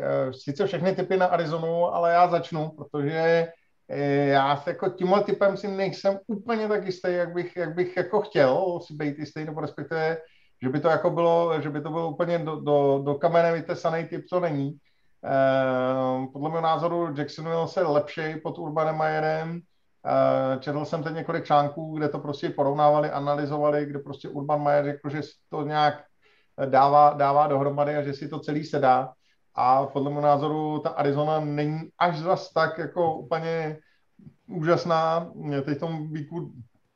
eh, 0.00 0.32
sice 0.32 0.66
všechny 0.66 0.94
typy 0.94 1.16
na 1.16 1.26
Arizonu, 1.26 1.94
ale 1.94 2.12
já 2.12 2.28
začnu, 2.28 2.68
protože 2.68 3.46
já 4.28 4.56
se 4.56 4.70
jako 4.70 4.88
tímhle 4.88 5.24
typem 5.24 5.56
si 5.56 5.68
nejsem 5.68 6.18
úplně 6.26 6.68
tak 6.68 6.84
jistý, 6.86 7.08
jak 7.12 7.34
bych, 7.34 7.56
jak 7.56 7.74
bych 7.74 7.96
jako 7.96 8.20
chtěl 8.20 8.80
si 8.86 8.94
být 8.94 9.18
jistý, 9.18 9.44
nebo 9.44 9.60
respektive, 9.60 10.18
že 10.62 10.68
by 10.68 10.80
to 10.80 10.88
jako 10.88 11.10
bylo, 11.10 11.60
že 11.60 11.70
by 11.70 11.80
to 11.80 11.90
bylo 11.90 12.10
úplně 12.10 12.38
do, 12.38 12.56
do, 12.56 13.02
do 13.04 13.14
kamene 13.14 13.52
vytesaný 13.52 14.04
typ, 14.04 14.24
co 14.28 14.40
není. 14.40 14.72
Podle 16.32 16.50
mého 16.50 16.60
názoru 16.60 17.14
Jacksonville 17.18 17.68
se 17.68 17.82
lepší 17.82 18.40
pod 18.42 18.58
Urbanem 18.58 18.96
Mayerem, 18.96 19.62
Eh, 20.06 20.58
četl 20.60 20.84
jsem 20.84 21.02
teď 21.02 21.14
několik 21.14 21.44
článků, 21.44 21.96
kde 21.98 22.08
to 22.08 22.18
prostě 22.18 22.50
porovnávali, 22.50 23.10
analyzovali, 23.10 23.86
kde 23.86 23.98
prostě 23.98 24.28
Urban 24.28 24.62
Mayer 24.62 24.84
řekl, 24.84 25.08
že 25.08 25.20
to 25.48 25.62
nějak 25.62 26.04
dává, 26.66 27.12
dává 27.12 27.46
dohromady 27.46 27.96
a 27.96 28.02
že 28.02 28.14
si 28.14 28.28
to 28.28 28.38
celý 28.38 28.64
sedá. 28.64 29.12
A 29.54 29.86
podle 29.86 30.10
mého 30.10 30.22
názoru 30.22 30.78
ta 30.78 30.90
Arizona 30.90 31.40
není 31.40 31.80
až 31.98 32.18
zas 32.18 32.52
tak 32.52 32.78
jako 32.78 33.14
úplně 33.14 33.78
úžasná. 34.46 35.32
Teď 35.64 35.76
v 35.76 35.80
tom 35.80 36.12
výku 36.12 36.52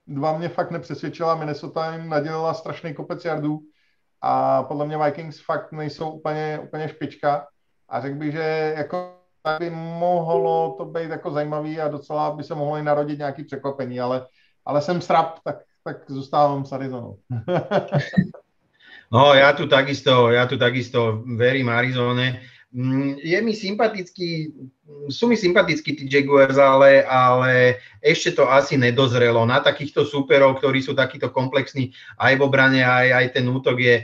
dva 0.07 0.39
mě 0.39 0.49
fakt 0.49 0.71
nepřesvědčila, 0.71 1.35
Minnesota 1.35 1.93
jim 1.93 2.09
nadělila 2.09 2.55
strašný 2.55 2.95
kopec 2.95 3.25
jardů 3.25 3.61
a 4.21 4.63
podle 4.63 4.87
mě 4.87 4.99
Vikings 4.99 5.45
fakt 5.45 5.73
nejsou 5.73 6.11
úplně, 6.11 6.61
úplně 6.65 6.89
špička. 6.89 7.47
A 7.89 8.01
řekl 8.01 8.17
bych, 8.17 8.33
že 8.33 8.75
jako 8.77 9.17
by 9.59 9.71
mohlo 9.71 10.75
to 10.79 10.85
být 10.85 11.11
jako 11.11 11.31
zajímavý 11.31 11.81
a 11.81 11.89
docela 11.89 12.31
by 12.31 12.45
se 12.45 12.55
mohlo 12.55 12.77
i 12.77 12.83
narodit 12.83 13.19
nějaký 13.19 13.45
překvapení, 13.45 14.01
ale, 14.01 14.27
ale 14.65 14.83
jsem 14.83 15.01
strap, 15.01 15.39
tak, 15.45 15.57
tak 15.85 16.11
zůstávám 16.11 16.65
s 16.65 16.73
Arizonou. 16.73 17.19
no, 19.11 19.35
ja 19.35 19.53
tu 19.53 19.67
takisto, 19.71 20.31
ja 20.33 20.47
tu 20.47 20.59
takisto 20.59 21.23
verím 21.25 21.69
Arizone. 21.69 22.43
Mm, 22.77 23.17
je 23.23 23.39
mi 23.41 23.55
sympatický, 23.57 24.53
sú 25.09 25.31
mi 25.31 25.39
sympatickí 25.39 25.97
tí 25.97 26.05
Jaguars, 26.05 26.61
ale, 26.61 27.07
ale 27.09 27.81
ešte 28.05 28.37
to 28.37 28.51
asi 28.51 28.77
nedozrelo. 28.77 29.47
Na 29.49 29.65
takýchto 29.65 30.05
súperov, 30.05 30.61
ktorí 30.61 30.85
sú 30.85 30.93
takýto 30.93 31.33
komplexní 31.33 31.95
aj 32.21 32.37
v 32.37 32.45
obrane, 32.45 32.85
aj, 32.85 33.09
aj 33.17 33.27
ten 33.33 33.47
útok 33.49 33.81
je 33.81 33.97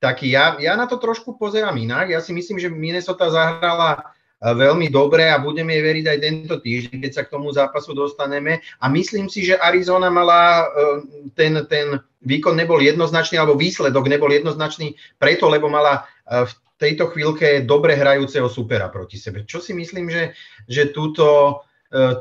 taký. 0.00 0.32
Ja, 0.32 0.56
ja 0.56 0.72
na 0.78 0.88
to 0.88 0.96
trošku 0.96 1.36
pozerám 1.36 1.76
inak. 1.76 2.08
Ja 2.08 2.24
si 2.24 2.32
myslím, 2.32 2.56
že 2.56 2.72
Minnesota 2.72 3.28
zahrala 3.28 4.14
veľmi 4.42 4.90
dobre 4.92 5.30
a 5.30 5.40
budeme 5.40 5.72
jej 5.78 5.84
veriť 5.84 6.04
aj 6.10 6.18
tento 6.20 6.56
týždeň, 6.60 6.96
keď 7.00 7.12
sa 7.14 7.22
k 7.24 7.32
tomu 7.32 7.48
zápasu 7.54 7.96
dostaneme. 7.96 8.60
A 8.82 8.90
myslím 8.90 9.30
si, 9.30 9.46
že 9.46 9.56
Arizona 9.56 10.12
mala, 10.12 10.64
e, 10.64 11.32
ten, 11.32 11.56
ten 11.70 12.02
výkon 12.20 12.52
nebol 12.52 12.82
jednoznačný, 12.82 13.40
alebo 13.40 13.56
výsledok 13.56 14.04
nebol 14.10 14.28
jednoznačný 14.28 14.98
preto, 15.16 15.48
lebo 15.48 15.72
mala 15.72 16.04
e, 16.28 16.44
v 16.44 16.52
tejto 16.76 17.14
chvíľke 17.14 17.64
dobre 17.64 17.96
hrajúceho 17.96 18.50
supera 18.50 18.90
proti 18.90 19.16
sebe. 19.16 19.46
Čo 19.46 19.62
si 19.62 19.72
myslím, 19.72 20.10
že, 20.10 20.34
že 20.66 20.90
túto, 20.90 21.62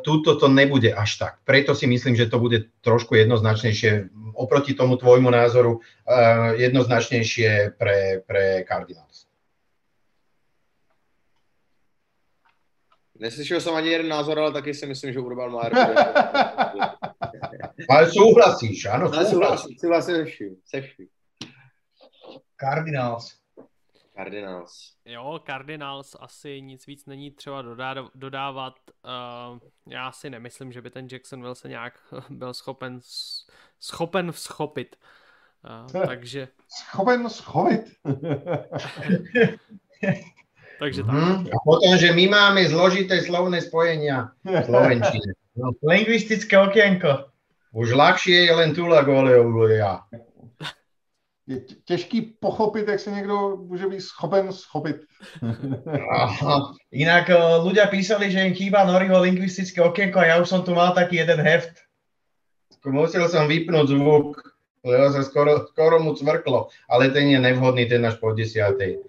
túto 0.06 0.38
to 0.38 0.46
nebude 0.46 0.94
až 0.94 1.18
tak. 1.18 1.34
Preto 1.42 1.74
si 1.74 1.90
myslím, 1.90 2.14
že 2.14 2.30
to 2.30 2.38
bude 2.38 2.70
trošku 2.86 3.18
jednoznačnejšie 3.18 4.14
oproti 4.38 4.78
tomu 4.78 5.02
tvojmu 5.02 5.34
názoru 5.34 5.82
jednoznačnejšie 6.54 7.74
pre, 7.82 8.22
pre 8.30 8.62
Cardinals. 8.70 9.13
Neslyšel 13.24 13.62
jsem 13.62 13.76
ani 13.76 13.90
jeden 13.90 14.08
názor, 14.08 14.40
ale 14.40 14.52
taky 14.52 14.74
si 14.74 14.86
myslím, 14.86 15.14
že 15.14 15.20
Urban 15.20 15.52
Meyer 15.52 15.74
Ale 17.90 18.12
souhlasíš, 18.12 18.86
ano, 18.86 19.26
souhlasíš. 19.26 19.78
Souhlasím 19.80 20.16
se 20.16 20.26
vším, 20.26 20.56
se 20.66 20.82
vším. 20.82 21.08
Cardinals. 22.60 23.38
Cardinals. 24.16 24.94
Jo, 25.06 25.40
Cardinals 25.46 26.16
asi 26.20 26.62
nic 26.62 26.88
víc 26.88 27.06
není 27.06 27.32
třeba 27.32 27.62
dodávat. 28.16 28.74
Uh, 29.06 29.60
já 29.88 30.12
si 30.12 30.30
nemyslím, 30.30 30.72
že 30.72 30.82
by 30.82 30.90
ten 30.90 31.08
Jacksonville 31.12 31.56
se 31.56 31.70
nějak 31.70 31.94
byl 32.30 32.54
schopen 32.54 33.00
schopen 33.80 34.32
schopit. 34.34 34.96
Uh, 35.96 36.02
takže... 36.08 36.48
Schopen 36.70 37.30
schopit. 37.30 37.82
Takže 40.80 41.04
tak. 41.04 41.14
Mm, 41.14 41.38
a 41.54 41.58
potom, 41.66 41.94
že 41.98 42.10
my 42.12 42.26
máme 42.28 42.62
zložité 42.70 43.22
slovné 43.22 43.62
spojenia 43.62 44.34
v 44.46 44.66
Slovenčine. 44.66 45.32
No. 45.54 45.70
Lingvistické 45.86 46.58
okienko. 46.58 47.30
Už 47.74 47.94
ľahšie 47.94 48.50
je 48.50 48.54
len 48.54 48.74
Tula 48.74 49.02
Goleovia. 49.02 50.06
Je 51.48 51.60
těžký 51.86 52.22
pochopit, 52.40 52.88
jak 52.88 53.00
se 53.00 53.12
někdo 53.12 53.58
může 53.58 53.88
být 53.88 54.02
schopen 54.02 54.52
schopit. 54.54 54.96
Inak 56.92 57.30
ľudia 57.60 57.92
písali, 57.92 58.32
že 58.32 58.48
im 58.48 58.56
chýba 58.56 58.88
Noriho 58.88 59.20
lingvistické 59.20 59.82
okienko 59.84 60.24
a 60.24 60.26
ja 60.26 60.36
už 60.40 60.48
som 60.48 60.64
tu 60.64 60.72
mal 60.72 60.96
taký 60.96 61.20
jeden 61.20 61.42
heft. 61.44 61.76
musel 62.88 63.28
som 63.28 63.48
vypnúť 63.48 63.88
zvuk, 63.92 64.40
lebo 64.84 65.06
sa 65.16 65.24
skoro, 65.24 65.64
skoro 65.72 66.00
mu 66.04 66.12
cvrklo, 66.12 66.68
ale 66.92 67.10
ten 67.10 67.32
je 67.32 67.40
nevhodný, 67.40 67.88
ten 67.88 68.04
až 68.04 68.20
po 68.20 68.36
desiatej. 68.36 69.00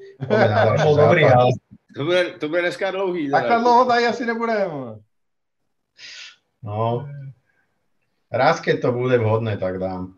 Bol 0.81 0.95
dobrý, 0.95 1.27
ale... 1.27 1.51
To 1.95 2.03
bude, 2.05 2.23
to 2.39 2.49
bude 2.49 2.61
dneska 2.63 2.91
dlouhý. 2.91 3.31
Takhle 3.31 3.61
dlouho 3.61 3.85
tady 3.85 4.07
asi 4.07 4.27
nebudeme. 4.27 4.99
No, 6.63 7.09
raz 8.33 8.61
keď 8.61 8.81
to 8.81 8.93
bude 8.93 9.19
vhodné, 9.19 9.57
tak 9.57 9.79
dám. 9.79 10.15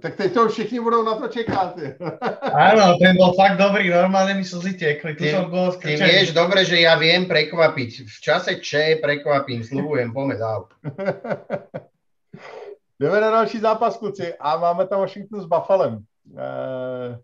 Tak 0.00 0.16
teď 0.16 0.34
to 0.34 0.48
všichni 0.48 0.80
budou 0.80 1.04
na 1.04 1.14
to 1.14 1.28
čekat. 1.28 1.76
Áno, 2.72 2.96
ten 2.96 3.20
bol 3.20 3.36
fakt 3.36 3.60
dobrý, 3.60 3.92
normálne 3.92 4.32
mi 4.32 4.44
slzy 4.44 4.80
tekli. 4.80 5.12
Tu 5.12 5.28
Ty, 5.28 5.30
som 5.36 5.52
bol 5.52 5.76
ty 5.76 6.00
vieš 6.00 6.32
dobre, 6.32 6.64
že 6.64 6.80
ja 6.80 6.96
viem 6.96 7.28
prekvapiť. 7.28 8.08
V 8.08 8.16
čase 8.16 8.64
Če 8.64 8.96
prekvapím, 9.04 9.60
slubujem, 9.60 10.08
poďme 10.08 10.36
dál. 10.40 10.60
Jdeme 13.00 13.20
na 13.20 13.30
další 13.30 13.58
zápas, 13.58 13.96
kluci. 13.96 14.34
A 14.34 14.56
máme 14.56 14.86
tam 14.86 15.00
Washington 15.00 15.40
s 15.40 15.46
Buffalem. 15.46 16.04
Eh, 16.38 17.18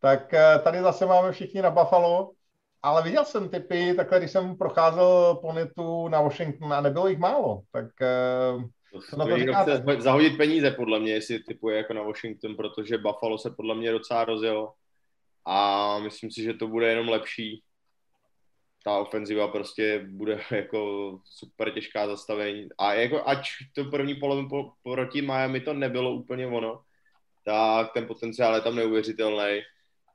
tak 0.00 0.34
eh, 0.34 0.58
tady 0.64 0.80
zase 0.80 1.06
máme 1.06 1.32
všichni 1.32 1.62
na 1.62 1.70
Buffalo. 1.70 2.30
Ale 2.82 3.02
viděl 3.02 3.24
jsem 3.24 3.48
typy, 3.48 3.94
takhle, 3.94 4.18
když 4.18 4.30
jsem 4.30 4.56
procházel 4.56 5.34
po 5.34 5.52
netu 5.52 6.08
na 6.08 6.20
Washington 6.20 6.72
a 6.72 6.80
nebylo 6.80 7.08
jich 7.08 7.18
málo. 7.18 7.62
Tak 7.72 7.86
eh, 8.02 8.64
To, 9.10 9.16
na 9.16 9.26
to 9.26 9.38
říkáte? 9.38 9.82
chce 9.82 10.00
zahodit 10.02 10.36
peníze, 10.36 10.70
podle 10.70 11.00
mě, 11.00 11.12
jestli 11.12 11.38
typuje 11.38 11.76
jako 11.76 11.92
na 11.92 12.02
Washington, 12.02 12.56
protože 12.56 12.98
Buffalo 12.98 13.38
se 13.38 13.50
podle 13.50 13.74
mě 13.74 13.92
docela 13.92 14.24
rozjelo. 14.24 14.72
A 15.44 15.98
myslím 15.98 16.30
si, 16.30 16.42
že 16.42 16.54
to 16.54 16.68
bude 16.68 16.88
jenom 16.88 17.08
lepší. 17.08 17.62
Ta 18.84 18.98
ofenziva 18.98 19.48
prostě 19.48 20.06
bude 20.08 20.40
jako 20.50 21.10
super 21.24 21.70
těžká 21.70 22.06
zastavení. 22.06 22.68
A 22.78 22.94
jako 22.94 23.28
ať 23.28 23.48
to 23.74 23.84
první 23.84 24.14
polovinu 24.14 24.48
po, 24.48 24.72
proti 24.82 25.22
Miami 25.22 25.60
to 25.60 25.74
nebylo 25.74 26.14
úplně 26.14 26.46
ono, 26.46 26.82
tak 27.44 27.92
ten 27.92 28.06
potenciál 28.06 28.54
je 28.54 28.60
tam 28.60 28.76
neuvěřitelný. 28.76 29.60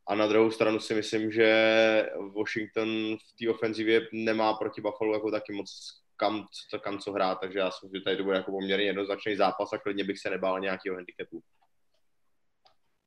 A 0.07 0.15
na 0.15 0.27
druhou 0.27 0.51
stranu 0.51 0.79
si 0.79 0.95
myslím, 0.95 1.31
že 1.31 2.09
Washington 2.37 3.17
v 3.17 3.37
té 3.39 3.49
ofenzivě 3.49 4.07
nemá 4.13 4.53
proti 4.53 4.81
Buffalo 4.81 5.13
jako 5.13 5.31
taky 5.31 5.53
moc 5.53 5.99
kam, 6.19 6.45
co, 6.69 6.79
kam 6.79 6.99
co 6.99 7.11
hrát, 7.11 7.39
takže 7.41 7.59
já 7.59 7.71
si 7.71 7.85
myslím, 7.85 7.99
že 7.99 8.03
tady 8.03 8.17
to 8.17 8.23
bude 8.23 8.37
jako 8.37 8.51
poměrně 8.51 8.85
jednoznačný 8.85 9.35
zápas 9.35 9.73
a 9.73 9.77
klidně 9.77 10.03
bych 10.03 10.19
se 10.19 10.29
nebál 10.29 10.59
nějakého 10.59 10.95
handicapu. 10.95 11.43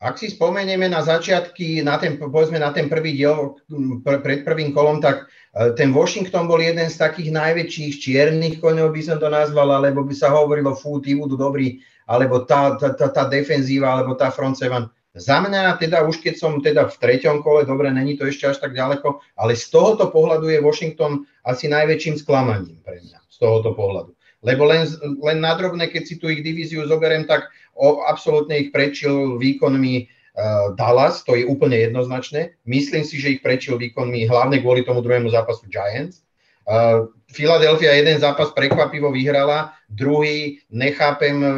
Ak 0.02 0.18
si 0.18 0.34
spomenieme 0.34 0.90
na 0.90 0.98
začiatky, 0.98 1.86
na 1.86 1.94
ten, 1.94 2.18
povedzme 2.18 2.58
na 2.58 2.74
ten 2.74 2.90
prvý 2.90 3.14
diel 3.14 3.54
pr- 4.02 4.18
pred 4.18 4.42
prvým 4.42 4.74
kolom, 4.74 4.98
tak 4.98 5.30
e, 5.54 5.70
ten 5.78 5.94
Washington 5.94 6.50
bol 6.50 6.58
jeden 6.58 6.90
z 6.90 6.98
takých 6.98 7.30
najväčších 7.30 8.02
čiernych 8.02 8.58
koňov, 8.58 8.90
by 8.90 8.98
som 8.98 9.22
to 9.22 9.30
nazval, 9.30 9.70
alebo 9.70 10.02
by 10.02 10.10
sa 10.10 10.34
hovorilo, 10.34 10.74
fú, 10.74 10.98
tí 10.98 11.14
budú 11.14 11.38
dobrí, 11.38 11.86
alebo 12.10 12.42
tá, 12.42 12.74
tá, 12.82 12.98
tá, 12.98 13.14
tá 13.14 13.30
defenzíva, 13.30 13.94
alebo 13.94 14.18
tá 14.18 14.34
front 14.34 14.58
seven. 14.58 14.90
Za 15.14 15.38
mňa 15.38 15.78
teda 15.78 16.02
už 16.02 16.18
keď 16.18 16.34
som 16.34 16.58
teda 16.58 16.90
v 16.90 16.98
treťom 16.98 17.46
kole, 17.46 17.62
dobre, 17.62 17.86
není 17.94 18.18
to 18.18 18.26
ešte 18.26 18.50
až 18.50 18.58
tak 18.58 18.74
ďaleko, 18.74 19.22
ale 19.38 19.54
z 19.54 19.70
tohoto 19.70 20.10
pohľadu 20.10 20.50
je 20.50 20.58
Washington 20.58 21.30
asi 21.46 21.70
najväčším 21.70 22.18
sklamaním 22.18 22.82
pre 22.82 22.98
mňa, 22.98 23.22
z 23.30 23.36
tohoto 23.38 23.70
pohľadu. 23.70 24.18
Lebo 24.42 24.66
len, 24.66 24.82
len 25.22 25.38
na 25.38 25.54
drobné, 25.54 25.86
keď 25.86 26.02
si 26.02 26.14
tu 26.18 26.26
ich 26.26 26.42
divíziu 26.42 26.82
zoberiem, 26.90 27.30
tak 27.30 27.46
absolútne 28.06 28.58
ich 28.58 28.70
prečil 28.70 29.40
výkonmi 29.40 29.94
uh, 30.04 30.76
Dallas, 30.76 31.24
to 31.24 31.34
je 31.34 31.48
úplne 31.48 31.76
jednoznačné. 31.76 32.56
Myslím 32.68 33.02
si, 33.02 33.16
že 33.18 33.38
ich 33.38 33.40
prečil 33.40 33.80
výkonmi 33.80 34.28
hlavne 34.28 34.60
kvôli 34.60 34.84
tomu 34.84 35.00
druhému 35.00 35.32
zápasu 35.32 35.66
Giants. 35.72 36.22
Uh, 36.62 37.10
Philadelphia 37.32 37.96
jeden 37.96 38.20
zápas 38.20 38.52
prekvapivo 38.52 39.10
vyhrala, 39.10 39.72
druhý 39.88 40.60
nechápem, 40.68 41.36
eh, 41.40 41.50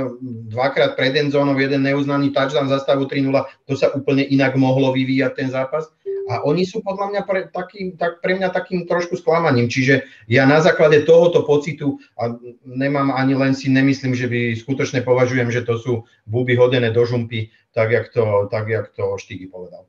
dvakrát 0.48 0.94
pred 0.96 1.18
endzónou, 1.18 1.58
jeden 1.58 1.82
neuznaný 1.82 2.30
touchdown 2.30 2.70
za 2.70 2.78
stavu 2.78 3.04
3-0, 3.10 3.44
to 3.66 3.74
sa 3.74 3.90
úplne 3.90 4.22
inak 4.22 4.54
mohlo 4.54 4.94
vyvíjať 4.94 5.32
ten 5.34 5.48
zápas. 5.50 5.90
A 6.24 6.40
oni 6.48 6.64
sú 6.64 6.80
podľa 6.80 7.06
mňa 7.12 7.22
pre, 7.28 7.40
takým, 7.52 8.00
tak 8.00 8.24
pre 8.24 8.40
mňa 8.40 8.48
takým 8.48 8.88
trošku 8.88 9.20
sklamaním. 9.20 9.68
Čiže 9.68 10.08
ja 10.24 10.48
na 10.48 10.64
základe 10.64 11.04
tohoto 11.04 11.44
pocitu 11.44 12.00
a 12.16 12.32
nemám 12.64 13.12
ani 13.12 13.36
len 13.36 13.52
si 13.52 13.68
nemyslím, 13.68 14.16
že 14.16 14.28
by 14.28 14.56
skutočne 14.56 15.04
považujem, 15.04 15.52
že 15.52 15.68
to 15.68 15.76
sú 15.76 15.92
buby 16.24 16.56
hodené 16.56 16.88
do 16.96 17.04
žumpy, 17.04 17.52
tak 17.76 17.92
jak 17.92 18.08
to, 18.08 18.48
tak 18.48 18.68
jak 18.68 18.88
to 18.96 19.20
Štigy 19.20 19.52
povedal. 19.52 19.84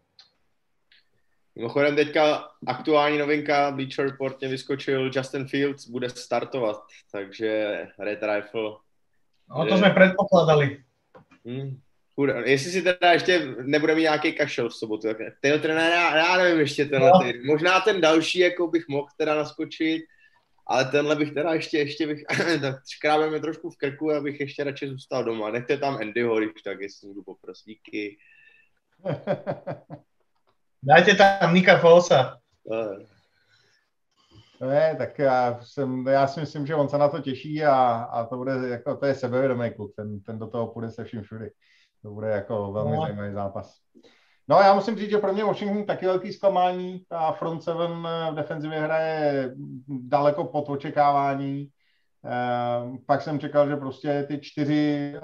Mimochodem 1.55 1.95
teďka 1.95 2.51
aktuální 2.67 3.17
novinka, 3.17 3.71
Bleacher 3.71 4.05
Report 4.05 4.39
mě 4.39 4.49
vyskočil, 4.49 5.11
Justin 5.15 5.47
Fields 5.47 5.87
bude 5.87 6.09
startovat, 6.09 6.83
takže 7.11 7.79
Red 7.99 8.19
Rifle. 8.23 8.75
No 9.45 9.65
to 9.69 9.77
sme 9.77 9.93
predpokladali. 9.93 10.81
Hmm. 11.45 11.77
Kurva, 12.15 12.39
jestli 12.45 12.71
si 12.71 12.81
teda 12.81 13.11
ještě 13.11 13.55
nebude 13.61 13.95
mít 13.95 14.01
nějaký 14.01 14.33
kašel 14.33 14.69
v 14.69 14.75
sobotu, 14.75 15.07
tak 15.07 15.17
tyjo, 15.41 15.59
trenér, 15.59 15.91
já, 15.91 16.17
já 16.17 16.37
nevím 16.37 16.59
ještě 16.59 16.85
tenhle, 16.85 17.11
No. 17.13 17.19
ty. 17.19 17.41
možná 17.45 17.79
ten 17.79 18.01
další, 18.01 18.39
jako 18.39 18.67
bych 18.67 18.87
mohl 18.87 19.07
teda 19.17 19.35
naskočit, 19.35 20.03
ale 20.67 20.85
tenhle 20.85 21.15
bych 21.15 21.33
teda 21.33 21.53
ještě, 21.53 21.77
ještě 21.77 22.07
bych, 22.07 22.23
tak 22.61 22.75
škrábe 22.89 23.29
mi 23.29 23.39
trošku 23.39 23.69
v 23.69 23.77
krku, 23.77 24.11
abych 24.11 24.39
ještě 24.39 24.63
radši 24.63 24.87
zůstal 24.87 25.23
doma. 25.23 25.51
Nechte 25.51 25.77
tam 25.77 25.95
Andyho, 25.97 26.37
když 26.39 26.61
tak, 26.63 26.81
jestli 26.81 27.07
můžu 27.07 27.23
poprosit, 27.23 27.65
díky. 27.65 28.17
Dajte 30.83 31.15
tam 31.15 31.53
Nika 31.53 31.77
Fosa. 31.77 32.39
Eh, 32.73 33.15
Ne, 34.61 34.95
tak 34.97 35.19
já, 35.19 35.59
jsem, 35.63 36.07
já 36.07 36.27
si 36.27 36.39
myslím, 36.39 36.67
že 36.67 36.75
on 36.75 36.89
se 36.89 36.97
na 36.97 37.09
to 37.09 37.19
těší 37.21 37.63
a, 37.63 37.75
a 37.93 38.25
to 38.25 38.37
bude 38.37 38.51
jako, 38.69 38.95
to 38.97 39.05
je 39.05 39.15
sebevědomý 39.15 39.71
kluk, 39.75 39.95
ten, 39.95 40.19
ten 40.21 40.39
do 40.39 40.47
toho 40.47 40.67
půjde 40.67 40.91
se 40.91 41.03
vším 41.03 41.21
všudy. 41.23 41.49
To 42.06 42.11
bude 42.11 42.30
jako 42.30 42.72
velmi 42.72 42.95
No. 42.95 43.02
zajímavý 43.02 43.34
zápas. 43.34 43.76
No 44.48 44.56
já 44.60 44.73
musím 44.73 44.95
říct, 44.95 45.10
že 45.10 45.18
pro 45.18 45.34
mě 45.34 45.44
Washington 45.44 45.86
taky 45.86 46.06
velký 46.06 46.34
zklamání. 46.34 47.03
Ta 47.10 47.32
front 47.32 47.64
seven 47.64 48.07
v 48.32 48.36
defenzivě 48.36 48.80
hraje 48.80 49.53
daleko 49.88 50.44
pod 50.45 50.69
očekávání. 50.69 51.68
Eh, 52.26 52.98
pak 53.06 53.22
jsem 53.22 53.40
čekal, 53.40 53.68
že 53.69 53.76
prostě 53.76 54.23
ty 54.27 54.40
čtyři 54.41 55.14
eh, 55.15 55.22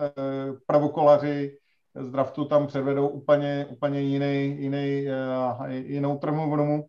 pravokolaři 0.65 1.57
z 1.95 2.09
draftu 2.11 2.45
tam 2.45 2.67
předvedou 2.67 3.07
úplně, 3.07 3.67
úplně 3.69 4.01
jiný, 4.01 4.61
jiný, 4.61 5.07
eh, 5.07 5.73
jinou 5.73 6.17
trhu 6.17 6.85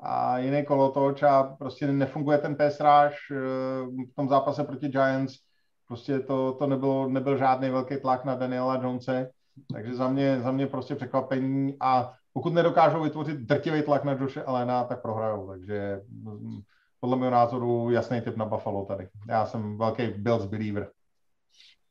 a 0.00 0.38
jiný 0.38 0.64
kolotoč 0.64 1.22
a 1.22 1.42
prostě 1.42 1.86
nefunguje 1.86 2.38
ten 2.38 2.56
pass 2.56 2.80
rush 2.80 3.16
eh, 3.30 3.36
v 4.12 4.14
tom 4.16 4.28
zápase 4.28 4.64
proti 4.64 4.88
Giants. 4.88 5.34
Prostě 5.94 6.18
to, 6.20 6.52
to 6.58 6.66
nebylo, 6.66 7.08
nebyl 7.08 7.36
žádný 7.38 7.70
velký 7.70 7.96
tlak 7.96 8.24
na 8.24 8.34
Daniela 8.34 8.82
Jonese, 8.82 9.30
takže 9.72 9.94
za 9.94 10.08
mě, 10.08 10.40
za 10.40 10.50
mě 10.50 10.66
prostě 10.66 10.94
překvapení 10.94 11.76
a 11.80 12.12
pokud 12.32 12.52
nedokážou 12.52 13.02
vytvořit 13.02 13.38
drtivý 13.38 13.82
tlak 13.82 14.04
na 14.04 14.12
Joshe 14.12 14.42
Elena, 14.42 14.84
tak 14.84 15.02
prohrajou, 15.02 15.48
takže 15.48 16.00
mm, 16.08 16.60
podle 17.00 17.16
mého 17.16 17.30
názoru 17.30 17.90
jasný 17.90 18.20
typ 18.20 18.36
na 18.36 18.44
Buffalo 18.44 18.84
tady. 18.84 19.08
Já 19.28 19.46
jsem 19.46 19.78
velký 19.78 20.06
Bills 20.06 20.44
believer. 20.44 20.90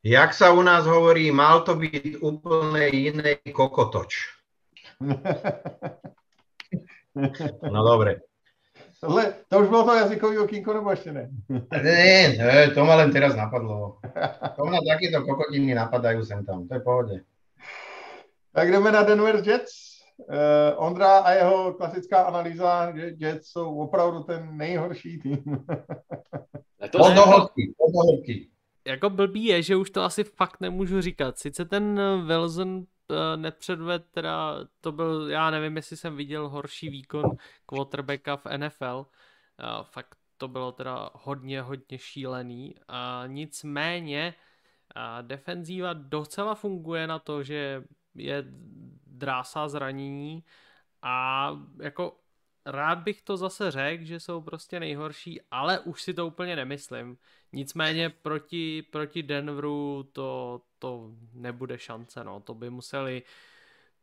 Jak 0.04 0.34
sa 0.34 0.52
u 0.52 0.60
nás 0.62 0.84
hovorí, 0.84 1.32
mal 1.32 1.64
to 1.64 1.80
byť 1.80 2.20
úplne 2.20 2.92
iný 2.92 3.40
kokotoč. 3.56 4.12
No 7.62 7.80
dobre. 7.86 8.26
Tohle, 9.04 9.34
to 9.48 9.60
už 9.60 9.68
bylo 9.68 9.84
to 9.84 9.94
jazykový 9.94 10.38
okýnko, 10.38 10.74
nebo 10.74 10.90
ještě 10.90 11.12
ne? 11.12 11.30
Ne, 11.82 12.28
ne, 12.38 12.70
to 12.70 12.84
ma 12.84 12.94
len 12.94 13.12
teraz 13.12 13.36
napadlo. 13.36 14.00
To 14.56 14.64
mňa 14.64 14.80
takéto 14.80 15.20
kokotiny 15.28 15.76
napadajú 15.76 16.24
sem 16.24 16.40
tam, 16.40 16.64
to 16.64 16.74
je 16.74 16.80
v 16.80 16.84
pohode. 16.84 17.16
Tak 18.52 18.72
jdeme 18.72 18.92
na 18.92 19.02
Denver 19.02 19.44
Jets. 19.44 20.00
Uh, 20.16 20.86
Ondra 20.86 21.18
a 21.18 21.30
jeho 21.32 21.72
klasická 21.72 22.22
analýza, 22.22 22.96
že 22.96 23.12
Jets 23.18 23.46
jsou 23.46 23.76
opravdu 23.76 24.22
ten 24.22 24.56
nejhorší 24.56 25.18
tým. 25.18 25.44
to 26.90 26.98
Od 26.98 27.08
ne, 27.08 27.14
do 27.14 27.22
hĺbky, 27.22 27.74
od 27.78 27.92
do 27.92 27.98
hĺbky. 27.98 28.48
Jako 28.86 29.10
blbý 29.10 29.44
je, 29.44 29.62
že 29.62 29.76
už 29.76 29.90
to 29.90 30.02
asi 30.02 30.24
fakt 30.24 30.60
nemůžu 30.60 31.00
říkat. 31.00 31.38
Sice 31.38 31.64
ten 31.64 32.00
Wilson 32.26 32.84
nepředved, 33.36 34.06
teda 34.10 34.56
to 34.80 34.92
byl, 34.92 35.30
já 35.30 35.50
nevím, 35.50 35.76
jestli 35.76 35.96
jsem 35.96 36.16
viděl 36.16 36.48
horší 36.48 36.88
výkon 36.88 37.24
quarterbacka 37.66 38.36
v 38.36 38.46
NFL. 38.56 39.06
Eh, 39.58 39.64
Fakt 39.82 40.18
to 40.36 40.48
bylo 40.48 40.72
teda 40.72 41.10
hodně, 41.14 41.62
hodně 41.62 41.98
šílený. 41.98 42.74
A 42.88 43.22
nicméně 43.26 44.34
a 44.94 45.22
defenzíva 45.22 45.92
docela 45.92 46.54
funguje 46.54 47.06
na 47.06 47.18
to, 47.18 47.42
že 47.42 47.84
je 48.14 48.44
drásá 49.06 49.68
zranění 49.68 50.44
a 51.02 51.50
jako 51.82 52.20
rád 52.66 52.98
bych 52.98 53.22
to 53.22 53.36
zase 53.36 53.70
řekl, 53.70 54.04
že 54.04 54.20
jsou 54.20 54.40
prostě 54.40 54.80
nejhorší, 54.80 55.40
ale 55.50 55.80
už 55.80 56.02
si 56.02 56.14
to 56.14 56.26
úplně 56.26 56.56
nemyslím. 56.56 57.18
Nicméně 57.52 58.10
proti, 58.10 58.82
proti 58.82 59.22
Denveru 59.22 60.08
to, 60.12 60.60
to 60.78 61.10
nebude 61.32 61.78
šance, 61.78 62.24
no. 62.24 62.40
To 62.40 62.54
by 62.54 62.70
museli 62.70 63.22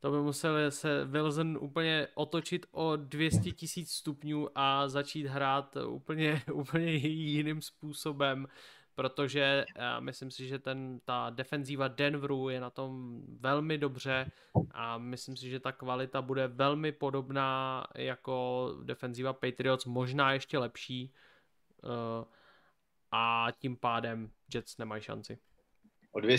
to 0.02 0.12
by 0.12 0.18
museli 0.18 0.72
se 0.72 1.06
Wilson 1.06 1.58
úplně 1.62 2.08
otočit 2.14 2.66
o 2.72 2.96
200 2.96 3.52
tisíc 3.52 3.92
stupňů 3.92 4.48
a 4.56 4.90
začít 4.90 5.26
hrát 5.26 5.78
úplně, 5.88 6.42
úplně 6.54 6.92
jiným 6.92 7.62
způsobem. 7.62 8.48
Protože 8.96 9.66
uh, 9.66 10.04
myslím 10.04 10.32
si, 10.32 10.48
že 10.48 10.60
ten, 10.60 11.00
ta 11.06 11.30
defenzíva 11.30 11.88
Denveru 11.88 12.50
je 12.50 12.60
na 12.60 12.70
tom 12.70 13.22
velmi 13.40 13.78
dobře 13.78 14.32
a 14.72 14.98
myslím 14.98 15.38
si, 15.38 15.50
že 15.50 15.60
ta 15.60 15.72
kvalita 15.72 16.22
bude 16.22 16.48
velmi 16.48 16.92
podobná 16.92 17.84
jako 17.96 18.70
defenzíva 18.84 19.34
Patriots, 19.34 19.86
možná 19.86 20.34
ještě 20.34 20.58
lepší 20.58 21.14
uh, 21.84 22.26
a 23.12 23.48
tím 23.60 23.78
pádem 23.78 24.30
Jets 24.54 24.78
nemají 24.78 25.02
šanci. 25.02 25.38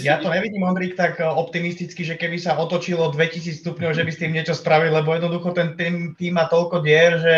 Ja 0.04 0.20
to 0.20 0.28
nevidím, 0.28 0.68
Ondrík, 0.68 1.00
tak 1.00 1.16
eh, 1.16 1.24
optimisticky, 1.24 2.04
že 2.04 2.20
keby 2.20 2.36
sa 2.36 2.60
otočilo 2.60 3.08
2000 3.08 3.56
stupňov, 3.64 3.96
že 3.96 4.04
by 4.04 4.12
s 4.12 4.20
tým 4.20 4.32
niečo 4.36 4.52
spravili, 4.52 4.92
lebo 4.92 5.16
jednoducho 5.16 5.56
ten 5.56 5.72
tým, 5.80 6.12
tým 6.12 6.36
má 6.36 6.44
toľko 6.44 6.84
dier, 6.84 7.16
že, 7.16 7.36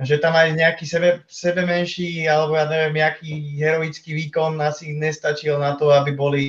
že 0.00 0.18
tam 0.18 0.34
aj 0.34 0.58
nejaký 0.58 0.84
sebe, 0.86 1.22
sebe 1.30 1.62
menší, 1.62 2.26
alebo 2.26 2.58
ja 2.58 2.66
neviem, 2.66 2.98
nejaký 2.98 3.58
heroický 3.58 4.10
výkon 4.14 4.58
asi 4.58 4.90
nestačil 4.94 5.58
na 5.60 5.78
to, 5.78 5.94
aby 5.94 6.10
boli 6.14 6.44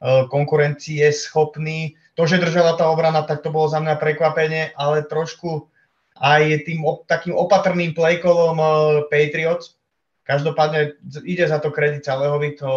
uh, 0.00 0.28
konkurencie 0.28 1.08
schopní. 1.12 1.96
To, 2.18 2.28
že 2.28 2.42
držala 2.42 2.76
tá 2.76 2.92
obrana, 2.92 3.24
tak 3.24 3.40
to 3.40 3.48
bolo 3.48 3.72
za 3.72 3.80
mňa 3.80 3.96
prekvapenie, 3.96 4.76
ale 4.76 5.08
trošku 5.08 5.72
aj 6.20 6.68
tým 6.68 6.84
op, 6.84 7.08
takým 7.08 7.32
opatrným 7.32 7.96
playkolom 7.96 8.60
uh, 8.60 9.08
Patriots, 9.08 9.80
Každopádne 10.22 11.02
ide 11.26 11.44
za 11.50 11.58
to 11.58 11.74
kredit 11.74 12.06
Calehovi, 12.06 12.54
to, 12.54 12.72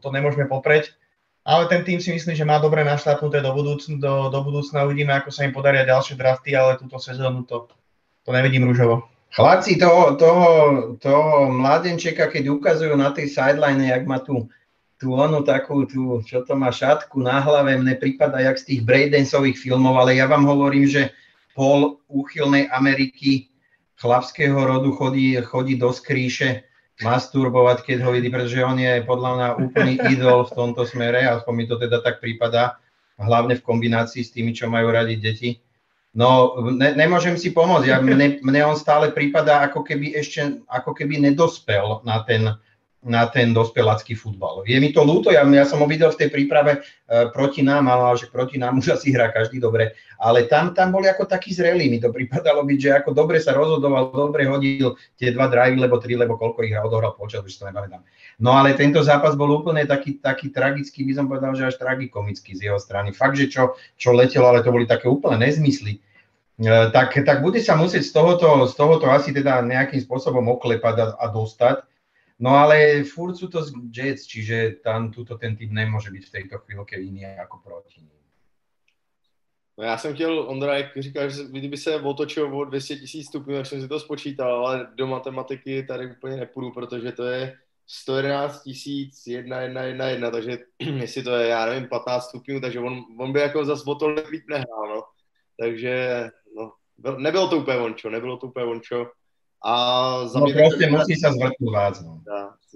to 0.00 0.08
nemôžeme 0.08 0.48
popreť. 0.48 0.96
Ale 1.44 1.68
ten 1.68 1.84
tým 1.84 2.00
si 2.00 2.08
myslím, 2.08 2.32
že 2.32 2.48
má 2.48 2.56
dobre 2.56 2.80
našlapnuté 2.80 3.44
do, 3.44 3.52
do, 3.52 4.12
do 4.32 4.38
budúcna. 4.40 4.88
Uvidíme, 4.88 5.12
ako 5.12 5.28
sa 5.28 5.44
im 5.44 5.52
podaria 5.52 5.84
ďalšie 5.84 6.16
drafty, 6.16 6.56
ale 6.56 6.80
túto 6.80 6.96
sezónu 6.96 7.44
to, 7.44 7.68
to 8.24 8.30
nevidím 8.32 8.64
rúžovo. 8.64 9.04
Chlapci, 9.34 9.76
toho, 9.76 10.14
toho, 10.14 10.48
toho 11.02 11.50
mladenčeka, 11.50 12.30
keď 12.30 12.54
ukazujú 12.54 12.94
na 12.94 13.10
tej 13.10 13.34
sideline, 13.34 13.82
jak 13.82 14.06
má 14.06 14.22
tu, 14.22 14.46
tú 14.94 15.18
onu 15.18 15.42
takú, 15.42 15.84
tú, 15.90 16.22
čo 16.22 16.46
to 16.46 16.54
má 16.54 16.70
šatku 16.70 17.18
na 17.18 17.42
hlave, 17.42 17.74
mne 17.74 17.98
prípada 17.98 18.38
jak 18.38 18.62
z 18.62 18.64
tých 18.70 18.80
Braidensových 18.86 19.58
filmov, 19.58 19.98
ale 19.98 20.22
ja 20.22 20.30
vám 20.30 20.46
hovorím, 20.46 20.86
že 20.86 21.10
pol 21.58 21.98
úchylnej 22.06 22.70
Ameriky 22.70 23.50
chlapského 23.98 24.54
rodu 24.54 24.94
chodí, 24.94 25.34
chodí 25.42 25.74
do 25.74 25.90
skríše 25.90 26.62
masturbovať, 27.02 27.82
keď 27.82 27.98
ho 28.06 28.14
vidí, 28.14 28.30
pretože 28.30 28.62
on 28.62 28.78
je 28.78 29.02
podľa 29.02 29.30
mňa 29.34 29.48
úplný 29.58 29.94
idol 30.14 30.46
v 30.46 30.54
tomto 30.54 30.86
smere, 30.86 31.26
aspoň 31.26 31.52
mi 31.54 31.64
to 31.66 31.74
teda 31.74 31.98
tak 32.06 32.22
prípada, 32.22 32.78
hlavne 33.18 33.58
v 33.58 33.66
kombinácii 33.66 34.22
s 34.22 34.30
tými, 34.30 34.54
čo 34.54 34.70
majú 34.70 34.94
radi 34.94 35.18
deti. 35.18 35.58
No, 36.14 36.54
ne, 36.70 36.94
nemôžem 36.94 37.34
si 37.34 37.50
pomôcť, 37.50 37.90
ja, 37.90 37.98
mne, 37.98 38.38
mne 38.38 38.60
on 38.70 38.78
stále 38.78 39.10
prípada, 39.10 39.66
ako 39.66 39.82
keby 39.82 40.14
ešte, 40.14 40.62
ako 40.70 40.94
keby 40.94 41.18
nedospel 41.18 42.06
na 42.06 42.22
ten, 42.22 42.54
na 43.04 43.28
ten 43.28 43.52
dospelácky 43.52 44.16
futbal. 44.16 44.64
Je 44.64 44.80
mi 44.80 44.88
to 44.88 45.04
ľúto, 45.04 45.28
ja, 45.28 45.44
ja 45.44 45.64
som 45.68 45.84
ho 45.84 45.86
videl 45.86 46.08
v 46.08 46.24
tej 46.24 46.28
príprave 46.32 46.80
uh, 46.80 47.28
proti 47.28 47.60
nám, 47.60 47.84
ale 47.84 48.16
že 48.16 48.32
proti 48.32 48.56
nám 48.56 48.76
už 48.80 48.96
asi 48.96 49.12
hrá 49.12 49.28
každý 49.28 49.60
dobre, 49.60 49.92
ale 50.16 50.48
tam, 50.48 50.72
tam 50.72 50.88
boli 50.88 51.06
ako 51.12 51.28
taký 51.28 51.52
zrelý, 51.52 51.92
mi 51.92 52.00
to 52.00 52.08
pripadalo 52.08 52.64
byť, 52.64 52.78
že 52.80 52.90
ako 52.96 53.12
dobre 53.12 53.36
sa 53.44 53.52
rozhodoval, 53.52 54.08
dobre 54.08 54.48
hodil 54.48 54.96
tie 55.20 55.36
dva 55.36 55.52
drive, 55.52 55.76
lebo 55.76 56.00
tri, 56.00 56.16
lebo 56.16 56.40
koľko 56.40 56.64
ich 56.64 56.72
odohral 56.72 57.12
počas, 57.12 57.44
už 57.44 57.52
to 57.52 57.68
nepamätám. 57.68 58.00
No 58.40 58.56
ale 58.56 58.74
tento 58.74 59.04
zápas 59.04 59.36
bol 59.36 59.52
úplne 59.52 59.84
taký, 59.84 60.18
taký 60.18 60.50
tragický, 60.50 61.04
by 61.06 61.12
som 61.12 61.28
povedal, 61.28 61.52
že 61.54 61.68
až 61.68 61.76
tragikomický 61.78 62.56
z 62.56 62.72
jeho 62.72 62.80
strany. 62.80 63.12
Fakt, 63.12 63.36
že 63.36 63.46
čo, 63.46 63.76
čo 64.00 64.16
letelo, 64.16 64.50
ale 64.50 64.64
to 64.64 64.72
boli 64.74 64.88
také 64.88 65.06
úplne 65.06 65.44
nezmysly. 65.44 66.00
Uh, 66.54 66.88
tak, 66.88 67.14
tak 67.14 67.42
bude 67.44 67.60
sa 67.60 67.76
musieť 67.76 68.06
z 68.06 68.12
tohoto, 68.14 68.64
z 68.64 68.74
tohoto 68.78 69.10
asi 69.10 69.34
teda 69.34 69.60
nejakým 69.62 70.00
spôsobom 70.02 70.46
oklepať 70.56 70.96
a, 71.02 71.06
a 71.20 71.26
dostať. 71.30 71.82
No 72.38 72.50
ale 72.50 73.04
furt 73.04 73.38
sú 73.38 73.46
to 73.46 73.62
Jets, 73.94 74.26
čiže 74.26 74.82
tam 74.82 75.14
tuto 75.14 75.38
ten 75.38 75.54
tým 75.54 75.70
nemôže 75.70 76.10
byť 76.10 76.24
v 76.26 76.34
tejto 76.34 76.58
chvíľke 76.66 76.98
iný 76.98 77.26
ako 77.38 77.62
proti 77.62 78.00
ním. 78.02 78.24
No 79.78 79.84
já 79.84 79.98
jsem 79.98 80.14
chtěl, 80.14 80.38
Ondra, 80.38 80.76
jak 80.76 80.86
že 80.96 81.10
kdyby 81.50 81.76
se 81.76 82.00
otočil 82.00 82.58
o 82.58 82.64
200 82.64 82.96
tisíc 82.96 83.26
stupňů, 83.26 83.56
tak 83.56 83.66
jsem 83.66 83.80
si 83.80 83.88
to 83.88 84.00
spočítal, 84.00 84.66
ale 84.66 84.88
do 84.94 85.06
matematiky 85.06 85.82
tady 85.82 86.10
úplně 86.10 86.36
nepůjdu, 86.36 86.70
protože 86.70 87.12
to 87.12 87.24
je 87.24 87.58
111 87.86 88.62
tisíc, 88.62 89.26
jedna, 89.26 89.60
jedna, 89.60 89.82
jedna, 89.82 90.08
jedna, 90.08 90.30
takže 90.30 90.58
jestli 90.78 91.22
to 91.22 91.36
je, 91.36 91.48
já 91.48 91.66
nevím, 91.66 91.88
15 91.88 92.28
stupňů, 92.28 92.60
takže 92.60 92.80
on, 92.80 93.04
on 93.18 93.32
by 93.32 93.40
jako 93.40 93.64
zase 93.64 93.84
o 93.86 93.94
tolik 93.94 94.28
líp 94.28 94.44
nehrál, 94.48 94.88
no. 94.88 95.02
Takže, 95.58 96.28
no, 96.56 96.72
nebylo 97.16 97.48
to 97.48 97.56
úplně 97.56 97.78
ončo, 97.78 98.10
nebylo 98.10 98.36
to 98.36 98.46
úplně 98.46 98.66
ončo. 98.66 99.10
A 99.64 100.26
za 100.28 100.38
no 100.38 100.44
mě 100.44 100.54
prostě 100.54 100.84
ten, 100.84 100.92
musí 100.92 101.16
se 101.16 101.32
zvrtnout 101.32 102.00
no. 102.02 102.20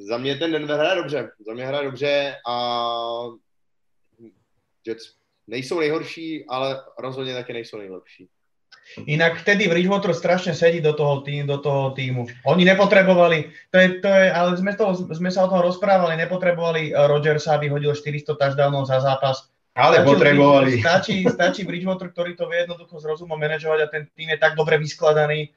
Za 0.09 0.19
mě 0.19 0.37
ten 0.37 0.53
Denver 0.53 0.79
hraje 0.79 0.97
dobře, 0.97 1.31
za 1.47 1.55
mě 1.55 1.67
hraje 1.67 1.85
dobře 1.85 2.35
a 2.49 2.55
Jets 4.87 5.15
nejsou 5.47 5.81
nejhorší, 5.81 6.45
ale 6.49 6.81
rozhodně 6.99 7.35
taky 7.35 7.53
nejsou 7.53 7.79
nejlepší. 7.79 8.29
Inak 9.05 9.45
vtedy 9.45 9.69
Bridgewater 9.69 10.17
strašne 10.17 10.57
sedí 10.57 10.81
do 10.81 10.97
toho, 10.97 11.21
tým, 11.21 11.45
do 11.45 11.61
toho 11.61 11.93
týmu. 11.93 12.25
Oni 12.49 12.65
nepotrebovali, 12.65 13.53
to 13.69 13.77
je, 13.77 13.89
to 14.01 14.09
je, 14.09 14.33
ale 14.33 14.57
sme, 14.57 14.73
to, 14.73 14.97
sme 15.13 15.29
sa 15.29 15.45
o 15.45 15.51
tom 15.53 15.61
rozprávali, 15.61 16.17
nepotrebovali 16.17 16.97
Rodgersa, 16.97 17.61
aby 17.61 17.69
hodil 17.69 17.93
400 17.93 18.33
touchdownov 18.33 18.89
za 18.89 19.05
zápas. 19.05 19.53
Ale 19.77 20.01
stačí, 20.01 20.09
potrebovali. 20.09 20.71
Stačí, 20.81 21.17
stačí 21.29 21.61
Bridgewater, 21.69 22.09
ktorý 22.17 22.33
to 22.33 22.49
vie 22.49 22.65
jednoducho 22.65 22.97
s 22.97 23.05
rozumom 23.05 23.37
manažovať 23.37 23.79
a 23.85 23.93
ten 23.93 24.03
tým 24.17 24.33
je 24.33 24.39
tak 24.41 24.57
dobre 24.57 24.81
vyskladaný, 24.81 25.53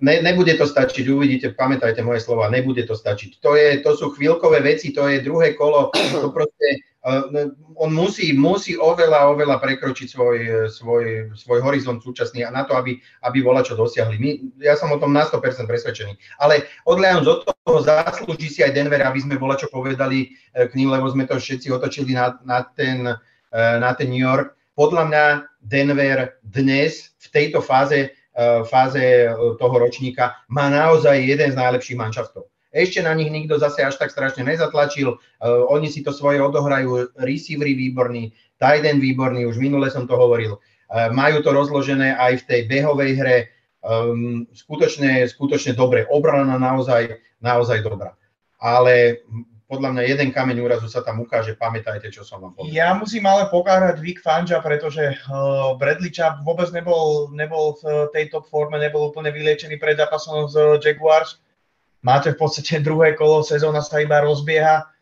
ne, 0.00 0.22
nebude 0.22 0.54
to 0.56 0.64
stačiť, 0.64 1.04
uvidíte, 1.10 1.52
pamätajte 1.52 2.00
moje 2.00 2.24
slova, 2.24 2.48
nebude 2.48 2.86
to 2.86 2.96
stačiť. 2.96 3.42
To, 3.42 3.58
je, 3.58 3.82
to 3.84 3.92
sú 3.98 4.14
chvíľkové 4.16 4.64
veci, 4.64 4.94
to 4.94 5.04
je 5.10 5.20
druhé 5.20 5.52
kolo, 5.52 5.92
to 5.92 6.30
proste, 6.32 6.68
uh, 7.04 7.52
on 7.76 7.90
musí, 7.92 8.32
musí 8.32 8.78
oveľa, 8.78 9.28
oveľa 9.34 9.60
prekročiť 9.60 10.08
svoj, 10.08 10.36
svoj, 10.72 11.04
svoj 11.36 11.58
horizont 11.60 12.00
súčasný 12.00 12.46
a 12.46 12.54
na 12.54 12.64
to, 12.64 12.78
aby, 12.78 12.96
aby 13.26 13.38
bola 13.42 13.60
čo 13.60 13.76
dosiahli. 13.76 14.16
My, 14.16 14.30
ja 14.62 14.78
som 14.78 14.88
o 14.94 15.00
tom 15.02 15.12
na 15.12 15.26
100% 15.28 15.68
presvedčený. 15.68 16.16
Ale 16.40 16.64
odhľadnúť 16.88 17.26
od 17.28 17.40
toho, 17.44 17.76
zaslúži 17.82 18.48
si 18.48 18.60
aj 18.64 18.72
Denver, 18.72 19.02
aby 19.02 19.20
sme 19.20 19.36
bola 19.36 19.58
čo 19.58 19.68
povedali 19.68 20.32
eh, 20.32 20.70
k 20.70 20.72
ním, 20.78 20.94
lebo 20.94 21.10
sme 21.10 21.28
to 21.28 21.36
všetci 21.36 21.68
otočili 21.74 22.16
na, 22.16 22.38
na, 22.46 22.64
ten, 22.64 23.04
na 23.52 23.90
ten 23.92 24.08
New 24.08 24.22
York. 24.22 24.56
Podľa 24.72 25.04
mňa 25.12 25.24
Denver 25.60 26.40
dnes 26.40 27.12
v 27.20 27.26
tejto 27.28 27.60
fáze 27.60 28.16
fáze 28.64 29.02
eh, 29.02 29.34
toho 29.34 29.76
ročníka 29.78 30.32
má 30.48 30.72
naozaj 30.72 31.20
jeden 31.20 31.52
z 31.52 31.56
najlepších 31.56 31.98
manšaftov. 32.00 32.48
Ešte 32.72 33.04
na 33.04 33.12
nich 33.12 33.28
nikto 33.28 33.60
zase 33.60 33.84
až 33.84 34.00
tak 34.00 34.08
strašne 34.08 34.48
nezatlačil, 34.48 35.12
uh, 35.12 35.20
oni 35.68 35.92
si 35.92 36.00
to 36.00 36.08
svoje 36.08 36.40
odohrajú, 36.40 37.12
receivery 37.20 37.76
výborný, 37.76 38.32
tight 38.56 38.88
end 38.88 39.04
výborný, 39.04 39.44
už 39.44 39.60
minule 39.60 39.92
som 39.92 40.08
to 40.08 40.16
hovoril. 40.16 40.56
Majú 40.92 41.44
to 41.44 41.52
rozložené 41.52 42.16
aj 42.16 42.40
v 42.40 42.46
tej 42.48 42.60
behovej 42.72 43.12
hre, 43.20 43.36
um, 43.84 44.48
skutočne, 44.56 45.28
skutočne 45.28 45.76
dobre, 45.76 46.08
obrana 46.08 46.56
naozaj, 46.56 47.20
naozaj 47.44 47.84
dobrá. 47.84 48.16
Ale 48.56 49.20
podľa 49.72 49.88
mňa 49.96 50.02
jeden 50.04 50.28
kameň 50.36 50.60
úrazu 50.60 50.84
sa 50.84 51.00
tam 51.00 51.24
ukáže, 51.24 51.56
pamätajte, 51.56 52.12
čo 52.12 52.28
som 52.28 52.44
vám 52.44 52.52
povedal. 52.52 52.76
Ja 52.76 52.92
musím 52.92 53.24
ale 53.24 53.48
pokárať 53.48 54.04
Vic 54.04 54.20
Fangio, 54.20 54.60
pretože 54.60 55.16
uh, 55.32 55.72
Bradley 55.80 56.12
Chubb 56.12 56.44
vôbec 56.44 56.68
nebol, 56.76 57.32
nebol 57.32 57.80
v 57.80 58.12
tej 58.12 58.28
top 58.28 58.52
forme, 58.52 58.76
nebol 58.76 59.08
úplne 59.08 59.32
vyliečený 59.32 59.80
pred 59.80 59.96
zápasom 59.96 60.52
z 60.52 60.76
Jaguars. 60.84 61.40
Máte 62.04 62.36
v 62.36 62.44
podstate 62.44 62.84
druhé 62.84 63.16
kolo, 63.16 63.40
sezóna 63.40 63.80
sa 63.80 63.96
iba 64.04 64.20
rozbieha. 64.20 64.92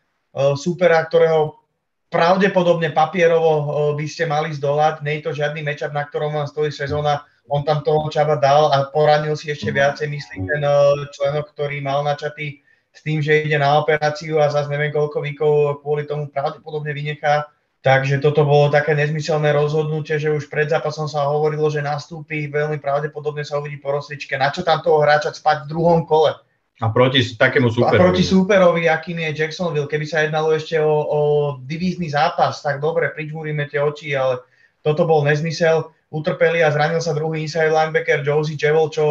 Supera, 0.55 1.03
ktorého 1.03 1.59
pravdepodobne 2.07 2.95
papierovo 2.95 3.91
by 3.99 4.05
ste 4.07 4.23
mali 4.23 4.55
zdolať. 4.55 5.03
Nie 5.03 5.19
je 5.19 5.27
to 5.27 5.35
žiadny 5.35 5.59
matchup, 5.67 5.91
na 5.91 6.07
ktorom 6.07 6.31
vám 6.31 6.47
stojí 6.47 6.71
sezóna. 6.71 7.27
On 7.51 7.67
tam 7.67 7.83
toho 7.83 8.07
Čaba 8.07 8.39
dal 8.39 8.71
a 8.71 8.87
poranil 8.87 9.35
si 9.35 9.51
ešte 9.51 9.75
viacej, 9.75 10.07
myslím, 10.07 10.47
ten 10.47 10.63
členok, 11.11 11.51
ktorý 11.51 11.83
mal 11.83 12.05
načatý 12.07 12.63
s 12.91 12.99
tým, 13.01 13.23
že 13.23 13.47
ide 13.47 13.55
na 13.55 13.79
operáciu 13.79 14.43
a 14.43 14.51
zase 14.51 14.67
neviem 14.67 14.91
koľko 14.91 15.23
výkov 15.23 15.53
kvôli 15.79 16.03
tomu 16.03 16.27
pravdepodobne 16.27 16.91
vynechá. 16.91 17.47
Takže 17.81 18.21
toto 18.21 18.45
bolo 18.45 18.69
také 18.69 18.93
nezmyselné 18.93 19.49
rozhodnutie, 19.57 20.21
že 20.21 20.29
už 20.29 20.53
pred 20.53 20.69
zápasom 20.69 21.09
sa 21.09 21.25
hovorilo, 21.25 21.65
že 21.65 21.81
nastúpi, 21.81 22.45
veľmi 22.45 22.77
pravdepodobne 22.77 23.41
sa 23.41 23.57
uvidí 23.57 23.81
po 23.81 23.89
rozličke. 23.89 24.37
Na 24.37 24.53
čo 24.53 24.61
tam 24.61 24.85
toho 24.85 25.01
hráča 25.01 25.33
spať 25.33 25.65
v 25.65 25.69
druhom 25.73 26.05
kole? 26.05 26.37
A 26.81 26.93
proti 26.93 27.25
takému 27.25 27.73
superovi. 27.73 27.97
A 27.97 28.01
proti 28.05 28.23
superovi, 28.25 28.83
akým 28.85 29.17
je 29.25 29.33
Jacksonville. 29.33 29.89
Keby 29.89 30.05
sa 30.05 30.21
jednalo 30.25 30.53
ešte 30.53 30.77
o, 30.77 30.93
o 30.93 31.19
divízny 31.65 32.09
zápas, 32.09 32.61
tak 32.61 32.81
dobre, 32.81 33.09
pričmúrime 33.13 33.65
tie 33.65 33.81
oči, 33.81 34.13
ale 34.13 34.45
toto 34.85 35.09
bol 35.09 35.25
nezmysel 35.25 35.89
utrpeli 36.11 36.59
a 36.59 36.69
zranil 36.69 36.99
sa 36.99 37.15
druhý 37.15 37.47
inside 37.47 37.71
linebacker 37.71 38.19
Josie 38.19 38.59
Chevel, 38.59 38.91
čo, 38.91 39.05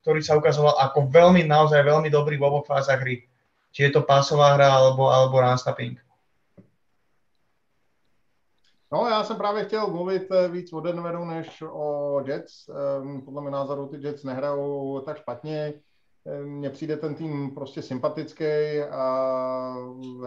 ktorý 0.00 0.22
sa 0.22 0.38
ukazoval 0.38 0.78
ako 0.78 1.10
veľmi, 1.10 1.42
naozaj 1.42 1.82
veľmi 1.82 2.08
dobrý 2.08 2.38
v 2.38 2.46
oboch 2.46 2.66
fázach 2.70 3.02
hry. 3.02 3.26
Či 3.74 3.90
je 3.90 3.98
to 3.98 4.06
pásová 4.06 4.54
hra 4.54 4.70
alebo, 4.70 5.10
alebo 5.10 5.42
run 5.42 5.58
stopping. 5.58 5.98
No, 8.92 9.06
já 9.08 9.24
jsem 9.24 9.36
právě 9.36 9.64
chtěl 9.64 9.86
mluvit 9.86 10.22
eh, 10.30 10.48
víc 10.48 10.72
o 10.72 10.80
Denveru 10.80 11.24
než 11.24 11.62
o 11.70 12.20
Jets. 12.26 12.68
Ehm, 12.68 13.20
podle 13.20 13.42
mého 13.42 13.52
názoru 13.52 13.86
ty 13.86 13.96
Jets 14.00 14.24
nehrajou 14.24 15.00
tak 15.00 15.18
špatně. 15.18 15.74
mně 16.44 16.70
přijde 16.70 16.96
ten 16.96 17.14
tým 17.14 17.54
prostě 17.54 17.82
sympatický 17.82 18.80
a 18.90 19.74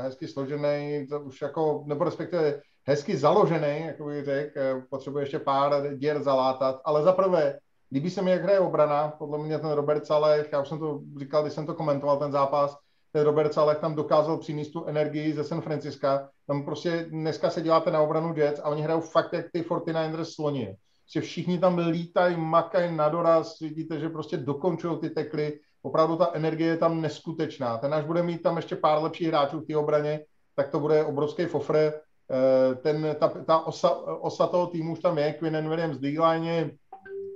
hezky 0.02 0.28
složený, 0.28 1.08
to 1.08 1.20
už 1.20 1.42
jako, 1.42 1.84
nebo 1.86 2.04
respektive 2.04 2.62
hezky 2.92 3.18
založený, 3.18 3.86
jak 3.86 4.02
bych 4.02 4.26
řekl, 4.26 4.60
potřebuje 4.90 5.22
ještě 5.22 5.40
pár 5.40 5.98
děr 5.98 6.24
zalátat, 6.24 6.82
ale 6.86 7.04
za 7.04 7.14
prvé, 7.14 7.60
líbí 7.92 8.10
se 8.10 8.22
mi, 8.22 8.32
jak 8.32 8.44
hraje 8.44 8.60
obrana, 8.60 9.14
podle 9.18 9.38
mě 9.38 9.60
ten 9.60 9.72
Robert 9.72 10.06
Saleh, 10.06 10.50
já 10.52 10.62
už 10.62 10.68
jsem 10.68 10.80
to 10.80 11.00
říkal, 11.20 11.42
když 11.42 11.54
jsem 11.54 11.66
to 11.66 11.74
komentoval, 11.74 12.18
ten 12.18 12.32
zápas, 12.32 12.78
ten 13.12 13.24
Robert 13.24 13.54
Saleh 13.54 13.78
tam 13.78 13.96
dokázal 13.96 14.38
přinést 14.38 14.72
tu 14.72 14.86
energii 14.86 15.34
ze 15.34 15.44
San 15.44 15.62
Francisca, 15.62 16.30
tam 16.48 16.66
prostě 16.66 17.06
dneska 17.10 17.50
se 17.50 17.62
děláte 17.62 17.92
na 17.92 18.02
obranu 18.02 18.34
Jets 18.36 18.62
a 18.64 18.70
oni 18.70 18.82
hrajou 18.82 19.02
fakt 19.02 19.34
jak 19.34 19.46
ty 19.54 19.62
49ers 19.62 20.34
sloně. 20.36 20.76
Že 21.14 21.22
všichni 21.22 21.60
tam 21.60 21.78
lítají, 21.78 22.38
makají 22.38 22.96
na 22.96 23.10
doraz, 23.10 23.60
vidíte, 23.60 24.00
že 24.00 24.10
prostě 24.10 24.38
dokončují 24.38 25.00
ty 25.00 25.10
tekly, 25.10 25.60
opravdu 25.82 26.16
ta 26.16 26.30
energie 26.34 26.70
je 26.70 26.78
tam 26.78 27.02
neskutečná. 27.02 27.78
Ten 27.78 27.94
až 27.94 28.06
bude 28.06 28.24
mít 28.24 28.42
tam 28.42 28.58
ještě 28.58 28.76
pár 28.76 29.04
lepších 29.04 29.28
hráčů 29.28 29.60
v 29.60 29.68
té 29.68 29.78
obraně, 29.78 30.20
tak 30.56 30.70
to 30.70 30.80
bude 30.80 31.04
obrovský 31.04 31.46
fofr. 31.46 31.92
Eh, 32.32 32.76
ten, 32.76 33.16
ta, 33.20 33.28
ta 33.28 33.60
osa, 33.60 33.90
osa 34.22 34.48
toho 34.48 34.68
týmu 34.68 34.94
už 34.94 35.00
tam 35.00 35.18
je, 35.18 35.34
Quinn 35.34 35.70
Williams 35.70 35.98
D-line, 35.98 36.72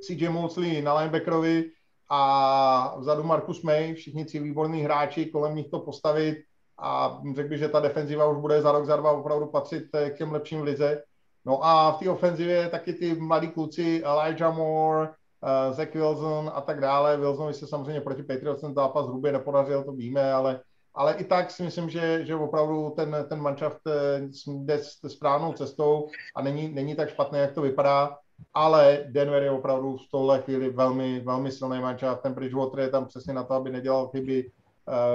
CJ 0.02 0.30
Mosley 0.30 0.82
na 0.82 0.94
linebackerovi 0.94 1.72
a 2.10 2.96
vzadu 3.00 3.24
Marcus 3.24 3.62
May, 3.62 3.94
všichni 3.94 4.26
tři 4.26 4.40
výborní 4.40 4.82
hráči, 4.82 5.26
kolem 5.26 5.56
nich 5.56 5.70
to 5.70 5.80
postavit 5.80 6.38
a 6.80 7.22
řekl 7.36 7.50
bych, 7.50 7.60
že 7.60 7.70
ta 7.70 7.80
defenziva 7.80 8.26
už 8.26 8.38
bude 8.38 8.62
za 8.62 8.72
rok, 8.72 8.86
za 8.86 8.96
dva 8.96 9.12
opravdu 9.12 9.46
patřit 9.46 9.84
eh, 9.94 10.10
k 10.10 10.18
těm 10.18 10.32
lepším 10.32 10.64
lize. 10.64 11.04
No 11.46 11.60
a 11.64 11.92
v 11.92 12.00
té 12.00 12.10
ofenzivě 12.10 12.70
taky 12.70 12.94
ty 12.94 13.16
mladí 13.16 13.48
kluci 13.48 14.02
Elijah 14.06 14.56
Moore, 14.56 15.10
uh, 15.10 15.74
Zach 15.74 15.94
Wilson 15.94 16.52
a 16.54 16.62
tak 16.62 16.82
dále. 16.82 17.18
Wilsonovi 17.18 17.54
se 17.54 17.68
samozřejmě 17.68 18.02
proti 18.02 18.24
Patriots 18.24 18.62
ten 18.62 18.74
zápas 18.74 19.08
hrubě 19.08 19.32
nepodařil, 19.32 19.84
to 19.84 19.92
víme, 19.92 20.34
ale, 20.34 20.62
ale 20.96 21.14
i 21.14 21.24
tak 21.24 21.52
si 21.52 21.64
myslím, 21.64 21.90
že, 21.90 22.26
že 22.26 22.36
opravdu 22.36 22.90
ten, 22.96 23.26
ten 23.30 23.42
manšaft 23.42 23.88
eh, 23.88 24.22
jde 24.48 24.80
správnou 25.08 25.54
cestou 25.54 26.08
a 26.36 26.42
není, 26.42 26.68
není 26.68 26.96
tak 26.96 27.10
špatný, 27.10 27.40
jak 27.40 27.54
to 27.54 27.62
vypadá. 27.62 28.18
Ale 28.54 29.06
Denver 29.08 29.44
je 29.44 29.52
opravdu 29.52 29.98
v 29.98 30.12
tohle 30.12 30.42
chvíli 30.42 30.70
velmi, 30.70 31.20
velmi 31.20 31.52
silný 31.52 31.82
manšaft. 31.82 32.22
Ten 32.22 32.34
Bridgewater 32.34 32.80
je 32.80 32.90
tam 32.90 33.06
přesně 33.06 33.34
na 33.34 33.44
to, 33.44 33.54
aby 33.54 33.72
nedělal 33.72 34.08
chyby. 34.08 34.52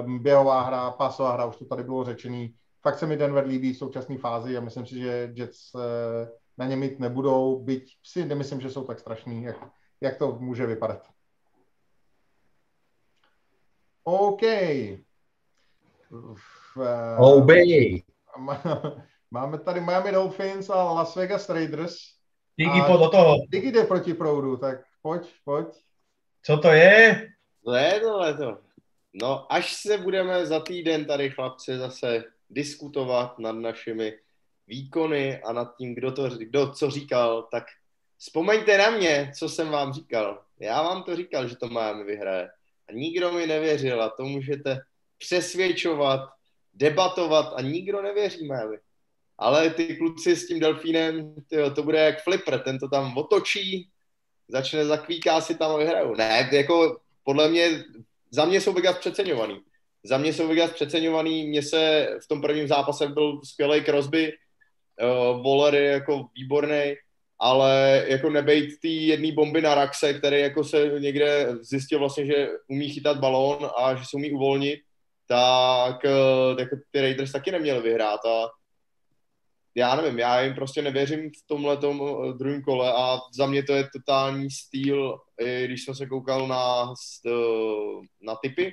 Um, 0.05 0.23
běhová 0.23 0.61
hra, 0.61 0.91
pasová 0.91 1.33
hra, 1.33 1.45
už 1.45 1.57
to 1.57 1.65
tady 1.65 1.83
bylo 1.83 2.05
řečený. 2.05 2.55
Fakt 2.83 2.99
se 2.99 3.07
mi 3.07 3.17
Denver 3.17 3.47
líbí 3.47 3.73
v 3.73 3.77
současné 3.77 4.19
fázi 4.19 4.57
a 4.57 4.61
myslím 4.61 4.87
si, 4.87 4.99
že 4.99 5.33
Jets 5.35 5.75
uh, 5.75 5.81
na 6.59 6.67
ně 6.67 6.77
mít 6.77 6.99
nebudou, 6.99 7.63
byť 7.65 7.97
si 8.05 8.25
nemyslím, 8.25 8.61
že 8.61 8.71
jsou 8.71 8.85
tak 8.85 8.99
strašný, 8.99 9.43
jak, 9.43 9.57
jak 10.01 10.19
to 10.19 10.37
může 10.41 10.67
vypadat. 10.67 11.07
OK. 14.05 14.43
Uh, 16.11 16.37
Obey. 17.19 18.03
Máme 19.31 19.59
tady 19.59 19.81
Miami 19.81 20.13
Dolphins 20.13 20.71
a 20.71 20.93
Las 20.93 21.17
Vegas 21.17 21.49
Raiders. 21.49 21.97
Digi, 22.59 22.81
do 22.81 23.09
toho. 23.09 23.37
Digi 23.49 23.73
jde 23.73 23.85
proti 23.85 24.15
proudu, 24.15 24.57
tak 24.57 24.81
pojď, 25.03 25.23
pojď. 25.45 25.67
Co 26.43 26.57
to 26.57 26.69
je? 26.69 27.29
To 27.65 27.75
je 27.75 28.01
tohle 28.01 28.35
to. 28.35 28.59
No, 29.13 29.53
až 29.53 29.77
se 29.77 29.99
budeme 29.99 30.47
za 30.47 30.61
týden 30.61 31.05
tady, 31.05 31.31
chlapci, 31.31 31.79
zase 31.79 32.25
diskutovat 32.51 33.39
nad 33.39 33.53
našimi 33.53 34.13
výkony 34.67 35.43
a 35.43 35.53
nad 35.53 35.77
tím, 35.77 35.95
kdo, 35.95 36.13
to, 36.13 36.29
kdo 36.29 36.73
co 36.73 36.91
říkal, 36.91 37.49
tak 37.51 37.65
Vzpomeňte 38.21 38.79
na 38.79 38.91
mě, 38.91 39.33
co 39.39 39.49
jsem 39.49 39.69
vám 39.69 39.93
říkal. 39.93 40.43
Já 40.59 40.83
vám 40.83 41.03
to 41.03 41.17
říkal, 41.17 41.49
že 41.49 41.57
to 41.57 41.69
máme 41.69 42.05
vyhraje. 42.05 42.49
A 42.89 42.93
nikdo 42.93 43.33
mi 43.33 43.47
nevěřil 43.47 44.03
a 44.03 44.11
to 44.11 44.25
můžete 44.25 44.79
přesvědčovat, 45.21 46.21
debatovat 46.75 47.53
a 47.57 47.61
nikdo 47.63 48.03
nevěří 48.03 48.49
Miami. 48.49 48.77
Ale 49.39 49.71
ty 49.71 49.97
kluci 49.97 50.37
s 50.37 50.47
tím 50.47 50.61
delfínem, 50.61 51.35
tyjo, 51.49 51.71
to 51.71 51.83
bude 51.83 51.99
jak 51.99 52.23
flipper, 52.23 52.59
ten 52.59 52.79
to 52.79 52.89
tam 52.89 53.17
otočí, 53.17 53.89
začne 54.49 54.85
zakvíká 54.85 55.41
si 55.41 55.55
tam 55.55 55.71
a 55.71 55.77
vyhrajou. 55.77 56.15
Ne, 56.15 56.49
jako 56.53 57.01
podle 57.25 57.49
mě, 57.49 57.85
za 58.31 58.45
mě 58.45 58.61
jsou 58.61 58.73
Vegas 58.73 58.99
přeceňovaný. 58.99 59.61
Za 60.05 60.19
mě 60.19 60.33
jsou 60.33 60.49
Vegas 60.49 60.71
přeceňovaný, 60.71 61.49
mně 61.49 61.63
se 61.63 62.09
v 62.25 62.29
tom 62.29 62.41
prvním 62.41 62.69
zápase 62.69 63.09
byl 63.09 63.41
skvělý 63.45 63.85
Crosby, 63.85 64.33
uh, 64.33 65.43
Waller 65.45 65.75
je 65.75 65.91
jako 65.91 66.27
výborný, 66.35 66.95
ale 67.39 68.05
jako 68.09 68.31
nebejt 68.31 68.81
ty 68.81 68.89
jedné 68.89 69.33
bomby 69.33 69.63
na 69.63 69.75
Raxe, 69.75 70.15
který 70.15 70.41
jako 70.41 70.65
se 70.65 70.91
někde 70.99 71.49
zjistil 71.61 71.99
vlastně, 71.99 72.27
že 72.27 72.49
umí 72.69 72.89
chytat 72.89 73.19
balón 73.19 73.71
a 73.77 73.95
že 73.95 74.05
se 74.05 74.17
umí 74.17 74.33
uvolnit, 74.33 74.81
tak, 75.31 76.05
eh, 76.05 76.55
tak 76.57 76.69
ty 76.91 77.01
Raiders 77.01 77.33
taky 77.33 77.51
neměli 77.51 77.83
vyhrát 77.83 78.21
a 78.25 78.49
já 79.75 79.95
nevím, 79.95 80.19
já 80.19 80.41
jim 80.41 80.55
prostě 80.55 80.83
nevěřím 80.83 81.31
v 81.31 81.47
tomhle 81.47 81.79
eh, 81.85 82.33
druhém 82.39 82.63
kole 82.63 82.93
a 82.93 83.19
za 83.35 83.47
mě 83.47 83.63
to 83.63 83.73
je 83.73 83.89
totální 83.93 84.51
styl, 84.51 85.19
když 85.65 85.85
jsem 85.85 85.95
se 85.95 86.07
koukal 86.07 86.49
na, 86.49 86.95
eh, 87.27 88.07
na 88.21 88.35
typy, 88.35 88.73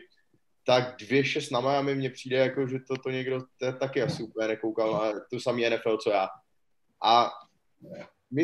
tak 0.66 0.98
2-6 0.98 1.52
na 1.52 1.60
Miami 1.60 1.96
mně 1.96 2.10
přijde 2.10 2.38
jako, 2.38 2.68
že 2.68 2.78
to, 2.88 2.96
to 3.04 3.10
někdo 3.10 3.40
to 3.60 3.72
taky 3.72 4.02
asi 4.02 4.24
úplně 4.24 4.48
nekoukal 4.48 4.94
na 4.94 5.20
tu 5.32 5.40
samý 5.40 5.70
NFL, 5.70 5.98
co 5.98 6.10
já. 6.10 6.28
A 7.04 7.30
my, 8.32 8.44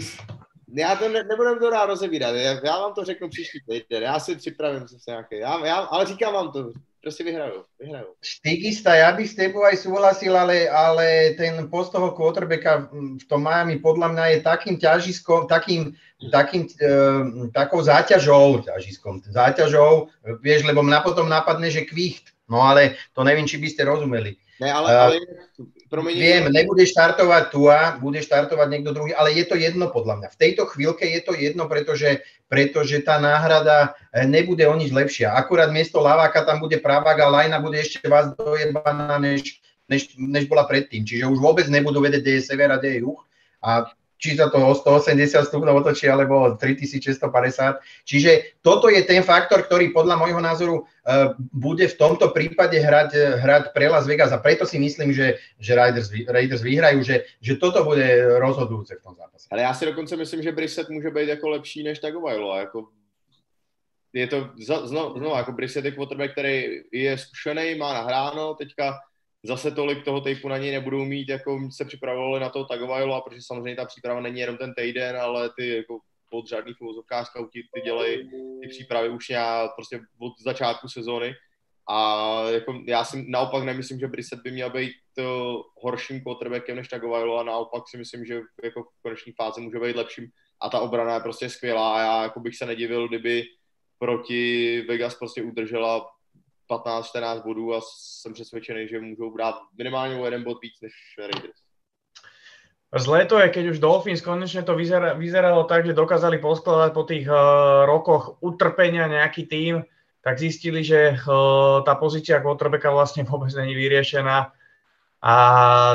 já 0.77 0.95
to 0.95 1.09
ne, 1.09 1.23
nebudu 1.23 1.59
to 1.59 1.69
rád 1.69 1.85
rozevírat, 1.85 2.35
já, 2.35 2.51
já 2.65 2.79
vám 2.79 2.93
to 2.93 3.05
řeknu 3.05 3.29
příští 3.29 3.59
týden, 3.69 4.03
já 4.03 4.19
si 4.19 4.35
připravím 4.35 4.87
se 4.87 4.97
nějaké, 5.07 5.37
já, 5.37 5.65
já, 5.65 5.75
ale 5.75 6.05
říkám 6.05 6.33
vám 6.33 6.51
to, 6.51 6.71
prostě 7.03 7.23
vyhraju, 7.23 7.63
vyhraju. 7.79 8.05
Štigista, 8.23 8.95
ja 8.95 9.11
bych 9.11 9.29
s 9.29 9.35
tebou 9.35 9.67
aj 9.67 9.77
súhlasil, 9.77 10.31
ale, 10.31 10.69
ale 10.71 11.35
ten 11.35 11.67
post 11.67 11.91
toho 11.91 12.15
quarterbacka 12.15 12.87
v 13.19 13.25
tom 13.27 13.43
Miami 13.43 13.83
podľa 13.83 14.07
mňa 14.07 14.25
je 14.25 14.39
takým 14.39 14.75
ťažiskom, 14.79 15.51
takým, 15.51 15.91
takým, 16.31 16.63
e, 16.63 17.51
takou 17.51 17.83
záťažou, 17.83 18.63
ťažiskom, 18.63 19.19
záťažou, 19.27 20.07
vieš, 20.39 20.63
lebo 20.63 20.79
mňa 20.79 21.03
potom 21.03 21.27
napadne, 21.27 21.67
že 21.67 21.83
kvicht, 21.83 22.31
no 22.47 22.63
ale 22.63 22.95
to 23.11 23.27
neviem, 23.27 23.43
či 23.43 23.59
by 23.59 23.67
ste 23.67 23.83
rozumeli. 23.83 24.39
Ne, 24.63 24.71
ale, 24.71 24.89
uh, 24.95 24.99
ale 25.03 25.15
promiň. 25.93 26.13
Viem, 26.17 26.45
nebude 26.49 26.89
štartovať 26.89 27.53
a 27.69 28.01
bude 28.01 28.17
štartovať 28.17 28.67
niekto 28.73 28.97
druhý, 28.97 29.13
ale 29.13 29.37
je 29.37 29.45
to 29.45 29.53
jedno 29.53 29.93
podľa 29.93 30.17
mňa. 30.17 30.27
V 30.33 30.39
tejto 30.41 30.65
chvíľke 30.65 31.05
je 31.05 31.21
to 31.21 31.37
jedno, 31.37 31.69
pretože, 31.69 32.25
pretože 32.49 32.97
tá 33.05 33.21
náhrada 33.21 33.93
eh, 34.09 34.25
nebude 34.25 34.65
o 34.65 34.73
nič 34.73 34.89
lepšia. 34.89 35.37
Akurát 35.37 35.69
miesto 35.69 36.01
Laváka 36.01 36.41
tam 36.41 36.57
bude 36.57 36.81
pravák 36.81 37.21
a 37.21 37.29
Lajna 37.29 37.61
bude 37.61 37.77
ešte 37.77 38.01
vás 38.09 38.33
dojebaná, 38.33 39.21
než, 39.21 39.61
než, 39.85 40.17
než 40.17 40.49
bola 40.49 40.65
predtým. 40.65 41.05
Čiže 41.05 41.29
už 41.29 41.37
vôbec 41.37 41.69
nebudú 41.69 42.01
vedieť, 42.01 42.21
kde 42.25 42.33
je 42.41 42.47
sever 42.49 42.73
a 42.73 42.81
kde 42.81 42.97
je 42.97 42.99
juh. 43.05 43.21
A 43.61 43.85
či 44.23 44.39
sa 44.39 44.47
to 44.47 44.55
o 44.55 44.71
180 44.71 45.51
stupňov 45.51 45.83
otočí, 45.83 46.07
alebo 46.07 46.55
3650. 46.55 48.07
Čiže 48.07 48.55
toto 48.63 48.87
je 48.87 49.03
ten 49.03 49.19
faktor, 49.19 49.67
ktorý 49.67 49.91
podľa 49.91 50.15
môjho 50.15 50.39
názoru 50.39 50.75
uh, 50.79 51.35
bude 51.51 51.83
v 51.91 51.99
tomto 51.99 52.31
prípade 52.31 52.79
hrať, 52.79 53.43
hrať 53.43 53.63
pre 53.75 53.91
Las 53.91 54.07
Vegas 54.07 54.31
a 54.31 54.39
preto 54.39 54.63
si 54.63 54.79
myslím, 54.79 55.11
že, 55.11 55.43
že 55.59 55.75
Raiders, 55.75 56.07
Raiders 56.07 56.63
vyhrajú, 56.63 57.03
že, 57.03 57.27
že 57.43 57.59
toto 57.59 57.83
bude 57.83 58.39
rozhodujúce 58.39 58.95
v 58.95 59.03
tom 59.03 59.11
zápase. 59.19 59.51
Ale 59.51 59.67
já 59.67 59.73
si 59.73 59.85
dokonce 59.85 60.15
myslím, 60.15 60.41
že 60.43 60.55
Brissett 60.55 60.89
může 60.89 61.11
být 61.11 61.29
jako 61.29 61.49
lepší 61.49 61.83
než 61.83 61.99
Tagovailoa. 61.99 62.59
Jako 62.59 62.87
je 64.13 64.27
to 64.27 64.49
znovu, 64.87 65.19
znovu 65.19 65.35
jako 65.35 65.51
Brissett 65.51 65.85
je 65.85 65.91
quarterback, 65.91 66.31
který 66.31 66.87
je 66.91 67.17
zkušený, 67.17 67.75
má 67.75 67.93
nahráno, 67.93 68.53
teďka 68.55 68.93
zase 69.43 69.71
tolik 69.71 70.05
toho 70.05 70.21
typu 70.21 70.47
na 70.47 70.57
něj 70.57 70.71
nebudou 70.71 71.05
mít, 71.05 71.29
jako 71.29 71.59
se 71.71 71.85
připravovali 71.85 72.39
na 72.39 72.49
to 72.49 72.65
Tagovailoa, 72.65 73.21
protože 73.21 73.41
samozřejmě 73.41 73.75
ta 73.75 73.85
příprava 73.85 74.21
není 74.21 74.39
jenom 74.39 74.57
ten 74.57 74.73
týden, 74.73 75.17
ale 75.17 75.49
ty 75.57 75.75
jako 75.75 75.99
podřadný 76.29 76.73
filozofká 76.73 77.25
scouti, 77.25 77.63
ty 77.73 77.81
dělají 77.81 78.29
ty 78.61 78.67
přípravy 78.69 79.09
už 79.09 79.29
nějak 79.29 79.71
prostě 79.75 80.01
od 80.19 80.33
začátku 80.39 80.87
sezóny. 80.89 81.33
A 81.89 82.49
jako 82.49 82.81
já 82.87 83.05
si 83.05 83.25
naopak 83.27 83.63
nemyslím, 83.63 83.99
že 83.99 84.07
Brissett 84.07 84.41
by 84.41 84.51
měl 84.51 84.69
být 84.69 84.91
to 85.15 85.61
horším 85.81 86.21
quarterbackem 86.21 86.75
než 86.75 86.87
Tagovailoa, 86.87 87.43
naopak 87.43 87.83
si 87.89 87.97
myslím, 87.97 88.25
že 88.25 88.41
jako 88.63 88.83
v 88.83 89.01
konečné 89.01 89.33
fázi 89.41 89.61
může 89.61 89.79
být 89.79 89.95
lepším 89.95 90.27
a 90.61 90.69
ta 90.69 90.79
obrana 90.79 91.13
je 91.13 91.19
prostě 91.19 91.49
skvělá 91.49 91.95
a 91.95 92.01
já 92.01 92.23
jako 92.23 92.39
bych 92.39 92.57
se 92.57 92.65
nedivil, 92.65 93.07
kdyby 93.07 93.43
proti 93.99 94.81
Vegas 94.87 95.15
prostě 95.15 95.43
udržela 95.43 96.09
15-14 96.69 97.43
bodů 97.43 97.75
a 97.75 97.79
jsem 97.83 98.33
přesvědčený, 98.33 98.87
že 98.87 98.99
můžou 98.99 99.31
brát 99.31 99.55
minimálně 99.77 100.15
o 100.15 100.25
jeden 100.25 100.43
bod 100.43 100.57
víc 100.61 100.81
než 100.81 100.93
Raiders. 101.19 101.63
Zlé 102.93 103.25
to 103.25 103.41
je, 103.41 103.49
keď 103.49 103.65
už 103.73 103.81
Dolphins 103.81 104.21
konečne 104.21 104.61
to 104.61 104.77
vyzera, 104.77 105.17
vyzeralo 105.17 105.65
tak, 105.65 105.81
že 105.81 105.97
dokázali 105.97 106.37
poskladať 106.37 106.91
po 106.93 107.03
tých 107.09 107.25
uh, 107.25 107.89
rokoch 107.89 108.37
utrpenia 108.45 109.09
nejaký 109.09 109.49
tým, 109.49 109.81
tak 110.21 110.37
zistili, 110.37 110.85
že 110.85 111.17
uh, 111.17 111.81
tá 111.81 111.97
pozícia 111.97 112.37
quarterbacka 112.37 112.93
vlastne 112.93 113.25
vôbec 113.29 113.49
není 113.57 113.73
vyriešená 113.73 114.53
a 115.23 115.35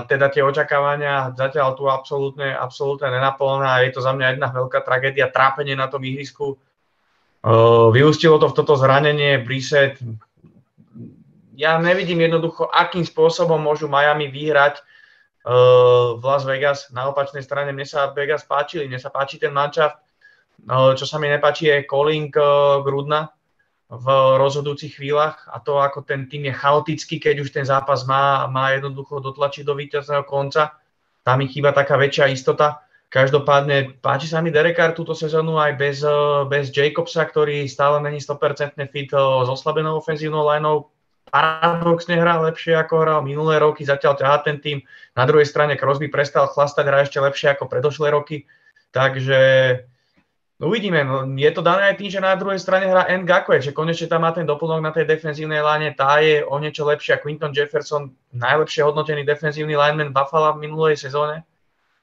teda 0.08 0.26
tie 0.32 0.42
očakávania 0.42 1.36
zatiaľ 1.38 1.76
tu 1.78 1.86
absolútne, 1.86 2.50
absolútne 2.50 3.14
nenaplná 3.14 3.78
a 3.78 3.82
je 3.86 3.94
to 3.94 4.00
za 4.02 4.16
mňa 4.16 4.34
jedna 4.34 4.48
veľká 4.50 4.80
tragédia, 4.82 5.30
trápenie 5.30 5.78
na 5.78 5.86
tom 5.86 6.02
ihrisku. 6.02 6.58
Uh, 7.46 7.94
vyústilo 7.94 8.42
to 8.42 8.50
v 8.50 8.56
toto 8.58 8.74
zranenie, 8.74 9.38
Brissett 9.38 10.02
ja 11.58 11.74
nevidím 11.82 12.22
jednoducho, 12.22 12.70
akým 12.70 13.02
spôsobom 13.02 13.58
môžu 13.58 13.90
Miami 13.90 14.30
vyhrať 14.30 14.78
uh, 14.78 16.14
v 16.14 16.22
Las 16.22 16.46
Vegas. 16.46 16.86
Na 16.94 17.10
opačnej 17.10 17.42
strane 17.42 17.74
mne 17.74 17.82
sa 17.82 18.14
Vegas 18.14 18.46
páčili, 18.46 18.86
mne 18.86 19.02
sa 19.02 19.10
páči 19.10 19.42
ten 19.42 19.50
manšaft. 19.50 19.98
Uh, 20.62 20.94
čo 20.94 21.02
sa 21.02 21.18
mi 21.18 21.26
nepáči 21.26 21.66
je 21.66 21.86
calling 21.90 22.30
uh, 22.38 22.78
Grudna 22.86 23.34
v 23.88 24.06
rozhodujúcich 24.38 25.00
chvíľach 25.00 25.48
a 25.48 25.58
to, 25.64 25.80
ako 25.80 26.04
ten 26.04 26.28
tým 26.28 26.46
je 26.46 26.54
chaotický, 26.54 27.16
keď 27.18 27.40
už 27.40 27.50
ten 27.50 27.64
zápas 27.64 28.04
má, 28.04 28.44
má 28.46 28.76
jednoducho 28.76 29.18
dotlačiť 29.18 29.64
do 29.64 29.74
víťazného 29.74 30.28
konca. 30.28 30.76
Tam 31.24 31.40
mi 31.40 31.48
chýba 31.48 31.72
taká 31.72 31.96
väčšia 31.96 32.28
istota. 32.28 32.84
Každopádne 33.08 33.96
páči 34.04 34.28
sa 34.28 34.44
mi 34.44 34.52
Derek 34.52 34.76
Carr 34.76 34.92
túto 34.92 35.16
sezónu 35.16 35.56
aj 35.56 35.72
bez, 35.80 36.04
bez 36.52 36.68
Jacobsa, 36.68 37.24
ktorý 37.24 37.64
stále 37.64 38.04
není 38.04 38.20
100% 38.20 38.76
fit 38.92 39.08
s 39.08 39.48
oslabenou 39.48 39.96
ofenzívnou 39.96 40.44
lineou. 40.44 40.92
Paradoxne 41.28 42.16
hrá 42.16 42.40
lepšie 42.48 42.74
ako 42.76 42.94
hral 43.04 43.20
minulé 43.22 43.60
roky, 43.60 43.84
zatiaľ 43.84 44.16
ťahá 44.16 44.42
ten 44.44 44.58
tým. 44.58 44.80
Na 45.12 45.28
druhej 45.28 45.44
strane 45.44 45.76
Crosby 45.76 46.08
prestal 46.08 46.48
chlastať, 46.48 46.84
hrá 46.88 47.04
ešte 47.04 47.20
lepšie 47.20 47.54
ako 47.54 47.68
predošlé 47.68 48.10
roky. 48.10 48.48
Takže 48.92 49.40
No 50.58 50.74
uvidíme, 50.74 51.06
no, 51.06 51.22
je 51.38 51.50
to 51.54 51.62
dané 51.62 51.94
aj 51.94 52.02
tým, 52.02 52.10
že 52.10 52.18
na 52.18 52.34
druhej 52.34 52.58
strane 52.58 52.90
hrá 52.90 53.06
N. 53.06 53.22
Gakwe, 53.22 53.62
že 53.62 53.70
konečne 53.70 54.10
tam 54.10 54.26
má 54.26 54.34
ten 54.34 54.42
doplnok 54.42 54.82
na 54.82 54.90
tej 54.90 55.06
defenzívnej 55.06 55.62
láne, 55.62 55.94
tá 55.94 56.18
je 56.18 56.42
o 56.42 56.58
niečo 56.58 56.82
lepšia. 56.82 57.22
Quinton 57.22 57.54
Jefferson, 57.54 58.10
najlepšie 58.34 58.82
hodnotený 58.82 59.22
defenzívny 59.22 59.78
lineman 59.78 60.10
Buffalo 60.10 60.58
v 60.58 60.66
minulej 60.66 60.98
sezóne. 60.98 61.46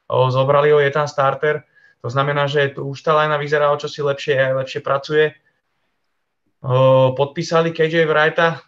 O, 0.08 0.32
zobrali 0.32 0.72
ho, 0.72 0.80
je 0.80 0.88
tam 0.88 1.04
starter. 1.04 1.68
To 2.00 2.08
znamená, 2.08 2.48
že 2.48 2.72
tu 2.72 2.88
už 2.88 3.04
tá 3.04 3.12
lajna 3.12 3.36
vyzerá 3.36 3.68
o 3.68 3.76
čosi 3.76 4.00
lepšie, 4.00 4.56
lepšie 4.56 4.80
pracuje. 4.80 5.36
O, 6.64 7.12
podpísali 7.12 7.76
KJ 7.76 8.08
Wrighta, 8.08 8.64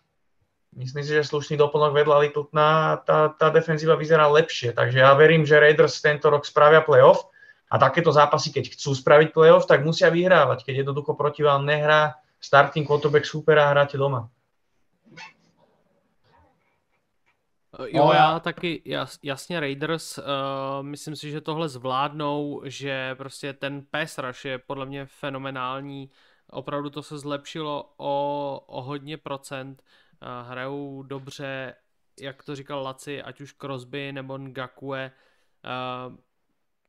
myslím 0.78 1.02
si, 1.02 1.10
že 1.10 1.26
slušný 1.26 1.58
doplnok 1.58 1.90
vedľa 1.90 2.16
Littletona, 2.22 3.02
tá, 3.02 3.34
tá 3.34 3.50
defenzíva 3.50 3.98
vyzerá 3.98 4.30
lepšie. 4.30 4.70
Takže 4.70 5.02
ja 5.02 5.10
verím, 5.18 5.42
že 5.42 5.58
Raiders 5.58 5.98
tento 5.98 6.30
rok 6.30 6.46
spravia 6.46 6.80
playoff 6.86 7.26
a 7.66 7.76
takéto 7.82 8.14
zápasy, 8.14 8.54
keď 8.54 8.78
chcú 8.78 8.94
spraviť 8.94 9.34
playoff, 9.34 9.66
tak 9.66 9.82
musia 9.82 10.08
vyhrávať. 10.08 10.62
Keď 10.62 10.86
jednoducho 10.86 11.18
proti 11.18 11.42
vám 11.42 11.66
nehrá 11.66 12.14
starting 12.38 12.86
quarterback 12.86 13.26
super 13.26 13.58
a 13.58 13.74
hráte 13.74 13.98
doma. 13.98 14.30
Jo, 17.86 18.10
já 18.14 18.40
taky, 18.40 18.82
jas, 18.84 19.18
jasně 19.22 19.60
Raiders, 19.60 20.18
uh, 20.18 20.24
myslím 20.82 21.16
si, 21.16 21.30
že 21.30 21.40
tohle 21.40 21.68
zvládnou, 21.68 22.62
že 22.64 23.14
prostě 23.14 23.52
ten 23.52 23.82
pass 23.90 24.18
rush 24.18 24.44
je 24.44 24.58
podle 24.58 24.86
mě 24.86 25.06
fenomenální, 25.06 26.10
opravdu 26.50 26.90
to 26.90 27.02
se 27.02 27.18
zlepšilo 27.18 27.92
o, 27.96 28.14
o 28.66 28.82
hodně 28.82 29.16
procent, 29.16 29.82
uh, 29.82 30.07
hrajou 30.42 31.02
dobře, 31.02 31.74
jak 32.20 32.42
to 32.42 32.56
říkal 32.56 32.82
Laci, 32.82 33.22
ať 33.22 33.40
už 33.40 33.52
Crosby 33.52 34.12
nebo 34.12 34.38
Ngakue, 34.38 35.12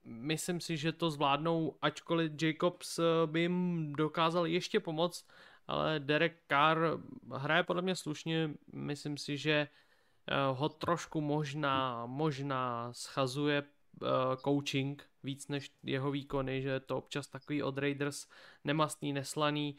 myslím 0.10 0.62
si, 0.62 0.78
že 0.78 0.92
to 0.92 1.12
zvládnou, 1.12 1.78
ačkoliv 1.82 2.32
Jacobs 2.42 3.00
eh, 3.00 3.04
by 3.26 3.40
jim 3.40 3.94
dokázal 3.94 4.48
ještě 4.48 4.80
pomoct, 4.80 5.28
ale 5.68 6.00
Derek 6.00 6.44
Carr 6.48 6.98
hraje 7.32 7.64
podle 7.64 7.82
mě 7.82 7.96
slušně, 7.96 8.52
myslím 8.74 9.18
si, 9.18 9.38
že 9.38 9.52
eh, 9.52 10.36
ho 10.52 10.70
trošku 10.70 11.22
možná, 11.22 12.06
možná 12.06 12.94
schazuje 12.94 13.64
eh, 13.64 14.08
coaching 14.44 15.06
víc 15.24 15.48
než 15.48 15.72
jeho 15.84 16.12
výkony, 16.12 16.62
že 16.62 16.70
je 16.70 16.80
to 16.80 16.98
občas 16.98 17.28
takový 17.28 17.64
od 17.64 17.78
Raiders 17.78 18.28
nemastný, 18.64 19.14
neslaný. 19.14 19.78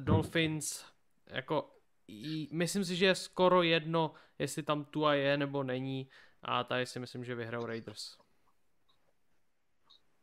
Dolphins, 0.00 0.84
jako 1.32 1.70
myslím 2.52 2.84
si, 2.84 2.96
že 2.96 3.06
je 3.06 3.14
skoro 3.14 3.62
jedno, 3.62 4.12
jestli 4.38 4.62
tam 4.62 4.84
Tua 4.84 5.14
je 5.14 5.36
nebo 5.36 5.62
není. 5.62 6.08
A 6.42 6.64
tady 6.64 6.86
si 6.86 7.00
myslím, 7.00 7.24
že 7.24 7.34
vyhrajou 7.34 7.66
Raiders. 7.66 8.16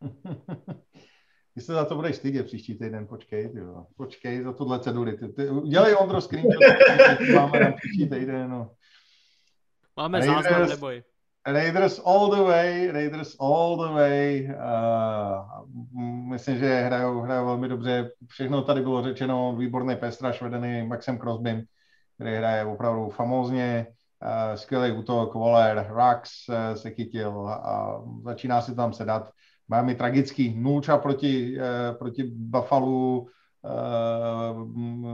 Ty 1.54 1.62
se 1.62 1.74
za 1.74 1.86
to 1.86 1.96
budeš 1.96 2.16
stydět 2.16 2.46
příští 2.46 2.78
týden, 2.78 3.08
počkej, 3.08 3.52
jo. 3.56 3.86
počkej 3.96 4.44
za 4.44 4.54
tuhle 4.54 4.80
ceduly. 4.80 5.18
Ty, 5.18 5.28
ty, 5.28 5.50
udělej 5.50 5.96
Ondro 6.00 6.22
screenshot, 6.22 6.64
máme 7.36 7.60
na 7.60 7.72
příští 7.72 8.10
týden. 8.10 8.50
No. 8.50 8.76
Máme 9.98 10.20
Raiders, 10.20 10.44
záznam, 10.44 10.70
neboj. 10.70 11.04
Raiders 11.48 12.00
all 12.06 12.30
the 12.30 12.42
way, 12.42 12.92
Raiders 12.92 13.36
all 13.40 13.78
the 13.78 13.94
way. 13.94 14.50
Uh, 14.50 15.66
myslím, 16.30 16.58
že 16.58 16.82
hrajou, 16.82 17.22
hrajou 17.22 17.46
velmi 17.46 17.68
dobře. 17.68 18.12
Všechno 18.28 18.62
tady 18.62 18.82
bylo 18.82 19.04
řečeno, 19.04 19.56
výborný 19.56 19.96
pestraž 19.96 20.42
vedený 20.42 20.88
Maxem 20.88 21.18
Crosbym, 21.18 21.64
který 22.16 22.36
hraje 22.36 22.66
opravdu 22.66 23.10
famózně. 23.10 23.88
Eh, 24.24 24.58
skvělý 24.58 24.92
útok, 24.92 25.36
Waller, 25.36 25.88
Rax 25.90 26.32
eh, 26.50 26.76
se 26.76 26.92
chytil 26.92 27.48
a 27.50 28.02
začíná 28.24 28.62
si 28.62 28.76
tam 28.76 28.94
sedat. 28.94 29.32
Miami 29.70 29.96
tragický, 29.96 30.56
nulča 30.58 30.98
proti, 30.98 31.58
eh, 31.60 31.94
proti 31.94 32.24
Buffalo, 32.24 33.26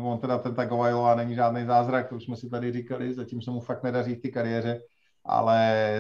on 0.03 0.19
teda 0.19 0.38
ten 0.38 0.55
Tagovailoa 0.55 1.15
není 1.15 1.35
žádný 1.35 1.65
zázrak, 1.65 2.10
to 2.10 2.15
už 2.15 2.23
jsme 2.23 2.35
si 2.35 2.49
tady 2.49 2.72
říkali, 2.72 3.14
zatím 3.14 3.41
se 3.41 3.51
mu 3.51 3.60
fakt 3.60 3.84
nedaří 3.84 4.15
v 4.15 4.22
té 4.22 4.30
kariéře, 4.30 4.80
ale 5.25 5.95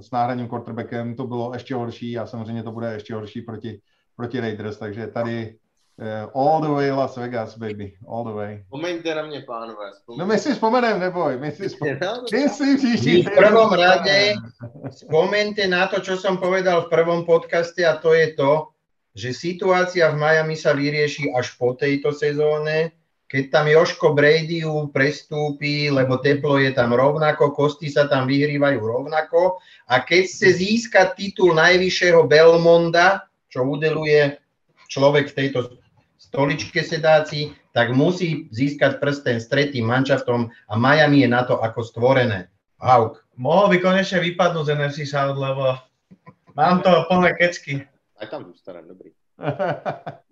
s 0.00 0.10
náhradním 0.10 0.48
quarterbackem 0.48 1.16
to 1.16 1.26
bylo 1.26 1.54
ještě 1.54 1.74
horší 1.74 2.18
a 2.18 2.26
samozřejmě 2.26 2.62
to 2.62 2.72
bude 2.72 2.92
ještě 2.92 3.14
horší 3.14 3.42
proti, 3.42 3.80
proti 4.16 4.40
Raiders, 4.40 4.78
takže 4.78 5.06
tady 5.06 5.56
Uh, 5.98 6.30
all 6.30 6.60
the 6.60 6.70
way 6.70 6.92
Las 6.92 7.16
Vegas, 7.16 7.58
baby. 7.58 7.98
All 8.06 8.22
the 8.22 8.30
way. 8.30 8.62
Vzpomeňte 8.62 9.14
na 9.14 9.22
mě, 9.26 9.40
pánové. 9.40 9.90
Vzpomeňte. 9.92 10.20
No 10.22 10.26
my 10.26 10.38
si 10.38 10.52
vzpomeneme, 10.52 10.98
neboj. 10.98 11.38
My 11.38 11.50
si 11.50 11.68
spomeneme. 11.68 12.48
si 12.48 12.76
příští 12.76 13.22
V 13.22 13.30
prvom 13.34 13.72
rade 13.72 14.34
spomeňte 14.90 15.66
na 15.66 15.86
to, 15.86 15.98
čo 15.98 16.14
som 16.14 16.38
povedal 16.38 16.86
v 16.86 16.90
prvom 16.94 17.26
podcaste 17.26 17.82
a 17.82 17.98
to 17.98 18.14
je 18.14 18.30
to, 18.38 18.70
že 19.18 19.34
situácia 19.34 20.06
v 20.14 20.22
Miami 20.22 20.54
sa 20.54 20.70
vyrieši 20.70 21.34
až 21.34 21.58
po 21.58 21.74
tejto 21.74 22.14
sezóne, 22.14 22.94
keď 23.28 23.42
tam 23.52 23.68
Joško 23.68 24.16
Brady 24.16 24.64
prestúpi, 24.88 25.92
lebo 25.92 26.16
teplo 26.16 26.56
je 26.56 26.72
tam 26.72 26.96
rovnako, 26.96 27.52
kosti 27.52 27.92
sa 27.92 28.08
tam 28.08 28.24
vyhrývajú 28.24 28.80
rovnako 28.80 29.60
a 29.84 30.00
keď 30.00 30.24
chce 30.24 30.48
získať 30.64 31.12
titul 31.12 31.52
najvyššieho 31.52 32.24
Belmonda, 32.24 33.28
čo 33.52 33.68
udeluje 33.68 34.40
človek 34.88 35.28
v 35.28 35.36
tejto 35.36 35.76
stoličke 36.16 36.80
sedáci, 36.80 37.52
tak 37.76 37.92
musí 37.92 38.48
získať 38.48 38.96
prsten 38.96 39.36
s 39.36 39.46
tretím 39.52 39.92
manšaftom 39.92 40.48
a 40.48 40.74
Miami 40.80 41.22
je 41.22 41.28
na 41.28 41.44
to 41.44 41.60
ako 41.60 41.84
stvorené. 41.84 42.48
Hauk. 42.80 43.20
Mohol 43.36 43.76
by 43.76 43.76
konečne 43.84 44.18
vypadnúť 44.24 44.64
z 44.66 44.72
NFC 44.72 44.98
South, 45.04 45.36
lebo 45.36 45.76
mám 46.56 46.80
to 46.80 46.90
plné 47.12 47.36
kecky. 47.36 47.84
Aj 48.18 48.26
tam 48.26 48.48
zústanem, 48.48 48.88
dobrý. 48.88 49.12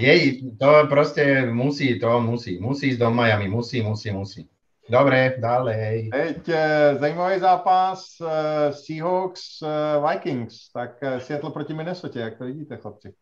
Jej, 0.00 0.56
to 0.58 0.86
proste 0.88 1.52
musí, 1.52 2.00
to 2.00 2.20
musí. 2.20 2.56
Musí 2.58 2.88
ísť 2.88 3.00
do 3.04 3.10
Miami, 3.10 3.48
musí, 3.48 3.82
musí, 3.82 4.10
musí. 4.10 4.48
Dobre, 4.90 5.36
ďalej. 5.38 6.10
Teď 6.10 6.48
eh, 6.48 6.94
zajímavý 6.98 7.40
zápas 7.40 8.16
eh, 8.20 8.72
Seahawks 8.72 9.62
eh, 9.62 9.68
Vikings, 10.08 10.72
tak 10.72 10.90
Seattle 11.18 11.50
proti 11.50 11.74
Minnesota, 11.74 12.20
jak 12.20 12.38
to 12.38 12.44
vidíte, 12.44 12.76
chlapci? 12.76 13.12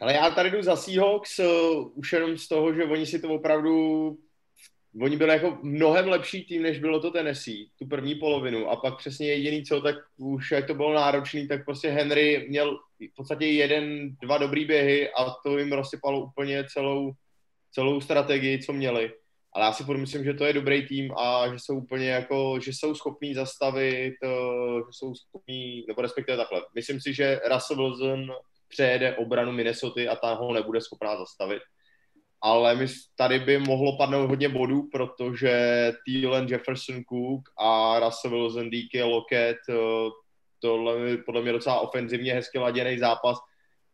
Ale 0.00 0.14
já 0.14 0.30
tady 0.30 0.50
jdu 0.50 0.62
za 0.62 0.76
Seahawks 0.76 1.40
už 1.94 2.12
jenom 2.12 2.38
z 2.38 2.48
toho, 2.48 2.74
že 2.74 2.84
oni 2.84 3.06
si 3.06 3.18
to 3.18 3.28
opravdu 3.28 4.16
oni 5.02 5.16
byli 5.16 5.30
jako 5.30 5.58
mnohem 5.62 6.08
lepší 6.08 6.44
tým, 6.44 6.62
než 6.62 6.78
bylo 6.78 7.00
to 7.00 7.10
Tennessee, 7.10 7.66
tu 7.78 7.86
první 7.86 8.14
polovinu. 8.14 8.70
A 8.70 8.76
pak 8.76 8.98
přesně 8.98 9.26
jediný 9.26 9.64
co, 9.64 9.80
tak 9.80 9.96
už 10.16 10.50
jak 10.50 10.66
to 10.66 10.74
bylo 10.74 10.94
náročný, 10.94 11.48
tak 11.48 11.64
prostě 11.64 11.88
Henry 11.88 12.46
měl 12.48 12.78
v 13.12 13.16
podstatě 13.16 13.46
jeden, 13.46 14.16
dva 14.22 14.38
dobrý 14.38 14.64
běhy 14.64 15.10
a 15.10 15.30
to 15.30 15.58
jim 15.58 15.72
rozsypalo 15.72 16.24
úplně 16.24 16.64
celou, 16.72 17.12
celou 17.70 18.00
strategii, 18.00 18.62
co 18.62 18.72
měli. 18.72 19.12
Ale 19.52 19.64
já 19.64 19.72
si 19.72 19.84
myslím, 19.84 20.24
že 20.24 20.34
to 20.34 20.44
je 20.44 20.52
dobrý 20.52 20.86
tým 20.86 21.12
a 21.18 21.48
že 21.52 21.58
jsou 21.58 21.78
úplně 21.78 22.08
jako, 22.08 22.60
že 22.60 22.70
jsou 22.70 22.94
schopní 22.94 23.34
zastavit, 23.34 24.14
eh, 24.24 24.28
že 24.78 24.90
jsou 24.90 25.14
schopní, 25.14 25.84
nebo 25.88 26.02
respektive 26.02 26.36
takhle. 26.36 26.62
Myslím 26.74 27.00
si, 27.00 27.14
že 27.14 27.40
Russell 27.52 27.82
Wilson 27.82 28.32
přejede 28.68 29.16
obranu 29.16 29.52
Minnesota 29.52 30.00
a 30.10 30.16
ta 30.16 30.34
ho 30.34 30.52
nebude 30.52 30.80
schopná 30.80 31.16
zastavit. 31.16 31.62
Ale 32.42 32.74
my, 32.74 32.86
tady 33.16 33.38
by 33.38 33.58
mohlo 33.58 33.96
padnout 33.96 34.30
hodně 34.30 34.48
bodů, 34.48 34.88
protože 34.92 35.52
Thielen, 36.04 36.46
Jefferson 36.50 37.02
Cook 37.04 37.48
a 37.58 38.00
Russell 38.00 38.34
Wilson, 38.34 38.70
DK 38.70 39.04
Lockett, 39.04 39.58
eh, 39.70 39.74
tohle 40.60 40.98
je 40.98 41.16
podle 41.16 41.42
mě 41.42 41.52
docela 41.52 41.80
ofenzivně 41.80 42.34
hezky 42.34 42.58
laděný 42.58 42.98
zápas. 42.98 43.38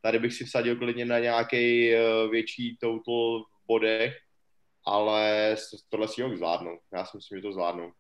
Tady 0.03 0.19
bych 0.19 0.35
si 0.35 0.45
vsadil 0.45 0.77
klidně 0.77 1.05
na 1.05 1.19
nějaký 1.19 1.95
eh, 1.95 1.99
větší 2.31 2.77
total 2.81 3.41
v 3.43 3.67
bodech, 3.67 4.17
ale 4.87 5.57
tohle 5.89 6.09
si 6.09 6.23
ho 6.23 6.37
zvládnou. 6.37 6.79
Já 6.93 7.05
si 7.05 7.17
myslím, 7.17 7.39
že 7.39 7.43
to 7.43 7.53
zvládnou. 7.53 7.93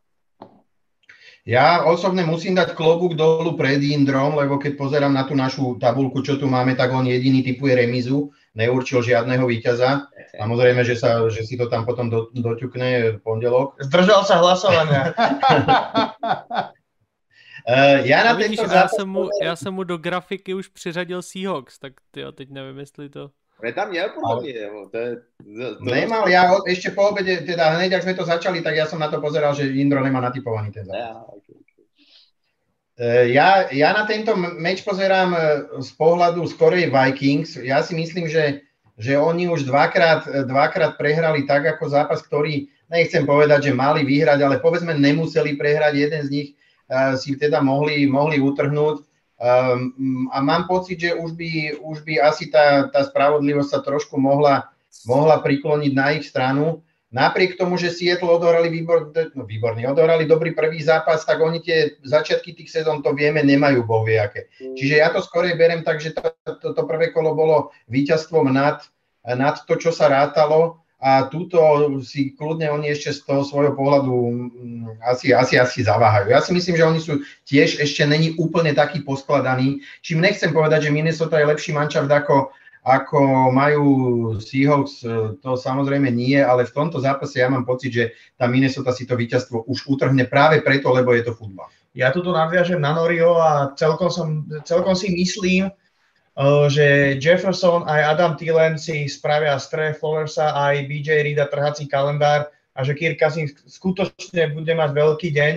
Ja 1.45 1.85
osobne 1.85 2.25
musím 2.25 2.57
dať 2.57 2.73
klobúk 2.73 3.12
dolu 3.12 3.53
pred 3.53 3.77
Indrom, 3.85 4.41
lebo 4.41 4.57
keď 4.57 4.81
pozerám 4.81 5.12
na 5.12 5.29
tú 5.29 5.37
našu 5.37 5.77
tabulku, 5.77 6.25
čo 6.25 6.41
tu 6.41 6.49
máme, 6.49 6.73
tak 6.73 6.89
on 6.89 7.05
jediný 7.05 7.45
typuje 7.45 7.85
remizu. 7.85 8.33
Neurčil 8.55 9.02
žiadneho 9.02 9.47
víťaza. 9.47 10.06
Samozrejme, 10.39 10.86
že, 10.86 10.94
sa, 10.97 11.22
že 11.31 11.43
si 11.43 11.59
to 11.59 11.66
tam 11.66 11.85
potom 11.86 12.10
do, 12.10 12.31
doťukne 12.35 13.18
v 13.18 13.22
pondelok. 13.22 13.78
Zdržal 13.82 14.22
sa 14.24 14.39
hlasovania. 14.39 15.10
uh, 17.66 17.98
ja 18.06 18.24
na 18.24 18.32
No 18.32 18.39
vidíš, 18.39 18.59
tento 18.62 18.74
já, 18.74 18.81
zápas... 18.86 18.97
jsem 18.97 19.09
mu, 19.09 19.28
já 19.43 19.56
jsem 19.56 19.74
mu 19.74 19.85
do 19.85 19.98
grafiky 19.98 20.55
už 20.55 20.68
přiřadil 20.68 21.22
Seahawks, 21.22 21.78
tak 21.78 21.93
ty 22.10 22.24
teď 22.35 22.51
nevím, 22.51 22.78
jestli 22.78 23.09
to... 23.09 23.31
On 23.60 23.66
je 23.66 23.72
tam 23.72 23.90
měl 23.90 24.09
podle 24.09 24.43
mě, 24.43 24.60
jo. 24.60 24.89
To 24.90 24.98
je, 24.98 25.16
to, 25.16 25.76
to 25.76 25.85
Nemal, 25.85 26.28
ja 26.28 26.43
ho- 26.51 26.66
ešte 26.66 26.90
po 26.90 27.14
obede, 27.14 27.47
teda 27.47 27.78
hneď, 27.78 27.93
ak 27.97 28.02
sme 28.02 28.14
to 28.18 28.26
začali, 28.26 28.59
tak 28.66 28.74
ja 28.74 28.82
som 28.82 28.98
na 28.98 29.06
to 29.06 29.22
pozeral, 29.22 29.55
že 29.55 29.70
Indro 29.70 30.02
nemá 30.02 30.18
natypovaný 30.18 30.74
ten 30.74 30.82
zápas. 30.82 30.98
Ja, 30.98 31.22
okay. 31.31 31.64
Ja, 33.03 33.66
ja 33.75 33.91
na 33.91 34.07
tento 34.07 34.39
meč 34.39 34.87
pozerám 34.87 35.35
e, 35.35 35.39
z 35.83 35.91
pohľadu 35.99 36.47
skorej 36.47 36.95
Vikings. 36.95 37.59
Ja 37.59 37.83
si 37.83 37.99
myslím, 37.99 38.31
že, 38.31 38.62
že 38.95 39.19
oni 39.19 39.51
už 39.51 39.66
dvakrát, 39.66 40.31
e, 40.31 40.47
dvakrát 40.47 40.95
prehrali 40.95 41.43
tak 41.43 41.66
ako 41.75 41.91
zápas, 41.91 42.23
ktorý, 42.23 42.71
nechcem 42.87 43.27
povedať, 43.27 43.66
že 43.66 43.75
mali 43.75 44.07
vyhrať, 44.07 44.39
ale 44.47 44.62
povedzme 44.62 44.95
nemuseli 44.95 45.59
prehrať. 45.59 45.93
Jeden 45.99 46.23
z 46.23 46.31
nich 46.31 46.49
si 47.19 47.35
teda 47.35 47.65
mohli, 47.65 48.07
mohli 48.07 48.39
utrhnúť. 48.39 49.03
Um, 49.35 50.31
a 50.31 50.39
mám 50.39 50.71
pocit, 50.71 51.01
že 51.01 51.11
už 51.16 51.35
by, 51.35 51.83
už 51.83 52.07
by 52.07 52.23
asi 52.23 52.55
tá, 52.55 52.87
tá 52.89 53.03
spravodlivosť 53.03 53.71
sa 53.73 53.81
trošku 53.83 54.15
mohla, 54.15 54.71
mohla 55.09 55.43
prikloniť 55.43 55.93
na 55.93 56.15
ich 56.15 56.31
stranu. 56.31 56.87
Napriek 57.15 57.55
tomu, 57.55 57.78
že 57.78 57.95
Seattle 57.95 58.27
odohrali 58.27 58.66
výbor, 58.66 59.15
no 59.39 59.47
výborný, 59.47 59.86
odohrali 59.86 60.27
dobrý 60.27 60.51
prvý 60.51 60.82
zápas, 60.82 61.23
tak 61.23 61.39
oni 61.39 61.62
tie 61.62 61.95
začiatky 62.03 62.59
tých 62.59 62.74
sezón, 62.74 63.07
to 63.07 63.15
vieme, 63.15 63.39
nemajú 63.47 63.86
bohvie 63.86 64.19
aké. 64.19 64.51
Čiže 64.59 64.95
ja 64.99 65.15
to 65.15 65.23
skorej 65.23 65.55
berem 65.55 65.86
tak, 65.86 66.03
že 66.03 66.11
to, 66.11 66.35
to, 66.59 66.74
to 66.74 66.82
prvé 66.82 67.15
kolo 67.15 67.39
bolo 67.39 67.57
víťazstvom 67.86 68.51
nad, 68.51 68.82
nad 69.23 69.62
to, 69.62 69.78
čo 69.78 69.95
sa 69.95 70.11
rátalo 70.11 70.82
a 71.05 71.28
túto 71.28 71.61
si 72.01 72.32
kľudne 72.32 72.73
oni 72.73 72.97
ešte 72.97 73.12
z 73.12 73.28
toho 73.28 73.45
svojho 73.45 73.77
pohľadu 73.77 74.11
mm, 74.11 75.05
asi, 75.05 75.36
asi, 75.36 75.61
asi 75.61 75.85
zaváhajú. 75.85 76.32
Ja 76.32 76.41
si 76.41 76.57
myslím, 76.57 76.81
že 76.81 76.89
oni 76.89 77.01
sú 77.05 77.20
tiež 77.45 77.78
ešte 77.78 78.09
není 78.09 78.32
úplne 78.41 78.73
taký 78.73 79.05
poskladaný, 79.05 79.85
čím 80.01 80.24
nechcem 80.24 80.51
povedať, 80.51 80.89
že 80.89 80.95
Minnesota 80.97 81.36
je 81.39 81.51
lepší 81.53 81.77
mančaft 81.77 82.09
ako, 82.09 82.57
ako 82.85 83.48
majú 83.48 83.85
Seahawks, 84.36 85.01
e, 85.01 85.40
to 85.40 85.56
samozrejme 85.56 86.12
nie, 86.12 86.36
ale 86.36 86.69
v 86.69 86.74
tomto 86.77 87.01
zápase 87.01 87.40
ja 87.40 87.48
mám 87.48 87.65
pocit, 87.65 87.97
že 87.97 88.05
tá 88.36 88.44
Minnesota 88.44 88.93
si 88.93 89.09
to 89.09 89.16
víťazstvo 89.16 89.65
už 89.65 89.89
utrhne 89.89 90.28
práve 90.28 90.61
preto, 90.61 90.93
lebo 90.93 91.16
je 91.16 91.24
to 91.24 91.32
futbal. 91.32 91.73
Ja 91.97 92.12
tu 92.12 92.20
nadviažem 92.20 92.85
na 92.85 92.93
Norio 92.93 93.40
a 93.40 93.73
celkom, 93.73 94.12
som, 94.12 94.44
celkom 94.69 94.93
si 94.93 95.16
myslím, 95.16 95.73
uh, 95.73 96.66
že 96.69 97.16
Jefferson 97.16 97.89
aj 97.89 98.19
Adam 98.19 98.36
Thielen 98.36 98.77
si 98.77 99.09
spravia 99.09 99.56
z 99.56 99.66
Trey 99.73 99.93
Flowersa 99.97 100.52
aj 100.52 100.85
BJ 100.85 101.24
Reeda 101.24 101.48
trhací 101.48 101.89
kalendár 101.89 102.52
a 102.74 102.82
že 102.82 102.98
Kirk 102.98 103.16
Cousins 103.16 103.55
skutočne 103.65 104.52
bude 104.52 104.74
mať 104.74 104.90
veľký 104.90 105.31
deň 105.32 105.55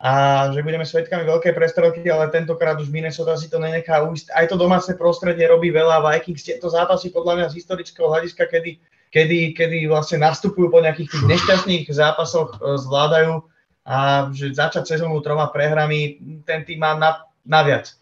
a 0.00 0.48
že 0.48 0.64
budeme 0.64 0.88
svedkami 0.88 1.28
veľkej 1.28 1.52
prestrelky, 1.52 2.08
ale 2.08 2.32
tentokrát 2.32 2.80
už 2.80 2.88
Minnesota 2.88 3.36
si 3.36 3.52
to 3.52 3.60
nenechá 3.60 4.00
ujsť. 4.00 4.32
Aj 4.32 4.48
to 4.48 4.56
domáce 4.56 4.88
prostredie 4.96 5.44
robí 5.44 5.68
veľa. 5.68 6.00
Vikings 6.00 6.40
tieto 6.40 6.72
zápasy 6.72 7.12
podľa 7.12 7.36
mňa 7.36 7.46
z 7.52 7.56
historického 7.60 8.08
hľadiska, 8.08 8.48
kedy, 8.48 8.80
kedy, 9.12 9.52
kedy 9.52 9.84
vlastne 9.92 10.24
nastupujú 10.24 10.72
po 10.72 10.80
nejakých 10.80 11.12
tých 11.12 11.24
nešťastných 11.28 11.84
zápasoch, 11.92 12.56
e, 12.56 12.80
zvládajú 12.80 13.44
a 13.84 14.28
že 14.32 14.56
začať 14.56 14.88
sezónu 14.88 15.20
troma 15.20 15.52
prehrami, 15.52 16.16
ten 16.48 16.64
tým 16.64 16.80
má 16.80 16.96
na, 16.96 17.20
naviac. 17.44 17.92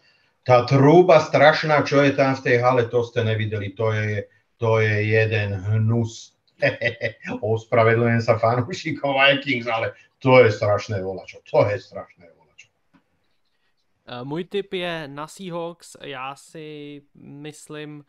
Tá 0.47 0.63
trúba 0.63 1.19
strašná, 1.19 1.83
čo 1.83 1.99
je 1.99 2.15
tam 2.15 2.31
v 2.31 2.43
tej 2.47 2.63
hale, 2.63 2.87
to 2.87 3.03
ste 3.03 3.27
nevideli, 3.27 3.75
to 3.75 3.91
je, 3.91 4.23
to 4.55 4.79
je 4.79 5.19
jeden 5.19 5.51
hnus. 5.67 6.31
Ospravedlňujem 7.43 8.23
sa 8.23 8.39
fanúšikov 8.39 9.19
Vikings, 9.19 9.67
ale 9.67 9.91
to 10.19 10.39
je 10.39 10.51
strašné 10.51 11.03
volačo, 11.03 11.39
to 11.51 11.69
je 11.69 11.79
strašné 11.79 12.27
volačo. 12.37 12.67
Eh, 14.05 14.23
Můj 14.23 14.43
tip 14.43 14.73
je 14.73 15.07
na 15.07 15.27
Seahawks, 15.27 15.97
já 16.01 16.35
si 16.35 17.01
myslím, 17.15 18.05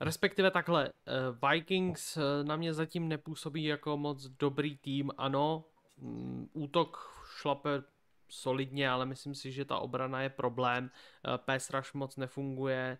respektive 0.00 0.50
takhle, 0.50 0.88
eh, 0.88 1.48
Vikings 1.48 2.16
eh, 2.16 2.44
na 2.44 2.56
mě 2.56 2.74
zatím 2.74 3.08
nepůsobí 3.08 3.64
jako 3.64 3.96
moc 3.96 4.26
dobrý 4.26 4.78
tým, 4.78 5.10
ano, 5.18 5.64
mm, 5.96 6.48
útok 6.52 7.10
šlape 7.36 7.82
solidně, 8.28 8.90
ale 8.90 9.06
myslím 9.06 9.34
si, 9.34 9.52
že 9.52 9.64
ta 9.64 9.78
obrana 9.78 10.22
je 10.22 10.28
problém, 10.28 10.90
pass 11.36 11.70
rush 11.70 11.94
moc 11.94 12.16
nefunguje, 12.16 12.98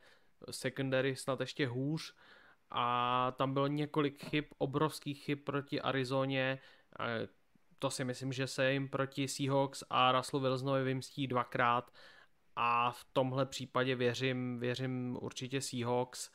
secondary 0.51 1.17
snad 1.17 1.41
ještě 1.41 1.67
hůř. 1.67 2.15
A 2.71 3.33
tam 3.37 3.55
bylo 3.55 3.67
několik 3.67 4.25
chyb, 4.25 4.45
obrovských 4.59 5.25
chyb 5.25 5.39
proti 5.45 5.81
Arizoně, 5.81 6.59
to 7.79 7.91
si 7.91 8.05
myslím, 8.05 8.33
že 8.33 8.47
se 8.47 8.73
jim 8.73 8.89
proti 8.89 9.29
Seahawks 9.29 9.85
a 9.91 10.13
Russellu 10.13 10.43
Wilsonovi 10.43 10.85
vymstí 10.85 11.27
dvakrát 11.27 11.91
a 12.57 12.91
v 12.91 13.05
tomhle 13.13 13.47
případě 13.47 13.95
věřím, 13.95 14.59
věřím 14.59 15.19
určitě 15.21 15.61
Seahawks. 15.61 16.31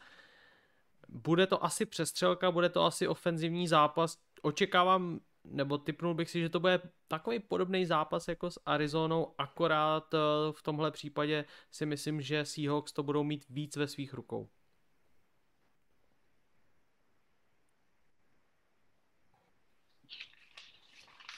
Bude 1.09 1.47
to 1.47 1.65
asi 1.65 1.85
přestřelka, 1.85 2.51
bude 2.51 2.69
to 2.69 2.83
asi 2.83 3.07
ofenzivní 3.07 3.67
zápas. 3.67 4.17
Očekávám, 4.41 5.19
nebo 5.43 5.77
typnul 5.77 6.13
bych 6.13 6.29
si, 6.29 6.41
že 6.41 6.49
to 6.49 6.59
bude 6.59 6.81
takový 7.07 7.39
podobný 7.39 7.85
zápas 7.85 8.27
jako 8.27 8.51
s 8.51 8.59
Arizonou, 8.65 9.33
akorát 9.37 10.13
eh, 10.13 10.17
v 10.51 10.61
tomhle 10.61 10.91
případě 10.91 11.45
si 11.71 11.85
myslím, 11.85 12.21
že 12.21 12.45
Seahawks 12.45 12.93
to 12.93 13.03
budou 13.03 13.23
mít 13.23 13.45
víc 13.49 13.75
ve 13.75 13.87
svých 13.87 14.13
rukou. 14.13 14.49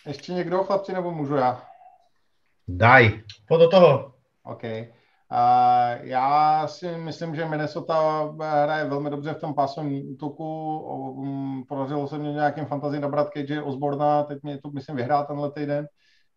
Ještě 0.07 0.33
někdo, 0.33 0.63
chlapci, 0.63 0.93
nebo 0.93 1.11
můžu 1.11 1.35
já? 1.35 1.63
Daj. 2.67 3.19
Poď 3.47 3.59
do 3.59 3.69
toho. 3.69 4.13
OK. 4.43 4.63
Uh, 4.63 6.05
já 6.05 6.67
si 6.67 6.97
myslím, 6.97 7.35
že 7.35 7.45
Minnesota 7.45 8.29
hraje 8.39 8.85
velmi 8.85 9.09
dobře 9.09 9.33
v 9.33 9.39
tom 9.39 9.53
pásovém 9.53 10.01
útoku. 10.11 10.79
Um, 10.79 11.63
podařilo 11.67 12.07
se 12.07 12.17
mě 12.17 12.33
nějakým 12.33 12.65
fantazii 12.65 13.01
nabrat 13.01 13.29
KJ 13.29 13.61
Osborna, 13.61 14.23
teď 14.23 14.43
mě 14.43 14.61
to, 14.61 14.69
myslím, 14.69 14.95
vyhrál 14.95 15.25
tenhle 15.25 15.51
týden. 15.51 15.87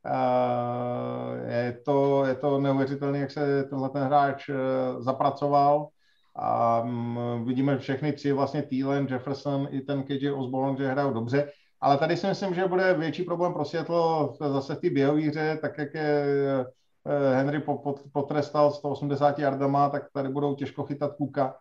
Uh, 0.06 1.50
je, 1.50 1.72
to, 1.84 2.24
je 2.24 2.34
to 2.34 2.60
neuvěřitelné, 2.60 3.18
jak 3.18 3.30
se 3.30 3.64
tenhle 3.64 3.90
ten 3.90 4.02
hráč 4.02 4.48
uh, 4.48 4.56
zapracoval. 5.02 5.88
A 6.36 6.80
um, 6.80 7.44
vidíme 7.44 7.78
všechny 7.78 8.12
tři, 8.12 8.32
vlastně 8.32 8.62
Thielen, 8.62 9.06
Jefferson 9.10 9.68
i 9.70 9.80
ten 9.80 10.02
KJ 10.02 10.30
Osborne, 10.30 10.78
že 10.78 10.88
hrajou 10.88 11.12
dobře. 11.12 11.50
Ale 11.80 11.98
tady 11.98 12.16
si 12.16 12.26
myslím, 12.26 12.54
že 12.54 12.66
bude 12.66 12.94
větší 12.94 13.22
problém 13.22 13.52
pro 13.52 13.64
Seattle 13.64 14.28
zase 14.48 14.74
v 14.74 14.80
té 14.80 14.90
běhové 14.90 15.20
hře, 15.20 15.58
tak 15.60 15.78
jak 15.78 15.94
je 15.94 16.24
eh, 17.06 17.34
Henry 17.34 17.62
potrestal 18.12 18.70
180 18.70 19.38
yardama, 19.38 19.88
tak 19.88 20.02
tady 20.12 20.28
budou 20.28 20.54
těžko 20.54 20.84
chytat 20.84 21.12
Kuka. 21.12 21.54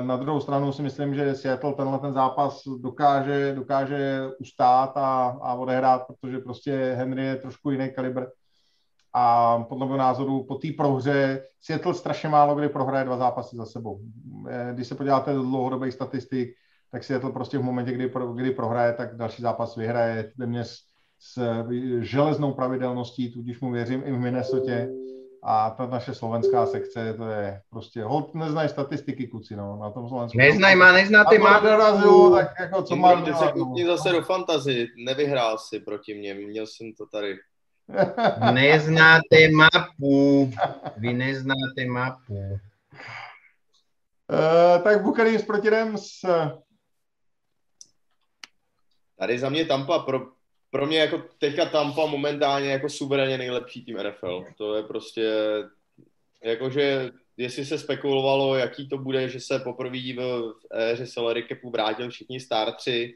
Na 0.00 0.16
druhou 0.16 0.40
stranu 0.40 0.72
si 0.72 0.82
myslím, 0.82 1.14
že 1.14 1.34
Seattle 1.34 1.74
tenhle 1.74 1.98
ten 1.98 2.12
zápas 2.12 2.62
dokáže, 2.80 3.54
dokáže 3.54 4.28
ustát 4.40 4.96
a, 4.96 5.38
a 5.42 5.54
odehrát, 5.54 6.06
protože 6.06 6.38
prostě 6.38 6.94
Henry 6.98 7.24
je 7.24 7.36
trošku 7.36 7.70
jiný 7.70 7.90
kalibr. 7.90 8.26
A 9.12 9.58
podle 9.58 9.86
mého 9.86 9.98
názoru 9.98 10.44
po 10.44 10.54
té 10.54 10.68
prohře 10.76 11.42
Seattle 11.60 11.94
strašně 11.94 12.28
málo 12.28 12.54
kdy 12.54 12.68
prohraje 12.68 13.04
dva 13.04 13.16
zápasy 13.16 13.56
za 13.56 13.66
sebou. 13.66 14.00
Eh, 14.48 14.70
Když 14.74 14.86
se 14.86 14.94
podíváte 14.94 15.34
do 15.34 15.42
dlouhodobých 15.42 15.94
statistik, 15.94 16.48
tak 16.92 17.04
Seattle 17.04 17.32
prostě 17.32 17.58
v 17.58 17.62
momentě, 17.62 17.92
kdy, 17.92 18.08
pro, 18.08 18.32
kdy 18.32 18.50
prohraje, 18.50 18.92
tak 18.92 19.16
další 19.16 19.42
zápas 19.42 19.76
vyhraje. 19.76 20.32
Téměř 20.38 20.68
s, 21.18 21.34
s 21.38 21.68
železnou 22.00 22.52
pravidelností, 22.52 23.32
tudíž 23.32 23.60
mu 23.60 23.70
věřím 23.70 24.02
i 24.06 24.12
v 24.12 24.18
Minnesotě. 24.18 24.88
A 25.42 25.70
ta 25.70 25.86
naše 25.86 26.14
slovenská 26.14 26.66
sekce, 26.66 27.14
to 27.14 27.24
je 27.24 27.60
prostě, 27.70 28.02
hold, 28.02 28.34
neznají 28.34 28.68
statistiky, 28.68 29.26
kuci, 29.26 29.56
no, 29.56 29.76
na 29.76 29.90
tom 29.90 30.08
Slovensku. 30.08 30.38
Neznaj 30.38 30.76
ma, 30.76 30.92
neznáte 30.92 31.38
to 31.38 31.60
dorazil, 31.62 32.30
tak 32.30 32.60
jako 32.60 32.82
co 32.82 32.96
má 32.96 33.22
Ty 33.22 33.34
se 33.34 33.52
koukni 33.52 33.86
zase 33.86 34.12
do 34.12 34.22
fantazy, 34.22 34.88
nevyhrál 35.04 35.58
si 35.58 35.80
proti 35.80 36.14
mně, 36.14 36.34
měl 36.34 36.66
jsem 36.66 36.92
to 36.98 37.06
tady. 37.06 37.36
Neznáte 38.52 39.48
mapu. 39.54 40.50
Vy 40.96 41.12
neznáte 41.12 41.84
mapu. 41.88 42.34
Uh, 44.30 44.82
tak 44.84 45.02
Buccaneers 45.02 45.42
proti 45.42 45.70
Rams. 45.70 46.08
Tady 49.20 49.38
za 49.38 49.48
mě 49.48 49.64
Tampa, 49.64 49.98
pro, 49.98 50.20
pro 50.70 50.86
mě 50.86 50.98
jako 50.98 51.22
teďka 51.38 51.66
Tampa 51.66 52.06
momentálně 52.06 52.70
jako 52.70 52.88
suverénně 52.88 53.38
nejlepší 53.38 53.84
tým 53.84 53.96
NFL. 53.96 54.44
To 54.58 54.74
je 54.74 54.82
prostě, 54.82 55.32
jakože 56.44 57.10
jestli 57.36 57.64
se 57.64 57.78
spekulovalo, 57.78 58.56
jaký 58.56 58.88
to 58.88 58.98
bude, 58.98 59.28
že 59.28 59.40
se 59.40 59.58
poprvé 59.58 59.98
v 59.98 60.54
éře 60.72 61.06
salary 61.06 61.44
capu 61.48 61.70
vrátil 61.70 62.10
všichni 62.10 62.40
starci 62.40 63.14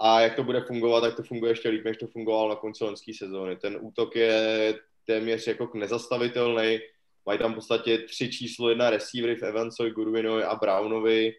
a 0.00 0.20
jak 0.20 0.34
to 0.34 0.44
bude 0.44 0.60
fungovat, 0.60 1.00
tak 1.00 1.16
to 1.16 1.22
funguje 1.22 1.52
ještě 1.52 1.68
líp, 1.68 1.84
než 1.84 1.96
to 1.96 2.06
fungovalo 2.06 2.48
na 2.48 2.56
konci 2.56 2.84
loňské 2.84 3.12
sezóny. 3.14 3.56
Ten 3.56 3.78
útok 3.80 4.16
je 4.16 4.74
téměř 5.06 5.46
jako 5.46 5.70
nezastavitelný. 5.74 6.78
Mají 7.26 7.38
tam 7.38 7.52
v 7.52 7.54
podstatě 7.54 7.98
tři 7.98 8.30
číslo 8.30 8.68
jedna 8.68 8.90
receivery 8.90 9.36
v 9.36 9.42
Evansovi, 9.42 9.90
Gurvinovi 9.90 10.44
a 10.44 10.54
Brownovi. 10.54 11.34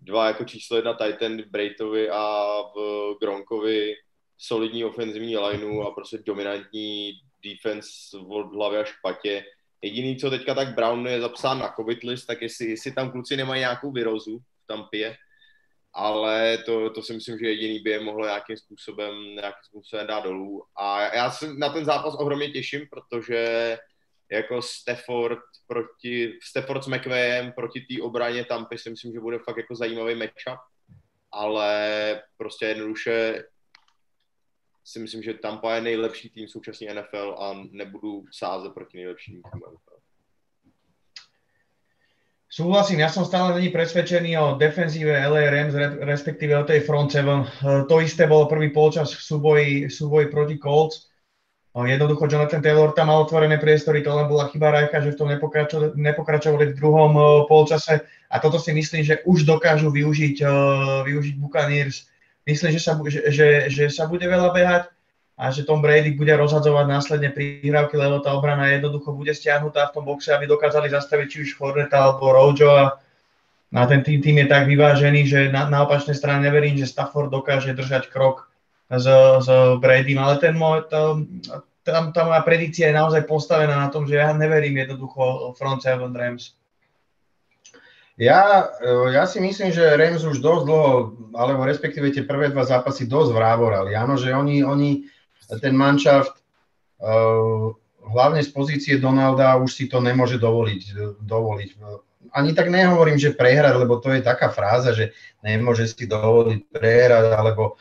Dva 0.00 0.26
jako 0.26 0.44
číslo 0.44 0.76
jedna 0.76 0.94
Titan 0.94 1.42
v 1.42 1.46
Brejtovi 1.46 2.10
a 2.10 2.46
v 2.76 3.14
Gronkovi 3.20 3.94
solidní 4.38 4.84
ofenzivní 4.84 5.36
lineu 5.36 5.80
a 5.80 5.90
prostě 5.90 6.18
dominantní 6.18 7.12
defense 7.44 8.18
od 8.28 8.54
hlavy 8.54 8.76
až 8.76 8.92
patě. 9.02 9.44
Jediný, 9.82 10.16
co 10.16 10.30
teďka 10.30 10.54
tak 10.54 10.74
Brown 10.74 11.06
je 11.06 11.20
zapsán 11.20 11.58
na 11.58 11.72
covid 11.76 12.02
list, 12.02 12.26
tak 12.26 12.42
jestli, 12.42 12.66
jestli 12.66 12.92
tam 12.92 13.10
kluci 13.10 13.36
nemají 13.36 13.60
nějakou 13.60 13.92
virozu 13.92 14.38
v 14.38 14.66
Tampě, 14.66 15.16
ale 15.92 16.58
to, 16.58 16.90
to 16.90 17.02
si 17.02 17.12
myslím, 17.12 17.38
že 17.38 17.48
jediný 17.48 17.78
by 17.78 17.90
je 17.90 18.00
mohlo 18.00 18.24
nějakým 18.24 18.56
způsobem, 18.56 19.14
nějakým 19.34 19.64
způsobem 19.64 20.06
dát 20.06 20.24
dolů. 20.24 20.64
A 20.76 21.14
já 21.14 21.30
se 21.30 21.54
na 21.54 21.68
ten 21.68 21.84
zápas 21.84 22.14
ohromně 22.14 22.50
těším, 22.50 22.86
protože 22.90 23.78
jako 24.32 24.62
Stafford 24.62 25.38
proti, 25.66 26.38
Stafford 26.42 26.84
s 26.84 26.86
McVayem 26.86 27.52
proti 27.52 27.80
té 27.80 28.02
obraně 28.02 28.44
Tampy 28.44 28.78
si 28.78 28.90
myslím, 28.90 29.12
že 29.12 29.20
bude 29.20 29.38
fakt 29.38 29.56
jako 29.56 29.74
zajímavý 29.74 30.14
matchup, 30.14 30.60
ale 31.32 32.22
prostě 32.36 32.66
jednoduše 32.66 33.44
si 34.84 34.98
myslím, 34.98 35.22
že 35.22 35.34
Tampa 35.34 35.74
je 35.74 35.80
nejlepší 35.80 36.30
tým 36.30 36.48
současný 36.48 36.86
NFL 36.86 37.36
a 37.38 37.54
nebudu 37.70 38.24
sázet 38.32 38.74
proti 38.74 38.96
nejlepším 38.96 39.34
týmu 39.34 39.66
NFL. 39.66 39.96
Súhlasím, 42.50 42.98
ja 42.98 43.06
som 43.06 43.22
stále 43.22 43.54
není 43.54 43.70
presvedčený 43.70 44.34
o 44.34 44.58
defenzíve 44.58 45.14
LA 45.14 45.54
Rams, 45.54 45.74
respektíve 46.02 46.58
o 46.58 46.66
tej 46.66 46.82
front 46.82 47.06
seven. 47.06 47.46
To 47.62 48.02
isté 48.02 48.26
bolo 48.26 48.50
prvý 48.50 48.74
polčas 48.74 49.14
v 49.14 49.22
súboji 49.86 50.26
proti 50.26 50.58
Colts. 50.58 51.09
Jednoducho 51.70 52.26
Jonathan 52.26 52.58
Taylor 52.58 52.90
tam 52.90 53.14
mal 53.14 53.22
otvorené 53.22 53.54
priestory, 53.54 54.02
to 54.02 54.10
len 54.10 54.26
bola 54.26 54.50
chyba 54.50 54.74
Rajka, 54.74 55.06
že 55.06 55.14
v 55.14 55.18
tom 55.22 55.28
nepokračovali, 55.30 55.94
nepokračovali 55.94 56.64
v 56.66 56.76
druhom 56.76 57.12
polčase. 57.46 58.02
A 58.26 58.42
toto 58.42 58.58
si 58.58 58.74
myslím, 58.74 59.06
že 59.06 59.22
už 59.22 59.46
dokážu 59.46 59.94
využiť, 59.94 60.42
využiť 61.06 61.34
Buccaneers. 61.38 62.10
Myslím, 62.42 62.74
že 62.74 62.80
sa, 62.82 62.98
že, 63.06 63.20
že, 63.30 63.48
že 63.70 63.84
sa 63.86 64.10
bude 64.10 64.26
veľa 64.26 64.50
behať 64.50 64.82
a 65.38 65.54
že 65.54 65.62
Tom 65.62 65.78
Brady 65.78 66.18
bude 66.18 66.34
rozhadzovať 66.34 66.90
následne 66.90 67.30
prihrávky, 67.30 67.94
lebo 67.94 68.18
tá 68.18 68.34
obrana 68.34 68.74
jednoducho 68.74 69.14
bude 69.14 69.30
stiahnutá 69.30 69.88
v 69.88 69.94
tom 69.94 70.04
boxe, 70.10 70.34
aby 70.34 70.50
dokázali 70.50 70.90
zastaviť 70.90 71.26
či 71.30 71.38
už 71.46 71.54
Forneta 71.54 72.02
alebo 72.02 72.34
Rojo 72.34 72.74
a 72.74 72.98
na 73.70 73.86
ten 73.86 74.02
tým, 74.02 74.18
tým 74.18 74.42
je 74.42 74.46
tak 74.50 74.66
vyvážený, 74.66 75.20
že 75.30 75.40
na, 75.54 75.70
na 75.70 75.86
opačnej 75.86 76.18
strane 76.18 76.42
neverím, 76.42 76.74
že 76.74 76.90
Stafford 76.90 77.30
dokáže 77.30 77.70
držať 77.70 78.10
krok 78.10 78.49
s, 78.90 79.06
s 79.46 79.48
Bradym, 79.78 80.18
ale 80.18 80.42
ten 80.42 80.58
môj, 80.58 80.90
to, 80.90 81.22
tam, 81.86 82.10
tá 82.10 82.26
moja 82.26 82.42
predikcia 82.42 82.90
je 82.90 82.98
naozaj 82.98 83.22
postavená 83.30 83.86
na 83.86 83.88
tom, 83.88 84.04
že 84.04 84.18
ja 84.18 84.34
neverím 84.34 84.82
jednoducho 84.82 85.54
front 85.54 85.86
seven 85.86 86.10
Rams. 86.10 86.58
Ja, 88.20 88.68
e, 88.82 89.16
ja 89.16 89.24
si 89.24 89.40
myslím, 89.40 89.72
že 89.72 89.96
Rams 89.96 90.26
už 90.26 90.44
dosť 90.44 90.64
dlho, 90.66 90.92
alebo 91.32 91.64
respektíve 91.64 92.12
tie 92.12 92.26
prvé 92.26 92.52
dva 92.52 92.66
zápasy 92.68 93.08
dosť 93.08 93.30
vrávorali. 93.32 93.96
Áno, 93.96 94.18
že 94.18 94.34
oni, 94.34 94.60
oni 94.60 95.08
ten 95.58 95.74
manšaft, 95.74 96.38
uh, 97.02 97.74
hlavne 98.06 98.38
z 98.38 98.50
pozície 98.54 98.94
Donalda, 99.02 99.58
už 99.58 99.74
si 99.74 99.84
to 99.90 99.98
nemôže 99.98 100.38
dovoliť. 100.38 100.82
dovoliť. 101.18 101.68
Ani 102.30 102.54
tak 102.54 102.70
nehovorím, 102.70 103.18
že 103.18 103.34
prehrať, 103.34 103.74
lebo 103.74 103.98
to 103.98 104.14
je 104.14 104.22
taká 104.22 104.54
fráza, 104.54 104.94
že 104.94 105.10
nemôže 105.42 105.90
si 105.90 106.06
dovoliť 106.06 106.70
prehrať, 106.70 107.34
alebo 107.34 107.74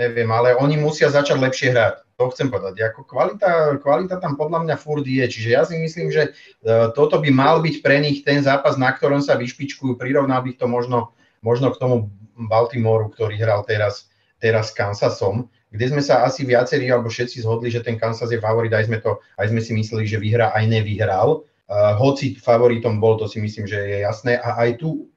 neviem, 0.00 0.28
ale 0.32 0.56
oni 0.56 0.80
musia 0.80 1.12
začať 1.12 1.36
lepšie 1.36 1.76
hrať 1.76 2.08
to 2.20 2.28
chcem 2.36 2.52
povedať. 2.52 2.92
Ako 2.92 3.08
kvalita, 3.08 3.80
kvalita 3.80 4.20
tam 4.20 4.36
podľa 4.36 4.68
mňa 4.68 4.76
furt 4.76 5.08
je, 5.08 5.24
čiže 5.24 5.56
ja 5.56 5.64
si 5.64 5.80
myslím, 5.80 6.12
že 6.12 6.36
uh, 6.36 6.92
toto 6.92 7.16
by 7.16 7.32
mal 7.32 7.64
byť 7.64 7.80
pre 7.80 7.96
nich 7.96 8.20
ten 8.20 8.44
zápas, 8.44 8.76
na 8.76 8.92
ktorom 8.92 9.24
sa 9.24 9.40
vyšpičkujú. 9.40 9.96
Prirovnal 9.96 10.44
bych 10.44 10.60
to 10.60 10.68
možno, 10.68 11.16
možno 11.40 11.72
k 11.72 11.80
tomu 11.80 12.12
Baltimoru, 12.36 13.08
ktorý 13.08 13.40
hral 13.40 13.64
teraz, 13.64 14.12
teraz 14.36 14.68
s 14.68 14.76
Kansasom, 14.76 15.48
kde 15.72 15.96
sme 15.96 16.04
sa 16.04 16.28
asi 16.28 16.44
viacerí 16.44 16.92
alebo 16.92 17.08
všetci 17.08 17.40
zhodli, 17.40 17.72
že 17.72 17.80
ten 17.80 17.96
Kansas 17.96 18.28
je 18.28 18.36
favorit, 18.36 18.72
aj 18.76 18.92
sme, 18.92 19.00
to, 19.00 19.16
aj 19.40 19.48
sme 19.48 19.64
si 19.64 19.72
mysleli, 19.72 20.04
že 20.04 20.20
vyhrá, 20.20 20.52
aj 20.52 20.68
nevyhral. 20.68 21.48
Uh, 21.72 21.96
hoci 21.96 22.36
favoritom 22.36 23.00
bol, 23.00 23.16
to 23.16 23.32
si 23.32 23.40
myslím, 23.40 23.64
že 23.64 23.80
je 23.80 23.98
jasné. 24.04 24.36
A 24.44 24.60
aj 24.60 24.76
tu 24.76 25.08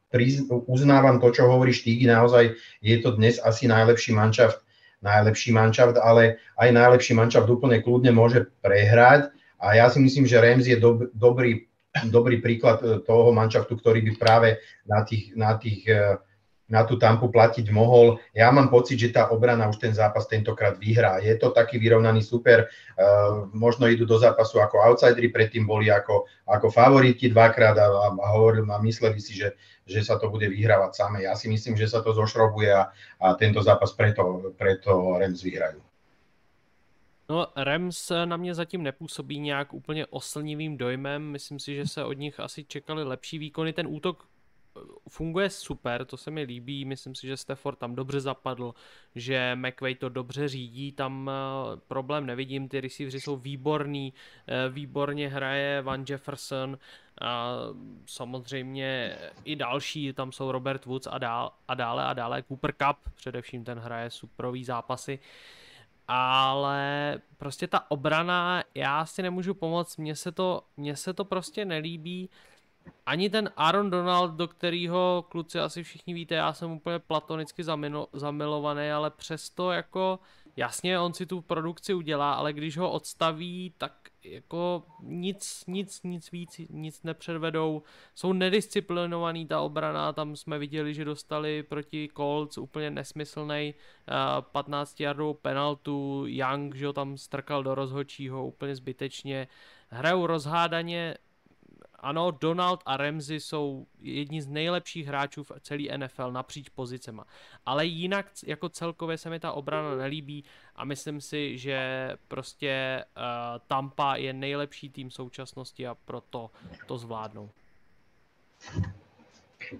uznávam 0.72 1.20
to, 1.20 1.36
čo 1.36 1.52
hovoríš 1.52 1.84
Týgy, 1.84 2.08
naozaj 2.08 2.56
je 2.80 2.96
to 3.04 3.18
dnes 3.18 3.44
asi 3.44 3.68
najlepší 3.68 4.16
manšaft 4.16 4.63
najlepší 5.04 5.52
manšaft, 5.52 6.00
ale 6.00 6.40
aj 6.56 6.70
najlepší 6.72 7.14
manšaft 7.14 7.52
úplne 7.52 7.84
kľudne 7.84 8.16
môže 8.16 8.48
prehrať. 8.64 9.30
A 9.60 9.76
ja 9.76 9.92
si 9.92 10.00
myslím, 10.00 10.24
že 10.24 10.40
Rams 10.40 10.66
je 10.68 10.80
dob, 10.80 11.12
dobrý, 11.12 11.68
dobrý 12.08 12.40
príklad 12.40 12.80
e, 12.84 13.04
toho 13.04 13.36
manšaftu, 13.36 13.76
ktorý 13.76 14.00
by 14.02 14.12
práve 14.16 14.50
na, 14.88 15.04
tých, 15.04 15.36
na, 15.36 15.56
tých, 15.60 15.88
e, 15.88 16.20
na 16.72 16.88
tú 16.88 16.96
tampu 16.96 17.28
platiť 17.28 17.68
mohol. 17.70 18.20
Ja 18.32 18.50
mám 18.50 18.72
pocit, 18.72 18.98
že 18.98 19.14
tá 19.14 19.30
obrana 19.30 19.68
už 19.68 19.78
ten 19.78 19.92
zápas 19.92 20.26
tentokrát 20.26 20.80
vyhrá. 20.80 21.20
Je 21.20 21.36
to 21.36 21.52
taký 21.52 21.78
vyrovnaný 21.78 22.24
super. 22.24 22.72
Uh, 22.98 23.46
možno 23.54 23.86
idú 23.86 24.10
do 24.10 24.18
zápasu 24.18 24.58
ako 24.58 24.82
outsideri, 24.82 25.30
predtým 25.30 25.70
boli 25.70 25.94
ako, 25.94 26.26
ako 26.50 26.74
favoriti 26.74 27.30
dvakrát 27.30 27.78
a, 27.78 27.88
a, 27.90 28.08
a 28.16 28.28
hovorili 28.34 28.66
a 28.74 28.82
mysleli 28.82 29.20
si, 29.22 29.38
že 29.38 29.54
že 29.86 30.04
sa 30.04 30.16
to 30.20 30.32
bude 30.32 30.48
vyhrávať 30.48 30.92
samé. 30.96 31.18
Ja 31.28 31.36
si 31.36 31.52
myslím, 31.52 31.76
že 31.76 31.92
sa 31.92 32.00
to 32.00 32.16
zošrobuje 32.16 32.72
a, 32.72 32.92
a 33.20 33.28
tento 33.36 33.60
zápas 33.60 33.92
preto, 33.92 34.54
preto 34.56 35.20
Rams 35.20 35.44
vyhrajú. 35.44 35.82
No, 37.30 37.48
Rams 37.56 38.12
na 38.26 38.38
mě 38.38 38.54
zatím 38.54 38.84
nepůsobí 38.84 39.40
nějak 39.40 39.74
úplně 39.74 40.06
oslnivým 40.06 40.78
dojmem. 40.78 41.24
Myslím 41.24 41.60
si, 41.60 41.76
že 41.76 41.88
se 41.88 42.04
od 42.04 42.14
nich 42.14 42.40
asi 42.40 42.64
čekali 42.64 43.04
lepší 43.04 43.38
výkony. 43.38 43.74
Ten 43.74 43.88
útok 43.88 44.28
funguje 45.10 45.50
super, 45.50 46.06
to 46.06 46.18
se 46.18 46.32
mi 46.32 46.44
líbí, 46.44 46.86
myslím 46.86 47.16
si, 47.16 47.28
že 47.28 47.38
Stafford 47.38 47.80
tam 47.80 47.96
dobře 47.96 48.20
zapadl, 48.20 48.74
že 49.16 49.56
McVay 49.56 49.96
to 49.96 50.10
dobře 50.10 50.48
řídí, 50.48 50.92
tam 50.92 51.32
eh, 51.34 51.80
problém 51.88 52.26
nevidím, 52.26 52.70
ty 52.70 52.82
receivery 52.82 53.22
jsou 53.22 53.38
výborný, 53.38 54.14
eh, 54.48 54.70
výborně 54.70 55.30
hraje 55.30 55.82
Van 55.82 56.06
Jefferson, 56.10 56.78
a 57.24 57.58
samozřejmě 58.06 59.18
i 59.44 59.56
další, 59.56 60.14
tam 60.14 60.32
jsou 60.32 60.52
Robert 60.52 60.86
Woods 60.86 61.08
a, 61.12 61.18
dál, 61.18 61.54
a 61.68 61.74
dále 61.74 62.06
a 62.06 62.14
dále, 62.14 62.44
Cooper 62.44 62.74
Cup, 62.74 62.98
především 63.16 63.64
ten 63.64 63.80
hraje 63.80 64.10
superový 64.10 64.64
zápasy, 64.64 65.20
ale 66.08 67.18
prostě 67.38 67.68
ta 67.68 67.92
obrana, 67.92 68.64
já 68.76 69.06
si 69.06 69.22
nemůžu 69.22 69.54
pomoct, 69.54 69.98
mně 69.98 70.16
se 70.16 70.32
to, 70.32 70.64
mně 70.78 70.96
se 70.96 71.14
to 71.14 71.26
prostě 71.26 71.66
nelíbí, 71.66 72.30
ani 73.06 73.30
ten 73.30 73.50
Aaron 73.58 73.90
Donald, 73.90 74.32
do 74.32 74.48
kterého 74.48 75.26
kluci 75.30 75.60
asi 75.60 75.84
všichni 75.84 76.14
víte, 76.14 76.36
já 76.36 76.54
jsem 76.54 76.72
úplně 76.72 77.00
platonicky 77.00 77.64
zamilo, 77.64 78.08
zamilovaný, 78.14 78.92
ale 78.92 79.10
přesto 79.10 79.72
jako 79.72 80.20
jasně 80.58 81.00
on 81.00 81.14
si 81.14 81.26
tu 81.26 81.42
produkci 81.42 81.94
udělá, 81.94 82.34
ale 82.34 82.54
když 82.54 82.78
ho 82.78 82.92
odstaví, 82.92 83.74
tak 83.78 84.10
jako 84.26 84.84
nic, 85.02 85.64
nic, 85.68 86.04
nic 86.04 86.32
víc, 86.32 86.62
nic 86.70 87.04
nepředvedou. 87.04 87.84
Jsou 88.16 88.34
nedisciplinovaný 88.34 89.46
ta 89.46 89.62
obrana, 89.62 90.14
tam 90.14 90.36
jsme 90.36 90.60
viděli, 90.60 90.94
že 90.94 91.06
dostali 91.06 91.64
proti 91.64 92.10
Colts 92.18 92.58
úplně 92.58 92.92
nesmyslný 92.92 93.74
uh, 94.10 94.42
15 94.42 95.00
yardovou 95.00 95.34
penaltu, 95.34 96.24
Young, 96.28 96.76
že 96.76 96.88
ho 96.88 96.94
tam 96.94 97.18
strkal 97.18 97.64
do 97.64 97.76
rozhočího 97.76 98.48
úplně 98.48 98.76
zbytečně. 98.76 99.48
Hrajou 99.90 100.28
rozhádaně, 100.28 101.18
ano, 102.04 102.32
Donald 102.32 102.80
a 102.86 102.98
Ramsey 102.98 103.40
jsou 103.40 103.86
jedni 104.02 104.42
z 104.42 104.48
nejlepších 104.48 105.08
hráčů 105.08 105.44
v 105.44 105.52
celý 105.62 105.90
NFL 105.98 106.32
napříč 106.32 106.70
pozicema. 106.70 107.26
Ale 107.66 107.86
jinak 107.86 108.26
jako 108.46 108.70
celkově 108.70 109.18
se 109.18 109.30
mi 109.30 109.40
ta 109.40 109.52
obrana 109.52 109.96
nelíbí 109.96 110.44
a 110.76 110.86
myslím 110.86 111.22
si, 111.22 111.58
že 111.58 112.10
prostě 112.28 113.04
uh, 113.18 113.24
Tampa 113.68 114.16
je 114.16 114.34
nejlepší 114.34 114.90
tým 114.90 115.12
současnosti 115.12 115.88
a 115.88 115.96
proto 116.06 116.52
to 116.88 116.98
zvládnou. 116.98 117.50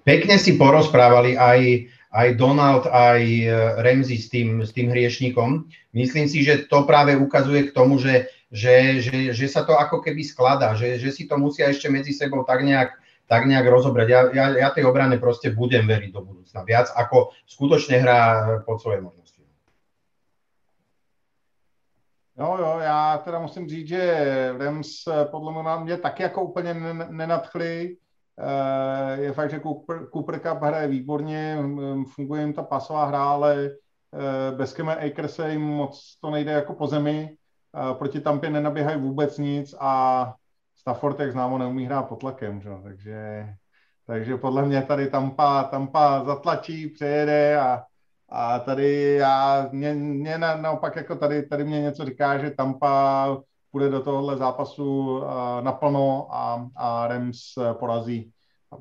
Pekne 0.04 0.40
si 0.40 0.56
porozprávali 0.56 1.36
aj, 1.38 1.60
aj 2.12 2.28
Donald, 2.40 2.88
aj 2.88 3.22
eh, 3.22 3.52
Ramsey 3.84 4.18
s 4.18 4.28
tým, 4.32 4.64
s 4.64 4.72
tým 4.72 4.90
hriešníkom. 4.90 5.68
Myslím 5.94 6.28
si, 6.28 6.44
že 6.44 6.66
to 6.72 6.88
práve 6.88 7.16
ukazuje 7.20 7.70
k 7.70 7.76
tomu, 7.76 8.00
že 8.00 8.32
že, 8.54 9.02
že, 9.02 9.34
že 9.34 9.48
sa 9.50 9.66
to 9.66 9.74
ako 9.74 10.06
keby 10.06 10.22
skladá, 10.22 10.78
že, 10.78 11.02
že 11.02 11.10
si 11.10 11.26
to 11.26 11.42
musia 11.42 11.74
ešte 11.74 11.90
medzi 11.90 12.14
sebou 12.14 12.46
tak 12.46 12.62
nejak, 12.62 12.94
tak 13.26 13.50
nejak 13.50 13.66
rozobrať. 13.66 14.08
Ja, 14.08 14.22
ja, 14.30 14.46
ja 14.54 14.70
tej 14.70 14.86
obrane 14.86 15.18
proste 15.18 15.50
budem 15.50 15.90
veriť 15.90 16.14
do 16.14 16.22
budúcna. 16.22 16.62
Viac 16.62 16.94
ako 16.94 17.34
skutočne 17.50 17.98
hrá 17.98 18.22
pod 18.62 18.78
svoje 18.78 19.02
možnosti. 19.02 19.42
No 22.38 22.58
jo, 22.58 22.80
já 22.80 23.18
teda 23.18 23.40
musím 23.40 23.70
říct, 23.70 23.88
že 23.88 24.54
Rams 24.58 24.90
podle 25.32 25.84
mě 25.84 25.98
taky 25.98 26.24
jako 26.24 26.44
úplně 26.44 26.74
nenadchli. 27.10 27.98
Eh, 28.40 29.22
je 29.22 29.34
fakt, 29.34 29.50
že 29.50 29.60
Cooper, 29.60 30.10
Cooper 30.10 30.40
Cup 30.40 30.62
hraje 30.62 30.88
výborně, 30.88 31.58
funguje 32.16 32.42
jim 32.42 32.54
ta 32.54 32.64
pasová 32.64 33.06
hra, 33.06 33.24
ale 33.24 33.70
eh, 33.70 34.56
bez 34.56 34.74
Kema 34.74 34.94
Akerse 34.94 35.52
jim 35.52 35.62
moc 35.62 36.18
to 36.22 36.30
nejde 36.30 36.52
jako 36.52 36.74
po 36.74 36.88
zemi 36.88 37.38
proti 37.98 38.20
Tampě 38.20 38.50
nenaběhají 38.50 39.02
vůbec 39.02 39.38
nic 39.38 39.76
a 39.80 40.34
Stafford, 40.76 41.20
jak 41.20 41.32
známo, 41.32 41.58
neumí 41.58 41.86
hrát 41.86 42.04
pod 42.04 42.20
tlakem, 42.20 42.62
že? 42.62 42.70
takže 42.84 43.48
Takže 44.08 44.38
podle 44.38 44.66
mě 44.66 44.82
tady 44.82 45.10
Tampa, 45.10 45.64
Tampa 45.64 46.24
zatlačí, 46.24 46.90
přejede 46.90 47.60
a, 47.60 47.84
a 48.30 48.60
tady 48.60 49.14
já, 49.14 49.70
mě, 49.72 49.94
mě 49.94 50.38
na, 50.38 50.56
naopak 50.56 50.96
jako 50.96 51.16
tady, 51.16 51.44
tady 51.44 51.64
mě 51.64 51.82
něco 51.82 52.06
říká, 52.06 52.38
že 52.38 52.52
Tampa 52.52 53.38
půjde 53.72 53.90
do 53.90 54.02
tohohle 54.02 54.38
zápasu 54.38 55.18
uh, 55.18 55.24
naplno 55.62 56.28
a, 56.36 56.70
a 56.76 57.08
Rams 57.08 57.40
porazí. 57.80 58.32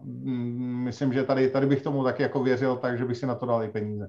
Mm, 0.02 0.84
myslím, 0.84 1.12
že 1.12 1.24
tady, 1.24 1.50
tady 1.50 1.66
bych 1.66 1.82
tomu 1.82 2.04
taky 2.04 2.22
jako 2.22 2.42
věřil, 2.42 2.76
takže 2.76 3.04
bych 3.04 3.16
si 3.16 3.26
na 3.26 3.34
to 3.34 3.46
dal 3.46 3.64
i 3.64 3.68
peníze. 3.68 4.08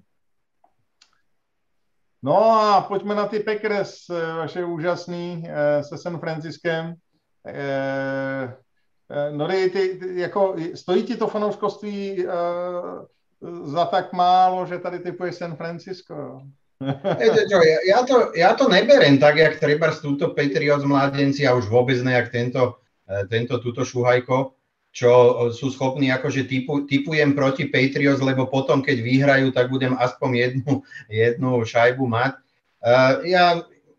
No 2.23 2.39
a 2.39 2.81
pojďme 2.87 3.15
na 3.15 3.27
ty 3.27 3.39
Packers, 3.39 4.09
eh, 4.09 4.33
vaše 4.33 4.65
úžasný 4.65 5.43
eh, 5.43 5.83
se 5.83 5.97
San 5.97 6.19
Franciskem. 6.19 6.95
Eh, 7.47 8.55
Nori, 9.31 9.69
ty, 9.69 9.99
ty, 9.99 10.19
jako, 10.19 10.55
stojí 10.75 11.03
ti 11.03 11.17
to 11.17 11.27
fanouškovství 11.27 12.25
za 13.63 13.85
tak 13.85 14.13
málo, 14.13 14.65
že 14.65 14.79
tady 14.79 14.99
typuješ 14.99 15.35
San 15.35 15.55
Francisco? 15.55 16.41
ja, 17.87 18.03
to, 18.07 18.31
ja 18.35 18.53
to 18.53 18.67
neberem 18.67 19.19
tak, 19.19 19.37
jak 19.37 19.59
treba 19.59 19.91
z 19.91 20.01
túto 20.01 20.33
Patriots 20.33 20.83
mladenci 20.83 21.47
a 21.47 21.53
už 21.53 21.67
vôbec 21.69 21.99
ne, 22.03 22.13
jak 22.13 22.31
tento, 22.31 22.79
tento 23.29 23.59
túto 23.59 23.85
šuhajko 23.85 24.55
čo 24.93 25.11
sú 25.49 25.73
schopní, 25.73 26.13
akože 26.13 26.45
typu, 26.45 26.85
typujem 26.85 27.33
proti 27.33 27.65
Patriots, 27.65 28.21
lebo 28.21 28.45
potom, 28.45 28.85
keď 28.85 29.01
vyhrajú, 29.01 29.49
tak 29.49 29.73
budem 29.73 29.97
aspoň 29.97 30.29
jednu, 30.37 30.73
jednu 31.09 31.65
šajbu 31.65 32.05
mať. 32.05 32.33
Uh, 32.77 33.13
ja, 33.25 33.45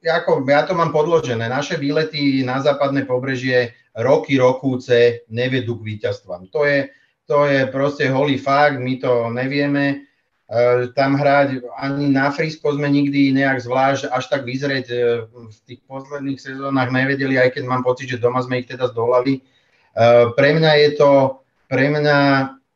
ako, 0.06 0.46
ja 0.46 0.62
to 0.62 0.78
mám 0.78 0.94
podložené. 0.94 1.50
Naše 1.50 1.82
výlety 1.82 2.46
na 2.46 2.62
západné 2.62 3.10
pobrežie 3.10 3.74
roky, 3.98 4.38
rokúce 4.38 5.26
nevedú 5.26 5.82
k 5.82 5.98
víťazstvám. 5.98 6.54
To 6.54 6.62
je, 6.62 6.94
to 7.26 7.42
je 7.50 7.66
proste 7.74 8.06
holý 8.06 8.38
fakt, 8.38 8.78
my 8.78 8.94
to 9.02 9.34
nevieme. 9.34 10.06
Uh, 10.46 10.94
tam 10.94 11.18
hrať 11.18 11.58
ani 11.74 12.06
na 12.06 12.30
Frisko 12.30 12.78
sme 12.78 12.86
nikdy 12.86 13.34
nejak 13.34 13.66
zvlášť 13.66 14.14
až 14.14 14.24
tak 14.30 14.46
vyzrieť 14.46 14.86
uh, 14.94 15.26
v 15.26 15.58
tých 15.66 15.80
posledných 15.90 16.38
sezónach 16.38 16.94
nevedeli, 16.94 17.34
aj 17.34 17.58
keď 17.58 17.66
mám 17.66 17.82
pocit, 17.82 18.14
že 18.14 18.22
doma 18.22 18.38
sme 18.46 18.62
ich 18.62 18.70
teda 18.70 18.94
zdolali. 18.94 19.42
Eh, 19.42 19.53
pre 20.34 20.48
mňa 20.58 20.72
je 20.84 20.90
to, 20.98 21.12
pre 21.70 21.86
mňa 21.90 22.18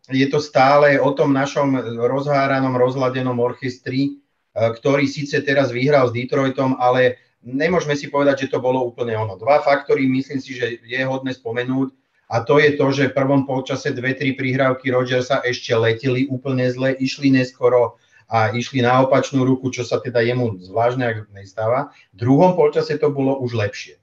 je 0.08 0.26
to 0.32 0.40
stále 0.40 0.96
o 0.96 1.12
tom 1.12 1.36
našom 1.36 1.76
rozháranom, 2.00 2.72
rozladenom 2.80 3.36
orchestri, 3.36 4.16
eh, 4.56 4.70
ktorý 4.72 5.04
síce 5.04 5.44
teraz 5.44 5.68
vyhral 5.68 6.08
s 6.08 6.16
Detroitom, 6.16 6.80
ale 6.80 7.20
nemôžeme 7.44 7.92
si 7.92 8.08
povedať, 8.08 8.48
že 8.48 8.56
to 8.56 8.58
bolo 8.64 8.80
úplne 8.88 9.14
ono. 9.14 9.36
Dva 9.36 9.60
faktory, 9.60 10.08
myslím 10.08 10.40
si, 10.40 10.56
že 10.56 10.80
je 10.80 11.00
hodné 11.04 11.36
spomenúť. 11.36 11.92
A 12.28 12.44
to 12.44 12.60
je 12.60 12.76
to, 12.76 12.92
že 12.92 13.08
v 13.08 13.16
prvom 13.16 13.48
polčase 13.48 13.88
dve, 13.96 14.12
tri 14.12 14.36
prihrávky 14.36 14.92
Rodgersa 14.92 15.40
ešte 15.48 15.72
leteli 15.72 16.28
úplne 16.28 16.68
zle, 16.68 16.92
išli 16.92 17.32
neskoro 17.32 17.96
a 18.28 18.52
išli 18.52 18.84
na 18.84 19.00
opačnú 19.00 19.48
ruku, 19.48 19.72
čo 19.72 19.80
sa 19.80 19.96
teda 19.96 20.20
jemu 20.20 20.60
zvláštne 20.60 21.24
nestáva. 21.32 21.88
V 22.12 22.28
druhom 22.28 22.52
polčase 22.52 23.00
to 23.00 23.08
bolo 23.08 23.40
už 23.40 23.56
lepšie. 23.56 23.96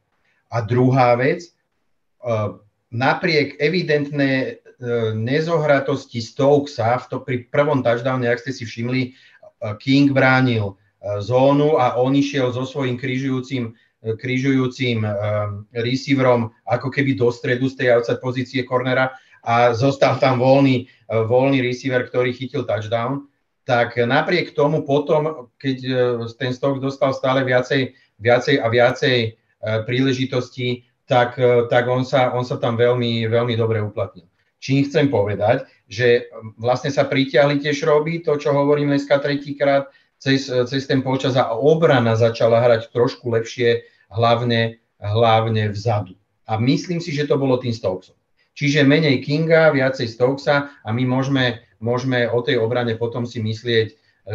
A 0.49 0.65
druhá 0.65 1.13
vec, 1.13 1.45
eh, 1.45 2.64
napriek 2.95 3.59
evidentnej 3.59 4.63
nezohratosti 5.15 6.19
Stokesa, 6.19 6.99
v 6.99 7.05
to 7.07 7.17
pri 7.23 7.37
prvom 7.47 7.79
touchdowne, 7.79 8.27
ak 8.27 8.43
ste 8.43 8.51
si 8.51 8.63
všimli, 8.67 9.01
e, 9.03 9.11
King 9.79 10.11
bránil 10.11 10.75
e, 10.75 11.21
zónu 11.23 11.79
a 11.79 11.95
on 11.95 12.15
išiel 12.15 12.51
so 12.51 12.67
svojím 12.67 12.99
križujúcim, 12.99 13.71
e, 13.71 14.13
križujúcim 14.19 15.01
receiverom 15.71 16.51
ako 16.67 16.91
keby 16.91 17.15
do 17.15 17.31
stredu 17.31 17.71
z 17.71 17.79
tej 17.79 17.87
outside 17.95 18.19
pozície 18.19 18.67
cornera 18.67 19.15
a 19.45 19.73
zostal 19.77 20.17
tam 20.17 20.41
voľný, 20.41 20.89
voľný 21.05 21.61
receiver, 21.61 22.01
ktorý 22.09 22.33
chytil 22.33 22.65
touchdown. 22.65 23.29
Tak 23.65 23.97
napriek 23.97 24.57
tomu 24.57 24.81
potom, 24.81 25.53
keď 25.61 25.77
ten 26.37 26.49
Stokes 26.49 26.81
dostal 26.81 27.13
stále 27.13 27.45
viacej, 27.45 27.93
viacej 28.17 28.57
a 28.57 28.67
viacej 28.73 29.17
príležitostí, 29.85 30.85
tak, 31.05 31.37
e, 31.39 31.69
tak 31.69 31.87
on, 31.87 32.05
sa, 32.05 32.33
on 32.33 32.45
sa 32.45 32.57
tam 32.57 32.77
veľmi, 32.77 33.29
veľmi 33.29 33.53
dobre 33.53 33.81
uplatnil. 33.81 34.25
Čím 34.59 34.89
chcem 34.89 35.13
povedať, 35.13 35.69
že 35.85 36.25
vlastne 36.57 36.89
sa 36.89 37.05
pritiahli 37.05 37.61
tie 37.61 37.69
šroby, 37.69 38.25
to, 38.25 38.41
čo 38.41 38.49
hovorím 38.49 38.89
dneska 38.89 39.21
tretíkrát, 39.21 39.93
cez, 40.17 40.49
cez 40.49 40.89
ten 40.89 41.05
počas 41.05 41.37
a 41.37 41.53
obrana 41.53 42.17
začala 42.17 42.57
hrať 42.65 42.89
trošku 42.89 43.29
lepšie, 43.29 43.85
hlavne, 44.09 44.81
hlavne 44.97 45.69
vzadu. 45.69 46.17
A 46.49 46.57
myslím 46.57 46.97
si, 46.97 47.13
že 47.13 47.29
to 47.29 47.37
bolo 47.37 47.61
tým 47.61 47.73
Stokesom. 47.77 48.17
Čiže 48.55 48.87
menej 48.87 49.21
Kinga, 49.21 49.69
viacej 49.75 50.07
Stokesa 50.07 50.71
a 50.81 50.89
my 50.89 51.03
môžeme, 51.03 51.61
môžeme 51.83 52.25
o 52.25 52.39
tej 52.41 52.57
obrane 52.57 52.95
potom 52.97 53.27
si 53.27 53.43
myslieť, 53.43 53.87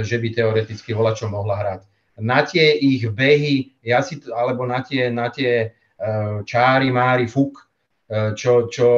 že 0.05 0.17
by 0.21 0.29
teoreticky 0.31 0.95
čo 0.95 1.27
mohla 1.27 1.57
hrať. 1.59 1.81
Na 2.21 2.45
tie 2.45 2.77
ich 2.77 3.09
behy, 3.09 3.75
ja 3.81 4.05
si, 4.05 4.21
alebo 4.31 4.69
na 4.69 4.85
tie, 4.85 5.09
na 5.09 5.33
tie 5.33 5.73
Eh, 5.73 5.79
čári, 6.49 6.89
mári, 6.89 7.29
fuk, 7.29 7.69
eh, 8.09 8.33
čo, 8.33 8.73
čo 8.73 8.89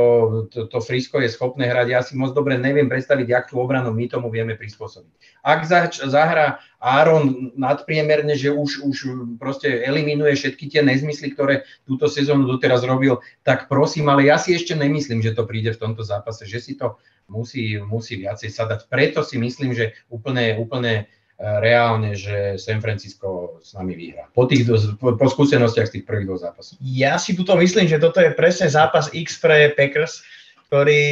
to, 0.47 0.70
to 0.70 0.79
Frisko 0.79 1.19
je 1.19 1.29
schopné 1.29 1.66
hrať. 1.66 1.87
Ja 1.91 2.01
si 2.07 2.15
moc 2.15 2.31
dobre 2.33 2.55
neviem 2.59 2.87
predstaviť, 2.87 3.27
jak 3.27 3.45
tú 3.51 3.59
obranu 3.59 3.91
my 3.91 4.07
tomu 4.07 4.31
vieme 4.31 4.55
prispôsobiť. 4.55 5.43
Ak 5.43 5.66
zač, 5.66 5.99
zahra 5.99 6.62
Aaron 6.79 7.55
nadpriemerne, 7.59 8.39
že 8.39 8.55
už, 8.55 8.87
už 8.87 8.97
proste 9.39 9.83
eliminuje 9.83 10.39
všetky 10.39 10.70
tie 10.70 10.83
nezmysly, 10.87 11.35
ktoré 11.35 11.66
túto 11.83 12.07
sezónu 12.07 12.47
doteraz 12.47 12.87
robil, 12.87 13.19
tak 13.43 13.66
prosím, 13.66 14.11
ale 14.11 14.31
ja 14.31 14.39
si 14.39 14.55
ešte 14.55 14.79
nemyslím, 14.79 15.23
že 15.23 15.35
to 15.35 15.43
príde 15.47 15.74
v 15.74 15.83
tomto 15.83 16.07
zápase, 16.07 16.47
že 16.47 16.62
si 16.62 16.79
to 16.79 16.99
musí, 17.27 17.79
musí 17.83 18.19
viacej 18.19 18.51
sadať. 18.51 18.87
Preto 18.87 19.27
si 19.27 19.39
myslím, 19.39 19.74
že 19.74 19.99
úplne, 20.11 20.59
úplne 20.59 21.11
reálne, 21.43 22.14
že 22.14 22.55
San 22.55 22.78
Francisco 22.78 23.59
s 23.59 23.74
nami 23.74 23.98
vyhrá. 23.98 24.31
Po, 24.31 24.47
tých, 24.47 24.62
po, 25.02 25.27
skúsenostiach 25.27 25.90
z 25.90 25.98
tých 25.98 26.06
prvých 26.06 26.31
dvoch 26.31 26.43
zápasov. 26.47 26.78
Ja 26.78 27.19
si 27.19 27.35
tuto 27.35 27.59
myslím, 27.59 27.90
že 27.90 27.98
toto 27.98 28.23
je 28.23 28.31
presne 28.31 28.70
zápas 28.70 29.10
X 29.10 29.43
pre 29.43 29.74
Packers, 29.74 30.23
ktorý, 30.70 31.02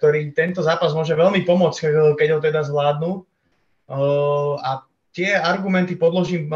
ktorý 0.00 0.32
tento 0.32 0.64
zápas 0.64 0.96
môže 0.96 1.12
veľmi 1.12 1.44
pomôcť, 1.44 1.92
keď 2.16 2.28
ho 2.32 2.40
teda 2.40 2.64
zvládnu. 2.64 3.22
A 4.64 4.82
tie 5.12 5.36
argumenty 5.36 5.94
podložím 5.94 6.48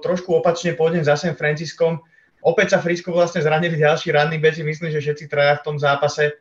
trošku 0.00 0.32
opačne, 0.40 0.72
pôjdem 0.72 1.04
za 1.04 1.14
San 1.20 1.36
Franciskom. 1.36 2.00
Opäť 2.42 2.74
sa 2.74 2.82
Frisco 2.82 3.14
vlastne 3.14 3.44
zranili 3.44 3.78
ďalší 3.78 4.10
ranný 4.16 4.40
beci, 4.40 4.66
myslím, 4.66 4.90
že 4.90 4.98
všetci 4.98 5.30
traja 5.30 5.60
v 5.60 5.64
tom 5.68 5.76
zápase 5.78 6.34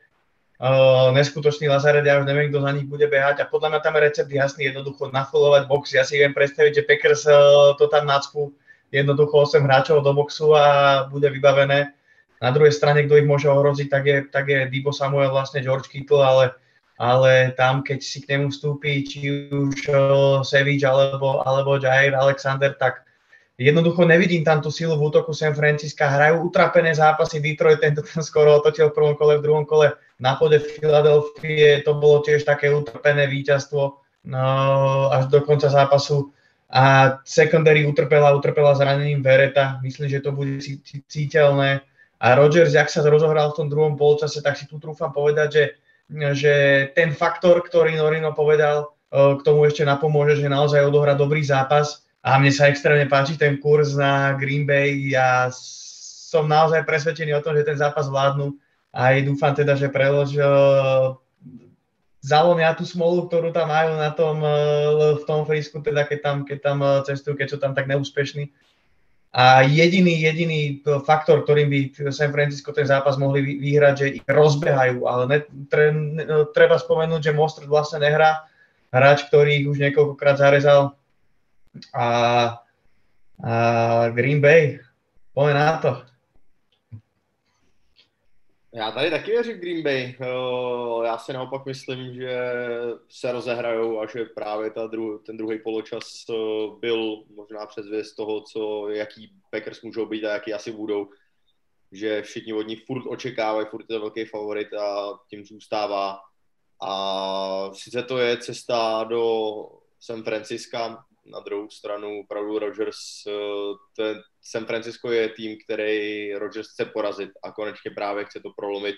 uh, 0.61 1.09
neskutočný 1.11 1.65
Lazaret, 1.65 2.05
ja 2.05 2.21
už 2.21 2.29
neviem, 2.29 2.53
kto 2.53 2.61
za 2.61 2.71
nich 2.71 2.85
bude 2.85 3.09
behať 3.09 3.41
a 3.41 3.49
podľa 3.49 3.73
mňa 3.73 3.79
tam 3.81 3.97
je 3.97 4.01
recept 4.05 4.31
jasný, 4.31 4.61
jednoducho 4.69 5.09
nafolovať 5.09 5.65
box. 5.65 5.97
Ja 5.97 6.05
si 6.05 6.21
viem 6.21 6.37
predstaviť, 6.37 6.71
že 6.77 6.85
Packers 6.85 7.25
uh, 7.25 7.73
to 7.81 7.89
tam 7.89 8.05
nácku 8.05 8.53
jednoducho 8.93 9.49
8 9.49 9.65
hráčov 9.65 10.05
do 10.05 10.13
boxu 10.13 10.53
a 10.53 11.07
bude 11.09 11.25
vybavené. 11.31 11.95
Na 12.41 12.49
druhej 12.49 12.73
strane, 12.73 13.05
kto 13.05 13.21
ich 13.21 13.29
môže 13.29 13.47
ohroziť, 13.49 13.87
tak 13.89 14.03
je, 14.05 14.17
tak 14.29 14.45
je 14.49 14.65
Dibo 14.69 14.89
Samuel, 14.89 15.29
vlastne 15.29 15.61
George 15.61 15.87
Kittle, 15.87 16.25
ale, 16.25 16.45
ale 16.97 17.53
tam, 17.53 17.85
keď 17.85 17.99
si 18.01 18.21
k 18.21 18.35
nemu 18.35 18.49
vstúpi, 18.49 19.05
či 19.05 19.49
už 19.49 19.77
uh, 19.89 20.41
Sevič 20.41 20.81
alebo, 20.85 21.45
alebo 21.45 21.77
Jair 21.77 22.17
Alexander, 22.17 22.73
tak 22.73 23.05
jednoducho 23.61 24.09
nevidím 24.09 24.41
tam 24.41 24.57
tú 24.57 24.73
silu 24.73 24.97
v 24.97 25.13
útoku 25.13 25.37
San 25.37 25.53
Francisca. 25.53 26.09
Hrajú 26.09 26.49
utrapené 26.49 26.97
zápasy, 26.97 27.37
Detroit 27.37 27.77
tento 27.77 28.01
tam 28.01 28.25
skoro 28.25 28.57
otočil 28.57 28.89
v 28.89 28.97
prvom 28.97 29.13
kole, 29.13 29.37
v 29.37 29.45
druhom 29.45 29.65
kole 29.69 29.93
na 30.21 30.37
pôde 30.37 30.61
Filadelfie 30.61 31.81
to 31.81 31.97
bolo 31.97 32.21
tiež 32.21 32.45
také 32.45 32.69
utrpené 32.69 33.25
víťazstvo 33.25 33.97
no, 34.29 34.45
až 35.09 35.33
do 35.33 35.41
konca 35.41 35.67
zápasu. 35.67 36.29
A 36.71 37.17
secondary 37.27 37.83
utrpela, 37.83 38.31
utrpela 38.31 38.71
zranením 38.77 39.19
Vereta, 39.19 39.81
myslím, 39.83 40.07
že 40.07 40.23
to 40.23 40.31
bude 40.31 40.61
cítelné. 41.09 41.83
A 42.21 42.37
Rodgers, 42.37 42.71
jak 42.71 42.87
sa 42.87 43.03
rozohral 43.03 43.51
v 43.51 43.57
tom 43.59 43.67
druhom 43.67 43.97
polčase, 43.97 44.39
tak 44.39 44.55
si 44.55 44.69
tu 44.69 44.79
trúfam 44.79 45.11
povedať, 45.11 45.49
že, 45.51 45.63
že 46.37 46.53
ten 46.95 47.11
faktor, 47.11 47.65
ktorý 47.65 47.97
Norino 47.97 48.31
povedal, 48.31 48.93
k 49.11 49.41
tomu 49.43 49.67
ešte 49.67 49.83
napomôže, 49.83 50.39
že 50.39 50.47
naozaj 50.47 50.85
odohrá 50.87 51.17
dobrý 51.17 51.43
zápas. 51.43 52.07
A 52.21 52.37
mne 52.37 52.53
sa 52.53 52.69
extrémne 52.69 53.09
páči 53.09 53.35
ten 53.35 53.57
kurz 53.59 53.97
na 53.97 54.37
Green 54.37 54.63
Bay. 54.63 55.11
Ja 55.11 55.51
som 55.51 56.47
naozaj 56.47 56.87
presvedčený 56.87 57.35
o 57.35 57.43
tom, 57.43 57.57
že 57.57 57.67
ten 57.67 57.75
zápas 57.75 58.07
vládnu 58.07 58.55
aj 58.91 59.23
dúfam 59.23 59.55
teda, 59.55 59.79
že 59.79 59.87
prelož 59.87 60.35
zalomia 62.21 62.77
tú 62.77 62.85
smolu, 62.85 63.25
ktorú 63.25 63.49
tam 63.49 63.73
majú 63.73 63.97
na 63.97 64.13
tom, 64.13 64.45
eh, 64.45 65.17
v 65.17 65.23
tom 65.25 65.43
frisku, 65.43 65.81
teda 65.81 66.05
keď 66.05 66.19
tam, 66.21 66.37
keď 66.45 66.57
tam 66.61 66.77
eh, 66.85 67.01
cestujú, 67.03 67.33
keď 67.35 67.47
sú 67.49 67.57
tam 67.57 67.73
tak 67.73 67.89
neúspešní. 67.89 68.53
A 69.31 69.63
jediný, 69.63 70.11
jediný 70.11 70.83
faktor, 71.07 71.47
ktorým 71.47 71.71
by 71.71 72.11
San 72.11 72.35
Francisco 72.35 72.75
ten 72.75 72.83
zápas 72.83 73.15
mohli 73.15 73.63
vyhrať, 73.63 73.95
že 73.95 74.07
ich 74.19 74.23
rozbehajú, 74.27 75.07
ale 75.07 75.23
ne, 75.23 75.39
tre, 75.71 75.95
ne, 75.95 76.27
treba 76.51 76.75
spomenúť, 76.75 77.31
že 77.31 77.31
Mostert 77.31 77.71
vlastne 77.71 78.03
nehrá, 78.03 78.43
hráč, 78.91 79.23
ktorý 79.31 79.63
ich 79.63 79.67
už 79.71 79.79
niekoľkokrát 79.87 80.35
zarezal 80.35 80.99
a, 81.95 82.07
a 83.39 83.53
Green 84.11 84.43
Bay, 84.43 84.83
poďme 85.31 85.55
na 85.55 85.79
to. 85.79 86.10
Já 88.73 88.91
tady 88.91 89.09
taky 89.09 89.31
věřím 89.31 89.57
Green 89.57 89.83
Bay. 89.83 90.15
Já 91.03 91.17
si 91.17 91.33
naopak 91.33 91.65
myslím, 91.65 92.13
že 92.13 92.39
se 93.09 93.31
rozehrajou 93.31 93.99
a 93.99 94.07
že 94.07 94.25
právě 94.25 94.71
ta 94.71 94.87
dru, 94.87 95.19
ten 95.19 95.37
druhý 95.37 95.59
poločas 95.59 96.03
byl 96.79 97.23
možná 97.35 97.65
předzvěst 97.65 98.15
toho, 98.15 98.41
co, 98.41 98.89
jaký 98.89 99.33
Packers 99.49 99.81
můžou 99.81 100.05
být 100.05 100.25
a 100.25 100.33
jaký 100.33 100.53
asi 100.53 100.71
budou. 100.71 101.09
Že 101.91 102.21
všichni 102.21 102.53
od 102.53 102.67
nich 102.67 102.85
furt 102.85 103.03
očekávají, 103.07 103.67
furt 103.67 103.81
je 103.81 103.95
to 103.95 103.99
velký 103.99 104.25
favorit 104.25 104.73
a 104.73 105.19
tím 105.29 105.45
zůstává. 105.45 106.19
A 106.81 107.71
sice 107.73 108.03
to 108.03 108.17
je 108.17 108.37
cesta 108.37 109.03
do 109.03 109.53
San 109.99 110.23
Francisca, 110.23 111.05
na 111.25 111.39
druhou 111.39 111.69
stranu 111.69 112.19
opravdu 112.19 112.59
Rodgers, 112.59 112.97
ten 113.95 114.21
San 114.41 114.65
Francisco 114.65 115.11
je 115.11 115.29
tým, 115.29 115.57
který 115.65 116.33
Rodgers 116.33 116.67
chce 116.71 116.85
porazit 116.85 117.29
a 117.43 117.51
konečně 117.51 117.91
právě 117.91 118.25
chce 118.25 118.39
to 118.39 118.49
prolomit 118.57 118.95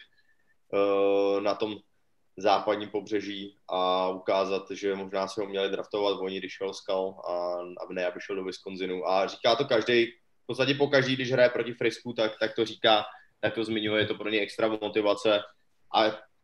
uh, 0.73 1.41
na 1.41 1.55
tom 1.55 1.75
západním 2.37 2.89
pobřeží 2.89 3.57
a 3.67 4.09
ukázat, 4.09 4.71
že 4.71 4.95
možná 4.95 5.27
se 5.27 5.41
ho 5.41 5.47
měli 5.47 5.69
draftovat 5.69 6.19
oni, 6.21 6.39
když 6.39 6.53
šel 6.53 6.73
Skal 6.73 7.15
a, 7.27 7.33
a 7.55 7.93
ne, 7.93 8.05
aby 8.05 8.19
šel 8.21 8.35
do 8.35 8.43
Wisconsinu. 8.43 9.07
A 9.07 9.27
říká 9.27 9.55
to 9.55 9.65
každý, 9.65 10.05
v 10.43 10.45
podstatě 10.45 10.73
po 10.73 10.87
každý, 10.87 11.15
když 11.15 11.31
hraje 11.31 11.49
proti 11.49 11.73
Frisku, 11.73 12.13
tak, 12.13 12.31
tak 12.39 12.55
to 12.55 12.65
říká, 12.65 13.03
tak 13.39 13.53
to 13.53 13.63
zmiňuje, 13.63 14.01
je 14.01 14.07
to 14.07 14.15
pro 14.15 14.29
ně 14.29 14.39
extra 14.39 14.67
motivace 14.67 15.41
a 15.95 16.03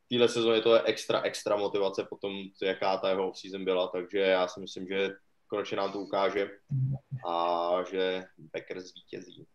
téhle 0.09 0.29
sezóně 0.29 0.61
to 0.61 0.75
je 0.75 0.81
extra, 0.85 1.21
extra 1.21 1.55
motivace 1.55 2.07
po 2.09 2.17
tom, 2.17 2.33
jaká 2.61 2.97
ta 2.97 3.09
jeho 3.09 3.31
season 3.35 3.65
byla, 3.65 3.87
takže 3.87 4.19
já 4.19 4.47
si 4.47 4.59
myslím, 4.59 4.87
že 4.87 5.09
konečně 5.49 5.77
nám 5.77 5.91
to 5.91 5.99
ukáže 5.99 6.49
a 7.27 7.69
že 7.91 8.23
Packers 8.51 8.85
zvítězí. 8.85 9.47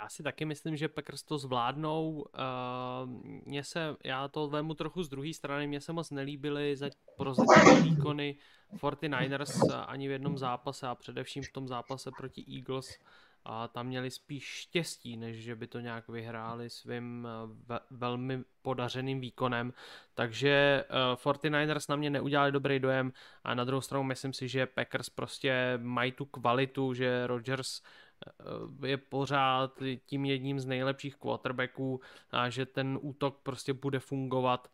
Já 0.00 0.08
si 0.08 0.22
taky 0.22 0.44
myslím, 0.44 0.76
že 0.76 0.88
Packers 0.88 1.22
to 1.22 1.38
zvládnou. 1.38 2.10
Uh, 2.12 3.10
mě 3.44 3.64
se, 3.64 3.96
já 4.04 4.28
to 4.28 4.48
vemu 4.48 4.74
trochu 4.74 5.02
z 5.02 5.08
druhé 5.08 5.34
strany, 5.34 5.66
mně 5.66 5.80
se 5.80 5.92
moc 5.92 6.10
nelíbily 6.10 6.76
za 6.76 6.90
prozatím 7.16 7.82
výkony 7.82 8.36
49ers 8.74 9.84
ani 9.86 10.08
v 10.08 10.10
jednom 10.10 10.38
zápase 10.38 10.88
a 10.88 10.94
především 10.94 11.42
v 11.42 11.52
tom 11.52 11.68
zápase 11.68 12.10
proti 12.16 12.44
Eagles 12.56 12.98
a 13.44 13.68
tam 13.68 13.86
měli 13.86 14.10
spíš 14.10 14.44
štěstí, 14.44 15.16
než 15.16 15.36
že 15.36 15.56
by 15.56 15.66
to 15.66 15.80
nějak 15.80 16.08
vyhráli 16.08 16.70
svým 16.70 17.28
eh, 17.30 17.54
ve- 17.66 17.80
velmi 17.90 18.44
podařeným 18.62 19.20
výkonem. 19.20 19.72
Takže 20.14 20.84
uh, 21.14 21.32
49ers 21.32 21.86
na 21.88 21.96
mě 21.96 22.10
neudělali 22.10 22.52
dobrý 22.52 22.78
dojem 22.78 23.12
a 23.44 23.54
na 23.54 23.64
druhou 23.64 23.80
stranu 23.80 24.04
myslím 24.04 24.32
si, 24.32 24.48
že 24.48 24.66
Packers 24.66 25.10
prostě 25.10 25.78
mají 25.82 26.12
tu 26.12 26.24
kvalitu, 26.24 26.94
že 26.94 27.26
Rodgers 27.26 27.80
uh, 27.80 28.86
je 28.86 28.96
pořád 28.96 29.78
tím 30.06 30.24
jedním 30.24 30.60
z 30.60 30.66
nejlepších 30.66 31.16
quarterbacků 31.16 32.00
a 32.30 32.50
že 32.50 32.66
ten 32.66 32.98
útok 33.02 33.40
prostě 33.42 33.72
bude 33.72 33.98
fungovat 33.98 34.68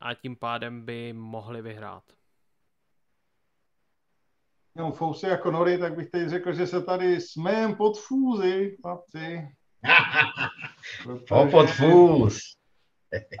a 0.00 0.14
tím 0.14 0.36
pádem 0.36 0.84
by 0.84 1.12
mohli 1.12 1.62
vyhrát 1.62 2.19
no, 4.76 4.92
fousy 4.92 5.26
jako 5.26 5.50
nory, 5.50 5.78
tak 5.78 5.96
bych 5.96 6.10
teď 6.10 6.28
řekl, 6.28 6.52
že 6.52 6.66
se 6.66 6.82
tady 6.82 7.20
smém 7.20 7.74
pod 7.74 7.98
fúzy, 7.98 8.76
chlapci. 8.82 9.48
o 11.30 11.46
pod 11.46 11.70
fúz. 11.70 12.38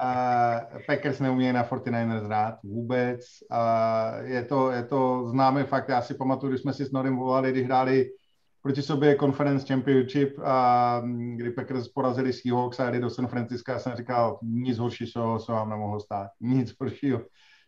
Uh, 0.02 0.80
Packers 0.86 1.20
neumějí 1.20 1.52
na 1.52 1.64
49ers 1.64 2.24
hrát 2.24 2.54
vůbec. 2.64 3.20
Uh, 3.50 4.26
je, 4.26 4.44
to, 4.44 4.70
je 4.70 4.84
to 4.84 5.28
známý 5.28 5.62
fakt. 5.62 5.88
Já 5.88 6.02
si 6.02 6.14
pamatuju, 6.14 6.50
když 6.50 6.60
jsme 6.60 6.72
si 6.72 6.84
s 6.84 6.92
Norem 6.92 7.16
volali, 7.16 7.52
když 7.52 7.64
hráli 7.64 8.10
proti 8.62 8.82
sobě 8.82 9.16
Conference 9.16 9.66
Championship, 9.66 10.38
a 10.44 11.02
kdy 11.36 11.50
Packers 11.50 11.88
porazili 11.88 12.32
Seahawks 12.32 12.80
a 12.80 12.84
jeli 12.84 13.00
do 13.00 13.10
San 13.10 13.26
Francisco, 13.26 13.72
já 13.72 13.78
jsem 13.78 13.96
říkal, 13.96 14.38
nic 14.42 14.78
horšího, 14.78 15.38
co 15.38 15.52
vám 15.52 15.70
nemohlo 15.70 16.00
stát. 16.00 16.28
Nic 16.40 16.74
horšího 16.80 17.20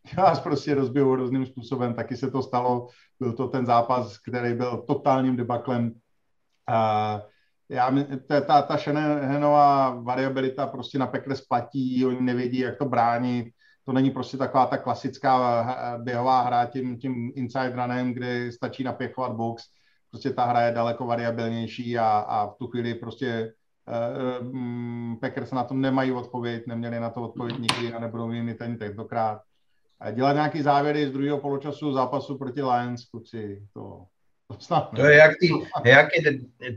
vás 0.16 0.40
prostě 0.40 0.74
rozbijou 0.74 1.14
různým 1.14 1.46
způsobem. 1.46 1.94
Taky 1.94 2.16
se 2.16 2.30
to 2.30 2.42
stalo. 2.42 2.88
Byl 3.20 3.32
to 3.32 3.48
ten 3.48 3.66
zápas, 3.66 4.18
který 4.18 4.54
byl 4.54 4.84
totálním 4.86 5.36
debaklem. 5.36 5.92
A 6.68 7.22
já, 7.68 7.90
ta, 8.28 8.40
ta, 8.40 8.62
ta 8.62 8.76
Shanahanová 8.76 9.90
variabilita 9.90 10.66
prostě 10.66 10.98
na 10.98 11.06
pekle 11.06 11.36
splatí, 11.36 12.06
oni 12.06 12.20
nevědí, 12.20 12.58
jak 12.58 12.78
to 12.78 12.84
bránit. 12.84 13.46
To 13.84 13.92
není 13.92 14.10
prostě 14.10 14.36
taková 14.36 14.66
ta 14.66 14.78
klasická 14.78 15.98
běhová 16.02 16.42
hra 16.42 16.66
tím, 16.66 16.98
tím 16.98 17.32
inside 17.34 17.76
runem, 17.76 18.12
kde 18.12 18.52
stačí 18.52 18.84
napěchovat 18.84 19.32
box. 19.32 19.64
Prostě 20.10 20.30
ta 20.30 20.44
hra 20.44 20.60
je 20.60 20.72
daleko 20.72 21.06
variabilnější 21.06 21.98
a, 21.98 22.08
a 22.08 22.46
v 22.46 22.54
tu 22.58 22.66
chvíli 22.66 22.94
prostě 22.94 23.52
uh, 24.40 24.48
um, 24.48 25.18
Packers 25.20 25.52
na 25.52 25.64
to 25.64 25.74
nemají 25.74 26.12
odpověď, 26.12 26.66
neměli 26.66 27.00
na 27.00 27.10
to 27.10 27.22
odpověď 27.22 27.58
nikdy 27.58 27.92
a 27.92 28.00
nebudou 28.00 28.26
mít 28.26 28.62
ani 28.62 28.76
tentokrát 28.76 29.40
dělat 30.10 30.32
nějaký 30.32 30.62
závěry 30.62 31.06
z 31.06 31.12
druhého 31.12 31.38
poločasu 31.38 31.92
zápasu 31.92 32.38
proti 32.38 32.62
Lions, 32.62 33.04
kluci, 33.04 33.62
to, 33.74 34.04
to 34.48 34.56
snad 34.58 34.90
To 34.96 35.04
je 35.04 35.16
jak 35.16 35.32
ty, 35.40 35.50
jak, 35.84 36.08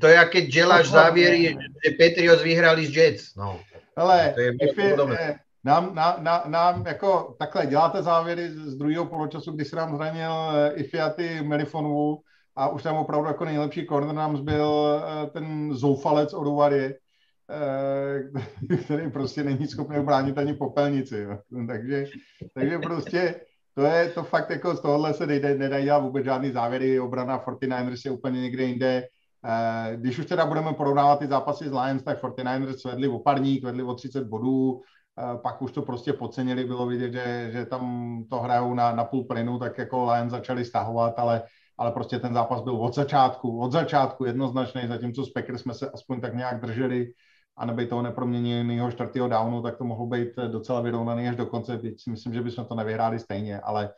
to 0.02 0.07
je 0.07 0.41
děláš 0.41 0.89
závěry, 0.89 1.57
že 1.85 1.91
Patriots 1.99 2.43
vyhrali 2.43 2.85
z 2.85 2.97
Jets, 2.97 3.35
no. 3.35 3.60
Hele, 3.97 4.31
to 4.34 4.41
je, 4.41 4.53
je 4.81 5.39
nám, 5.64 5.95
nám, 5.95 6.23
nám, 6.23 6.52
nám, 6.52 6.88
jako 6.88 7.35
takhle 7.39 7.65
děláte 7.65 8.03
závěry 8.03 8.52
z 8.52 8.76
druhého 8.76 9.06
poločasu, 9.06 9.52
kdy 9.52 9.65
se 9.65 9.76
nám 9.76 9.97
zranil 9.97 10.31
eh, 10.31 10.73
Ifiaty 10.73 11.41
Melifonu 11.43 12.18
a 12.56 12.69
už 12.69 12.84
tam 12.84 12.95
opravdu 12.95 13.27
jako 13.27 13.45
nejlepší 13.45 13.85
corner 13.85 14.15
nám 14.15 14.38
zbyl 14.38 15.02
eh, 15.03 15.30
ten 15.30 15.73
zoufalec 15.73 16.34
od 16.34 16.47
Uvary, 16.47 16.95
Eh, 16.95 17.05
který 18.85 19.11
prostě 19.11 19.43
není 19.43 19.67
schopný 19.67 19.99
ubránit 19.99 20.38
ani 20.38 20.53
popelnici. 20.53 21.17
Jo. 21.17 21.39
Takže, 21.67 22.05
takže 22.53 22.80
prostě 22.80 23.35
to 23.73 23.81
je 23.81 24.09
to 24.09 24.23
fakt 24.23 24.49
jako 24.49 24.76
z 24.76 24.81
tohohle 24.81 25.13
se 25.13 25.27
nejde, 25.27 25.55
nedají 25.55 25.85
dělat 25.85 25.99
vůbec 25.99 26.26
žádný 26.26 26.51
závěry, 26.51 26.99
obrana 26.99 27.45
49ers 27.45 28.01
je 28.05 28.11
úplně 28.11 28.41
někde 28.41 28.63
jinde. 28.63 29.07
Eh, 29.45 29.97
když 29.97 30.19
už 30.19 30.26
teda 30.26 30.45
budeme 30.45 30.73
porovnávat 30.73 31.19
ty 31.19 31.27
zápasy 31.27 31.69
s 31.69 31.72
Lions, 31.72 32.03
tak 32.03 32.23
49ers 32.23 32.89
vedli 32.89 33.07
o 33.07 33.19
parník, 33.19 33.63
vedli 33.63 33.84
o 33.84 33.93
30 33.93 34.27
bodů, 34.27 34.81
eh, 35.19 35.38
pak 35.38 35.61
už 35.61 35.72
to 35.72 35.81
prostě 35.81 36.13
podcenili, 36.13 36.65
bylo 36.65 36.88
vidět, 36.88 37.13
že, 37.13 37.49
že 37.51 37.65
tam 37.65 38.23
to 38.30 38.39
hrajou 38.39 38.73
na, 38.73 38.95
na 38.95 39.03
půl 39.03 39.23
plynu, 39.23 39.59
tak 39.59 39.77
jako 39.77 40.11
Lions 40.11 40.31
začali 40.31 40.65
stahovat, 40.65 41.13
ale, 41.17 41.43
ale 41.77 41.91
prostě 41.91 42.19
ten 42.19 42.34
zápas 42.34 42.61
byl 42.61 42.76
od 42.76 42.95
začátku, 42.95 43.59
od 43.59 43.72
začátku 43.72 44.26
jednoznačný, 44.26 44.88
zatímco 44.88 45.26
s 45.26 45.30
Packers 45.30 45.61
jsme 45.61 45.73
se 45.73 45.89
aspoň 45.89 46.22
tak 46.22 46.35
nějak 46.35 46.61
drželi 46.61 47.11
a 47.57 47.65
nebej 47.65 47.88
toho 47.88 48.02
neproměněného 48.02 48.91
čtvrtého 48.91 49.27
downu, 49.27 49.61
tak 49.61 49.77
to 49.77 49.84
mohlo 49.84 50.06
být 50.06 50.30
docela 50.48 50.82
vyrovnaný 50.82 51.30
až 51.30 51.36
do 51.36 51.45
konce, 51.45 51.77
byť 51.77 52.02
si 52.02 52.10
myslím, 52.10 52.34
že 52.34 52.41
bychom 52.41 52.65
to 52.65 52.76
nevyhráli 52.76 53.19
stejně, 53.19 53.60
ale 53.60 53.90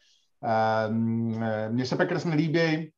um, 0.89 1.43
mně 1.69 1.85
se 1.85 1.95
Packers 1.95 2.25
nelíbí, 2.25 2.91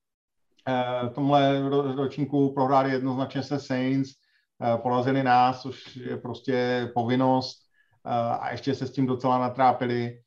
uh, 0.67 1.09
v 1.09 1.13
tomhle 1.13 1.69
ročníku 1.95 2.53
prohráli 2.53 2.91
jednoznačně 2.91 3.43
se 3.43 3.59
Saints, 3.59 4.11
porazili 4.83 5.23
nás, 5.23 5.61
což 5.61 5.95
je 5.95 6.17
prostě 6.17 6.91
povinnost 6.93 7.57
a 8.39 8.51
ještě 8.51 8.75
se 8.75 8.87
s 8.87 8.91
tím 8.91 9.07
docela 9.07 9.37
natrápili. 9.37 10.19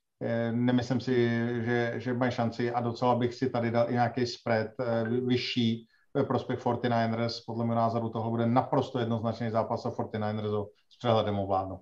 Nemyslím 0.50 1.00
si, 1.00 1.28
že, 1.64 1.94
že 1.96 2.14
mají 2.14 2.32
šanci 2.32 2.72
a 2.72 2.80
docela 2.80 3.14
bych 3.14 3.34
si 3.34 3.50
tady 3.50 3.70
dal 3.70 3.90
i 3.90 3.92
nějaký 3.92 4.26
spread 4.26 4.66
vyšší, 5.26 5.86
ve 6.14 6.24
prospěch 6.24 6.58
49ers. 6.58 7.42
Podle 7.46 7.64
mého 7.64 7.76
názoru 7.76 8.08
toho 8.08 8.30
bude 8.30 8.46
naprosto 8.46 8.98
jednoznačný 8.98 9.50
zápas 9.50 9.86
a 9.86 9.90
49ers 9.90 10.66
s 10.88 10.96
přehledem 10.96 11.38
ovládnou. 11.38 11.80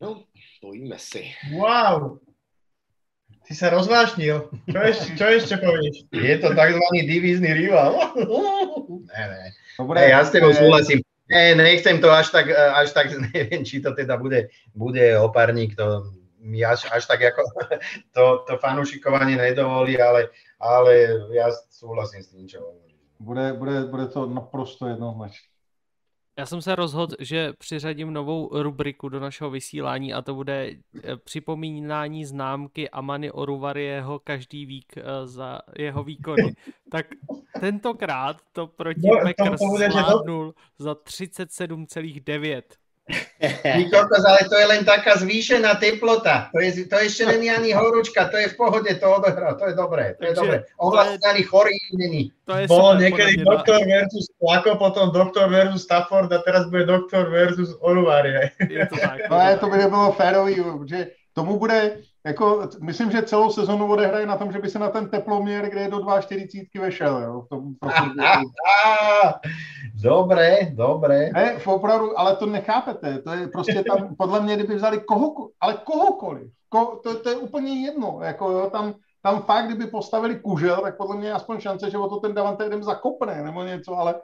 No, 0.00 0.22
spojíme 0.58 0.98
si. 0.98 1.24
Wow! 1.58 2.18
Ty 3.48 3.56
sa 3.56 3.72
rozvášnil. 3.72 4.52
Čo 4.68 4.78
ešte, 4.84 5.06
čo 5.16 5.24
ešte 5.24 5.54
povieš? 5.56 6.04
Je 6.12 6.36
to 6.36 6.52
takzvaný 6.52 7.08
divízny 7.08 7.48
rival. 7.56 8.12
ne, 9.08 9.24
ne. 9.24 9.44
Dobre, 9.80 10.04
ne, 10.04 10.12
ja 10.12 10.20
s 10.20 10.30
tebou 10.30 10.52
súhlasím. 10.52 11.00
Ne, 11.32 11.56
nechcem 11.56 11.96
to 11.96 12.12
až 12.12 12.28
tak, 12.28 12.52
až 12.52 12.92
tak, 12.92 13.08
neviem, 13.32 13.64
či 13.64 13.80
to 13.80 13.96
teda 13.96 14.20
bude, 14.20 14.52
bude 14.76 15.16
opárnik, 15.16 15.72
to 15.72 16.12
mi 16.44 16.60
až, 16.60 16.92
až 16.92 17.08
tak 17.08 17.24
ako 17.24 17.42
to, 18.14 18.24
to 18.44 18.52
fanúšikovanie 18.60 19.40
nedovolí, 19.40 19.96
ale, 19.96 20.28
ale 20.60 20.92
ja 21.32 21.48
súhlasím 21.72 22.20
s 22.20 22.28
tým, 22.28 22.44
čo 22.44 22.60
hovorí. 22.60 22.87
Bude, 23.20 23.52
bude, 23.52 23.84
bude 23.84 24.06
to 24.06 24.26
naprosto 24.26 24.86
jednoznačné. 24.86 25.48
Já 26.38 26.46
jsem 26.46 26.62
se 26.62 26.74
rozhodl, 26.74 27.16
že 27.20 27.52
přiřadím 27.58 28.12
novou 28.12 28.62
rubriku 28.62 29.08
do 29.08 29.20
našeho 29.20 29.50
vysílání 29.50 30.14
a 30.14 30.22
to 30.22 30.34
bude 30.34 30.70
eh, 31.02 31.16
připomínání 31.16 32.24
známky 32.24 32.90
Amany 32.90 33.30
Oruvarieho 33.30 34.18
každý 34.18 34.66
vík 34.66 34.92
eh, 34.96 35.26
za 35.26 35.58
jeho 35.78 36.04
výkony. 36.04 36.54
tak 36.90 37.06
tentokrát 37.60 38.36
to 38.52 38.66
proti 38.66 39.08
no, 39.08 39.18
Packers 39.22 39.60
zvládnul 39.60 40.54
za 40.78 40.92
37,9. 40.92 42.62
Kokos, 43.88 44.24
ale 44.24 44.44
to 44.50 44.56
je 44.58 44.66
len 44.66 44.82
taká 44.84 45.16
zvýšená 45.16 45.80
teplota. 45.80 46.52
To, 46.52 46.60
je, 46.60 46.84
to 46.84 46.96
ešte 46.98 47.24
není 47.26 47.48
ani 47.48 47.72
horúčka, 47.72 48.28
to 48.28 48.36
je 48.36 48.52
v 48.52 48.56
pohode, 48.56 48.90
to 48.90 49.06
odohral, 49.06 49.56
to 49.56 49.64
je 49.70 49.74
dobré, 49.74 50.14
to 50.20 50.24
je 50.28 50.34
dobré. 50.34 50.56
Ohlasovali 50.76 51.42
chorý 51.42 51.76
není. 51.96 52.32
Bolo 52.68 53.00
niekedy 53.00 53.44
doktor 53.44 53.80
versus 53.84 54.28
Flako, 54.36 54.76
potom 54.76 55.12
doktor 55.12 55.48
versus 55.48 55.84
Stafford 55.84 56.32
a 56.32 56.42
teraz 56.44 56.68
bude 56.68 56.84
doktor 56.84 57.30
versus 57.30 57.76
Oruvarie. 57.80 58.52
Je 58.60 58.84
to 58.86 58.96
tak. 58.96 59.30
No, 59.30 59.36
to 59.60 59.66
by 59.70 59.76
nebylo 59.78 60.12
férový, 60.12 60.54
že 60.84 61.16
tomu 61.32 61.58
bude, 61.58 62.02
jako, 62.28 62.68
myslím, 62.80 63.10
že 63.10 63.22
celou 63.22 63.50
sezonu 63.50 63.90
odehraje 63.90 64.26
na 64.26 64.36
tom, 64.36 64.52
že 64.52 64.58
by 64.58 64.70
se 64.70 64.78
na 64.78 64.88
ten 64.88 65.08
teploměr, 65.08 65.70
kde 65.70 65.80
je 65.80 65.90
do 65.90 65.96
2,40 65.96 66.80
vešel. 66.80 67.22
Jo, 67.22 67.40
v 67.40 67.48
tom, 67.48 67.74
dobré, 70.02 70.58
dobré. 70.72 71.30
Ne, 71.32 71.56
opravdu, 71.64 72.18
ale 72.18 72.36
to 72.36 72.46
nechápete. 72.46 73.18
To 73.18 73.32
je 73.32 73.48
prostě 73.48 73.84
tam, 73.88 74.14
podle 74.18 74.40
mě, 74.40 74.54
kdyby 74.54 74.74
vzali 74.74 75.00
kohokoliv, 75.00 75.54
ale 75.60 75.74
kohokoliv, 75.84 76.52
ko, 76.68 77.00
to, 77.02 77.18
to, 77.18 77.30
je 77.30 77.36
úplně 77.36 77.86
jedno. 77.86 78.18
Jako, 78.22 78.50
jo, 78.50 78.70
tam, 78.70 78.94
tam 79.28 79.42
fakt, 79.42 79.66
kdyby 79.66 79.86
postavili 79.86 80.40
kužel, 80.40 80.80
tak 80.82 80.96
podle 80.96 81.16
mě 81.16 81.28
je 81.28 81.32
aspoň 81.32 81.60
šance, 81.60 81.90
že 81.90 81.98
o 81.98 82.08
to 82.08 82.16
ten 82.16 82.34
Davante 82.34 82.64
jeden 82.64 82.82
zakopne 82.82 83.42
nebo 83.42 83.62
něco, 83.62 83.94
ale 83.94 84.14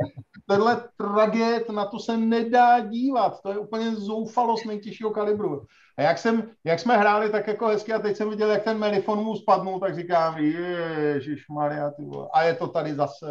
tenhle 0.46 0.88
traget, 0.96 1.70
na 1.70 1.84
to 1.84 1.98
se 1.98 2.16
nedá 2.16 2.80
dívat. 2.80 3.40
To 3.42 3.50
je 3.50 3.58
úplně 3.58 3.94
zoufalost 3.94 4.66
nejtěžšího 4.66 5.10
kalibru. 5.10 5.66
A 5.98 6.02
jak, 6.02 6.18
jsem, 6.18 6.42
jak 6.64 6.80
jsme 6.80 6.96
hráli 6.96 7.30
tak 7.30 7.46
jako 7.46 7.66
hezky 7.66 7.92
a 7.92 7.98
teď 7.98 8.16
jsem 8.16 8.30
viděl, 8.30 8.50
jak 8.50 8.62
ten 8.62 8.78
Melifon 8.78 9.18
mu 9.18 9.36
spadnul, 9.36 9.80
tak 9.80 9.94
říkám, 9.94 10.38
ježiš 10.38 11.48
Maria, 11.48 11.90
ty 11.90 12.04
vole. 12.04 12.28
A 12.32 12.42
je 12.42 12.54
to 12.54 12.68
tady 12.68 12.94
zase. 12.94 13.26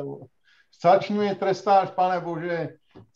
Strašně 0.71 1.15
mě 1.15 1.35
trestáš, 1.35 1.89
pane 1.89 2.19
bože, 2.19 2.69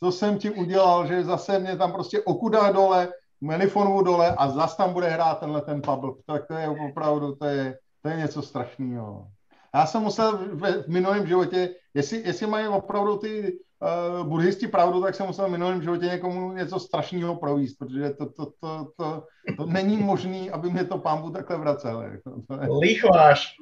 co 0.03 0.11
jsem 0.11 0.37
ti 0.37 0.49
udělal, 0.49 1.07
že 1.07 1.23
zase 1.23 1.59
mě 1.59 1.77
tam 1.77 1.91
prostě 1.91 2.21
okuda 2.21 2.71
dole, 2.71 3.07
Melifonu 3.41 4.01
dole 4.01 4.35
a 4.37 4.49
zase 4.49 4.77
tam 4.77 4.93
bude 4.93 5.07
hrát 5.09 5.39
tenhle 5.39 5.61
ten 5.61 5.81
Pabl. 5.81 6.15
Tak 6.25 6.47
to 6.47 6.53
je 6.53 6.69
opravdu, 6.89 7.35
to 7.35 7.45
je, 7.45 7.77
to 8.07 8.11
je 8.11 8.17
něco 8.17 8.41
strašného. 8.41 9.27
Já 9.75 9.85
jsem 9.85 10.01
musel 10.01 10.37
v, 10.37 10.83
v 10.83 10.87
minulém 10.87 11.27
životě, 11.27 11.75
jestli, 11.93 12.23
jestli 12.25 12.47
mají 12.47 12.67
opravdu 12.67 13.17
ty 13.17 13.59
uh, 13.83 14.27
buddhisti 14.27 14.67
pravdu, 14.67 15.01
tak 15.01 15.15
jsem 15.15 15.27
musel 15.27 15.47
v 15.47 15.51
minulém 15.51 15.81
životě 15.81 16.05
někomu 16.05 16.51
něco 16.51 16.79
strašného 16.79 17.35
províst, 17.35 17.77
protože 17.79 18.09
to, 18.09 18.25
to, 18.25 18.45
to, 18.45 18.87
to, 18.97 19.23
to 19.57 19.65
není 19.65 19.97
možné, 19.97 20.49
aby 20.51 20.69
mě 20.69 20.83
to 20.83 20.97
pámbu 20.97 21.29
takhle 21.29 21.57
vracel. 21.57 22.01
Jako, 22.01 22.31
Lichváš. 22.79 23.55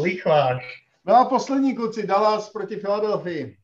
Lichváš. 0.00 0.64
No 1.06 1.14
a 1.14 1.24
poslední 1.24 1.74
kluci, 1.74 2.06
Dallas 2.06 2.50
proti 2.50 2.76
Filadelfii. 2.76 3.56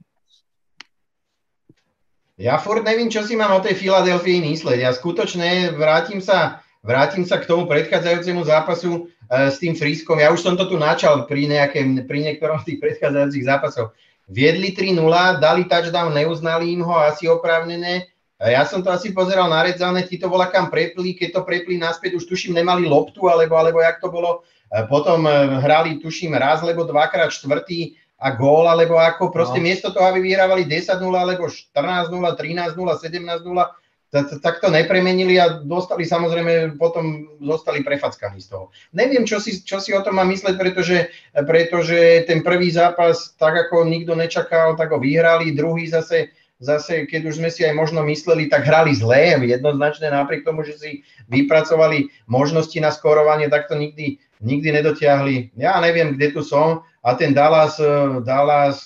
Ja 2.39 2.59
furt 2.59 2.83
nevím, 2.83 3.11
čo 3.11 3.27
si 3.27 3.37
mám 3.37 3.53
o 3.55 3.63
tej 3.63 3.75
Filadelfii 3.75 4.41
mysleť. 4.41 4.79
Ja 4.79 4.91
skutočne 4.95 5.75
vrátim 5.75 6.23
sa, 6.23 6.62
vrátim 6.83 7.23
sa 7.23 7.39
k 7.39 7.49
tomu 7.49 7.65
predchádzajúcemu 7.71 8.43
zápasu 8.45 9.07
uh, 9.07 9.49
s 9.49 9.57
tým 9.63 9.79
Friskom. 9.79 10.19
Ja 10.19 10.35
už 10.35 10.43
som 10.43 10.59
to 10.59 10.67
tu 10.67 10.77
načal 10.77 11.25
pri, 11.31 11.47
nejakém, 11.49 12.05
pri 12.05 12.19
niektorom 12.27 12.61
z 12.63 12.75
tých 12.75 12.79
predchádzajúcich 12.83 13.47
zápasov. 13.47 13.95
Viedli 14.27 14.75
3-0, 14.75 14.99
dali 15.43 15.67
touchdown, 15.67 16.15
neuznali 16.15 16.75
im 16.75 16.83
ho 16.87 16.95
asi 16.99 17.27
oprávnené. 17.27 18.13
Ja 18.43 18.67
som 18.67 18.83
to 18.83 18.91
asi 18.91 19.15
pozeral 19.15 19.47
na 19.47 19.63
redzané, 19.63 20.03
ti 20.03 20.19
to 20.19 20.27
bola 20.27 20.51
kam 20.51 20.67
prepli, 20.67 21.15
keď 21.15 21.39
to 21.39 21.41
prepli 21.47 21.79
naspäť, 21.79 22.19
už 22.19 22.27
tuším, 22.27 22.59
nemali 22.59 22.83
loptu, 22.91 23.31
alebo, 23.31 23.55
alebo 23.55 23.79
jak 23.79 24.03
to 24.03 24.11
bolo. 24.11 24.43
Potom 24.91 25.29
hrali, 25.63 26.03
tuším, 26.03 26.35
raz, 26.35 26.59
lebo 26.65 26.83
dvakrát 26.83 27.31
štvrtý 27.31 27.95
a 28.19 28.35
gól, 28.35 28.67
alebo 28.67 28.99
ako 28.99 29.31
proste 29.31 29.63
no. 29.63 29.67
miesto 29.67 29.95
toho, 29.95 30.07
aby 30.11 30.23
vyhrávali 30.23 30.67
10-0, 30.67 30.99
alebo 31.03 31.47
14-0, 31.47 32.11
13-0, 32.11 32.75
17-0, 32.75 33.47
tak 34.13 34.61
to 34.61 34.69
nepremenili 34.69 35.41
a 35.41 35.65
dostali 35.65 36.05
samozrejme, 36.05 36.77
potom 36.77 37.33
zostali 37.41 37.81
prefackaní 37.81 38.45
z 38.45 38.53
toho. 38.53 38.69
Neviem, 38.93 39.25
čo 39.25 39.41
si, 39.41 39.57
čo 39.65 39.81
si 39.81 39.97
o 39.97 40.05
tom 40.05 40.21
mám 40.21 40.29
mysleť, 40.29 40.55
pretože, 40.61 41.09
pretože 41.49 42.29
ten 42.29 42.45
prvý 42.45 42.69
zápas, 42.69 43.33
tak 43.41 43.57
ako 43.57 43.89
nikto 43.89 44.13
nečakal, 44.13 44.77
tak 44.77 44.93
ho 44.93 45.01
vyhrali, 45.01 45.57
druhý 45.57 45.89
zase, 45.89 46.29
zase, 46.61 47.09
keď 47.09 47.33
už 47.33 47.41
sme 47.41 47.49
si 47.49 47.65
aj 47.65 47.73
možno 47.73 48.05
mysleli, 48.05 48.53
tak 48.53 48.69
hrali 48.69 48.93
zlé, 48.93 49.41
jednoznačne 49.49 50.13
napriek 50.13 50.45
tomu, 50.45 50.61
že 50.61 50.77
si 50.77 50.91
vypracovali 51.33 52.13
možnosti 52.29 52.77
na 52.85 52.93
skorovanie, 52.93 53.49
tak 53.49 53.65
to 53.65 53.81
nikdy, 53.81 54.21
nikdy 54.45 54.77
nedotiahli. 54.77 55.57
Ja 55.57 55.81
neviem, 55.81 56.21
kde 56.21 56.37
tu 56.37 56.45
som 56.45 56.85
a 57.01 57.17
ten 57.17 57.33
Dallas, 57.33 57.81
Dallas 58.29 58.85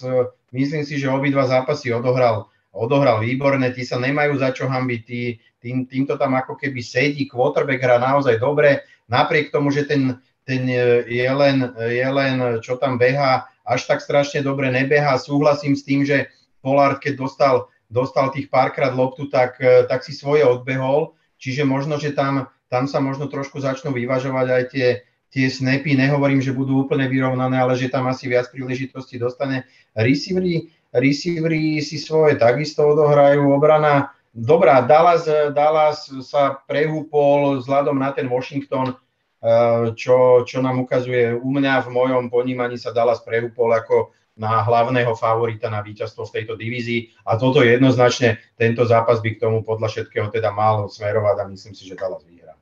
myslím 0.54 0.86
si, 0.86 1.02
že 1.02 1.10
obidva 1.10 1.50
zápasy 1.50 1.90
odohral 1.90 2.46
odohral 2.76 3.24
výborne, 3.24 3.72
tí 3.72 3.88
sa 3.88 3.96
nemajú 3.96 4.36
za 4.36 4.52
čo 4.52 4.68
hambiť, 4.68 5.00
tí, 5.08 5.40
tým, 5.64 5.88
týmto 5.88 6.20
tam 6.20 6.36
ako 6.36 6.60
keby 6.60 6.84
sedí, 6.84 7.24
quarterback 7.24 7.80
hrá 7.80 7.96
naozaj 7.96 8.36
dobre, 8.36 8.84
napriek 9.08 9.48
tomu, 9.48 9.72
že 9.72 9.88
ten, 9.88 10.20
ten 10.44 10.68
jelen, 11.08 11.72
jelen, 11.80 12.60
čo 12.60 12.76
tam 12.76 13.00
beha, 13.00 13.48
až 13.66 13.88
tak 13.88 14.04
strašne 14.04 14.44
dobre 14.44 14.70
nebeha. 14.70 15.18
Súhlasím 15.18 15.74
s 15.74 15.82
tým, 15.82 16.06
že 16.06 16.30
Pollard, 16.62 17.02
keď 17.02 17.18
dostal, 17.18 17.54
dostal 17.90 18.30
tých 18.30 18.52
párkrát 18.52 18.94
loptu, 18.94 19.26
tak, 19.26 19.58
tak 19.90 20.06
si 20.06 20.14
svoje 20.14 20.46
odbehol, 20.46 21.18
čiže 21.40 21.66
možno, 21.66 21.98
že 21.98 22.14
tam, 22.14 22.46
tam 22.70 22.86
sa 22.86 23.02
možno 23.02 23.26
trošku 23.26 23.58
začnú 23.58 23.90
vyvažovať 23.90 24.46
aj 24.46 24.64
tie, 24.70 24.88
tie 25.34 25.46
snapy, 25.50 25.98
nehovorím, 25.98 26.38
že 26.38 26.54
budú 26.54 26.86
úplne 26.86 27.10
vyrovnané, 27.10 27.58
ale 27.58 27.74
že 27.74 27.90
tam 27.90 28.06
asi 28.06 28.30
viac 28.30 28.46
príležitostí 28.50 29.18
dostane. 29.18 29.66
Receivery, 29.98 30.70
receivery 30.94 31.82
si 31.82 31.98
svoje 31.98 32.38
takisto 32.38 32.86
odohrajú, 32.86 33.50
obrana 33.50 34.16
dobrá, 34.36 34.84
Dallas, 34.84 35.24
Dallas 35.56 36.12
sa 36.20 36.60
prehúpol 36.68 37.64
vzhľadom 37.64 37.96
na 37.96 38.12
ten 38.12 38.28
Washington, 38.28 38.92
eh, 38.92 39.96
čo, 39.96 40.44
čo 40.44 40.60
nám 40.60 40.84
ukazuje 40.84 41.32
u 41.32 41.48
mňa 41.48 41.88
v 41.88 41.88
mojom 41.88 42.24
ponímaní 42.28 42.76
sa 42.76 42.92
Dallas 42.92 43.24
prehúpol 43.24 43.72
ako 43.72 44.12
na 44.36 44.60
hlavného 44.60 45.16
favorita 45.16 45.72
na 45.72 45.80
víťazstvo 45.80 46.28
v 46.28 46.34
tejto 46.36 46.60
divízii. 46.60 47.24
A 47.24 47.40
toto 47.40 47.64
jednoznačne, 47.64 48.36
tento 48.60 48.84
zápas 48.84 49.24
by 49.24 49.32
k 49.32 49.40
tomu 49.48 49.64
podľa 49.64 49.88
všetkého 49.88 50.28
teda 50.28 50.52
mal 50.52 50.92
smerovať 50.92 51.36
a 51.40 51.48
myslím 51.48 51.72
si, 51.72 51.88
že 51.88 51.96
Dallas 51.96 52.20
vyhrá. 52.28 52.52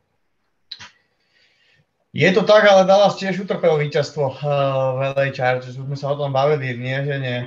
Je 2.14 2.30
to 2.30 2.46
tak, 2.46 2.62
ale 2.62 2.86
Dallas 2.86 3.18
tiež 3.18 3.42
utrpel 3.42 3.74
víťazstvo 3.74 4.22
uh, 4.22 4.38
v 4.94 4.98
LA 5.18 5.34
Chargers, 5.34 5.74
už 5.74 5.82
sme 5.82 5.98
sa 5.98 6.14
o 6.14 6.18
tom 6.22 6.30
bavili, 6.30 6.78
nie, 6.78 6.94
že 7.02 7.18
nie 7.18 7.38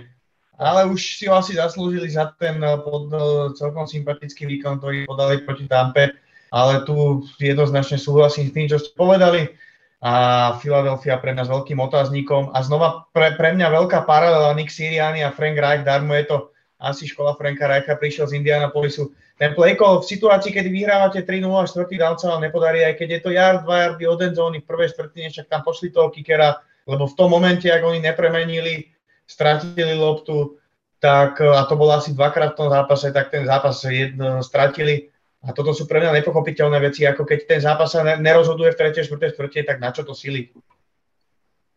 ale 0.58 0.90
už 0.90 1.22
si 1.22 1.30
ho 1.30 1.38
asi 1.38 1.54
zaslúžili 1.54 2.10
za 2.10 2.34
ten 2.36 2.58
eh, 2.60 2.78
pod, 2.82 3.14
eh, 3.14 3.54
celkom 3.54 3.86
sympatický 3.86 4.50
výkon, 4.50 4.82
ktorý 4.82 5.06
podali 5.06 5.46
proti 5.46 5.70
Tampe, 5.70 6.18
ale 6.50 6.84
tu 6.84 7.24
jednoznačne 7.38 8.02
súhlasím 8.02 8.50
s 8.50 8.56
tým, 8.58 8.68
čo 8.68 8.78
ste 8.82 8.92
povedali 8.98 9.54
a 9.98 10.54
Philadelphia 10.62 11.18
pre 11.18 11.34
nás 11.34 11.50
veľkým 11.50 11.82
otáznikom 11.82 12.54
a 12.54 12.62
znova 12.62 13.10
pre, 13.18 13.34
pre 13.34 13.58
mňa 13.58 13.74
veľká 13.74 14.06
paralela 14.06 14.54
Nick 14.54 14.70
Siriani 14.70 15.26
a 15.26 15.34
Frank 15.34 15.58
Reich, 15.58 15.82
darmo 15.82 16.14
je 16.14 16.30
to 16.30 16.38
asi 16.78 17.10
škola 17.10 17.34
Franka 17.34 17.66
Reicha, 17.66 17.98
prišiel 17.98 18.30
z 18.30 18.38
Indianapolisu. 18.38 19.10
Ten 19.42 19.58
play 19.58 19.74
call 19.74 20.02
v 20.02 20.10
situácii, 20.14 20.54
kedy 20.54 20.70
vyhrávate 20.70 21.26
3-0 21.26 21.50
a 21.50 21.66
4. 21.66 21.90
down 21.98 22.18
sa 22.18 22.38
vám 22.38 22.46
nepodarí, 22.46 22.86
aj 22.86 23.02
keď 23.02 23.08
je 23.18 23.20
to 23.22 23.30
yard, 23.34 23.66
2 23.66 23.82
yardy 23.82 24.04
od 24.06 24.22
zóny 24.34 24.62
v 24.62 24.70
prvej 24.70 24.94
štvrtine, 24.94 25.30
však 25.34 25.50
tam 25.50 25.62
pošli 25.66 25.90
toho 25.90 26.14
kickera, 26.14 26.62
lebo 26.86 27.10
v 27.10 27.18
tom 27.18 27.34
momente, 27.34 27.66
ak 27.70 27.82
oni 27.82 28.02
nepremenili 28.02 28.94
stratili 29.28 29.94
loptu, 29.94 30.58
tak, 31.00 31.42
a 31.42 31.64
to 31.70 31.76
bolo 31.76 31.92
asi 31.92 32.14
dvakrát 32.14 32.54
v 32.54 32.58
tom 32.58 32.70
zápase, 32.70 33.14
tak 33.14 33.30
ten 33.30 33.46
zápas 33.46 33.84
jedno, 33.84 34.44
stratili. 34.44 35.12
A 35.46 35.54
toto 35.54 35.70
sú 35.74 35.86
pre 35.86 36.02
mňa 36.02 36.12
nepochopiteľné 36.12 36.80
veci, 36.82 37.06
ako 37.06 37.22
keď 37.22 37.40
ten 37.46 37.62
zápas 37.62 37.94
sa 37.94 38.02
nerozhoduje 38.18 38.74
v 38.74 38.80
3. 38.90 39.06
4. 39.06 39.38
štvrte, 39.38 39.64
tak 39.64 39.78
na 39.80 39.94
čo 39.94 40.02
to 40.02 40.18
sily? 40.18 40.50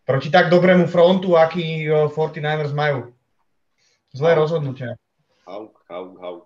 Proti 0.09 0.31
tak 0.33 0.49
dobrému 0.49 0.89
frontu, 0.89 1.37
aký 1.37 1.87
49ers 1.87 2.73
majú. 2.73 3.13
Zlé 4.17 4.35
rozhodnutia. 4.35 4.97
Hauk, 5.47 5.85
hauk, 5.87 6.19
hauk. 6.19 6.43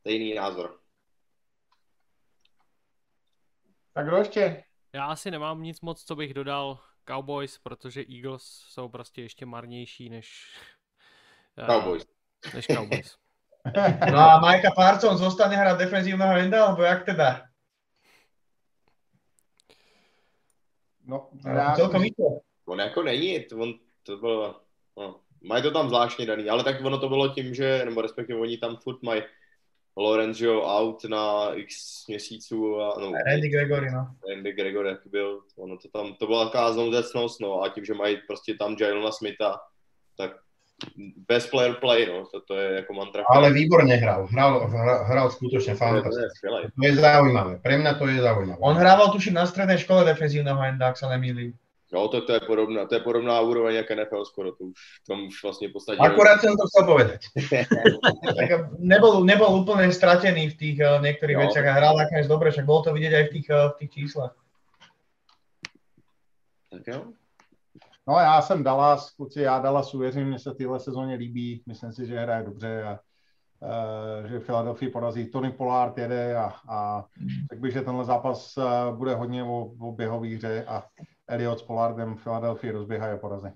Stejný 0.00 0.34
názor. 0.34 0.80
Tak 3.92 4.06
kdo 4.06 4.16
ještě? 4.16 4.64
Já 4.94 5.04
asi 5.04 5.30
nemám 5.30 5.62
nic 5.62 5.80
moc, 5.80 6.04
co 6.04 6.16
bych 6.16 6.34
dodal. 6.34 6.78
Cowboys, 7.10 7.58
protože 7.58 8.04
Eagles 8.14 8.42
jsou 8.68 8.88
prostě 8.88 9.22
ještě 9.22 9.46
marnější 9.46 10.08
než... 10.10 10.56
Uh, 11.58 11.66
Cowboys. 11.66 12.06
Než 12.54 12.66
Cowboys. 12.66 13.16
No 14.10 14.18
a 14.18 14.40
Majka 14.40 14.70
Parson 14.72 15.20
zostane 15.20 15.52
hrať 15.52 15.78
defenzívneho 15.78 16.32
enda, 16.32 16.64
alebo 16.64 16.82
jak 16.82 17.04
teda? 17.04 17.44
No, 21.04 21.28
no 21.44 21.72
celkom 21.76 22.02
to. 22.16 22.40
On 22.64 22.80
jako 22.80 23.02
není, 23.02 23.46
on 23.52 23.74
to 24.02 24.16
bylo, 24.16 24.60
no, 24.96 25.20
mají 25.42 25.62
to 25.62 25.70
tam 25.70 25.88
zvláštně 25.88 26.26
daný, 26.26 26.50
ale 26.50 26.64
tak 26.64 26.84
ono 26.84 26.98
to 26.98 27.08
bylo 27.08 27.28
tím, 27.28 27.54
že, 27.54 27.84
nebo 27.84 28.00
respektive 28.00 28.40
oni 28.40 28.58
tam 28.58 28.76
furt 28.76 29.02
mají 29.02 29.22
Lorenzo 29.96 30.62
out 30.62 31.04
na 31.04 31.54
x 31.54 31.74
měsíců. 32.08 32.80
A, 32.80 33.00
no, 33.00 33.12
Randy 33.26 33.48
Gregory, 33.48 33.90
no. 33.90 34.06
Randy 34.28 34.52
Gregory, 34.52 34.88
jak 34.88 35.06
byl, 35.06 35.40
ono 35.56 35.76
to 35.76 35.88
tam, 35.88 36.14
to 36.14 36.26
byla 36.26 36.44
taková 36.44 36.72
znouzecnost, 36.72 37.40
no 37.40 37.62
a 37.62 37.68
tím, 37.68 37.84
že 37.84 37.94
mají 37.94 38.16
prostě 38.26 38.54
tam 38.54 38.76
Jalona 38.80 39.12
Smitha, 39.12 39.60
tak 40.16 40.30
best 41.28 41.50
player 41.50 41.74
play, 41.74 42.06
no, 42.06 42.26
to, 42.26 42.40
to 42.40 42.56
je 42.56 42.76
jako 42.76 42.92
mantra. 42.94 43.24
Ale 43.28 43.52
výborne 43.52 43.94
hral, 43.94 44.26
hral, 44.26 44.68
hral, 44.68 45.04
hral 45.04 45.30
skutočne 45.30 45.74
fantasticky. 45.76 46.48
To 46.48 46.80
je 46.80 46.96
zaujímavé, 46.96 47.60
pre 47.60 47.76
mňa 47.76 47.92
to 48.00 48.08
je 48.08 48.24
zaujímavé. 48.24 48.60
On 48.64 48.72
hrával 48.76 49.12
tuším 49.12 49.36
na 49.36 49.44
strednej 49.44 49.76
škole 49.76 50.08
defenzívneho 50.08 50.56
enda, 50.56 50.88
ak 50.88 50.96
sa 50.96 51.12
nemýlim. 51.12 51.52
No, 51.92 52.08
to, 52.08 52.20
to, 52.22 52.32
je 52.32 52.40
podobná, 52.40 52.86
to 52.86 52.94
je 52.94 53.00
podobná 53.00 53.40
úroveň 53.40 53.74
jak 53.74 53.90
NFL 53.90 54.24
skoro, 54.24 54.52
to 54.52 54.64
už, 54.64 54.78
tam 55.08 55.26
už 55.26 55.42
vlastně 55.42 55.68
v 55.68 55.72
podstatě... 55.72 55.98
Akurát 56.00 56.40
jsem 56.40 56.56
to 56.56 56.66
chcel 56.66 56.86
povedať. 56.86 57.20
nebol, 58.78 59.24
nebol 59.24 59.50
úplne 59.58 59.90
stratený 59.90 60.54
v 60.54 60.56
tých 60.56 60.76
uh, 60.78 61.02
niektorých 61.02 61.36
no. 61.36 61.42
veciach 61.42 61.66
a 61.66 61.72
hral 61.72 61.98
nakoniec 61.98 62.30
dobre, 62.30 62.54
však 62.54 62.62
bolo 62.62 62.82
to 62.86 62.90
vidieť 62.94 63.12
aj 63.14 63.24
v 63.26 63.32
tých, 63.34 63.48
uh, 63.50 63.74
v 63.74 63.76
tých 63.82 63.90
číslach. 63.90 64.34
Tak 66.70 66.86
jo. 66.86 67.00
No 68.08 68.14
já 68.14 68.42
jsem 68.42 68.62
Dallas, 68.62 69.10
kluci, 69.10 69.42
já 69.42 69.58
Dallas 69.58 69.94
uvěřím, 69.94 70.28
mně 70.28 70.38
se 70.38 70.54
tyhle 70.54 70.80
sezóně 70.80 71.14
líbí, 71.14 71.62
myslím 71.66 71.92
si, 71.92 72.06
že 72.06 72.18
hraje 72.18 72.42
dobře 72.44 72.82
a 72.82 72.98
uh, 73.60 74.26
že 74.30 74.40
Philadelphia 74.40 74.90
porazí 74.92 75.30
Tony 75.30 75.50
Pollard 75.50 75.98
jede 75.98 76.36
a, 76.36 76.54
a 76.68 77.04
tak 77.50 77.58
bych, 77.58 77.72
že 77.72 77.82
tenhle 77.82 78.04
zápas 78.04 78.58
bude 78.94 79.14
hodně 79.14 79.44
o, 79.44 79.74
o 79.80 79.92
běhové 79.92 80.28
hře 80.28 80.64
a 80.64 80.86
Elliot 81.30 81.58
s 81.58 81.62
Pollardem 81.62 82.16
Philadelphia 82.16 82.72
rozběhají 82.72 83.14
a 83.14 83.16
porazí. 83.16 83.48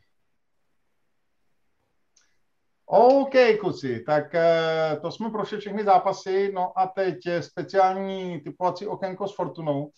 OK, 2.87 3.35
kluci, 3.61 4.01
tak 4.07 4.35
uh, 4.35 5.01
to 5.01 5.11
jsme 5.11 5.31
prošli 5.31 5.59
všechny 5.59 5.85
zápasy, 5.85 6.53
no 6.55 6.79
a 6.79 6.87
teď 6.87 7.19
speciální 7.41 8.41
typovací 8.41 8.87
okénko 8.87 9.29
s 9.29 9.35
Fortunou. 9.35 9.91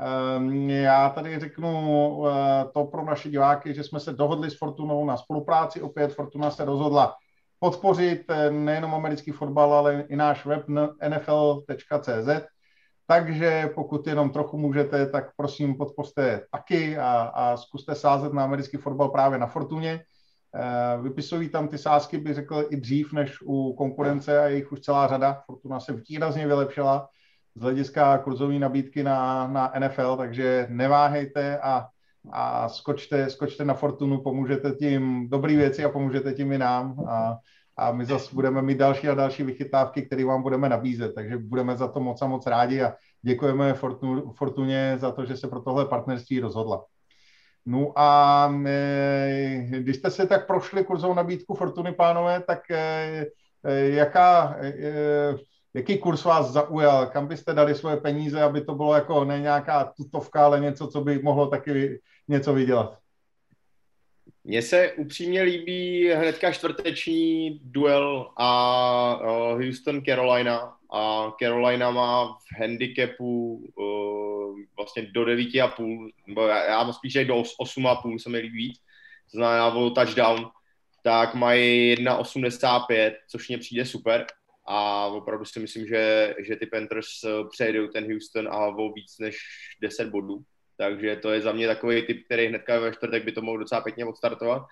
Ehm, 0.00 0.70
já 0.70 1.08
tady 1.08 1.38
řeknu 1.38 2.22
eh, 2.28 2.64
to 2.74 2.84
pro 2.84 3.04
naše 3.04 3.30
diváky, 3.30 3.74
že 3.74 3.84
jsme 3.84 4.00
se 4.00 4.12
dohodli 4.12 4.50
s 4.50 4.58
Fortunou 4.58 5.04
na 5.04 5.16
spolupráci. 5.16 5.82
Opět 5.82 6.14
Fortuna 6.14 6.50
se 6.50 6.64
rozhodla 6.64 7.14
podpořit 7.58 8.24
eh, 8.28 8.50
nejenom 8.50 8.94
americký 8.94 9.30
fotbal, 9.30 9.74
ale 9.74 10.04
i 10.08 10.16
náš 10.16 10.46
web 10.46 10.68
nfl.cz. 11.08 12.46
Takže 13.10 13.70
pokud 13.74 14.06
jenom 14.06 14.30
trochu 14.30 14.58
můžete, 14.58 15.06
tak 15.06 15.36
prosím 15.36 15.74
podpořte 15.74 16.40
taky 16.52 16.98
a, 16.98 17.22
a 17.22 17.56
zkuste 17.56 17.94
sázet 17.94 18.32
na 18.32 18.44
americký 18.44 18.76
fotbal 18.76 19.08
právě 19.08 19.38
na 19.38 19.46
Fortuně. 19.46 20.04
Eh, 20.54 21.02
vypisují 21.02 21.48
tam 21.48 21.68
ty 21.68 21.78
sázky, 21.78 22.18
bych 22.18 22.34
řekl, 22.34 22.66
i 22.70 22.76
dřív 22.76 23.12
než 23.12 23.42
u 23.42 23.74
konkurence 23.74 24.38
a 24.38 24.46
jejich 24.46 24.72
už 24.72 24.80
celá 24.80 25.06
řada. 25.06 25.42
Fortuna 25.46 25.80
se 25.80 25.92
výrazně 26.08 26.46
vylepšila 26.46 27.08
z 27.54 27.62
hlediska 27.62 28.18
kurzové 28.18 28.58
nabídky 28.58 29.02
na, 29.02 29.46
na 29.46 29.72
NFL, 29.78 30.16
takže 30.16 30.66
neváhejte 30.70 31.58
a, 31.58 31.86
a 32.32 32.68
skočte, 32.68 33.30
skočte 33.30 33.64
na 33.64 33.74
Fortunu, 33.74 34.22
pomůžete 34.22 34.72
tím 34.72 35.28
dobrý 35.28 35.56
věci 35.56 35.84
a 35.84 35.88
pomůžete 35.88 36.32
tím 36.32 36.52
i 36.52 36.58
nám 36.58 37.04
a, 37.08 37.36
a 37.80 37.92
my 37.92 38.04
zase 38.04 38.34
budeme 38.34 38.62
mít 38.62 38.78
další 38.78 39.08
a 39.08 39.14
další 39.14 39.42
vychytávky, 39.42 40.02
které 40.02 40.24
vám 40.24 40.42
budeme 40.42 40.68
nabízet, 40.68 41.14
takže 41.14 41.38
budeme 41.38 41.76
za 41.76 41.88
to 41.88 42.00
moc 42.00 42.22
a 42.22 42.26
moc 42.26 42.46
rádi 42.46 42.82
a 42.82 42.94
děkujeme 43.22 43.74
Fortuně 44.34 44.96
za 44.98 45.10
to, 45.12 45.24
že 45.24 45.36
se 45.36 45.48
pro 45.48 45.60
tohle 45.60 45.86
partnerství 45.86 46.40
rozhodla. 46.40 46.84
No 47.66 47.92
a 47.96 48.52
e, 48.66 49.66
když 49.78 49.96
jste 49.96 50.10
si 50.10 50.26
tak 50.26 50.46
prošli 50.46 50.84
kurzovou 50.84 51.14
nabídku 51.14 51.54
Fortuny, 51.54 51.92
pánové, 51.92 52.42
tak 52.46 52.70
e, 52.70 53.26
e, 53.64 53.88
jaká, 53.90 54.56
Jaký 55.74 55.98
kurz 55.98 56.24
vás 56.24 56.50
zaujal? 56.50 57.06
Kam 57.06 57.26
byste 57.26 57.54
dali 57.54 57.74
svoje 57.74 57.96
peníze, 57.96 58.42
aby 58.42 58.60
to 58.60 58.74
bylo 58.74 58.94
jako 58.94 59.24
ne 59.24 59.40
nějaká 59.40 59.84
tutovka, 59.96 60.44
ale 60.44 60.60
něco, 60.60 60.86
co 60.86 61.00
by 61.00 61.22
mohlo 61.22 61.46
taky 61.46 62.00
něco 62.28 62.54
vydělat? 62.54 62.99
Mně 64.50 64.62
se 64.62 64.92
upřímně 64.92 65.42
líbí 65.42 66.08
hnedka 66.08 66.52
čtvrteční 66.52 67.60
duel 67.64 68.30
a 68.36 69.20
Houston 69.52 70.02
Carolina. 70.04 70.76
A 70.92 71.30
Carolina 71.38 71.90
má 71.90 72.32
v 72.32 72.60
handicapu 72.60 73.54
uh, 73.76 74.58
vlastně 74.76 75.02
do 75.02 75.24
9,5, 75.24 76.10
nebo 76.26 76.46
já, 76.46 76.64
já 76.64 76.92
spíš 76.92 77.14
do 77.14 77.34
8,5 77.36 78.18
se 78.18 78.28
mi 78.28 78.38
líbí 78.38 78.72
to 79.32 79.38
znamená 79.38 79.74
o 79.74 79.90
touchdown, 79.90 80.50
tak 81.02 81.34
mají 81.34 81.94
1,85, 81.94 83.14
což 83.28 83.48
mě 83.48 83.58
přijde 83.58 83.84
super. 83.84 84.26
A 84.66 85.06
opravdu 85.06 85.44
si 85.44 85.60
myslím, 85.60 85.86
že, 85.86 86.34
že 86.46 86.56
ty 86.56 86.66
Panthers 86.66 87.24
eh, 87.24 87.28
přejdou 87.50 87.86
ten 87.86 88.12
Houston 88.12 88.48
a 88.48 88.66
o 88.66 88.92
víc 88.92 89.18
než 89.18 89.36
10 89.82 90.08
bodů. 90.08 90.44
Takže 90.80 91.16
to 91.16 91.32
je 91.32 91.40
za 91.40 91.52
mě 91.52 91.66
takový 91.66 92.02
typ, 92.02 92.24
který 92.24 92.46
hnedka 92.46 92.80
ve 92.80 92.92
čtvrtek 92.92 93.24
by 93.24 93.32
to 93.32 93.42
mohl 93.42 93.58
docela 93.58 93.80
pěkně 93.80 94.04
odstartovat. 94.04 94.62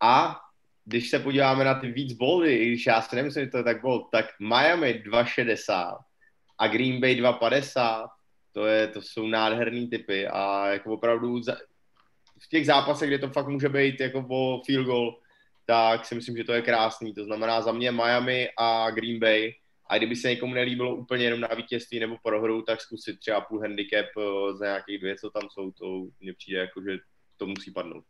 A 0.00 0.40
když 0.84 1.10
se 1.10 1.18
podíváme 1.18 1.64
na 1.64 1.74
ty 1.74 1.92
víc 1.92 2.12
boldy, 2.12 2.56
i 2.56 2.66
když 2.66 2.86
já 2.86 3.02
si 3.02 3.16
nemyslím, 3.16 3.44
že 3.44 3.50
to 3.50 3.56
je 3.56 3.62
tak 3.62 3.82
bold, 3.82 4.08
tak 4.12 4.26
Miami 4.40 5.02
2,60 5.06 5.98
a 6.58 6.68
Green 6.68 7.00
Bay 7.00 7.22
2,50, 7.22 8.08
to, 8.52 8.66
je, 8.66 8.86
to 8.86 9.02
jsou 9.02 9.26
nádherný 9.26 9.88
typy 9.88 10.26
a 10.26 10.66
jako 10.66 10.92
opravdu 10.92 11.42
za, 11.42 11.56
v 12.42 12.48
těch 12.48 12.66
zápasech, 12.66 13.08
kde 13.08 13.18
to 13.18 13.28
fakt 13.28 13.48
může 13.48 13.68
být 13.68 14.00
jako 14.00 14.26
o 14.30 14.62
field 14.66 14.86
goal, 14.86 15.20
tak 15.66 16.04
si 16.04 16.14
myslím, 16.14 16.36
že 16.36 16.44
to 16.44 16.52
je 16.52 16.62
krásný. 16.62 17.14
To 17.14 17.24
znamená 17.24 17.62
za 17.62 17.72
mě 17.72 17.92
Miami 17.92 18.48
a 18.58 18.90
Green 18.90 19.20
Bay. 19.20 19.54
A 19.88 19.98
kdyby 19.98 20.16
se 20.16 20.28
někomu 20.28 20.54
nelíbilo 20.54 20.96
úplně 20.96 21.24
jenom 21.24 21.40
na 21.40 21.48
vítězství 21.56 22.00
nebo 22.00 22.16
prohru, 22.22 22.62
tak 22.62 22.80
zkusit 22.80 23.18
třeba 23.18 23.40
půl 23.40 23.60
handicap 23.60 24.06
eh, 24.18 24.56
za 24.56 24.64
nějakých 24.64 24.98
dvě, 24.98 25.16
co 25.16 25.30
tam 25.30 25.42
jsou, 25.50 25.70
to 25.70 26.06
mně 26.20 26.34
přijde 26.34 26.58
jako, 26.58 26.82
že 26.82 26.98
to 27.36 27.46
musí 27.46 27.70
padnout. 27.70 28.04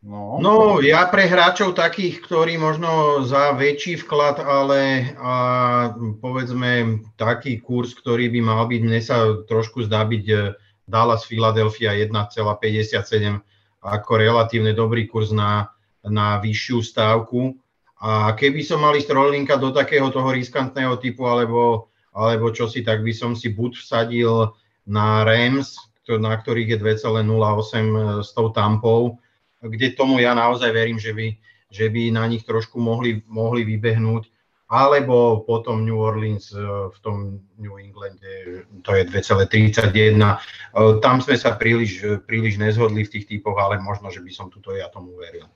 No, 0.00 0.40
no 0.40 0.80
ja 0.80 1.04
pre 1.12 1.28
hráčov 1.28 1.76
takých, 1.76 2.24
ktorí 2.24 2.56
možno 2.56 3.20
za 3.28 3.52
väčší 3.52 4.00
vklad, 4.00 4.40
ale 4.40 5.12
a, 5.20 5.92
povedzme 6.24 7.04
taký 7.20 7.60
kurz, 7.60 7.92
ktorý 7.92 8.32
by 8.32 8.40
mal 8.40 8.64
byť, 8.64 8.80
mne 8.80 9.00
sa 9.04 9.44
trošku 9.44 9.84
zdá 9.84 10.08
byť 10.08 10.24
eh, 10.32 10.56
Dallas 10.88 11.28
Philadelphia 11.28 11.92
1,57 11.92 13.44
ako 13.84 14.12
relatívne 14.16 14.72
dobrý 14.72 15.04
kurz 15.04 15.36
na, 15.36 15.68
na 16.00 16.40
vyššiu 16.40 16.80
stávku. 16.80 17.59
A 18.00 18.32
keby 18.32 18.64
som 18.64 18.80
mal 18.80 18.96
ísť 18.96 19.12
rollinka 19.12 19.60
do 19.60 19.76
takého 19.76 20.08
toho 20.08 20.32
riskantného 20.32 20.96
typu 20.96 21.28
alebo, 21.28 21.92
alebo 22.16 22.48
čosi, 22.48 22.80
tak 22.80 23.04
by 23.04 23.12
som 23.12 23.36
si 23.36 23.52
buď 23.52 23.76
vsadil 23.76 24.56
na 24.88 25.22
Rams, 25.28 25.76
na 26.08 26.34
ktorých 26.34 26.74
je 26.74 26.78
2,08 26.80 28.24
s 28.24 28.30
tou 28.34 28.50
tampou, 28.50 29.20
kde 29.62 29.92
tomu 29.92 30.18
ja 30.18 30.32
naozaj 30.32 30.72
verím, 30.72 30.98
že 30.98 31.12
by, 31.12 31.36
že 31.68 31.86
by 31.92 32.10
na 32.10 32.24
nich 32.26 32.42
trošku 32.42 32.80
mohli, 32.80 33.22
mohli 33.28 33.62
vybehnúť 33.62 34.26
alebo 34.70 35.42
potom 35.42 35.82
New 35.82 35.98
Orleans 35.98 36.54
e, 36.54 36.62
v 36.94 36.98
tom 37.02 37.42
New 37.58 37.74
Englande, 37.74 38.62
to 38.86 38.94
je 38.94 39.02
2,31. 39.02 40.14
E, 40.14 40.36
tam 41.02 41.18
sme 41.18 41.34
sa 41.34 41.58
príliš, 41.58 42.22
príliš 42.22 42.54
nezhodli 42.54 43.02
v 43.02 43.12
tých 43.18 43.26
typoch, 43.26 43.58
ale 43.58 43.82
možno, 43.82 44.14
že 44.14 44.22
by 44.22 44.30
som 44.30 44.46
tuto 44.46 44.70
ja 44.70 44.86
tomu 44.86 45.18
veril. 45.18 45.50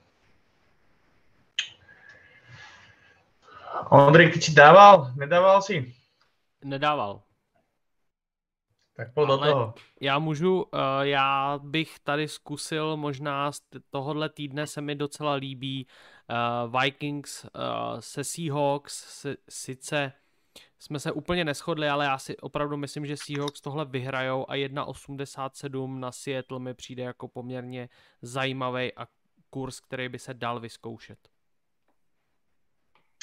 Ondrej, 3.89 4.31
ty 4.31 4.41
si 4.41 4.53
dával? 4.53 5.11
Nedával 5.15 5.61
si? 5.61 5.95
Nedával. 6.63 7.21
Tak 8.95 9.13
pojď 9.13 9.27
do 9.27 9.37
toho. 9.37 9.73
Já 10.01 10.19
můžu, 10.19 10.63
uh, 10.63 10.69
já 11.01 11.59
bych 11.63 11.99
tady 11.99 12.27
zkusil 12.27 12.97
možná 12.97 13.51
z 13.51 13.61
tohohle 13.89 14.29
týdne 14.29 14.67
se 14.67 14.81
mi 14.81 14.95
docela 14.95 15.33
líbí 15.33 15.87
uh, 16.29 16.81
Vikings 16.81 17.43
uh, 17.43 17.49
se 17.99 18.23
Seahawks, 18.23 18.93
se, 18.93 19.35
sice 19.49 20.13
jsme 20.79 20.99
se 20.99 21.11
úplně 21.11 21.45
neschodli, 21.45 21.89
ale 21.89 22.05
já 22.05 22.17
si 22.17 22.37
opravdu 22.37 22.77
myslím, 22.77 23.05
že 23.05 23.17
Seahawks 23.17 23.61
tohle 23.61 23.85
vyhrajou 23.85 24.49
a 24.49 24.55
1,87 24.55 25.99
na 25.99 26.11
Seattle 26.11 26.59
mi 26.59 26.73
přijde 26.73 27.03
jako 27.03 27.27
poměrně 27.27 27.89
zajímavý 28.21 28.93
a 28.93 29.07
kurz, 29.49 29.79
který 29.79 30.09
by 30.09 30.19
se 30.19 30.33
dal 30.33 30.59
vyzkoušet. 30.59 31.34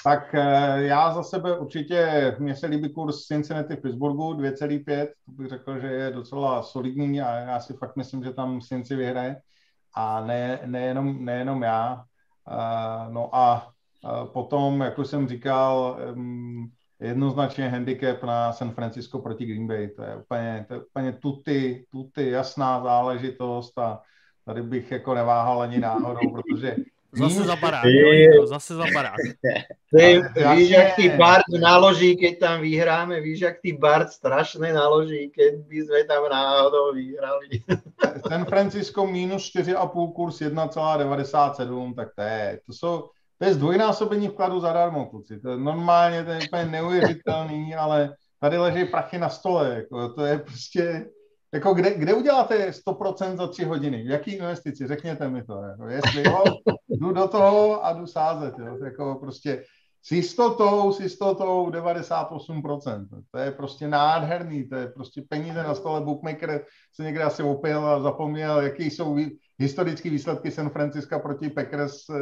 Tak 0.04 0.34
eh, 0.34 0.82
já 0.82 1.14
za 1.14 1.22
sebe 1.22 1.58
určitě, 1.58 2.36
mně 2.38 2.56
se 2.56 2.66
líbí 2.66 2.92
kurz 2.92 3.26
Cincinnati 3.26 3.76
v 3.76 3.80
Pittsburghu 3.80 4.34
2,5, 4.34 5.06
to 5.26 5.32
bych 5.32 5.48
řekl, 5.48 5.78
že 5.78 5.86
je 5.86 6.10
docela 6.10 6.62
solidní 6.62 7.20
a 7.20 7.36
já 7.36 7.60
si 7.60 7.74
fakt 7.74 7.96
myslím, 7.96 8.24
že 8.24 8.32
tam 8.32 8.60
Cincy 8.60 8.96
vyhraje 8.96 9.36
a 9.94 10.20
ne, 10.20 10.60
nejenom, 10.66 11.24
nejenom 11.24 11.62
já. 11.62 12.04
Uh, 12.50 13.12
no 13.12 13.34
a 13.36 13.72
uh, 14.04 14.32
potom, 14.32 14.80
jak 14.80 14.98
už 14.98 15.06
jsem 15.06 15.28
říkal, 15.28 15.98
jednoznačně 17.00 17.68
handicap 17.68 18.22
na 18.22 18.52
San 18.52 18.70
Francisco 18.70 19.18
proti 19.18 19.46
Green 19.46 19.66
Bay. 19.66 19.88
To 19.88 20.02
je 20.02 20.16
úplně, 20.16 20.64
to 20.68 20.74
je 20.74 20.80
úplně 20.80 21.12
tuty, 21.12 21.86
tuty 21.90 22.30
jasná 22.30 22.82
záležitost 22.82 23.78
a 23.78 24.00
tady 24.44 24.62
bych 24.62 24.90
jako 24.90 25.14
neváhal 25.14 25.62
ani 25.62 25.80
náhodou, 25.80 26.30
protože 26.32 26.76
Zase 27.12 27.44
za 27.44 27.56
barák, 27.56 27.84
jo, 27.84 28.46
zase 28.46 28.74
za 28.74 28.84
barák. 28.94 29.16
Ty, 29.96 30.22
víš, 30.54 30.70
jak 30.70 30.96
ty 30.96 31.08
Bart 31.08 31.44
naloží, 31.60 32.16
keď 32.16 32.38
tam 32.38 32.60
vyhráme, 32.60 33.20
víš, 33.20 33.40
jak 33.40 33.60
ty 33.62 33.72
Bart 33.72 34.08
strašne 34.08 34.72
naloží, 34.72 35.28
keď 35.28 35.60
by 35.68 35.78
sme 35.84 36.00
tam 36.08 36.24
náhodou 36.32 36.96
vyhrali. 36.96 37.60
San 38.28 38.44
Francisco 38.44 39.06
minus 39.06 39.52
4,5 39.52 40.12
kurz 40.16 40.40
1,97, 40.40 41.94
tak 41.94 42.08
to 42.16 42.22
je, 42.22 42.60
to 42.66 42.72
jsou, 42.72 43.08
to 43.38 43.44
je 43.44 43.54
zdvojnásobení 43.54 44.28
vkladu 44.28 44.60
zadarmo, 44.60 45.06
kluci. 45.06 45.40
To 45.40 45.50
je 45.50 45.56
normálně, 45.56 46.24
to 46.24 46.30
je 46.30 46.38
úplně 46.48 46.64
neuvěřitelný, 46.64 47.74
ale 47.74 48.16
tady 48.40 48.58
leží 48.58 48.84
prachy 48.84 49.18
na 49.18 49.28
stole, 49.28 49.74
jako, 49.74 50.08
to 50.08 50.24
je 50.24 50.38
prostě, 50.38 51.06
jako 51.54 51.74
kde, 51.74 51.94
kde 51.94 52.14
uděláte 52.14 52.70
100% 52.70 53.36
za 53.36 53.46
tři 53.46 53.64
hodiny? 53.64 54.02
V 54.02 54.10
jaký 54.10 54.32
investici? 54.32 54.86
Řekněte 54.86 55.28
mi 55.28 55.44
to. 55.44 55.62
Jako, 55.62 55.86
jestli 55.86 56.22
jo, 56.26 56.44
jdu 56.88 57.12
do 57.12 57.28
toho 57.28 57.84
a 57.84 57.92
jdu 57.92 58.06
sázet. 58.06 58.54
Jo. 58.58 58.78
Jako 58.84 59.18
prostě 59.20 59.64
s 60.04 60.12
jistotou, 60.12 60.92
s 60.92 61.00
jistotou 61.00 61.70
98%. 61.70 63.06
To 63.30 63.38
je 63.38 63.50
prostě 63.50 63.88
nádherný, 63.88 64.68
to 64.68 64.74
je 64.74 64.86
prostě 64.86 65.22
peníze 65.28 65.62
na 65.62 65.74
stole. 65.74 66.00
Bookmaker 66.00 66.64
se 66.92 67.02
někde 67.02 67.22
asi 67.22 67.42
opil 67.42 67.86
a 67.86 68.00
zapomněl, 68.00 68.60
jaký 68.60 68.90
jsou 68.90 69.18
historické 69.58 70.10
výsledky 70.10 70.50
San 70.50 70.70
Francisca 70.70 71.18
proti 71.18 71.50
Packers 71.50 72.10
e, 72.10 72.14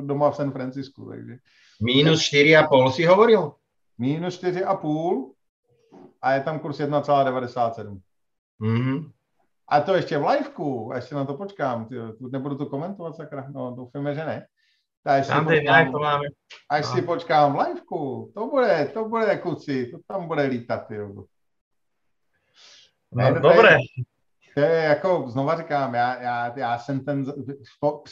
doma 0.00 0.30
v 0.30 0.36
San 0.36 0.52
Francisku. 0.52 1.08
Takže. 1.10 1.36
Minus 1.82 2.20
4,5 2.20 2.90
si 2.90 3.04
hovoril? 3.04 3.52
Minus 3.98 4.42
4,5 4.42 5.30
a 6.22 6.32
je 6.32 6.40
tam 6.40 6.58
kurz 6.58 6.80
1,97. 6.80 8.00
Mm-hmm. 8.60 9.10
A 9.68 9.80
to 9.80 9.94
ještě 9.94 10.18
v 10.18 10.26
liveku, 10.26 10.92
až 10.92 11.04
si 11.04 11.14
na 11.14 11.24
to 11.24 11.34
počkám, 11.34 11.88
tyjo, 11.88 12.12
nebudu 12.32 12.56
to 12.56 12.66
komentovat, 12.66 13.16
sakra, 13.16 13.46
no 13.54 13.74
doufujeme, 13.76 14.14
že 14.14 14.24
ne. 14.24 14.46
Až 15.04 15.26
tam 15.26 15.48
si, 15.48 15.54
počkám, 15.54 15.92
to 15.92 15.98
máme. 15.98 16.24
až 16.70 16.84
no. 16.88 16.94
si 16.94 17.02
počkám 17.02 17.52
v 17.52 17.58
liveku, 17.58 18.32
to 18.34 18.46
bude, 18.46 18.90
to 18.94 19.08
bude, 19.08 19.38
kuci, 19.38 19.86
to 19.86 19.98
tam 20.08 20.26
bude 20.26 20.42
lítat, 20.42 20.90
jo. 20.90 21.14
No, 23.12 23.24
ne, 23.24 23.32
dobré. 23.32 23.76
To 24.54 24.60
je 24.60 24.82
jako, 24.84 25.24
znova 25.28 25.56
říkám, 25.56 25.94
já, 25.94 26.22
já, 26.22 26.58
já 26.58 26.78
jsem 26.78 27.04
ten, 27.04 27.24
po, 27.80 28.02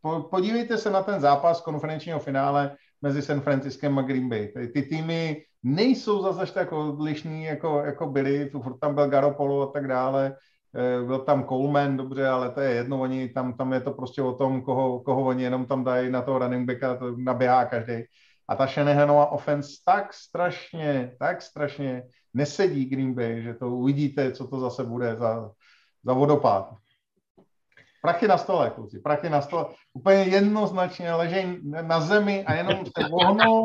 po, 0.00 0.20
podívejte 0.20 0.78
se 0.78 0.90
na 0.90 1.02
ten 1.02 1.20
zápas 1.20 1.60
konferenčního 1.60 2.18
finále 2.18 2.76
mezi 3.02 3.22
San 3.22 3.40
Franciskem 3.40 3.98
a 3.98 4.02
Green 4.02 4.28
Bay. 4.28 4.48
Ty, 4.48 4.68
ty 4.68 4.82
týmy 4.82 5.44
nejsou 5.62 6.22
zase 6.22 6.52
tak 6.52 6.72
odlišní, 6.72 7.44
jako, 7.44 7.82
jako 7.86 8.06
byli, 8.06 8.50
furt 8.50 8.78
tam 8.78 8.94
byl 8.94 9.08
Garopolo 9.08 9.68
a 9.68 9.72
tak 9.72 9.88
dále, 9.88 10.36
eh, 10.74 11.04
byl 11.06 11.18
tam 11.18 11.44
Coleman, 11.44 11.96
dobře, 11.96 12.28
ale 12.28 12.50
to 12.50 12.60
je 12.60 12.70
jedno, 12.70 13.00
oni, 13.00 13.28
tam, 13.28 13.52
tam 13.52 13.72
je 13.72 13.80
to 13.80 13.92
prostě 13.92 14.22
o 14.22 14.32
tom, 14.32 14.62
koho, 14.62 15.00
koho 15.00 15.22
oni 15.22 15.42
jenom 15.42 15.66
tam 15.66 15.84
dají 15.84 16.10
na 16.10 16.22
toho 16.22 16.38
running 16.38 16.66
backa, 16.66 16.96
to 16.96 17.16
naběhá 17.16 17.64
každý. 17.64 18.02
A 18.48 18.56
ta 18.56 18.66
Shanahanova 18.66 19.26
offense 19.26 19.70
tak 19.86 20.14
strašně, 20.14 21.16
tak 21.18 21.42
strašně 21.42 22.02
nesedí 22.34 22.84
Green 22.84 23.14
Bay, 23.14 23.42
že 23.42 23.54
to 23.54 23.70
uvidíte, 23.70 24.32
co 24.32 24.48
to 24.48 24.60
zase 24.60 24.84
bude 24.84 25.16
za, 25.16 25.50
za 26.04 26.12
vodopád. 26.12 26.81
Prachy 28.02 28.28
na 28.28 28.38
stole, 28.38 28.70
kluci, 28.74 28.98
prachy 28.98 29.30
na 29.30 29.40
stole. 29.40 29.64
Úplně 29.94 30.22
jednoznačně 30.22 31.14
leží 31.14 31.58
na 31.62 32.00
zemi 32.00 32.44
a 32.46 32.54
jenom 32.54 32.82
se 32.86 33.08
vohnou, 33.10 33.62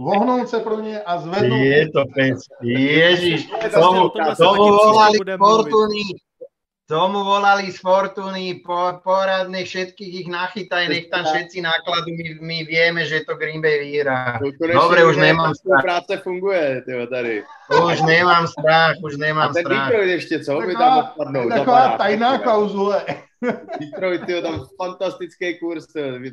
vohnou 0.00 0.46
se 0.46 0.60
pro 0.60 0.80
ně 0.80 1.00
a 1.00 1.18
zvednou. 1.18 1.56
Je 1.56 1.90
to 1.90 2.04
pec, 2.14 2.38
ježiš, 2.62 3.48
tomu, 3.74 4.10
tomu 4.36 4.68
volali 4.68 5.18
Fortuny, 5.38 6.04
tomu 6.90 7.24
volali 7.24 7.72
z 7.72 7.80
Fortuny, 7.80 8.60
po, 8.66 9.00
poradne 9.06 9.64
všetkých 9.64 10.12
ich 10.20 10.28
nachytaj, 10.28 10.90
nech 10.90 11.06
tam 11.06 11.24
všetci 11.24 11.62
nákladu, 11.62 12.10
my, 12.12 12.42
my 12.42 12.58
vieme, 12.66 13.06
že 13.06 13.22
to 13.22 13.38
Green 13.38 13.62
Bay 13.62 13.78
vyhrá. 13.80 14.42
Dobre, 14.74 15.06
už 15.06 15.16
nemám 15.16 15.54
strach. 15.54 15.82
práce 15.82 16.16
funguje, 16.18 16.82
tyjo, 16.82 17.06
tady. 17.06 17.44
Už 17.86 18.02
nemám 18.02 18.46
strach, 18.46 18.98
už 19.02 19.16
nemám 19.16 19.54
strach. 19.54 19.66
A 19.66 19.68
ten 19.68 19.78
Detroit 19.78 20.10
ještě, 20.10 20.44
co? 20.44 20.58
Taková, 20.58 20.78
tam 20.78 20.98
odpadnou. 20.98 21.48
Taková 21.48 21.88
tajná 21.96 22.38
klauzule. 22.38 23.06
Detroit, 23.80 24.26
tyjo, 24.28 24.42
tam 24.42 24.66
fantastický 24.76 25.58
kurz. 25.58 25.88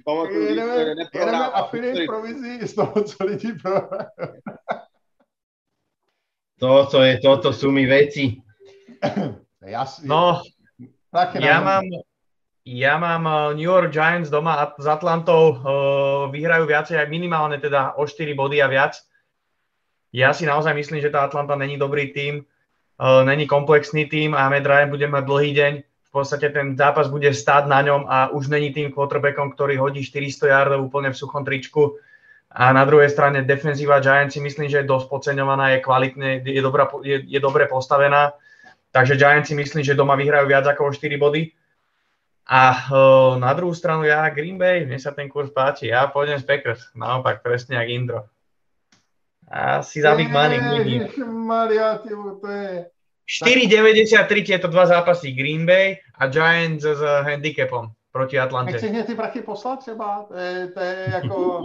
Pamatuju, 0.05 0.41
jedeme, 0.41 0.75
jedeme 1.13 1.45
affiliate 1.53 2.05
provizi 2.05 2.67
z 2.67 2.73
toho, 2.75 3.03
co 3.03 3.25
lidi 3.25 3.53
prohrají. 3.53 4.11
Toto, 6.57 7.05
je, 7.05 7.21
toto 7.21 7.53
sú 7.53 7.69
mi 7.69 7.85
veci. 7.85 8.41
Jasne. 9.61 10.09
No, 10.09 10.41
ja 11.37 11.61
mám, 11.61 11.85
ja 12.65 12.97
mám 12.97 13.23
eh, 13.23 13.61
New 13.61 13.69
York 13.69 13.93
Giants 13.93 14.33
doma 14.33 14.57
s 14.75 14.87
Atlantou, 14.89 15.53
uh, 15.53 15.55
vyhrajú 16.33 16.65
viacej 16.65 16.97
aj 16.99 17.07
minimálne 17.07 17.61
teda 17.61 17.95
o 17.95 18.03
4 18.09 18.33
body 18.33 18.57
a 18.59 18.67
viac. 18.67 18.99
Ja 20.11 20.33
si 20.33 20.49
naozaj 20.49 20.73
myslím, 20.73 20.99
že 20.99 21.13
tá 21.13 21.23
Atlanta 21.29 21.53
není 21.53 21.77
dobrý 21.77 22.09
tým, 22.09 22.41
uh, 22.41 23.21
není 23.21 23.45
komplexný 23.45 24.09
tým 24.09 24.33
a 24.33 24.49
Ahmed 24.49 24.65
Ryan 24.65 24.89
bude 24.89 25.07
mať 25.07 25.23
dlhý 25.23 25.51
deň 25.53 25.73
podstate 26.17 26.49
ten 26.49 26.73
zápas 26.73 27.05
bude 27.13 27.29
stáť 27.29 27.69
na 27.69 27.85
ňom 27.85 28.09
a 28.09 28.33
už 28.33 28.49
není 28.49 28.73
tým 28.73 28.89
quarterbackom, 28.89 29.53
ktorý 29.53 29.77
hodí 29.77 30.01
400 30.01 30.49
yardov 30.49 30.89
úplne 30.89 31.13
v 31.13 31.19
suchom 31.19 31.45
tričku. 31.45 32.01
A 32.49 32.73
na 32.73 32.81
druhej 32.89 33.13
strane 33.13 33.45
defenzíva 33.45 34.01
Giants 34.01 34.33
si 34.33 34.41
myslím, 34.41 34.65
že 34.65 34.81
je 34.81 34.89
dosť 34.89 35.05
podceňovaná, 35.13 35.77
je 35.77 35.85
kvalitne, 35.85 36.41
je, 36.41 36.61
dobrá, 36.63 36.89
je, 37.05 37.21
je 37.29 37.37
dobre 37.37 37.69
postavená. 37.69 38.33
Takže 38.89 39.13
Giants 39.13 39.51
si 39.51 39.53
myslím, 39.53 39.85
že 39.85 39.93
doma 39.93 40.17
vyhrajú 40.17 40.49
viac 40.49 40.65
ako 40.65 40.89
o 40.89 40.95
4 40.95 41.05
body. 41.21 41.53
A 42.47 42.61
uh, 42.89 43.35
na 43.37 43.51
druhú 43.53 43.75
stranu 43.75 44.07
ja 44.07 44.25
Green 44.31 44.55
Bay, 44.55 44.87
mne 44.87 44.97
sa 44.97 45.11
ten 45.11 45.27
kurz 45.27 45.51
páči, 45.51 45.91
ja 45.91 46.07
pôjdem 46.07 46.39
z 46.39 46.47
Packers, 46.47 46.95
naopak 46.95 47.43
presne 47.43 47.75
jak 47.75 47.91
Indro. 47.91 48.23
Asi 49.51 49.99
za 49.99 50.15
Big 50.15 50.31
Money. 50.31 50.59
Maria, 51.27 51.99
to 51.99 52.47
je 52.47 52.96
4,93 53.27 54.45
tieto 54.45 54.67
dva 54.67 54.85
zápasy 54.85 55.31
Green 55.31 55.65
Bay 55.65 55.99
a 56.15 56.27
Giants 56.27 56.83
s 56.83 57.01
handicapom 57.01 57.91
proti 58.11 58.39
Atlante. 58.39 58.71
Nechci 58.71 58.89
mě 58.89 59.03
ty 59.03 59.15
prachy 59.15 59.41
poslat 59.41 59.79
třeba? 59.79 60.25
To 60.27 60.33
je, 60.33 60.67
to 60.67 60.79
je 60.79 61.09
jako... 61.11 61.63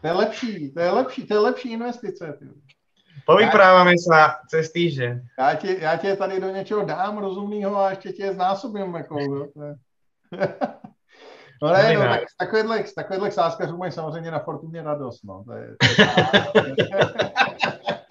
To 0.00 0.06
je 0.06 0.12
lepší, 0.12 0.70
to 0.70 0.80
je 0.80 0.90
lepší, 0.90 1.26
to 1.26 1.34
je 1.34 1.40
lepší 1.40 1.72
investice. 1.72 2.36
Ty. 2.38 2.44
Povyprávame 3.26 3.92
sa 3.98 4.40
cez 4.48 4.72
týždeň. 4.72 5.20
Já 5.38 5.54
tě, 5.54 5.76
já 5.80 5.96
tě 5.96 6.16
tady 6.16 6.40
do 6.40 6.50
něčeho 6.50 6.84
dám 6.84 7.18
rozumného 7.18 7.76
a 7.76 7.90
ještě 7.90 8.12
tě 8.12 8.32
znásobím. 8.32 8.94
Jako, 8.94 9.20
jo. 9.20 9.46
No 11.62 11.72
ne, 11.72 11.94
no, 11.94 12.00
tak 12.00 12.88
z 12.88 12.94
takovýchhle 12.94 13.30
sáskařů 13.30 13.76
mají 13.76 13.92
samozřejmě 13.92 14.30
na 14.30 14.38
Fortuně 14.38 14.82
radost. 14.82 15.24
No. 15.24 15.44
To 15.44 15.52
je, 15.52 15.76
to 16.52 16.66
je 16.66 16.76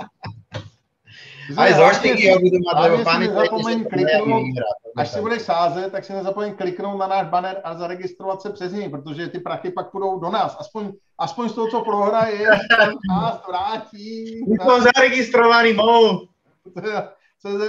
Aj 1.55 1.71
z 1.71 1.79
Horštingy 1.79 2.27
ho 2.27 2.39
budú 2.43 2.59
mať, 2.59 2.75
lebo 2.83 2.97
páni 3.07 3.27
až 4.97 5.07
si 5.13 5.21
budeš 5.21 5.41
sázet, 5.41 5.91
tak 5.91 6.05
si 6.05 6.13
nezapomeň 6.13 6.57
kliknout 6.57 6.97
na 6.97 7.07
náš 7.07 7.27
banner 7.29 7.61
a 7.63 7.77
zaregistrovat 7.77 8.41
se 8.41 8.49
přes 8.49 8.73
něj, 8.73 8.89
protože 8.89 9.27
ty 9.27 9.39
prachy 9.39 9.71
pak 9.71 9.91
půjdou 9.91 10.19
do 10.19 10.29
nás. 10.29 10.57
Aspoň, 10.59 10.93
aspoň 11.17 11.49
z 11.49 11.53
toho, 11.53 11.67
co 11.67 11.81
prohraje, 11.81 12.47
nás 13.09 13.41
vrátí. 13.47 14.41
Už 14.47 14.57
jsem 14.65 14.81
zaregistrovaný, 14.81 15.73
mou. 15.73 16.27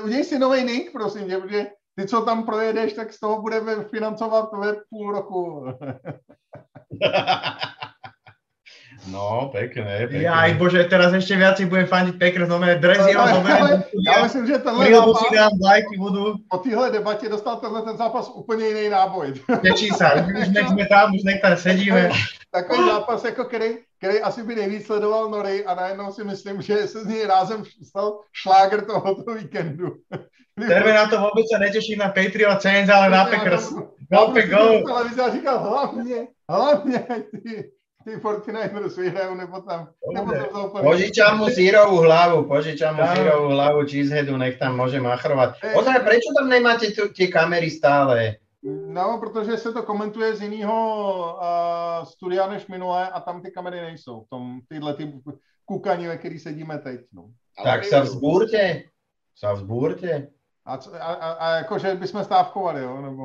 Uděj 0.05 0.25
si 0.25 0.39
nový 0.39 0.65
nick, 0.65 0.93
prosím 0.93 1.29
tě, 1.29 1.39
protože 1.39 1.67
ty, 1.95 2.07
co 2.07 2.21
tam 2.21 2.47
projedeš, 2.47 2.93
tak 2.93 3.13
z 3.13 3.21
toho 3.21 3.43
budeme 3.43 3.85
financovat 3.85 4.53
ve 4.53 4.75
půl 4.91 5.13
roku. 5.13 5.65
No, 9.09 9.49
pekné, 9.49 10.05
pekné. 10.05 10.29
Ja, 10.29 10.45
aj 10.45 10.61
bože, 10.61 10.85
teraz 10.85 11.17
ešte 11.17 11.33
viac 11.41 11.57
budem 11.65 11.89
fandiť 11.89 12.15
Packers, 12.21 12.49
no 12.49 12.61
mene 12.61 12.77
dres 12.77 13.01
jeho 13.01 13.25
zoberiem. 13.25 13.81
Ja 14.05 14.21
myslím, 14.25 14.45
že 14.45 14.61
tenhle 14.61 14.85
zápas, 14.85 15.17
si 15.17 15.29
dám 15.33 15.55
lajky 15.65 15.95
budú. 15.97 16.25
Po 16.49 16.59
téhle 16.59 16.91
debatě 16.91 17.29
dostal 17.29 17.57
tenhle 17.57 17.83
ten 17.83 17.97
zápas 17.97 18.31
úplně 18.35 18.67
jiný 18.67 18.89
náboj. 18.89 19.33
Tečí 19.65 19.89
sa, 19.89 20.13
už 20.21 20.49
nech 20.53 20.69
sme 20.69 20.85
tam, 20.87 21.17
už 21.17 21.23
nech 21.25 21.41
tam 21.41 21.57
sedíme. 21.57 22.11
Takový 22.55 22.81
zápas, 22.89 23.25
jako 23.25 23.45
který, 23.45 23.69
který 23.99 24.21
asi 24.21 24.43
by 24.43 24.55
nejvíc 24.55 24.87
sledoval 24.87 25.31
Nory 25.31 25.65
a 25.65 25.75
najednou 25.75 26.13
si 26.13 26.25
myslím, 26.25 26.63
že 26.63 26.89
se 26.89 27.05
z 27.05 27.07
něj 27.07 27.27
rázem 27.27 27.65
stal 27.85 28.21
šláger 28.33 28.85
tohoto 28.85 29.35
víkendu. 29.35 29.97
Terve 30.67 30.95
na 30.95 31.07
to 31.07 31.17
vůbec 31.17 31.47
se 31.53 31.59
neteším 31.59 31.99
na 31.99 32.09
Patriot 32.09 32.63
Saints, 32.63 32.91
ale 32.91 33.11
na 33.11 33.25
Packers. 33.25 33.73
Go, 34.11 34.33
go. 34.51 34.83
Televize 34.87 35.23
říkal, 35.33 35.59
hlavně, 35.59 36.27
hlavně 36.51 36.99
ty, 37.45 37.71
ty 38.09 38.17
49ers 38.17 38.97
vyhrajú, 38.97 39.37
nebo 39.37 39.61
tam, 39.61 39.93
nebo 40.09 40.33
tam 40.33 40.49
zopakujú. 40.49 40.85
Požičam 40.89 41.33
mu 41.37 41.53
sírovú 41.53 42.01
hlavu, 42.01 42.49
požičam 42.49 42.97
mu 42.97 43.05
sírovú 43.05 43.53
hlavu 43.53 43.85
Cheeseheadu, 43.85 44.41
nech 44.41 44.57
tam 44.57 44.81
môže 44.81 44.97
machrovať. 44.97 45.61
Ozaj, 45.77 45.99
prečo 46.01 46.33
tam 46.33 46.49
nemáte 46.49 46.89
tie 46.89 47.29
kamery 47.29 47.69
stále? 47.69 48.41
No, 48.65 49.21
protože 49.21 49.57
se 49.57 49.73
to 49.73 49.83
komentuje 49.83 50.37
z 50.37 50.43
jiného 50.43 50.75
uh, 50.75 52.05
studia 52.09 52.49
než 52.49 52.67
minulé 52.67 53.09
a 53.09 53.21
tam 53.21 53.43
ty 53.43 53.51
kamery 53.51 53.81
nejsou. 53.81 54.21
V 54.21 54.29
tom, 54.29 54.61
tyhle 54.69 54.95
ty 54.95 55.13
kukani, 55.65 56.09
ve 56.09 56.17
který 56.17 56.39
sedíme 56.39 56.79
teď. 56.79 57.01
No. 57.13 57.31
Tak 57.65 57.85
sa 57.85 58.01
vzbúrte. 58.01 58.91
Sa 59.35 59.55
vzbúrte. 59.55 60.31
A, 60.67 60.73
a, 60.75 61.13
a, 61.15 61.29
a 61.33 61.47
jakože 61.63 61.95
bychom 61.95 62.25
stávkovali, 62.25 62.83
jo? 62.83 63.01
Nebo... 63.03 63.25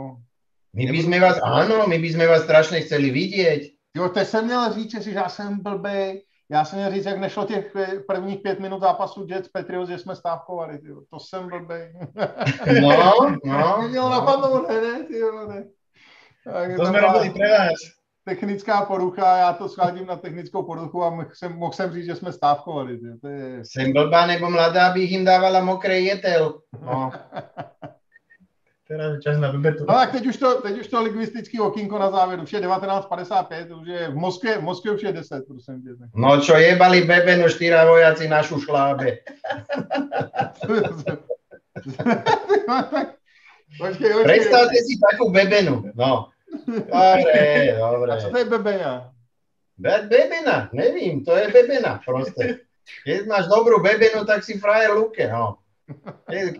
My 0.73 0.89
by 0.89 0.99
sme 1.05 1.17
vás, 1.21 1.37
áno, 1.37 1.85
my 1.85 1.97
by 2.01 2.09
sme 2.13 2.25
vás 2.25 2.45
strašne 2.49 2.81
chceli 2.81 3.13
vidieť. 3.13 3.72
Jo, 3.95 4.09
teď 4.09 4.27
jsem 4.27 4.45
měl 4.45 4.73
říct, 4.73 5.01
že 5.01 5.11
já 5.11 5.29
jsem 5.29 5.59
blbej. 5.63 6.23
Já 6.49 6.65
jsem 6.65 6.79
měl 6.79 6.91
říct, 6.91 7.05
jak 7.05 7.19
nešlo 7.19 7.45
těch 7.45 7.73
prvních 8.07 8.39
pět 8.39 8.59
minut 8.59 8.81
zápasu 8.81 9.25
Jets 9.29 9.49
Patriots, 9.49 9.89
že 9.89 9.97
jsme 9.97 10.15
stávkovali, 10.15 10.77
tyjo. 10.77 11.01
To 11.09 11.19
jsem 11.19 11.49
blbej. 11.49 11.93
No, 12.81 12.89
no. 13.45 13.81
Mělo 13.89 14.09
napadnout, 14.09 14.69
ne, 14.69 14.81
ne, 14.81 15.03
tyjo, 15.03 15.47
ne. 15.47 15.63
Tak, 16.43 16.75
To 16.75 16.85
sme 16.85 16.99
robili 16.99 17.31
pre 17.31 17.47
vás. 17.55 17.79
technická 18.27 18.85
porucha, 18.85 19.37
já 19.37 19.53
to 19.53 19.69
schádím 19.69 20.05
na 20.07 20.15
technickou 20.15 20.63
poruchu 20.63 21.03
a 21.03 21.09
mohl 21.09 21.29
jsem, 21.33 21.55
mohl 21.55 21.71
jsem 21.73 21.93
říct, 21.93 22.05
že 22.05 22.15
jsme 22.15 22.31
stávkovali. 22.31 22.97
Tyjo. 22.97 23.15
To 23.21 23.27
je... 23.27 23.63
Sem 23.65 23.93
blbá 23.93 24.27
nebo 24.27 24.49
mladá, 24.49 24.93
bych 24.93 25.11
im 25.11 25.25
dávala 25.25 25.63
mokré 25.63 25.99
jetel. 25.99 26.59
No. 26.81 27.11
Teraz 28.93 29.09
je 29.17 29.19
čas 29.25 29.37
na 29.41 29.49
bebetu. 29.49 29.89
No 29.89 29.93
tak 29.93 30.11
teď 30.11 30.25
už 30.29 30.37
to, 30.37 30.61
teď 30.61 30.79
už 30.79 30.87
to 30.87 31.01
lingvistický 31.01 31.59
okýnko 31.59 31.99
na 31.99 32.11
závěr, 32.11 32.39
už 32.39 32.53
je 32.53 32.61
19.55, 32.61 33.81
už 33.81 33.87
je 33.87 34.07
v 34.09 34.15
Moskvě, 34.15 34.57
v 34.57 34.61
Moskvě 34.61 34.91
už 34.91 35.01
je 35.01 35.11
10, 35.13 35.43
prosím 35.47 35.81
tě. 35.81 35.89
no 36.15 36.37
čo 36.41 36.53
jebali 36.57 37.01
bebenu 37.01 37.49
štyra 37.49 37.85
vojaci 37.85 38.29
na 38.29 38.43
šušlábe. 38.43 39.17
počkej, 43.81 44.11
počkej. 44.13 44.23
Predstavte 44.23 44.77
si 44.85 44.93
takú 45.01 45.33
bebenu. 45.33 45.89
No. 45.97 46.29
Dobre, 46.69 47.73
dobre. 47.73 48.11
A 48.13 48.17
co 48.21 48.29
to 48.29 48.37
je 48.37 48.45
bebeňa? 48.45 48.93
Be- 49.77 50.05
Bebena, 50.05 50.69
nevím, 50.73 51.25
to 51.25 51.33
je 51.33 51.49
bebena 51.49 51.97
proste. 52.05 52.61
Keď 53.09 53.25
máš 53.25 53.49
dobrú 53.49 53.81
bebenu, 53.81 54.21
tak 54.21 54.45
si 54.45 54.61
frajer 54.61 54.93
luke, 54.93 55.25
no. 55.25 55.57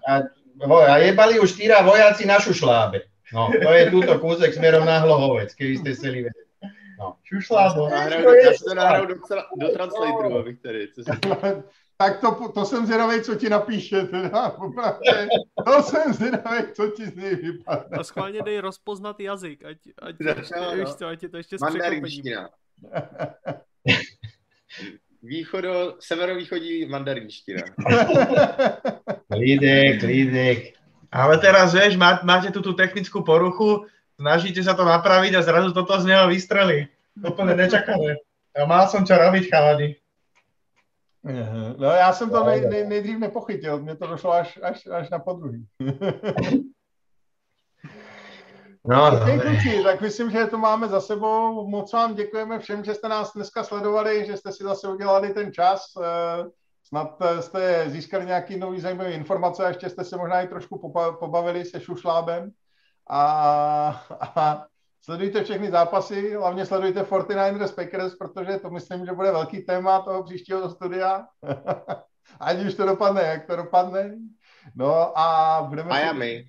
A, 0.10 0.26
vo- 0.68 0.88
a 0.88 0.98
jebali 0.98 1.40
už 1.40 1.50
štyra 1.50 1.82
vojaci 1.82 2.26
na 2.26 2.40
šušlábe. 2.40 3.02
No, 3.34 3.50
to 3.50 3.70
je 3.74 3.90
túto 3.90 4.14
kúsek 4.20 4.54
smerom 4.54 4.86
na 4.86 5.02
Hlohovec, 5.02 5.56
keby 5.58 5.82
ste 5.82 5.90
chceli 5.98 6.30
vedieť. 6.30 6.44
Šušlábo. 7.24 7.90
Já 7.90 8.52
to 8.68 8.74
nahraju 8.76 9.06
do, 9.06 9.16
tra- 9.16 9.44
do 9.58 9.70
translatoru, 9.70 10.38
abych 10.38 10.60
tady, 10.60 10.88
co 10.88 11.04
tak 11.98 12.20
to, 12.22 12.52
to 12.54 12.66
jsem 12.66 12.86
zvědavý, 12.86 13.22
co 13.22 13.36
ti 13.36 13.50
napíše, 13.50 14.02
teda, 14.02 14.50
popravdě. 14.60 15.28
To 15.66 15.84
jsem 15.84 16.14
zvědavý, 16.14 16.64
co 16.74 16.88
ti 16.88 17.06
z 17.06 17.16
něj 17.16 17.36
vypadne. 17.36 17.98
A 17.98 18.04
schválně 18.04 18.42
dej 18.42 18.60
rozpoznat 18.60 19.20
jazyk, 19.20 19.66
ať, 19.66 19.78
ať, 20.02 20.16
ať, 20.38 20.50
no. 20.62 20.76
víš 20.76 20.96
co, 20.96 21.08
ať 21.08 21.24
je 21.24 21.30
to 21.30 21.38
ještě 21.38 21.58
s 21.58 21.62
překvapením. 21.70 22.04
Východo, 25.24 25.96
severovýchodní 26.00 26.86
mandarinština. 26.86 27.64
Klídek, 29.32 30.00
klídek. 30.00 30.74
Ale 31.12 31.38
teraz, 31.38 31.74
vieš, 31.74 31.96
má, 31.96 32.20
máte 32.24 32.52
tu 32.52 32.62
tú 32.62 32.74
technickú 32.74 33.24
poruchu, 33.24 33.88
snažíte 34.20 34.60
sa 34.60 34.76
to 34.76 34.84
napraviť 34.84 35.40
a 35.40 35.46
zrazu 35.46 35.72
toto 35.72 35.96
z 36.02 36.12
neho 36.12 36.28
vystrelí. 36.28 36.92
Úplne 37.24 37.56
nečakané. 37.56 38.20
A 38.52 38.68
mal 38.68 38.92
som 38.92 39.08
čo 39.08 39.16
robiť, 39.16 39.48
chalani. 39.48 39.96
No 41.78 41.92
já 41.92 42.14
jsem 42.14 42.30
to 42.30 42.44
nej, 42.44 42.62
nej, 42.62 42.88
nejdřív 42.88 43.20
nepochytil, 43.20 43.80
mně 43.80 43.96
to 43.96 44.08
došlo 44.08 44.32
až, 44.32 44.60
až, 44.64 44.88
až 44.88 45.10
na 45.10 45.20
podruhý. 45.20 45.66
No, 48.88 49.08
Okay, 49.08 49.20
dobre. 49.20 49.50
kluci, 49.50 49.84
tak 49.84 50.02
myslím, 50.02 50.32
že 50.32 50.46
to 50.46 50.58
máme 50.58 50.88
za 50.88 51.02
sebou. 51.02 51.68
Moc 51.68 51.94
vám 51.94 52.16
děkujeme 52.16 52.60
všem, 52.60 52.84
že 52.84 52.94
jste 52.94 53.10
nás 53.10 53.34
dneska 53.34 53.64
sledovali, 53.64 54.26
že 54.26 54.38
jste 54.38 54.52
si 54.52 54.64
zase 54.64 54.88
udělali 54.88 55.34
ten 55.34 55.54
čas. 55.54 55.86
Eh, 56.04 56.44
Snad 56.84 57.16
eh, 57.22 57.42
jste 57.42 57.86
získali 57.90 58.26
nějaký 58.26 58.60
nový 58.60 58.80
zajímavé 58.80 59.12
informace 59.12 59.66
a 59.66 59.68
ještě 59.68 59.90
jste 59.90 60.04
se 60.04 60.18
možná 60.18 60.42
i 60.42 60.48
trošku 60.48 60.92
pobavili 61.20 61.66
se 61.66 61.82
Šušlábem. 61.82 62.52
A, 63.10 63.24
a 64.20 64.66
sledujte 65.02 65.44
všechny 65.44 65.72
zápasy, 65.72 66.36
hlavně 66.36 66.66
sledujte 66.66 67.04
49ers 67.04 67.76
Packers, 67.76 68.16
protože 68.16 68.60
to 68.60 68.70
myslím, 68.70 69.06
že 69.06 69.12
bude 69.12 69.32
velký 69.32 69.62
téma 69.62 70.02
toho 70.02 70.24
příštího 70.24 70.70
studia. 70.70 71.26
Ať 72.40 72.66
už 72.66 72.74
to 72.74 72.86
dopadne, 72.86 73.22
jak 73.22 73.46
to 73.46 73.56
dopadne. 73.56 74.16
No 74.76 75.18
a 75.20 75.58
budeme... 75.70 75.90
si- 75.90 76.00
Miami. 76.00 76.46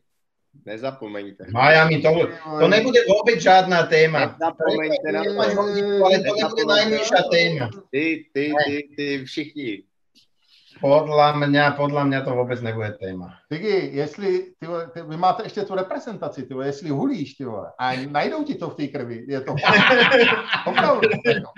Nezapomeňte. 0.64 1.50
Miami, 1.52 2.00
to, 2.00 2.30
to 2.60 2.66
nebude 2.70 3.00
vôbec 3.04 3.36
žiadna 3.42 3.84
téma. 3.90 4.32
Nezapomeňte 4.38 5.08
na 5.12 5.20
to. 5.26 5.32
Ale 6.06 6.16
to 6.22 6.32
nebude 6.38 6.62
najnižšia 6.64 7.20
téma. 7.28 7.64
Ty, 7.92 8.04
ty, 8.32 8.44
ty, 8.64 8.74
ty, 8.96 9.06
všichni. 9.26 9.70
Podľa 10.82 11.38
mňa, 11.38 11.64
podľa 11.78 12.02
mňa 12.10 12.18
to 12.26 12.30
vôbec 12.34 12.58
nebude 12.60 12.98
téma. 12.98 13.38
Tigi, 13.48 13.94
jestli, 13.94 14.52
ty, 14.58 14.66
ty, 14.92 14.98
vy 15.02 15.16
máte 15.16 15.42
ještě 15.42 15.62
tu 15.62 15.74
reprezentaci, 15.74 16.42
ty 16.42 16.54
jestli 16.64 16.90
hulíš, 16.90 17.34
ty 17.34 17.44
a 17.78 18.06
najdou 18.10 18.44
ti 18.44 18.54
to 18.54 18.70
v 18.70 18.74
té 18.74 18.86
krvi, 18.88 19.24
je 19.28 19.40
to 19.40 19.52
opravdu. 20.66 21.08
jako. 21.24 21.50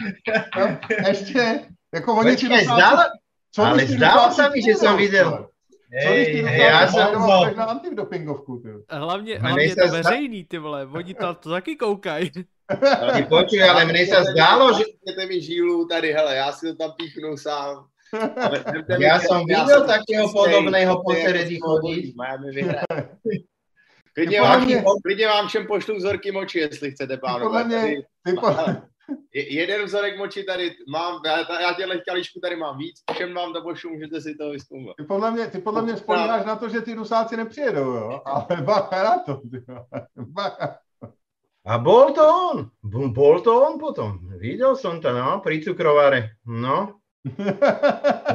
No, 0.59 0.79
ještě, 1.09 1.61
jako 1.95 2.15
oni 2.15 2.37
ti 2.37 2.49
dosáhnou- 2.49 3.03
co 3.53 3.63
ale 3.63 3.85
dosáhnou 3.87 4.31
sa 4.35 4.49
mi, 4.49 4.63
že 4.63 4.75
ty 4.75 4.87
vole? 4.87 5.47
Co 5.87 6.13
když 6.13 6.43
Hej, 6.45 6.61
já 6.61 6.87
jsem- 6.89 7.07
půl, 7.15 7.27
máš 7.27 7.55
na 7.55 7.65
antidopingovku, 7.65 8.59
ty? 8.59 8.69
Hlavně, 8.91 9.39
hlavně 9.39 9.77
to 9.77 9.89
veřejný, 9.89 10.45
ty 10.45 10.59
vole, 10.59 10.87
oni 10.87 11.15
to, 11.15 11.35
to 11.35 11.51
taky 11.51 11.77
koukají. 11.77 12.31
Ty 13.17 13.23
počuj, 13.29 13.63
ale 13.63 13.85
mne 13.87 14.03
sa 14.11 14.27
zdalo, 14.35 14.75
že 14.75 14.85
Dejte 15.07 15.27
mi 15.31 15.39
žílu 15.41 15.87
tady, 15.87 16.11
hele, 16.13 16.35
já 16.37 16.51
si 16.53 16.67
to 16.67 16.75
tam 16.75 16.91
píchnu 16.99 17.37
sám. 17.39 17.87
Já 18.99 19.21
jsem 19.21 19.47
takého 19.87 20.27
čistý, 20.27 20.35
podobného 20.35 20.93
jako 20.93 21.13
vyhraje. 22.51 23.09
Klidně 24.15 24.39
podle 24.41 24.57
vám, 24.57 24.65
mě- 24.65 24.85
klidně 25.05 25.27
vám 25.27 25.49
všem 25.49 25.67
pošlu 25.67 25.97
vzorky 25.97 26.33
moči, 26.33 26.59
jestli 26.59 26.91
chcete, 26.91 27.17
podle 27.17 27.39
pánové. 27.39 27.65
mě- 27.65 27.77
Tady, 27.81 28.03
Ty, 28.25 28.33
po, 28.41 28.47
je- 29.35 29.55
jeden 29.55 29.85
vzorek 29.85 30.19
moči 30.19 30.45
tady 30.45 30.77
mám, 30.89 31.21
já, 31.27 31.61
já 31.61 31.73
těhle 31.75 31.99
kalíčku 32.09 32.41
tady 32.41 32.57
mám 32.57 32.79
víc, 32.79 33.03
všem 33.13 33.35
vám 33.35 33.53
to 33.53 33.63
pošlu, 33.63 33.91
můžete 33.91 34.21
si 34.21 34.35
to 34.35 34.51
vyzkoumat. 34.51 34.97
ty 34.97 35.05
podle 35.05 35.31
mě, 35.31 35.47
ty 35.47 35.59
podle 35.59 35.83
mě 35.83 35.97
spolíháš 35.97 36.47
na 36.47 36.57
to, 36.57 36.69
že 36.69 36.81
ty 36.81 36.95
rusáci 36.95 37.37
nepřijedou, 37.37 37.85
jo? 37.93 38.23
Ale 38.25 38.47
bacha 38.63 39.03
na 39.05 39.19
to, 39.19 39.35
ty. 39.51 39.65
Bacha. 40.17 40.79
A 41.67 41.79
bol 41.79 42.13
to 42.15 42.23
on. 42.53 42.71
Bol 43.13 43.41
to 43.41 43.63
on 43.67 43.79
potom. 43.81 44.23
Videl 44.39 44.77
som 44.79 45.01
to, 45.03 45.11
no, 45.11 45.41
pri 45.43 45.59
cukrovare. 45.67 46.39
No. 46.47 47.03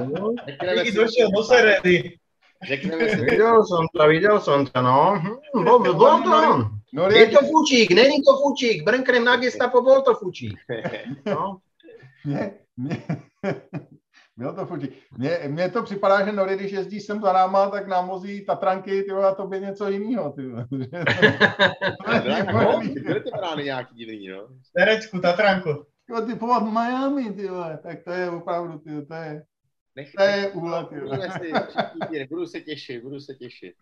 no. 0.04 0.36
Si, 0.84 0.92
došiel 0.92 1.32
do 1.36 1.44
seredy. 1.44 2.20
řekneme 2.68 3.10
si, 3.10 3.16
Videl 3.16 3.64
som 3.66 3.88
to, 3.96 4.08
videl 4.08 4.40
som 4.40 4.66
to, 4.68 4.82
no. 4.82 5.16
Hm, 5.56 5.64
Bol, 5.64 5.80
bol 5.96 6.24
to 6.24 6.32
on. 6.52 6.60
No, 6.94 7.10
Je 7.10 7.28
to 7.28 7.40
fučík, 7.46 7.92
není 7.92 8.24
to 8.24 8.38
fučík. 8.38 8.84
Brnkrem 8.84 9.26
na 9.26 9.36
gestapo, 9.36 9.82
bol 9.82 10.02
to 10.02 10.14
fučík. 10.14 10.60
No. 11.26 11.58
Mě, 12.26 12.54
mě, 12.78 13.04
bylo 14.38 14.54
to 14.54 14.66
fučí. 14.66 14.88
Mně, 15.18 15.40
mně 15.48 15.70
to 15.70 15.84
připadá, 15.84 16.26
že 16.26 16.32
Nori, 16.32 16.56
když 16.56 16.72
jezdí 16.72 17.00
sem 17.00 17.22
za 17.22 17.34
náma, 17.34 17.70
tak 17.70 17.88
nám 17.88 18.10
vozí 18.10 18.46
Tatranky, 18.46 19.04
ty 19.04 19.12
vole, 19.12 19.28
a 19.28 19.36
to 19.36 19.48
by 19.48 19.60
něco 19.60 19.90
jiného, 19.90 20.32
ty 20.32 20.42
no, 20.44 20.68
byly 23.04 23.22
ty 23.22 23.30
brány 23.38 23.64
nějaký 23.64 23.96
divný, 23.96 24.28
no. 24.28 24.48
Terecku, 24.76 25.20
Tatranku. 25.20 25.86
Jo, 26.10 26.22
typovat 26.22 26.64
Miami, 26.64 27.34
ty 27.34 27.48
vole, 27.48 27.80
tak 27.84 28.04
to 28.04 28.12
je 28.12 28.30
opravdu, 28.30 28.80
ty, 28.80 28.90
vole, 28.90 29.06
to 29.06 29.14
je, 29.14 29.44
Nech, 29.96 30.12
to 30.18 30.24
je 30.24 30.50
úlet, 30.50 30.88
ty 30.90 32.28
budu 32.30 32.46
se 32.46 32.62
těšit, 32.62 33.04
budu 33.04 33.20
se 33.20 33.34
těšit. 33.34 33.74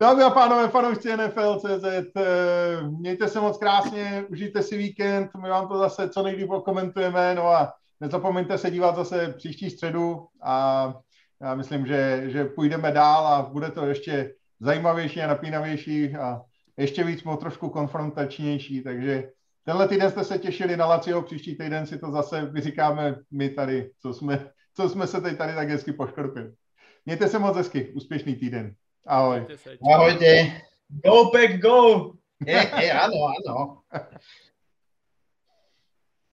Dámy 0.00 0.22
a 0.22 0.30
pánové, 0.30 0.68
fanoušci 0.68 1.16
NFL.cz, 1.16 1.84
eh, 1.84 2.82
mějte 2.82 3.28
se 3.28 3.40
moc 3.40 3.58
krásně, 3.58 4.24
užijte 4.28 4.62
si 4.62 4.76
víkend, 4.76 5.30
my 5.42 5.48
vám 5.48 5.68
to 5.68 5.78
zase 5.78 6.08
co 6.08 6.22
nejdřív 6.22 6.48
komentujeme, 6.64 7.34
no 7.34 7.46
a 7.46 7.72
nezapomeňte 8.00 8.58
se 8.58 8.70
dívat 8.70 8.96
zase 8.96 9.34
příští 9.36 9.70
středu 9.70 10.26
a 10.42 10.94
já 11.42 11.54
myslím, 11.54 11.86
že, 11.86 12.24
že 12.26 12.44
půjdeme 12.44 12.92
dál 12.92 13.26
a 13.26 13.42
bude 13.42 13.70
to 13.70 13.86
ještě 13.86 14.34
zajímavější 14.60 15.22
a 15.22 15.26
napínavější 15.26 16.16
a 16.16 16.40
ještě 16.76 17.04
víc 17.04 17.22
trošku 17.40 17.68
konfrontačnější, 17.68 18.82
takže 18.82 19.28
tenhle 19.64 19.88
týden 19.88 20.10
jste 20.10 20.24
se 20.24 20.38
těšili 20.38 20.76
na 20.76 20.86
Lacio, 20.86 21.22
příští 21.22 21.56
týden 21.56 21.86
si 21.86 21.98
to 21.98 22.10
zase 22.10 22.46
vyříkáme 22.46 23.16
my 23.30 23.50
tady, 23.50 23.90
co 24.02 24.14
jsme, 24.14 24.50
co 24.74 24.88
jsme 24.88 25.06
se 25.06 25.20
tady, 25.20 25.36
tady 25.36 25.54
tak 25.54 25.68
hezky 25.68 25.92
poškorpili. 25.92 26.52
Mějte 27.06 27.28
se 27.28 27.38
moc 27.38 27.56
hezky, 27.56 27.92
úspěšný 27.94 28.36
týden. 28.36 28.74
Ahoj. 29.06 29.46
Ahojte. 29.82 30.62
Go, 31.02 31.30
Pack, 31.30 31.60
go! 31.60 32.18
E, 32.44 32.52
e, 32.52 32.90
áno, 32.90 33.28
áno. 33.28 33.84